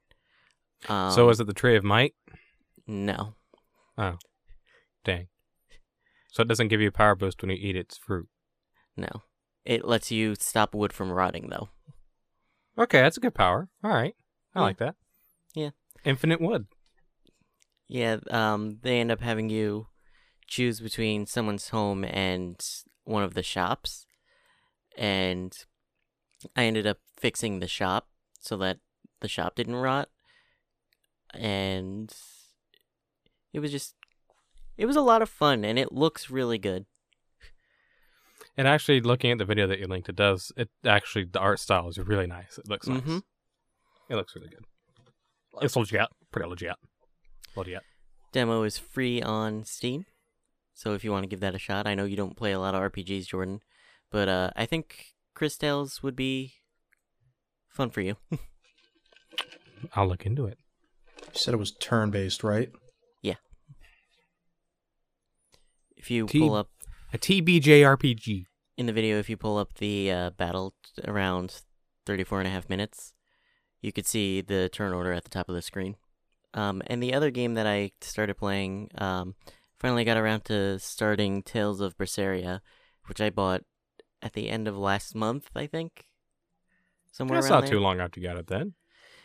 Um, 0.89 1.11
so 1.13 1.29
is 1.31 1.41
it 1.41 1.47
the 1.47 1.53
tree 1.55 1.77
of 1.77 1.85
might? 1.85 2.15
no. 2.87 3.35
Oh, 3.97 4.17
dang. 5.05 5.27
So 6.31 6.43
it 6.43 6.49
doesn't 6.49 6.69
give 6.69 6.81
you 6.81 6.89
a 6.89 6.93
power 6.93 7.15
boost 7.17 7.43
when 7.43 7.51
you 7.51 7.57
eat 7.59 7.75
its 7.75 7.97
fruit. 7.97 8.29
No. 8.97 9.23
It 9.65 9.85
lets 9.85 10.11
you 10.13 10.35
stop 10.37 10.73
wood 10.75 10.93
from 10.93 11.11
rotting, 11.11 11.49
though. 11.51 11.69
Okay, 12.79 13.01
that's 13.01 13.17
a 13.17 13.21
good 13.21 13.35
power. 13.35 13.69
All 13.83 13.91
right, 13.91 14.15
I 14.55 14.61
Yeah. 14.61 14.63
like 14.63 14.79
that. 14.79 14.95
Yeah. 15.55 15.71
Infinite 16.05 16.41
wood. 16.41 16.67
Yeah, 17.89 18.19
um, 18.31 18.79
they 18.83 19.01
end 19.01 19.11
up 19.11 19.21
having 19.21 19.51
you 19.51 19.89
choose 20.47 20.79
between 20.81 21.27
someone's 21.27 21.71
home 21.71 22.05
and 22.05 22.65
one 23.05 23.25
of 23.25 23.35
the 23.35 23.43
shops. 23.43 24.07
And 24.97 25.53
I 26.55 26.65
ended 26.65 26.87
up 26.87 26.99
fixing 27.17 27.59
the 27.59 27.67
shop 27.67 28.09
so 28.41 28.57
that 28.59 28.79
the 29.21 29.29
shop 29.29 29.55
didn't 29.57 29.77
rot. 29.77 30.09
And 31.35 32.13
it 33.53 33.61
was 33.61 33.71
just, 33.71 33.95
it 34.77 34.87
was 34.87 34.97
a 34.97 35.01
lot 35.03 35.23
of 35.23 35.29
fun 35.29 35.65
and 35.65 35.79
it 35.79 35.93
looks 35.93 36.31
really 36.31 36.59
good. 36.59 36.87
And 38.57 38.67
actually, 38.67 39.01
looking 39.01 39.31
at 39.31 39.39
the 39.39 39.45
video 39.45 39.69
that 39.69 39.79
you 39.79 39.87
linked, 39.87 40.09
it 40.09 40.17
does. 40.17 40.51
It 40.57 40.69
actually 40.85 41.25
the 41.25 41.39
art 41.39 41.61
style 41.61 41.89
is 41.89 41.97
really 41.99 42.27
nice. 42.27 42.59
It 42.59 42.69
looks 42.69 42.89
nice. 42.89 43.03
Mhm. 43.03 43.23
It 44.11 44.17
looks 44.17 44.35
really 44.35 44.49
good. 44.49 44.65
It's 45.63 45.77
legit, 45.77 46.09
pretty 46.33 46.49
legit. 46.49 46.75
Legit. 47.55 47.83
Demo 48.33 48.65
is 48.65 48.77
free 48.77 49.23
on 49.23 49.65
Steam. 49.65 50.07
So 50.75 50.95
if 50.95 51.05
you 51.05 51.13
want 51.13 51.23
to 51.23 51.29
give 51.29 51.41
that 51.41 51.55
a 51.55 51.59
shot, 51.59 51.87
I 51.87 51.95
know 51.95 52.05
you 52.05 52.17
don't 52.17 52.37
play 52.37 52.53
a 52.53 52.59
lot 52.59 52.75
of 52.75 52.81
RPGs, 52.81 53.27
Jordan, 53.27 53.61
but 54.11 54.29
uh, 54.29 54.51
I 54.57 54.67
think 54.67 55.15
Chris 55.35 55.57
Tales 55.57 56.03
would 56.03 56.17
be 56.17 56.55
fun 57.69 57.91
for 57.91 58.01
you. 58.01 58.17
I'll 59.95 60.09
look 60.09 60.27
into 60.27 60.47
it. 60.47 60.59
You 61.35 61.39
said 61.39 61.55
it 61.55 61.59
was 61.59 61.73
turn 61.73 62.11
based, 62.11 62.43
right? 62.45 62.71
Yeah. 63.23 63.35
If 65.97 66.11
you 66.11 66.27
T- 66.27 66.39
pull 66.41 66.55
up 66.55 66.71
A 67.13 67.19
TBJ 67.19 67.83
RPG. 67.83 68.47
in 68.77 68.87
the 68.87 68.93
video, 68.93 69.19
if 69.19 69.29
you 69.29 69.37
pull 69.37 69.59
up 69.59 69.75
the 69.75 70.11
uh, 70.11 70.31
battle 70.31 70.75
t- 70.97 71.03
around 71.09 71.63
34 72.07 72.41
and 72.41 72.49
a 72.49 72.51
half 72.51 72.69
minutes, 72.69 73.13
you 73.81 73.93
could 73.93 74.07
see 74.07 74.41
the 74.41 74.69
turn 74.69 74.93
order 74.93 75.13
at 75.13 75.25
the 75.25 75.31
top 75.31 75.49
of 75.49 75.55
the 75.55 75.63
screen. 75.63 75.97
Um, 76.55 76.83
and 76.87 77.03
the 77.03 77.13
other 77.15 77.31
game 77.31 77.55
that 77.55 77.67
I 77.67 77.93
started 78.01 78.37
playing, 78.37 78.91
um, 78.97 79.35
finally 79.79 80.05
got 80.05 80.17
around 80.17 80.45
to 80.47 80.79
starting 80.79 81.43
Tales 81.43 81.81
of 81.81 81.97
Berseria, 81.99 82.61
which 83.07 83.21
I 83.21 83.31
bought 83.31 83.63
at 84.23 84.33
the 84.33 84.49
end 84.49 84.67
of 84.67 84.77
last 84.77 85.15
month, 85.15 85.51
I 85.55 85.67
think. 85.67 86.07
Somewhere 87.13 87.39
That's 87.41 87.51
around 87.51 87.61
not 87.61 87.67
there. 87.67 87.75
too 87.77 87.81
long 87.81 88.01
after 88.01 88.21
you 88.21 88.27
got 88.27 88.37
it 88.39 88.47
then. 88.47 88.75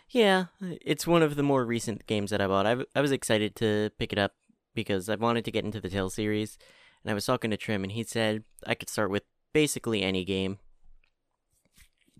Yeah, 0.09 0.45
it's 0.61 1.07
one 1.07 1.23
of 1.23 1.35
the 1.35 1.43
more 1.43 1.65
recent 1.65 2.05
games 2.05 2.29
that 2.29 2.41
I 2.41 2.47
bought. 2.47 2.67
I, 2.67 2.77
I 2.95 3.01
was 3.01 3.11
excited 3.11 3.55
to 3.57 3.89
pick 3.97 4.13
it 4.13 4.19
up 4.19 4.33
because 4.75 5.09
I 5.09 5.15
wanted 5.15 5.45
to 5.45 5.51
get 5.51 5.65
into 5.65 5.81
the 5.81 5.89
Tales 5.89 6.13
series, 6.13 6.57
and 7.03 7.09
I 7.11 7.13
was 7.13 7.25
talking 7.25 7.51
to 7.51 7.57
Trim, 7.57 7.83
and 7.83 7.91
he 7.91 8.03
said 8.03 8.43
I 8.65 8.75
could 8.75 8.89
start 8.89 9.09
with 9.09 9.23
basically 9.53 10.03
any 10.03 10.23
game. 10.23 10.59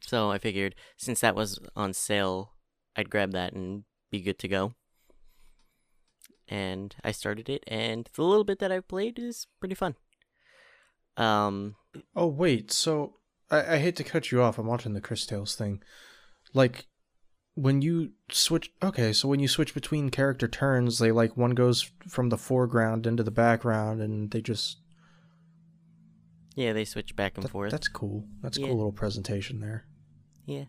So 0.02 0.32
I 0.32 0.38
figured 0.38 0.76
since 0.98 1.20
that 1.22 1.36
was 1.36 1.60
on 1.76 1.94
sale, 1.94 2.54
I'd 2.96 3.10
grab 3.10 3.32
that 3.32 3.54
and 3.54 3.84
be 4.12 4.22
good 4.22 4.40
to 4.40 4.48
go. 4.48 4.74
And 6.48 6.96
I 7.04 7.12
started 7.12 7.48
it, 7.48 7.64
and 7.68 8.10
the 8.16 8.24
little 8.24 8.44
bit 8.44 8.60
that 8.60 8.72
I've 8.72 8.88
played 8.88 9.18
is 9.18 9.48
pretty 9.60 9.76
fun. 9.76 9.96
Um, 11.16 11.76
Oh 12.16 12.28
wait, 12.28 12.72
so 12.72 13.18
I, 13.50 13.76
I 13.76 13.78
hate 13.78 13.96
to 13.98 14.04
cut 14.04 14.32
you 14.32 14.42
off. 14.42 14.58
I'm 14.58 14.68
watching 14.68 14.94
the 14.94 15.02
Chris 15.02 15.26
Tales 15.26 15.56
thing. 15.56 15.82
Like 16.54 16.88
when 17.56 17.82
you 17.82 18.12
switch 18.32 18.72
okay, 18.82 19.14
so 19.14 19.28
when 19.28 19.40
you 19.40 19.48
switch 19.48 19.74
between 19.74 20.10
character 20.10 20.48
turns, 20.48 20.98
they 21.00 21.12
like 21.12 21.38
one 21.38 21.52
goes 21.52 21.92
from 22.08 22.30
the 22.30 22.38
foreground 22.38 23.06
into 23.06 23.24
the 23.24 23.32
background 23.32 24.02
and 24.02 24.32
they 24.32 24.42
just 24.42 24.78
yeah, 26.56 26.74
they 26.74 26.86
switch 26.86 27.16
back 27.16 27.36
and 27.36 27.44
that- 27.46 27.50
forth. 27.50 27.72
that's 27.72 27.88
cool. 27.88 28.26
That's 28.42 28.58
a 28.58 28.62
Yeah. 28.62 28.68
cool 28.68 28.78
little 28.78 28.92
presentation 28.92 29.60
there. 29.60 29.86
Yeah, 30.46 30.66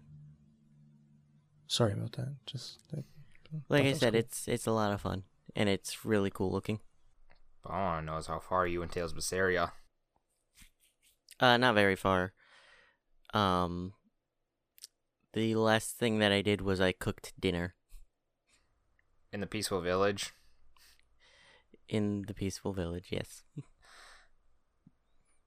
Sorry 1.67 1.93
about 1.93 2.13
that. 2.13 2.37
Just 2.47 2.79
that- 2.91 3.05
like 3.69 3.83
thought 3.85 3.89
I 3.89 3.93
said, 3.95 4.15
was 4.15 4.25
it's 4.25 4.49
it's 4.49 4.67
a 4.67 4.73
lot 4.73 4.93
of 4.93 5.01
fun, 5.01 5.25
and 5.57 5.69
it's 5.69 6.05
really 6.05 6.31
cool 6.31 6.51
looking. 6.53 6.81
All 7.65 7.73
I 7.75 7.83
want 7.85 8.07
to 8.07 8.13
know 8.13 8.19
is 8.19 8.27
how 8.27 8.41
far 8.41 8.67
you 8.67 8.83
in 8.83 8.89
Tales 8.91 9.13
of 9.13 9.19
Berseria? 9.19 9.73
Uh, 11.41 11.57
not 11.57 11.75
very 11.75 11.97
far. 11.97 12.33
Um, 13.33 13.95
the 15.35 15.55
last 15.57 15.97
thing 15.99 16.19
that 16.21 16.33
I 16.33 16.43
did 16.43 16.61
was 16.61 16.81
I 16.81 16.93
cooked 16.93 17.33
dinner 17.39 17.75
In 19.33 19.41
the 19.41 19.47
peaceful 19.47 19.81
village? 19.81 20.33
in 21.89 22.23
the 22.27 22.35
peaceful 22.35 22.73
village. 22.73 23.09
Yes, 23.11 23.43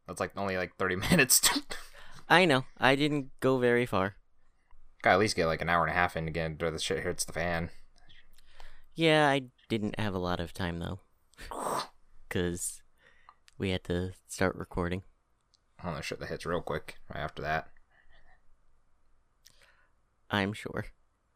That's 0.06 0.20
like 0.20 0.38
only 0.38 0.56
like 0.56 0.76
30 0.78 0.96
minutes. 1.10 1.42
I 2.30 2.46
know. 2.46 2.66
I 2.78 2.96
didn't 2.96 3.32
go 3.40 3.58
very 3.58 3.86
far. 3.88 4.16
Gotta 5.02 5.16
at 5.16 5.20
least 5.20 5.36
get 5.36 5.48
like 5.48 5.62
an 5.62 5.70
hour 5.70 5.84
and 5.84 5.92
a 5.92 5.96
half 5.96 6.16
in 6.16 6.28
again 6.28 6.54
before 6.56 6.72
the 6.72 6.80
shit 6.80 7.04
hits 7.04 7.26
the 7.26 7.34
fan. 7.34 7.70
Yeah, 8.94 9.28
I 9.28 9.44
didn't 9.70 10.00
have 10.00 10.14
a 10.14 10.20
lot 10.20 10.40
of 10.40 10.54
time 10.54 10.80
though, 10.80 11.00
cause 12.30 12.82
we 13.58 13.70
had 13.72 13.84
to 13.86 14.12
start 14.28 14.56
recording. 14.56 15.04
Oh, 15.84 15.94
that 15.94 16.04
shit 16.04 16.20
that 16.20 16.30
hits 16.30 16.46
real 16.46 16.62
quick 16.62 16.98
right 17.14 17.22
after 17.22 17.42
that. 17.42 17.70
I'm 20.30 20.54
sure. 20.54 20.86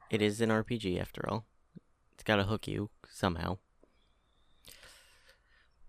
It 0.10 0.22
is 0.22 0.42
an 0.42 0.50
RPG 0.50 1.00
after 1.00 1.28
all. 1.30 1.46
It's 2.14 2.24
got 2.24 2.36
to 2.38 2.44
hook 2.44 2.68
you 2.68 2.90
somehow. 3.10 3.58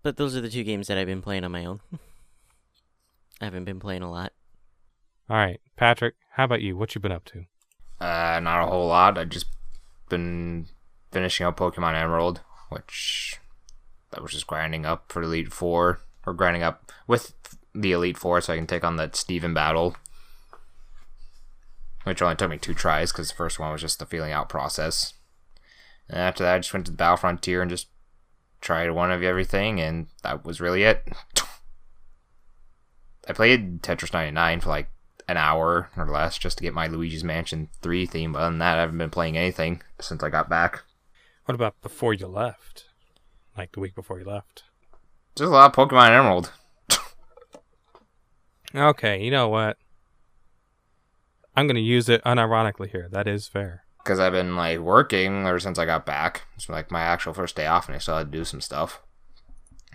But 0.01 0.17
those 0.17 0.35
are 0.35 0.41
the 0.41 0.49
two 0.49 0.63
games 0.63 0.87
that 0.87 0.97
I've 0.97 1.07
been 1.07 1.21
playing 1.21 1.43
on 1.43 1.51
my 1.51 1.65
own. 1.65 1.81
I 3.41 3.45
haven't 3.45 3.65
been 3.65 3.79
playing 3.79 4.03
a 4.03 4.11
lot. 4.11 4.33
All 5.29 5.37
right, 5.37 5.59
Patrick. 5.75 6.15
How 6.31 6.45
about 6.45 6.61
you? 6.61 6.77
What 6.77 6.95
you 6.95 7.01
been 7.01 7.11
up 7.11 7.25
to? 7.25 7.45
Uh, 7.99 8.39
not 8.41 8.63
a 8.63 8.67
whole 8.67 8.87
lot. 8.87 9.17
I've 9.17 9.29
just 9.29 9.47
been 10.09 10.67
finishing 11.11 11.45
up 11.45 11.57
Pokemon 11.57 11.95
Emerald, 11.95 12.41
which 12.69 13.39
I 14.15 14.21
was 14.21 14.31
just 14.31 14.47
grinding 14.47 14.85
up 14.85 15.11
for 15.11 15.21
Elite 15.21 15.53
Four, 15.53 15.99
or 16.25 16.33
grinding 16.33 16.63
up 16.63 16.91
with 17.07 17.33
the 17.73 17.93
Elite 17.93 18.17
Four 18.17 18.41
so 18.41 18.53
I 18.53 18.57
can 18.57 18.67
take 18.67 18.83
on 18.83 18.97
that 18.97 19.15
Steven 19.15 19.53
battle. 19.53 19.95
Which 22.03 22.21
only 22.21 22.35
took 22.35 22.49
me 22.49 22.57
two 22.57 22.73
tries 22.73 23.11
because 23.11 23.29
the 23.29 23.35
first 23.35 23.59
one 23.59 23.71
was 23.71 23.81
just 23.81 23.99
the 23.99 24.05
feeling 24.05 24.31
out 24.31 24.49
process. 24.49 25.13
And 26.09 26.19
after 26.19 26.43
that, 26.43 26.55
I 26.55 26.59
just 26.59 26.73
went 26.73 26.85
to 26.85 26.91
the 26.91 26.97
Battle 26.97 27.17
Frontier 27.17 27.61
and 27.61 27.71
just 27.71 27.87
tried 28.59 28.91
one 28.91 29.11
of 29.11 29.23
everything, 29.23 29.79
and 29.79 30.07
that 30.23 30.45
was 30.45 30.59
really 30.59 30.83
it. 30.83 31.07
I 33.27 33.33
played 33.33 33.81
Tetris 33.81 34.11
99 34.11 34.59
for 34.59 34.69
like 34.69 34.89
an 35.29 35.37
hour 35.37 35.89
or 35.95 36.09
less 36.09 36.37
just 36.37 36.57
to 36.57 36.63
get 36.63 36.73
my 36.73 36.87
Luigi's 36.87 37.23
Mansion 37.23 37.69
3 37.81 38.05
theme. 38.05 38.35
Other 38.35 38.49
than 38.49 38.59
that, 38.59 38.77
I 38.77 38.81
haven't 38.81 38.97
been 38.97 39.09
playing 39.09 39.37
anything 39.37 39.81
since 40.01 40.21
I 40.21 40.29
got 40.29 40.49
back. 40.49 40.83
What 41.45 41.55
about 41.55 41.81
before 41.81 42.13
you 42.13 42.27
left? 42.27 42.85
Like 43.57 43.71
the 43.71 43.79
week 43.79 43.95
before 43.95 44.19
you 44.19 44.25
left? 44.25 44.63
Just 45.35 45.47
a 45.47 45.51
lot 45.51 45.77
of 45.77 45.89
Pokemon 45.89 46.09
Emerald. 46.09 46.51
Okay, 48.75 49.23
you 49.23 49.29
know 49.29 49.49
what? 49.49 49.77
I'm 51.55 51.67
gonna 51.67 51.79
use 51.79 52.09
it 52.09 52.23
unironically 52.23 52.89
here. 52.89 53.07
That 53.11 53.27
is 53.27 53.47
fair. 53.47 53.83
Because 53.99 54.19
I've 54.19 54.33
been 54.33 54.55
like 54.55 54.79
working 54.79 55.45
ever 55.47 55.59
since 55.59 55.77
I 55.79 55.85
got 55.85 56.05
back. 56.05 56.43
It's 56.55 56.67
like 56.67 56.91
my 56.91 57.01
actual 57.01 57.33
first 57.33 57.55
day 57.55 57.67
off 57.67 57.87
and 57.87 57.95
I 57.95 57.99
still 57.99 58.17
had 58.17 58.31
to 58.31 58.37
do 58.37 58.43
some 58.43 58.59
stuff. 58.61 59.01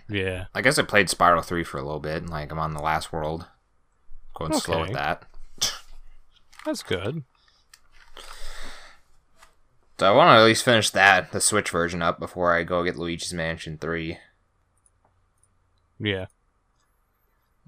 Yeah. 0.07 0.45
I 0.55 0.61
guess 0.61 0.79
I 0.79 0.83
played 0.83 1.07
Spyro 1.07 1.43
3 1.43 1.63
for 1.63 1.77
a 1.77 1.83
little 1.83 1.99
bit. 1.99 2.17
and, 2.23 2.29
Like 2.29 2.51
I'm 2.51 2.57
on 2.59 2.73
the 2.73 2.81
last 2.81 3.13
world. 3.13 3.45
Going 4.33 4.53
slow 4.53 4.81
with 4.81 4.93
that. 4.93 5.25
That's 6.65 6.81
good. 6.81 7.23
So 9.99 10.07
I 10.07 10.15
want 10.15 10.29
to 10.29 10.39
at 10.39 10.45
least 10.45 10.63
finish 10.63 10.89
that, 10.91 11.31
the 11.33 11.41
Switch 11.41 11.69
version 11.69 12.01
up 12.01 12.19
before 12.19 12.55
I 12.55 12.63
go 12.63 12.83
get 12.83 12.95
Luigi's 12.97 13.33
Mansion 13.33 13.77
3. 13.77 14.17
Yeah. 15.99 16.27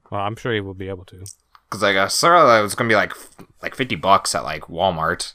Well, 0.10 0.22
I'm 0.22 0.38
sure 0.38 0.56
you 0.56 0.64
will 0.64 0.74
be 0.74 0.88
able 0.90 1.06
to. 1.06 1.26
Because 1.72 1.84
like 1.84 1.96
I 1.96 2.10
saw 2.10 2.48
that 2.48 2.60
it 2.60 2.64
was 2.64 2.76
gonna 2.76 2.90
be 2.90 2.96
like 2.96 3.14
like 3.62 3.76
fifty 3.76 3.96
bucks 3.96 4.36
at 4.36 4.44
like 4.44 4.64
Walmart, 4.64 5.32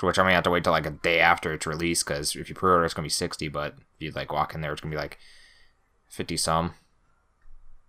which 0.00 0.18
I'm 0.18 0.24
gonna 0.24 0.34
have 0.34 0.44
to 0.44 0.50
wait 0.50 0.64
till 0.64 0.72
like 0.72 0.86
a 0.86 0.90
day 0.90 1.20
after 1.20 1.52
it's 1.52 1.66
released. 1.66 2.06
Because 2.06 2.34
if 2.34 2.48
you 2.48 2.54
pre-order, 2.54 2.86
it's 2.86 2.94
gonna 2.94 3.04
be 3.04 3.10
sixty. 3.10 3.48
But 3.48 3.74
if 3.74 3.82
you 4.00 4.10
like 4.12 4.32
walk 4.32 4.54
in 4.54 4.62
there, 4.62 4.72
it's 4.72 4.80
gonna 4.80 4.94
be 4.94 5.00
like 5.00 5.18
fifty 6.08 6.38
some. 6.38 6.72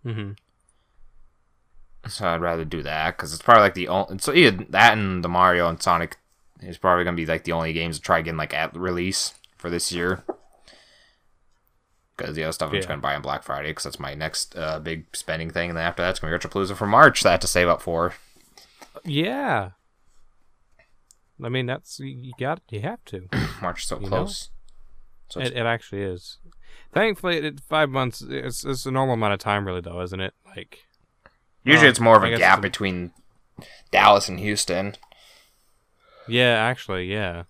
Mm-hmm. 0.06 0.32
So 2.10 2.28
I'd 2.28 2.42
rather 2.42 2.66
do 2.66 2.84
that 2.84 3.16
because 3.16 3.34
it's 3.34 3.42
probably 3.42 3.64
like 3.64 3.76
the 3.76 3.88
only. 3.88 4.20
So 4.20 4.34
either 4.34 4.66
that 4.70 4.98
and 4.98 5.24
the 5.24 5.30
Mario 5.30 5.70
and 5.70 5.82
Sonic 5.82 6.18
is 6.62 6.78
probably 6.78 7.06
gonna 7.06 7.16
be 7.16 7.26
like 7.26 7.46
the 7.46 7.54
only 7.54 7.72
games 7.72 7.96
to 7.96 8.02
try 8.02 8.20
again 8.20 8.36
like 8.36 8.54
at 8.54 8.76
release 8.76 9.36
for 9.58 9.70
this 9.70 9.90
year. 9.90 10.26
Because 12.20 12.36
the 12.36 12.44
other 12.44 12.52
stuff 12.52 12.70
I'm 12.70 12.76
just 12.76 12.88
gonna 12.88 13.02
buy 13.02 13.16
on 13.16 13.22
Black 13.22 13.44
Friday 13.44 13.70
because 13.70 13.84
that's 13.84 14.00
my 14.00 14.14
next 14.14 14.56
uh, 14.58 14.80
big 14.80 15.06
spending 15.16 15.50
thing, 15.50 15.70
and 15.70 15.78
then 15.78 15.86
after 15.86 16.04
that's 16.04 16.20
gonna 16.20 16.38
be 16.38 16.48
Retropalooza 16.48 16.76
for 16.76 16.86
March 16.86 17.24
that 17.24 17.30
I 17.30 17.32
have 17.34 17.40
to 17.42 17.48
save 17.48 17.68
up 17.68 17.82
for. 17.82 18.14
Yeah. 19.06 19.72
I 21.44 21.50
mean, 21.50 21.66
that's 21.66 22.00
you 22.00 22.34
got 22.38 22.62
you 22.70 22.82
have 22.82 23.04
to. 23.06 23.28
March 23.62 23.88
so 23.88 24.00
You 24.00 24.08
close. 24.08 24.50
So 25.30 25.40
It, 25.40 25.54
it 25.54 25.66
actually 25.66 26.02
is. 26.02 26.38
Thankfully, 26.92 27.38
it, 27.38 27.62
five 27.62 27.90
months 27.90 28.22
is 28.22 28.66
it's 28.66 28.86
a 28.86 28.92
normal 28.92 29.14
amount 29.14 29.34
of 29.34 29.40
time, 29.40 29.66
really, 29.66 29.82
though, 29.82 30.02
isn't 30.02 30.20
it? 30.20 30.34
Like, 30.56 30.80
usually 31.64 31.88
oh, 31.88 31.92
it's 31.92 32.00
more 32.00 32.18
of 32.18 32.24
I 32.24 32.30
a 32.30 32.38
gap 32.38 32.60
a- 32.60 32.62
between 32.62 33.12
Dallas 33.92 34.28
and 34.28 34.40
Houston. 34.40 34.96
yeah, 36.28 36.56
actually, 36.56 37.06
yeah, 37.12 37.44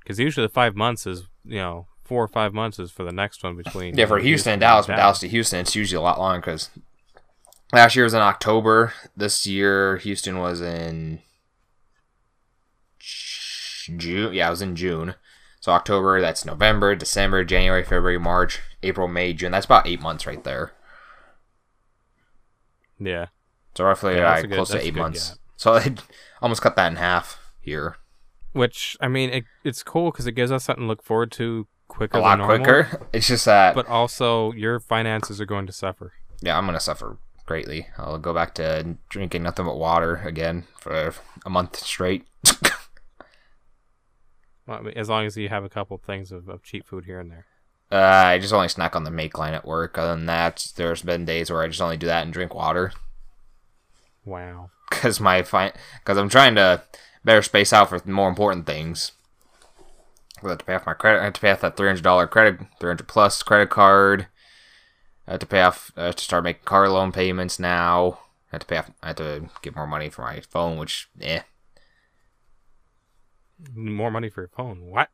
because 0.00 0.18
usually 0.18 0.46
the 0.46 0.52
five 0.52 0.76
months 0.76 1.06
is 1.06 1.24
you 1.44 1.58
know 1.58 1.86
four 2.04 2.22
or 2.24 2.28
five 2.28 2.52
months 2.52 2.78
is 2.78 2.90
for 2.90 3.04
the 3.04 3.12
next 3.12 3.42
one 3.44 3.56
between. 3.56 3.96
Yeah, 3.96 4.06
for 4.06 4.18
Houston 4.18 4.54
and 4.54 4.60
Dallas, 4.60 4.86
Dallas 4.86 5.20
to 5.20 5.28
Houston, 5.28 5.60
it's 5.60 5.74
usually 5.74 5.98
a 5.98 6.02
lot 6.02 6.18
longer 6.18 6.40
because 6.40 6.70
last 7.72 7.94
year 7.96 8.04
was 8.04 8.14
in 8.14 8.20
October. 8.20 8.92
This 9.16 9.46
year, 9.46 9.96
Houston 9.98 10.38
was 10.38 10.60
in 10.60 11.20
June. 12.98 14.32
Yeah, 14.34 14.48
it 14.48 14.50
was 14.50 14.62
in 14.62 14.76
June. 14.76 15.14
So 15.60 15.70
October, 15.72 16.20
that's 16.20 16.44
November, 16.44 16.94
December, 16.96 17.44
January, 17.44 17.82
February, 17.84 18.18
March, 18.18 18.60
April, 18.82 19.06
May, 19.06 19.32
June. 19.32 19.52
That's 19.52 19.66
about 19.66 19.86
eight 19.86 20.00
months 20.00 20.26
right 20.26 20.42
there. 20.42 20.72
Yeah, 22.98 23.26
So 23.76 23.84
roughly 23.84 24.14
Yeah, 24.16 24.40
good- 24.42 24.52
close 24.52 24.70
to 24.70 24.84
eight 24.84 24.94
months. 24.94 25.30
gap. 25.30 25.38
So 25.56 25.74
I 25.76 25.94
almost 26.40 26.62
cut 26.62 26.76
that 26.76 26.90
in 26.90 26.96
half 26.96 27.38
here. 27.60 27.96
which 28.52 28.96
I 29.00 29.08
mean, 29.08 29.30
it, 29.30 29.44
it's 29.64 29.82
cool 29.82 30.10
because 30.10 30.26
it 30.26 30.32
gives 30.32 30.50
us 30.52 30.64
something 30.64 30.84
to 30.84 30.88
look 30.88 31.02
forward 31.02 31.32
to 31.32 31.66
quicker, 31.92 32.18
A 32.18 32.20
lot 32.20 32.38
normal, 32.38 32.56
quicker. 32.58 33.06
It's 33.12 33.28
just 33.28 33.44
that 33.44 33.74
But 33.74 33.86
also, 33.88 34.52
your 34.52 34.80
finances 34.80 35.40
are 35.40 35.46
going 35.46 35.66
to 35.66 35.72
suffer. 35.72 36.12
yeah, 36.40 36.56
I'm 36.58 36.66
gonna 36.66 36.80
suffer 36.80 37.18
greatly. 37.46 37.88
I'll 37.98 38.18
go 38.18 38.32
back 38.34 38.54
to 38.54 38.96
drinking 39.08 39.42
nothing 39.42 39.66
but 39.66 39.76
water 39.76 40.16
again 40.24 40.64
for 40.78 41.12
a 41.44 41.50
month 41.50 41.76
straight. 41.76 42.26
Well, 44.66 44.88
as 44.94 45.08
long 45.08 45.26
as 45.26 45.36
you 45.36 45.48
have 45.48 45.64
a 45.64 45.68
couple 45.68 45.98
things 45.98 46.30
of, 46.30 46.48
of 46.48 46.62
cheap 46.62 46.86
food 46.86 47.04
here 47.04 47.18
and 47.18 47.30
there. 47.30 47.46
Uh, 47.90 47.96
I 48.28 48.38
just 48.38 48.52
only 48.54 48.68
snack 48.68 48.94
on 48.94 49.02
the 49.04 49.10
make 49.10 49.36
line 49.36 49.54
at 49.54 49.66
work. 49.66 49.98
Other 49.98 50.14
than 50.14 50.26
that, 50.26 50.72
there's 50.76 51.02
been 51.02 51.24
days 51.24 51.50
where 51.50 51.62
I 51.62 51.66
just 51.66 51.80
only 51.82 51.96
do 51.96 52.06
that 52.06 52.22
and 52.22 52.32
drink 52.32 52.54
water 52.54 52.92
Wow. 54.24 54.70
because 54.88 55.18
my 55.20 55.42
fine 55.42 55.72
because 55.98 56.16
I'm 56.16 56.28
trying 56.28 56.54
to 56.54 56.84
better 57.24 57.42
space 57.42 57.72
out 57.72 57.88
for 57.88 58.00
more 58.08 58.28
important 58.28 58.64
things. 58.66 59.12
I 60.44 60.50
have 60.50 60.58
to 60.58 60.64
pay 60.64 60.74
off 60.74 60.86
my 60.86 60.94
credit. 60.94 61.20
I 61.20 61.24
have 61.24 61.32
to 61.34 61.40
pay 61.40 61.50
off 61.50 61.60
that 61.60 61.76
three 61.76 61.88
hundred 61.88 62.02
dollar 62.04 62.26
credit, 62.26 62.60
three 62.80 62.90
hundred 62.90 63.08
plus 63.08 63.42
credit 63.42 63.70
card. 63.70 64.26
I 65.26 65.32
have 65.32 65.40
to 65.40 65.46
pay 65.46 65.62
off. 65.62 65.92
I 65.96 66.04
have 66.06 66.16
to 66.16 66.24
start 66.24 66.44
making 66.44 66.64
car 66.64 66.88
loan 66.88 67.12
payments 67.12 67.58
now. 67.58 68.18
I 68.52 68.56
have 68.56 68.60
to 68.62 68.66
pay 68.66 68.76
off. 68.78 68.90
I 69.02 69.08
have 69.08 69.16
to 69.16 69.48
get 69.62 69.76
more 69.76 69.86
money 69.86 70.08
for 70.10 70.22
my 70.22 70.40
phone, 70.40 70.78
which 70.78 71.08
eh. 71.20 71.42
More 73.74 74.10
money 74.10 74.28
for 74.28 74.42
your 74.42 74.48
phone. 74.48 74.86
What? 74.86 75.08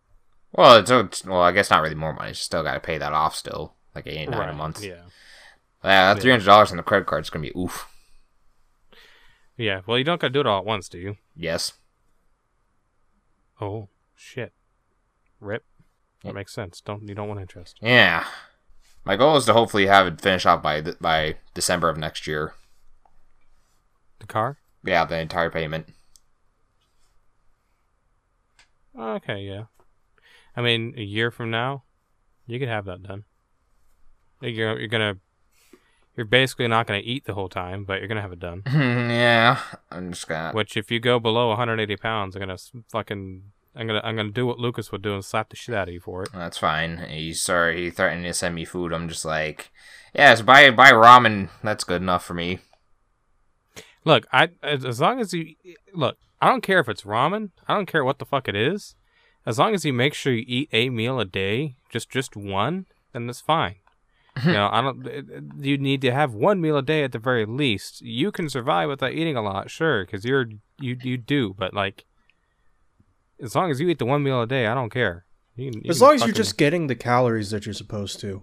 Well, 0.52 0.78
it's, 0.78 0.90
it's 0.90 1.24
well, 1.24 1.42
I 1.42 1.52
guess 1.52 1.70
not 1.70 1.82
really 1.82 1.94
more 1.94 2.14
money. 2.14 2.28
You 2.28 2.34
Still 2.34 2.62
got 2.62 2.74
to 2.74 2.80
pay 2.80 2.98
that 2.98 3.12
off. 3.12 3.36
Still 3.36 3.74
like 3.94 4.06
eight 4.06 4.30
nine 4.30 4.48
a 4.48 4.54
month. 4.54 4.82
Yeah. 4.82 5.02
Yeah, 5.84 6.14
that 6.14 6.20
three 6.22 6.30
hundred 6.30 6.46
dollars 6.46 6.70
on 6.70 6.76
the 6.78 6.82
credit 6.82 7.06
card 7.06 7.22
is 7.24 7.30
gonna 7.30 7.42
be 7.42 7.52
oof. 7.58 7.86
Yeah. 9.56 9.82
Well, 9.86 9.98
you 9.98 10.04
don't 10.04 10.20
got 10.20 10.28
to 10.28 10.32
do 10.32 10.40
it 10.40 10.46
all 10.46 10.60
at 10.60 10.64
once, 10.64 10.88
do 10.88 10.98
you? 10.98 11.16
Yes. 11.36 11.72
Oh 13.60 13.88
shit. 14.14 14.52
Rip. 15.40 15.64
That 16.24 16.34
makes 16.34 16.52
sense. 16.52 16.80
Don't 16.80 17.08
you 17.08 17.14
don't 17.14 17.28
want 17.28 17.40
interest? 17.40 17.78
Yeah. 17.80 18.24
My 19.04 19.16
goal 19.16 19.36
is 19.36 19.46
to 19.46 19.52
hopefully 19.52 19.86
have 19.86 20.06
it 20.06 20.20
finished 20.20 20.46
off 20.46 20.62
by 20.62 20.80
th- 20.80 20.98
by 21.00 21.36
December 21.54 21.88
of 21.88 21.96
next 21.96 22.26
year. 22.26 22.54
The 24.18 24.26
car? 24.26 24.58
Yeah, 24.84 25.04
the 25.04 25.18
entire 25.18 25.50
payment. 25.50 25.88
Okay, 28.98 29.40
yeah. 29.40 29.64
I 30.56 30.60
mean, 30.60 30.94
a 30.96 31.02
year 31.02 31.30
from 31.30 31.50
now, 31.50 31.84
you 32.46 32.58
could 32.58 32.68
have 32.68 32.84
that 32.86 33.02
done. 33.02 33.24
You're 34.40 34.78
you're 34.78 34.88
gonna 34.88 35.18
you're 36.16 36.26
basically 36.26 36.66
not 36.66 36.86
gonna 36.88 37.02
eat 37.04 37.24
the 37.26 37.34
whole 37.34 37.48
time, 37.48 37.84
but 37.84 38.00
you're 38.00 38.08
gonna 38.08 38.22
have 38.22 38.32
it 38.32 38.40
done. 38.40 38.62
yeah, 38.72 39.60
I'm 39.90 40.10
just 40.12 40.26
gonna. 40.26 40.52
Which, 40.52 40.76
if 40.76 40.90
you 40.90 40.98
go 40.98 41.20
below 41.20 41.48
180 41.48 41.96
pounds, 41.96 42.34
I'm 42.34 42.40
gonna 42.40 42.58
fucking 42.90 43.52
I'm 43.74 43.86
gonna 43.86 44.00
I'm 44.02 44.16
gonna 44.16 44.30
do 44.30 44.46
what 44.46 44.58
Lucas 44.58 44.90
would 44.92 45.02
do 45.02 45.14
and 45.14 45.24
slap 45.24 45.50
the 45.50 45.56
shit 45.56 45.74
out 45.74 45.88
of 45.88 45.94
you 45.94 46.00
for 46.00 46.24
it. 46.24 46.30
That's 46.32 46.58
fine. 46.58 46.98
He's 47.08 47.40
sorry. 47.40 47.84
He 47.84 47.90
threatened 47.90 48.24
to 48.24 48.34
send 48.34 48.54
me 48.54 48.64
food. 48.64 48.92
I'm 48.92 49.08
just 49.08 49.24
like, 49.24 49.70
yes, 50.14 50.42
buy 50.42 50.70
buy 50.70 50.90
ramen. 50.90 51.50
That's 51.62 51.84
good 51.84 52.02
enough 52.02 52.24
for 52.24 52.34
me. 52.34 52.60
Look, 54.04 54.26
I 54.32 54.50
as 54.62 55.00
long 55.00 55.20
as 55.20 55.32
you 55.32 55.54
look, 55.94 56.16
I 56.40 56.48
don't 56.48 56.62
care 56.62 56.80
if 56.80 56.88
it's 56.88 57.02
ramen. 57.02 57.50
I 57.66 57.74
don't 57.74 57.86
care 57.86 58.04
what 58.04 58.18
the 58.18 58.26
fuck 58.26 58.48
it 58.48 58.56
is. 58.56 58.94
As 59.46 59.58
long 59.58 59.74
as 59.74 59.84
you 59.84 59.92
make 59.92 60.14
sure 60.14 60.32
you 60.32 60.44
eat 60.46 60.68
a 60.72 60.90
meal 60.90 61.20
a 61.20 61.24
day, 61.24 61.76
just 61.88 62.10
just 62.10 62.36
one, 62.36 62.86
then 63.12 63.26
that's 63.26 63.40
fine. 63.40 63.76
you 64.44 64.52
know, 64.52 64.68
I 64.70 64.80
don't. 64.82 65.56
You 65.58 65.78
need 65.78 66.00
to 66.02 66.12
have 66.12 66.32
one 66.32 66.60
meal 66.60 66.76
a 66.76 66.82
day 66.82 67.02
at 67.02 67.12
the 67.12 67.18
very 67.18 67.44
least. 67.44 68.00
You 68.02 68.30
can 68.30 68.48
survive 68.48 68.88
without 68.88 69.12
eating 69.12 69.36
a 69.36 69.42
lot, 69.42 69.70
sure, 69.70 70.04
because 70.04 70.24
you're 70.24 70.46
you 70.78 70.96
you 71.02 71.16
do. 71.16 71.54
But 71.58 71.74
like, 71.74 72.04
as 73.42 73.54
long 73.54 73.70
as 73.70 73.80
you 73.80 73.88
eat 73.88 73.98
the 73.98 74.06
one 74.06 74.22
meal 74.22 74.42
a 74.42 74.46
day, 74.46 74.66
I 74.66 74.74
don't 74.74 74.90
care. 74.90 75.24
You 75.56 75.70
can- 75.70 75.82
you 75.84 75.90
As 75.90 76.00
long 76.00 76.14
as 76.14 76.20
you're 76.20 76.28
fucking- 76.28 76.34
just 76.34 76.56
getting 76.58 76.86
the 76.86 76.94
calories 76.94 77.50
that 77.50 77.66
you're 77.66 77.72
supposed 77.74 78.20
to. 78.20 78.42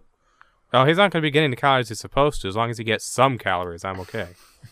Oh, 0.74 0.84
he's 0.86 0.98
not 0.98 1.12
going 1.12 1.22
to 1.22 1.26
be 1.26 1.32
getting 1.32 1.52
the 1.52 1.56
calories 1.56 1.90
he's 1.90 2.00
supposed 2.00 2.42
to. 2.42 2.48
As 2.48 2.56
long 2.56 2.70
as 2.70 2.78
he 2.78 2.84
gets 2.84 3.06
some 3.06 3.38
calories, 3.38 3.86
I'm 3.86 4.00
okay. 4.02 4.28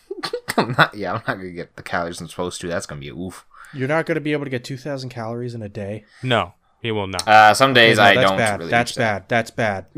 I'm 0.56 0.72
not. 0.78 0.94
Yeah, 0.94 1.12
I'm 1.14 1.22
not 1.26 1.36
gonna 1.38 1.50
get 1.50 1.76
the 1.76 1.82
calories 1.82 2.20
I'm 2.20 2.28
supposed 2.28 2.60
to. 2.60 2.68
That's 2.68 2.86
gonna 2.86 3.00
be 3.00 3.08
oof. 3.10 3.44
You're 3.72 3.88
not 3.88 4.06
going 4.06 4.14
to 4.14 4.20
be 4.20 4.32
able 4.32 4.44
to 4.44 4.50
get 4.50 4.62
2,000 4.62 5.08
calories 5.08 5.52
in 5.54 5.60
a 5.62 5.68
day. 5.68 6.04
No, 6.22 6.54
he 6.80 6.92
will 6.92 7.08
not. 7.08 7.26
Uh, 7.26 7.54
some 7.54 7.74
days 7.74 7.96
No, 7.96 8.04
I 8.04 8.14
that's 8.14 8.30
don't 8.30 8.38
bad. 8.38 8.58
really. 8.60 8.70
that's 8.70 8.92
reach 8.92 8.96
that. 8.98 9.28
bad. 9.28 9.28
That's 9.28 9.50
bad. 9.50 9.86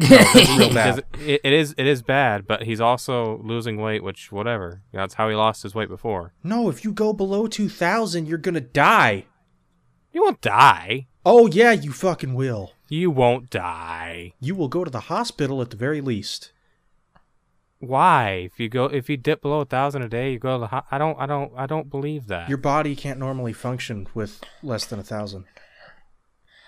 No, 0.59 0.69
that's 0.69 1.01
bad. 1.01 1.05
it, 1.21 1.41
it 1.45 1.53
is 1.53 1.75
it 1.77 1.87
is 1.87 2.01
bad, 2.03 2.47
but 2.47 2.63
he's 2.63 2.81
also 2.81 3.39
losing 3.45 3.77
weight, 3.77 4.03
which 4.03 4.33
whatever. 4.33 4.81
That's 4.93 5.15
how 5.15 5.29
he 5.29 5.35
lost 5.35 5.63
his 5.63 5.75
weight 5.75 5.89
before. 5.91 6.33
No, 6.43 6.71
if 6.71 6.85
you 6.85 6.93
go 6.93 7.13
below 7.13 7.47
2,000, 7.49 8.27
you're 8.27 8.39
going 8.39 8.55
to 8.55 8.61
die. 8.63 9.27
You 10.17 10.23
won't 10.23 10.41
die. 10.41 11.09
Oh, 11.27 11.47
yeah, 11.47 11.73
you 11.73 11.93
fucking 11.93 12.33
will. 12.33 12.73
You 12.89 13.11
won't 13.11 13.51
die. 13.51 14.33
You 14.41 14.55
will 14.55 14.69
go 14.69 14.83
to 14.83 14.91
the 14.91 15.13
hospital 15.13 15.61
at 15.61 15.69
the 15.69 15.77
very 15.77 16.01
least. 16.01 16.53
Why? 17.81 18.49
If 18.51 18.59
you 18.59 18.71
go, 18.71 18.87
if 18.87 19.11
you 19.11 19.19
dip 19.19 19.43
below 19.43 19.61
a 19.61 19.67
thousand 19.67 20.01
a 20.01 20.09
day, 20.09 20.33
you 20.33 20.39
go 20.39 20.55
to 20.55 20.61
the. 20.61 20.67
Ho- 20.69 20.85
I 20.91 20.97
don't. 20.97 21.21
I 21.21 21.27
don't. 21.27 21.53
I 21.55 21.67
don't 21.67 21.91
believe 21.91 22.29
that. 22.29 22.49
Your 22.49 22.57
body 22.57 22.97
can't 22.97 23.19
normally 23.19 23.53
function 23.53 24.09
with 24.15 24.43
less 24.63 24.87
than 24.87 24.99
a 24.99 25.03
thousand. 25.03 25.45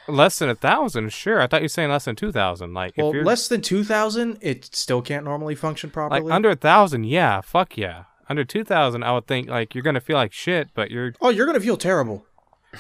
less 0.07 0.39
than 0.39 0.51
a 0.51 0.55
thousand. 0.55 1.11
Sure, 1.15 1.41
I 1.41 1.47
thought 1.47 1.63
you 1.63 1.65
were 1.65 1.69
saying 1.69 1.89
less 1.91 2.05
than 2.05 2.17
two 2.17 2.31
thousand. 2.31 2.75
Like 2.75 2.99
Well, 2.99 3.09
if 3.09 3.15
you're 3.15 3.25
less 3.25 3.49
than 3.49 3.63
2,000, 3.63 4.37
it 4.43 4.67
still 4.75 5.01
can't 5.01 5.25
normally 5.25 5.55
function 5.55 5.89
properly. 5.89 6.21
like 6.21 6.31
under 6.35 6.51
a 6.51 6.55
thousand, 6.55 7.05
yeah, 7.05 7.41
fuck 7.41 7.79
yeah. 7.79 8.05
Under 8.29 8.45
two 8.45 8.63
thousand, 8.63 9.05
I 9.05 9.15
would 9.15 9.27
think 9.27 9.49
like 9.49 9.75
you're 9.75 9.85
gonna 9.85 10.03
feel 10.03 10.19
like 10.19 10.35
shit, 10.35 10.69
but 10.75 10.91
you're 10.91 11.15
oh, 11.23 11.31
you're 11.31 11.47
going 11.47 11.59
to 11.59 11.65
feel 11.65 11.79
terrible. 11.79 12.27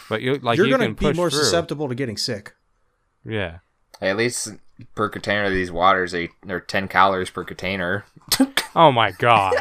But 0.08 0.22
you 0.22 0.34
like 0.36 0.56
you're 0.56 0.66
you 0.66 0.76
going 0.76 0.94
to 0.94 1.00
be 1.00 1.12
more 1.12 1.30
through. 1.30 1.40
susceptible 1.40 1.88
to 1.88 1.94
getting 1.94 2.16
sick. 2.16 2.54
Yeah. 3.24 3.58
At 4.00 4.16
least 4.16 4.52
per 4.94 5.08
container 5.08 5.44
of 5.44 5.52
these 5.52 5.72
waters, 5.72 6.12
they 6.12 6.30
they're 6.44 6.60
ten 6.60 6.88
calories 6.88 7.30
per 7.30 7.44
container. 7.44 8.04
Oh 8.76 8.92
my 8.92 9.10
god. 9.12 9.54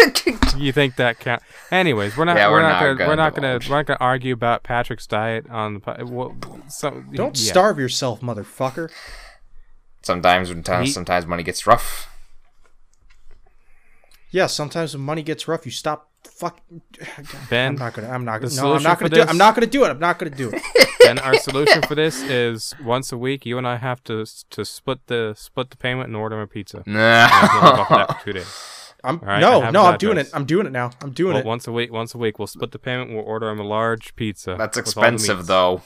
you 0.56 0.72
think 0.72 0.96
that 0.96 1.20
count? 1.20 1.42
Anyways, 1.70 2.16
we're 2.16 2.24
not. 2.24 2.36
Yeah, 2.36 2.48
we're, 2.48 2.54
we're 2.54 2.62
not, 2.62 2.68
not 2.68 2.80
gonna, 2.80 2.94
gonna 2.96 3.08
We're 3.10 3.14
not 3.16 3.34
gonna. 3.34 3.60
We're 3.68 3.76
not 3.76 3.86
gonna 3.86 3.98
argue 4.00 4.32
about 4.34 4.62
Patrick's 4.64 5.06
diet 5.06 5.48
on 5.48 5.74
the. 5.74 5.80
po- 5.80 6.04
Well, 6.06 6.36
so, 6.68 7.04
Don't 7.12 7.38
yeah. 7.38 7.52
starve 7.52 7.78
yourself, 7.78 8.20
motherfucker. 8.20 8.90
Sometimes 10.02 10.48
when 10.48 10.64
times 10.64 10.88
He- 10.88 10.92
sometimes 10.92 11.26
money 11.26 11.44
gets 11.44 11.66
rough. 11.68 12.08
Yeah, 14.30 14.46
sometimes 14.46 14.94
when 14.96 15.04
money 15.04 15.22
gets 15.22 15.46
rough, 15.46 15.64
you 15.66 15.70
stop. 15.72 16.10
Fuck. 16.28 16.60
Ben, 17.50 17.72
I'm 17.72 17.76
not 17.76 17.94
gonna. 17.94 18.08
I'm 18.08 18.24
not 18.24 18.40
gonna. 18.40 18.54
No, 18.54 18.74
I'm 18.74 18.82
not 18.82 18.98
gonna 18.98 19.10
do 19.10 19.20
it. 19.20 19.28
I'm 19.28 19.36
not 19.38 19.54
gonna 19.54 19.66
do 19.66 19.84
it. 19.84 19.90
I'm 19.90 19.98
not 19.98 20.18
gonna 20.18 20.30
do 20.34 20.50
it. 20.50 20.62
then 21.00 21.18
our 21.18 21.36
solution 21.38 21.82
for 21.82 21.94
this 21.94 22.22
is 22.22 22.74
once 22.82 23.12
a 23.12 23.18
week. 23.18 23.44
You 23.46 23.58
and 23.58 23.66
I 23.66 23.76
have 23.76 24.02
to 24.04 24.24
to 24.50 24.64
split 24.64 25.06
the 25.06 25.34
split 25.36 25.70
the 25.70 25.76
payment 25.76 26.08
and 26.08 26.16
order 26.16 26.36
him 26.36 26.42
a 26.42 26.46
pizza. 26.46 26.82
And 26.86 26.98
I 26.98 27.48
can 27.50 27.64
live 27.64 27.78
off 27.80 27.88
that 27.90 28.08
No. 28.10 28.16
two 28.24 28.32
days. 28.32 28.80
I'm 29.04 29.20
All 29.20 29.26
right, 29.26 29.36
I 29.36 29.40
no, 29.40 29.70
no. 29.70 29.84
I'm 29.84 29.98
doing 29.98 30.16
it. 30.16 30.30
I'm 30.32 30.46
doing 30.46 30.66
it 30.66 30.72
now. 30.72 30.90
I'm 31.02 31.10
doing 31.10 31.34
Well, 31.34 31.40
it. 31.42 31.46
once 31.46 31.66
a 31.66 31.72
week. 31.72 31.92
Once 31.92 32.14
a 32.14 32.18
week, 32.18 32.38
we'll 32.38 32.46
split 32.46 32.70
the 32.70 32.78
payment. 32.78 33.10
We'll 33.12 33.22
order 33.24 33.50
him 33.50 33.60
a 33.60 33.64
large 33.64 34.16
pizza. 34.16 34.54
That's 34.58 34.78
with 34.78 34.96
all 34.96 35.02
the 35.02 35.08
expensive 35.12 35.46
though. 35.46 35.82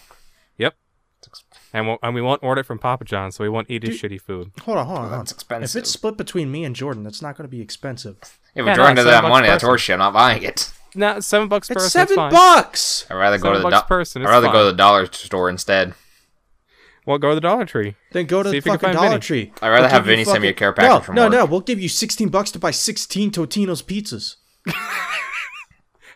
Yep. 1.72 1.74
and 1.74 1.86
we'll, 1.86 1.98
and 2.02 2.14
we 2.14 2.22
won't 2.22 2.42
order 2.42 2.60
it 2.60 2.64
from 2.64 2.78
Papa 2.78 3.04
John, 3.04 3.30
so 3.32 3.44
we 3.44 3.48
won't 3.50 3.70
eat 3.70 3.82
his 3.82 4.00
Dude. 4.00 4.10
shitty 4.12 4.20
food. 4.20 4.50
Hold 4.64 4.78
on, 4.78 4.86
hold 4.86 4.98
on. 4.98 5.02
hold 5.04 5.12
on. 5.14 5.18
That's 5.20 5.32
expensive. 5.32 5.76
If 5.76 5.82
it's 5.82 5.90
split 5.90 6.16
between 6.16 6.50
me 6.50 6.64
and 6.64 6.74
Jordan, 6.74 7.02
that's 7.04 7.22
not 7.22 7.36
going 7.36 7.44
to 7.48 7.50
be 7.50 7.60
expensive. 7.60 8.16
Yeah, 8.54 8.62
Yeah, 8.62 8.70
but 8.70 8.74
drawing 8.74 8.96
to 8.96 9.02
it's 9.02 9.06
doesn't 9.06 9.12
seven 9.18 9.30
bucks 9.30 9.38
money. 9.40 9.46
That's 9.48 9.64
person. 9.64 9.76
horseshit. 9.76 9.92
I'm 9.94 9.98
not 10.00 10.12
buying 10.14 10.42
it. 10.42 10.72
No, 10.94 11.20
seven 11.20 11.48
bucks 11.48 11.68
per 11.68 11.74
It's 11.74 11.82
person. 11.84 11.90
seven 12.00 12.16
fine. 12.16 12.32
bucks. 12.32 13.06
I'd 13.10 13.14
rather 13.14 13.36
go 13.38 13.42
Seven 13.48 13.52
to 13.52 13.58
the 13.58 13.70
bucks 13.70 13.82
do- 13.82 13.88
person. 13.88 14.22
I'd 14.22 14.24
It's 14.24 14.30
rather 14.30 14.48
go 14.48 14.64
to 14.66 14.70
the 14.72 14.76
dollar 14.76 15.06
store 15.12 15.50
instead. 15.50 15.94
Well, 17.06 17.16
go 17.18 17.30
to 17.30 17.34
the 17.36 17.40
Dollar 17.40 17.64
Tree. 17.64 17.94
Then 18.12 18.26
go 18.26 18.42
to 18.42 18.50
See 18.50 18.52
the 18.52 18.56
if 18.58 18.66
you 18.66 18.72
can 18.72 18.80
fucking 18.80 18.86
find 18.88 18.96
Dollar 18.96 19.08
Vinny. 19.10 19.20
Tree. 19.20 19.52
I'd 19.62 19.68
rather 19.70 19.80
We'll 19.82 19.88
have 19.90 20.02
give 20.04 20.10
you 20.10 20.12
Vinny 20.12 20.24
send 20.24 20.42
me 20.42 20.48
a 20.48 20.52
care 20.52 20.74
package 20.74 20.90
no, 20.90 21.00
from 21.00 21.14
no, 21.14 21.22
work. 21.24 21.32
no. 21.32 21.44
We'll 21.46 21.60
give 21.60 21.80
you 21.80 21.88
sixteen 21.88 22.28
bucks 22.28 22.50
to 22.50 22.58
buy 22.58 22.70
sixteen 22.70 23.30
Totino's 23.30 23.82
pizzas. 23.82 24.36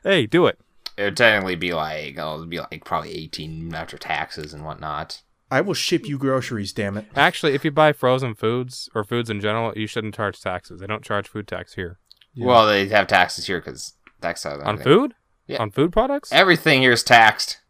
Hey, 0.03 0.27
do 0.27 0.47
it. 0.47 0.59
It 0.97 1.05
would 1.05 1.17
technically 1.17 1.55
be 1.57 1.73
like, 1.73 2.19
oh, 2.19 2.37
it'd 2.37 2.51
be 2.51 2.59
like 2.61 2.85
probably 2.85 3.13
18 3.17 3.73
after 3.75 3.97
taxes 3.97 4.53
and 4.53 4.65
whatnot. 4.65 5.23
I 5.53 5.61
will 5.61 5.75
ship 5.75 6.07
you 6.09 6.17
groceries. 6.17 6.73
Damn 6.73 6.97
it. 6.97 7.05
Actually, 7.15 7.53
if 7.55 7.63
you 7.63 7.71
buy 7.71 7.93
frozen 7.93 8.35
foods 8.35 8.89
or 8.95 9.05
foods 9.05 9.29
in 9.29 9.41
general, 9.41 9.73
you 9.77 9.87
shouldn't 9.87 10.15
charge 10.15 10.41
taxes. 10.41 10.81
They 10.81 10.87
don't 10.87 11.05
charge 11.05 11.29
food 11.29 11.47
tax 11.47 11.75
here. 11.75 11.99
Yeah. 12.35 12.47
Well, 12.47 12.67
they 12.67 12.89
have 12.89 13.07
taxes 13.07 13.47
here 13.47 13.61
because 13.61 13.93
tax 14.23 14.47
On 14.47 14.79
food? 14.79 15.13
Yeah. 15.47 15.61
On 15.61 15.71
food 15.71 15.93
products? 15.93 16.33
Everything 16.33 16.81
here 16.81 16.93
is 16.93 17.03
taxed. 17.03 17.61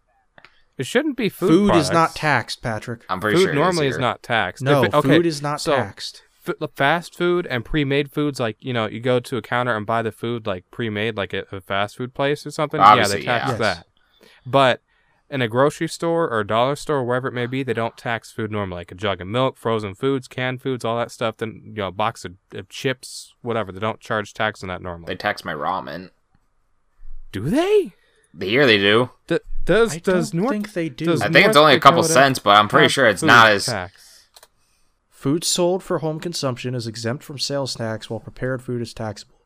It 0.78 0.86
shouldn't 0.86 1.16
be 1.16 1.28
food. 1.28 1.48
Food, 1.72 1.74
is 1.76 1.90
not 1.90 2.14
taxed, 2.14 2.62
Patrick. 2.62 3.02
I'm 3.08 3.20
pretty 3.20 3.36
Food 3.38 3.44
sure 3.46 3.54
normally 3.54 3.88
is 3.88 3.96
here. 3.96 4.00
not 4.00 4.22
taxed. 4.22 4.62
No, 4.62 4.84
it- 4.84 4.94
okay, 4.94 5.08
food 5.08 5.26
is 5.26 5.42
not 5.42 5.60
so- 5.60 5.74
taxed. 5.76 6.22
f- 6.46 6.70
fast 6.76 7.16
food 7.16 7.46
and 7.46 7.64
pre-made 7.64 8.10
foods 8.12 8.38
like 8.40 8.56
you 8.60 8.72
know 8.72 8.86
you 8.86 9.00
go 9.00 9.18
to 9.20 9.36
a 9.36 9.42
counter 9.42 9.76
and 9.76 9.86
buy 9.86 10.02
the 10.02 10.10
food 10.12 10.46
like 10.46 10.64
pre-made 10.70 11.16
like 11.16 11.34
at 11.34 11.46
a 11.52 11.60
fast 11.60 11.96
food 11.96 12.14
place 12.14 12.46
or 12.46 12.50
something 12.50 12.80
Obviously, 12.80 13.22
yeah 13.24 13.38
they 13.38 13.38
tax 13.46 13.50
yeah. 13.52 13.56
that 13.58 13.86
but 14.46 14.80
in 15.32 15.42
a 15.42 15.48
grocery 15.48 15.88
store 15.88 16.28
or 16.28 16.40
a 16.40 16.46
dollar 16.46 16.76
store 16.76 16.98
or 16.98 17.04
wherever 17.04 17.26
it 17.26 17.32
may 17.32 17.46
be 17.46 17.62
they 17.62 17.72
don't 17.72 17.96
tax 17.96 18.30
food 18.30 18.50
normally 18.52 18.76
like 18.76 18.92
a 18.92 18.94
jug 18.94 19.20
of 19.20 19.26
milk 19.26 19.56
frozen 19.56 19.94
foods 19.94 20.28
canned 20.28 20.60
foods 20.62 20.84
all 20.84 20.96
that 20.98 21.10
stuff 21.10 21.38
then 21.38 21.62
you 21.64 21.72
know 21.72 21.88
a 21.88 21.92
box 21.92 22.24
of, 22.24 22.34
of 22.54 22.68
chips 22.68 23.34
whatever 23.42 23.72
they 23.72 23.80
don't 23.80 23.98
charge 23.98 24.34
tax 24.34 24.62
on 24.62 24.68
that 24.68 24.82
normally 24.82 25.06
They 25.06 25.16
tax 25.16 25.44
my 25.44 25.54
ramen. 25.54 26.10
do 27.32 27.40
they 27.48 27.94
The 28.34 28.48
year 28.48 28.66
they 28.66 28.78
do. 28.78 29.10
D- 29.26 29.38
does 29.64 29.94
I 29.94 29.98
does 29.98 30.30
don't 30.32 30.40
North 30.42 30.52
think 30.52 30.72
they 30.72 30.88
do. 30.88 31.14
I 31.14 31.28
think 31.28 31.46
it's 31.46 31.56
only 31.56 31.74
a 31.74 31.80
couple 31.80 32.02
Dakota 32.02 32.14
cents, 32.14 32.38
but 32.38 32.58
I'm 32.58 32.68
pretty 32.68 32.88
sure 32.88 33.06
it's 33.06 33.22
not 33.22 33.50
as. 33.50 33.66
tax? 33.66 34.26
Food 35.08 35.44
sold 35.44 35.82
for 35.84 35.98
home 36.00 36.18
consumption 36.18 36.74
is 36.74 36.86
exempt 36.88 37.22
from 37.22 37.38
sales 37.38 37.74
tax 37.76 38.10
while 38.10 38.18
prepared 38.20 38.60
food 38.62 38.82
is 38.82 38.92
taxable. 38.92 39.36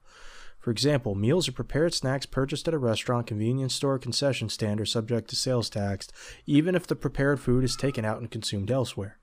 For 0.66 0.72
example, 0.72 1.14
meals 1.14 1.48
or 1.48 1.52
prepared 1.52 1.94
snacks 1.94 2.26
purchased 2.26 2.66
at 2.66 2.74
a 2.74 2.78
restaurant, 2.78 3.28
convenience 3.28 3.72
store, 3.72 3.94
or 3.94 3.98
concession 4.00 4.48
stand 4.48 4.80
are 4.80 4.84
subject 4.84 5.30
to 5.30 5.36
sales 5.36 5.70
tax, 5.70 6.08
even 6.44 6.74
if 6.74 6.88
the 6.88 6.96
prepared 6.96 7.38
food 7.38 7.62
is 7.62 7.76
taken 7.76 8.04
out 8.04 8.18
and 8.18 8.28
consumed 8.28 8.72
elsewhere. 8.72 9.20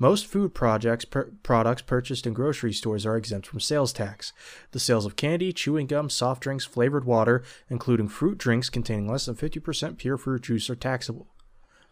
Most 0.00 0.26
food 0.26 0.52
projects 0.52 1.04
per- 1.04 1.30
products 1.44 1.82
purchased 1.82 2.26
in 2.26 2.32
grocery 2.32 2.72
stores 2.72 3.06
are 3.06 3.16
exempt 3.16 3.46
from 3.46 3.60
sales 3.60 3.92
tax. 3.92 4.32
The 4.72 4.80
sales 4.80 5.06
of 5.06 5.14
candy, 5.14 5.52
chewing 5.52 5.86
gum, 5.86 6.10
soft 6.10 6.42
drinks, 6.42 6.64
flavored 6.64 7.04
water, 7.04 7.44
including 7.68 8.08
fruit 8.08 8.36
drinks 8.36 8.68
containing 8.68 9.06
less 9.08 9.26
than 9.26 9.36
50% 9.36 9.96
pure 9.96 10.18
fruit 10.18 10.42
juice, 10.42 10.68
are 10.68 10.74
taxable. 10.74 11.28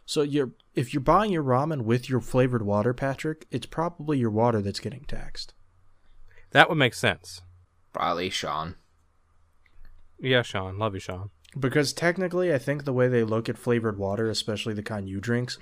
So 0.06 0.22
you're 0.22 0.50
if 0.74 0.92
you're 0.92 1.00
buying 1.00 1.30
your 1.30 1.44
ramen 1.44 1.82
with 1.82 2.10
your 2.10 2.20
flavored 2.20 2.62
water, 2.62 2.92
Patrick, 2.92 3.46
it's 3.52 3.66
probably 3.66 4.18
your 4.18 4.30
water 4.30 4.60
that's 4.60 4.80
getting 4.80 5.04
taxed. 5.04 5.54
that 6.50 6.68
would 6.68 6.78
make 6.78 6.94
sense 6.94 7.42
Probably 7.92 8.28
Sean. 8.30 8.74
Yeah 10.20 10.42
sean 10.42 10.78
love 10.78 10.94
you 10.94 11.00
sean 11.00 11.30
Because 11.58 11.92
technically, 11.92 12.52
I 12.52 12.58
think 12.58 12.84
the 12.84 12.92
way 12.92 13.08
they 13.08 13.24
look 13.24 13.48
at 13.48 13.56
flavored 13.56 13.98
water, 13.98 14.28
especially 14.28 14.74
the 14.74 14.82
kind 14.82 15.08
you 15.08 15.20
drinks, 15.20 15.58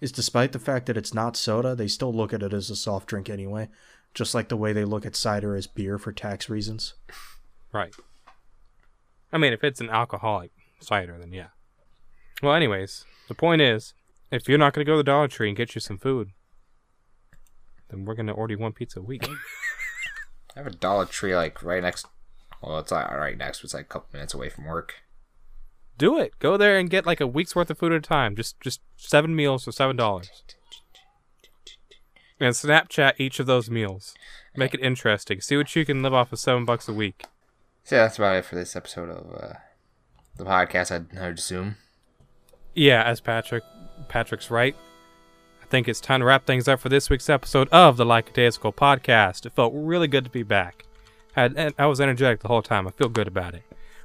is 0.00 0.10
despite 0.12 0.52
the 0.52 0.58
fact 0.58 0.86
that 0.86 0.96
it's 0.96 1.12
not 1.12 1.36
soda, 1.36 1.74
they 1.74 1.88
still 1.88 2.12
look 2.12 2.32
at 2.32 2.42
it 2.42 2.52
as 2.52 2.70
a 2.70 2.76
soft 2.76 3.08
drink 3.08 3.28
anyway. 3.28 3.68
Just 4.14 4.34
like 4.34 4.48
the 4.48 4.56
way 4.56 4.72
they 4.72 4.84
look 4.84 5.04
at 5.04 5.14
cider 5.14 5.54
as 5.54 5.66
beer 5.66 5.98
for 5.98 6.10
tax 6.10 6.48
reasons. 6.48 6.94
Right. 7.70 7.94
I 9.30 9.36
mean, 9.36 9.52
if 9.52 9.62
it's 9.62 9.80
an 9.80 9.90
alcoholic 9.90 10.52
cider, 10.80 11.18
then 11.18 11.32
yeah. 11.32 11.48
Well, 12.42 12.54
anyways, 12.54 13.04
the 13.28 13.34
point 13.34 13.60
is, 13.60 13.92
if 14.30 14.48
you're 14.48 14.58
not 14.58 14.72
going 14.72 14.86
to 14.86 14.90
go 14.90 14.94
to 14.94 14.98
the 14.98 15.04
Dollar 15.04 15.28
Tree 15.28 15.48
and 15.48 15.56
get 15.56 15.74
you 15.74 15.80
some 15.82 15.98
food, 15.98 16.30
then 17.90 18.06
we're 18.06 18.14
going 18.14 18.26
to 18.26 18.32
order 18.32 18.54
you 18.54 18.58
one 18.58 18.72
pizza 18.72 19.00
a 19.00 19.02
week. 19.02 19.28
I 20.56 20.60
have 20.60 20.66
a 20.66 20.70
Dollar 20.70 21.04
Tree 21.04 21.36
like 21.36 21.62
right 21.62 21.82
next. 21.82 22.06
Well, 22.62 22.78
it's 22.78 22.90
not 22.90 23.10
right 23.12 23.36
next, 23.36 23.60
but 23.60 23.64
it's 23.64 23.74
like 23.74 23.84
a 23.84 23.88
couple 23.88 24.08
minutes 24.12 24.34
away 24.34 24.48
from 24.48 24.64
work. 24.64 24.94
Do 25.98 26.18
it. 26.18 26.38
Go 26.38 26.56
there 26.56 26.78
and 26.78 26.90
get 26.90 27.06
like 27.06 27.20
a 27.20 27.26
week's 27.26 27.56
worth 27.56 27.70
of 27.70 27.78
food 27.78 27.92
at 27.92 27.98
a 27.98 28.00
time. 28.00 28.36
Just 28.36 28.60
just 28.60 28.80
seven 28.96 29.34
meals 29.34 29.64
for 29.64 29.72
seven 29.72 29.96
dollars. 29.96 30.30
And 32.38 32.54
Snapchat 32.54 33.14
each 33.18 33.40
of 33.40 33.46
those 33.46 33.70
meals. 33.70 34.14
Make 34.54 34.74
it 34.74 34.80
interesting. 34.80 35.40
See 35.40 35.56
what 35.56 35.74
you 35.74 35.84
can 35.86 36.02
live 36.02 36.14
off 36.14 36.32
of 36.32 36.38
seven 36.38 36.64
bucks 36.64 36.88
a 36.88 36.92
week. 36.92 37.24
So 37.84 37.96
yeah, 37.96 38.02
that's 38.02 38.18
about 38.18 38.36
it 38.36 38.44
for 38.44 38.56
this 38.56 38.76
episode 38.76 39.10
of 39.10 39.34
uh, 39.34 39.54
the 40.36 40.44
podcast. 40.44 40.90
I'd, 40.90 41.18
I'd 41.18 41.38
assume. 41.38 41.76
Yeah, 42.74 43.02
as 43.02 43.20
Patrick 43.20 43.64
Patrick's 44.08 44.50
right. 44.50 44.76
I 45.62 45.66
think 45.66 45.88
it's 45.88 46.00
time 46.00 46.20
to 46.20 46.26
wrap 46.26 46.46
things 46.46 46.68
up 46.68 46.78
for 46.78 46.88
this 46.88 47.10
week's 47.10 47.28
episode 47.28 47.68
of 47.70 47.96
the 47.96 48.06
Lackadaisical 48.06 48.72
podcast. 48.72 49.46
It 49.46 49.52
felt 49.52 49.72
really 49.74 50.08
good 50.08 50.24
to 50.24 50.30
be 50.30 50.42
back. 50.42 50.85
Had 51.36 51.74
I 51.78 51.86
was 51.86 52.00
energetic 52.00 52.40
the 52.40 52.48
whole 52.48 52.62
time. 52.62 52.88
I 52.88 52.90
feel 52.90 53.08
good 53.08 53.28
about 53.28 53.54
it. 53.54 53.62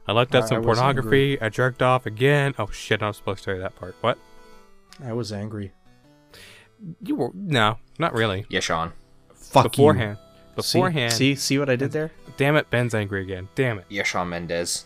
I 0.08 0.12
looked 0.12 0.36
up 0.36 0.44
I- 0.44 0.46
I 0.46 0.50
some 0.50 0.62
was 0.64 0.78
pornography. 0.78 1.42
I 1.42 1.50
jerked 1.50 1.82
off 1.82 2.06
again. 2.06 2.54
Oh 2.60 2.68
shit! 2.72 3.02
I'm 3.02 3.14
supposed 3.14 3.40
to 3.40 3.46
tell 3.46 3.56
you 3.56 3.62
that 3.62 3.76
part. 3.76 3.96
What? 4.02 4.18
I 5.04 5.14
was 5.14 5.32
angry. 5.32 5.72
You 7.04 7.16
were 7.16 7.32
no, 7.34 7.78
not 7.98 8.14
really. 8.14 8.46
Yeah, 8.50 8.60
Sean. 8.60 8.94
Fuck 9.34 9.72
beforehand. 9.72 10.18
you. 10.58 10.62
See- 10.64 10.78
Beforehand. 10.78 11.14
See, 11.14 11.36
see 11.36 11.58
what 11.58 11.70
I 11.70 11.76
did 11.78 11.92
there? 11.94 12.12
Damn 12.38 12.58
it, 12.58 12.70
Ben's 12.70 12.94
angry 12.94 13.22
again. 13.22 13.48
Damn 13.56 13.80
it. 13.80 13.86
Yeah, 13.88 14.04
Sean 14.04 14.30
Mendes. 14.30 14.84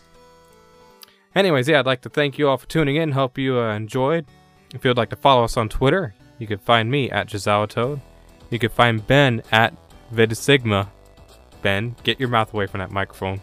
Anyways, 1.34 1.68
yeah, 1.68 1.80
I'd 1.80 1.86
like 1.86 2.00
to 2.02 2.08
thank 2.08 2.38
you 2.38 2.48
all 2.48 2.56
for 2.56 2.66
tuning 2.68 2.96
in. 2.96 3.12
Hope 3.12 3.36
you 3.36 3.58
uh, 3.58 3.74
enjoyed. 3.74 4.26
If 4.72 4.84
you'd 4.84 4.96
like 4.96 5.10
to 5.10 5.16
follow 5.16 5.42
us 5.44 5.56
on 5.56 5.68
Twitter, 5.68 6.14
you 6.38 6.46
can 6.46 6.58
find 6.58 6.90
me 6.90 7.10
at 7.10 7.28
JazawaToad. 7.28 8.00
You 8.50 8.58
can 8.58 8.70
find 8.70 9.04
Ben 9.06 9.42
at 9.50 9.74
Vidsigma. 10.14 10.88
Ben, 11.66 11.96
get 12.04 12.20
your 12.20 12.28
mouth 12.28 12.54
away 12.54 12.66
from 12.68 12.78
that 12.78 12.92
microphone. 12.92 13.40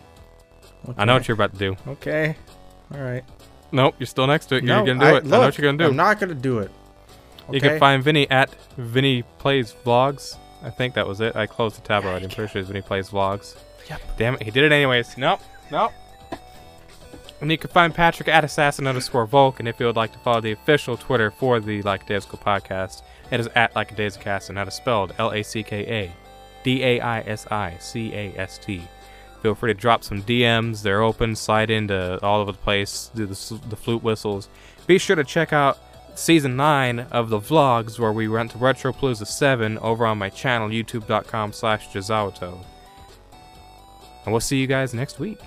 I 0.97 1.03
know 1.03 1.15
what 1.15 1.27
you're 1.27 1.35
about 1.35 1.51
to 1.51 1.59
do. 1.59 1.75
Okay. 1.89 2.37
All 2.93 3.01
right. 3.01 3.25
Nope, 3.73 3.95
you're 3.99 4.07
still 4.07 4.27
next 4.27 4.45
to 4.45 4.55
it. 4.55 4.63
You're 4.63 4.85
gonna 4.85 4.97
do 4.97 5.05
I- 5.05 5.17
it. 5.17 5.25
I 5.25 5.27
know 5.27 5.39
what 5.41 5.57
you're 5.57 5.65
gonna 5.69 5.77
do. 5.83 5.89
I'm 5.89 5.97
not 5.97 6.21
gonna 6.21 6.33
do 6.33 6.59
it. 6.59 6.71
You 7.51 7.59
can 7.59 7.77
find 7.79 8.01
Vinny 8.01 8.31
at 8.31 8.55
Vinny 8.77 9.23
Plays 9.39 9.75
Vlogs. 9.85 10.37
I 10.63 10.69
think 10.69 10.93
that 10.93 11.05
was 11.05 11.19
it. 11.19 11.35
I 11.35 11.47
closed 11.47 11.75
the 11.75 11.81
tab 11.81 12.05
already. 12.05 12.23
I'm 12.23 12.31
pretty 12.31 12.49
sure 12.49 12.61
it's 12.61 12.69
Vinny 12.69 12.81
Plays 12.81 13.09
Vlogs. 13.09 13.57
Yep. 13.89 14.01
Damn 14.17 14.33
it, 14.35 14.43
he 14.43 14.51
did 14.51 14.63
it 14.63 14.71
anyways. 14.71 15.17
Nope, 15.17 15.41
nope. 15.69 15.91
And 17.41 17.51
you 17.51 17.57
can 17.57 17.71
find 17.71 17.93
Patrick 17.93 18.29
at 18.29 18.45
assassin 18.45 18.87
underscore 18.87 19.27
Volke. 19.27 19.59
And 19.59 19.67
if 19.67 19.77
you 19.81 19.85
would 19.87 19.97
like 19.97 20.13
to 20.13 20.19
follow 20.19 20.39
the 20.39 20.53
official 20.53 20.95
Twitter 20.95 21.29
for 21.29 21.59
the 21.59 21.81
Lackadaisical 21.81 22.39
podcast, 22.39 23.01
it 23.31 23.41
is 23.41 23.47
at 23.53 23.73
Lackadaisicast 23.73 24.47
and 24.47 24.57
that 24.57 24.69
is 24.69 24.75
spelled 24.75 25.13
L 25.19 25.31
A 25.33 25.43
C 25.43 25.61
K 25.61 25.81
A 25.85 26.11
D 26.63 26.83
A 26.83 26.99
I 26.99 27.21
S 27.21 27.47
I 27.47 27.77
C 27.79 28.13
A 28.13 28.33
S 28.37 28.57
T. 28.57 28.83
Feel 29.41 29.55
free 29.55 29.73
to 29.73 29.79
drop 29.79 30.03
some 30.03 30.21
DMs. 30.21 30.83
They're 30.83 31.01
open. 31.01 31.35
Slide 31.35 31.69
into 31.69 32.17
all 32.23 32.39
over 32.39 32.53
the 32.53 32.57
place. 32.57 33.11
Do 33.13 33.25
the, 33.25 33.59
the 33.67 33.75
flute 33.75 34.01
whistles. 34.01 34.47
Be 34.87 34.97
sure 34.97 35.17
to 35.17 35.23
check 35.23 35.51
out 35.51 35.77
season 36.15 36.55
9 36.55 36.99
of 37.11 37.29
the 37.29 37.39
vlogs 37.39 37.99
where 37.99 38.11
we 38.11 38.27
went 38.27 38.51
to 38.51 38.57
Retro 38.57 38.93
Retropalooza 38.93 39.27
7 39.27 39.77
over 39.79 40.05
on 40.05 40.17
my 40.17 40.29
channel, 40.29 40.69
youtube.com 40.69 41.53
slash. 41.53 41.93
And 41.93 42.63
we'll 44.27 44.39
see 44.39 44.57
you 44.57 44.67
guys 44.67 44.93
next 44.93 45.19
week. 45.19 45.39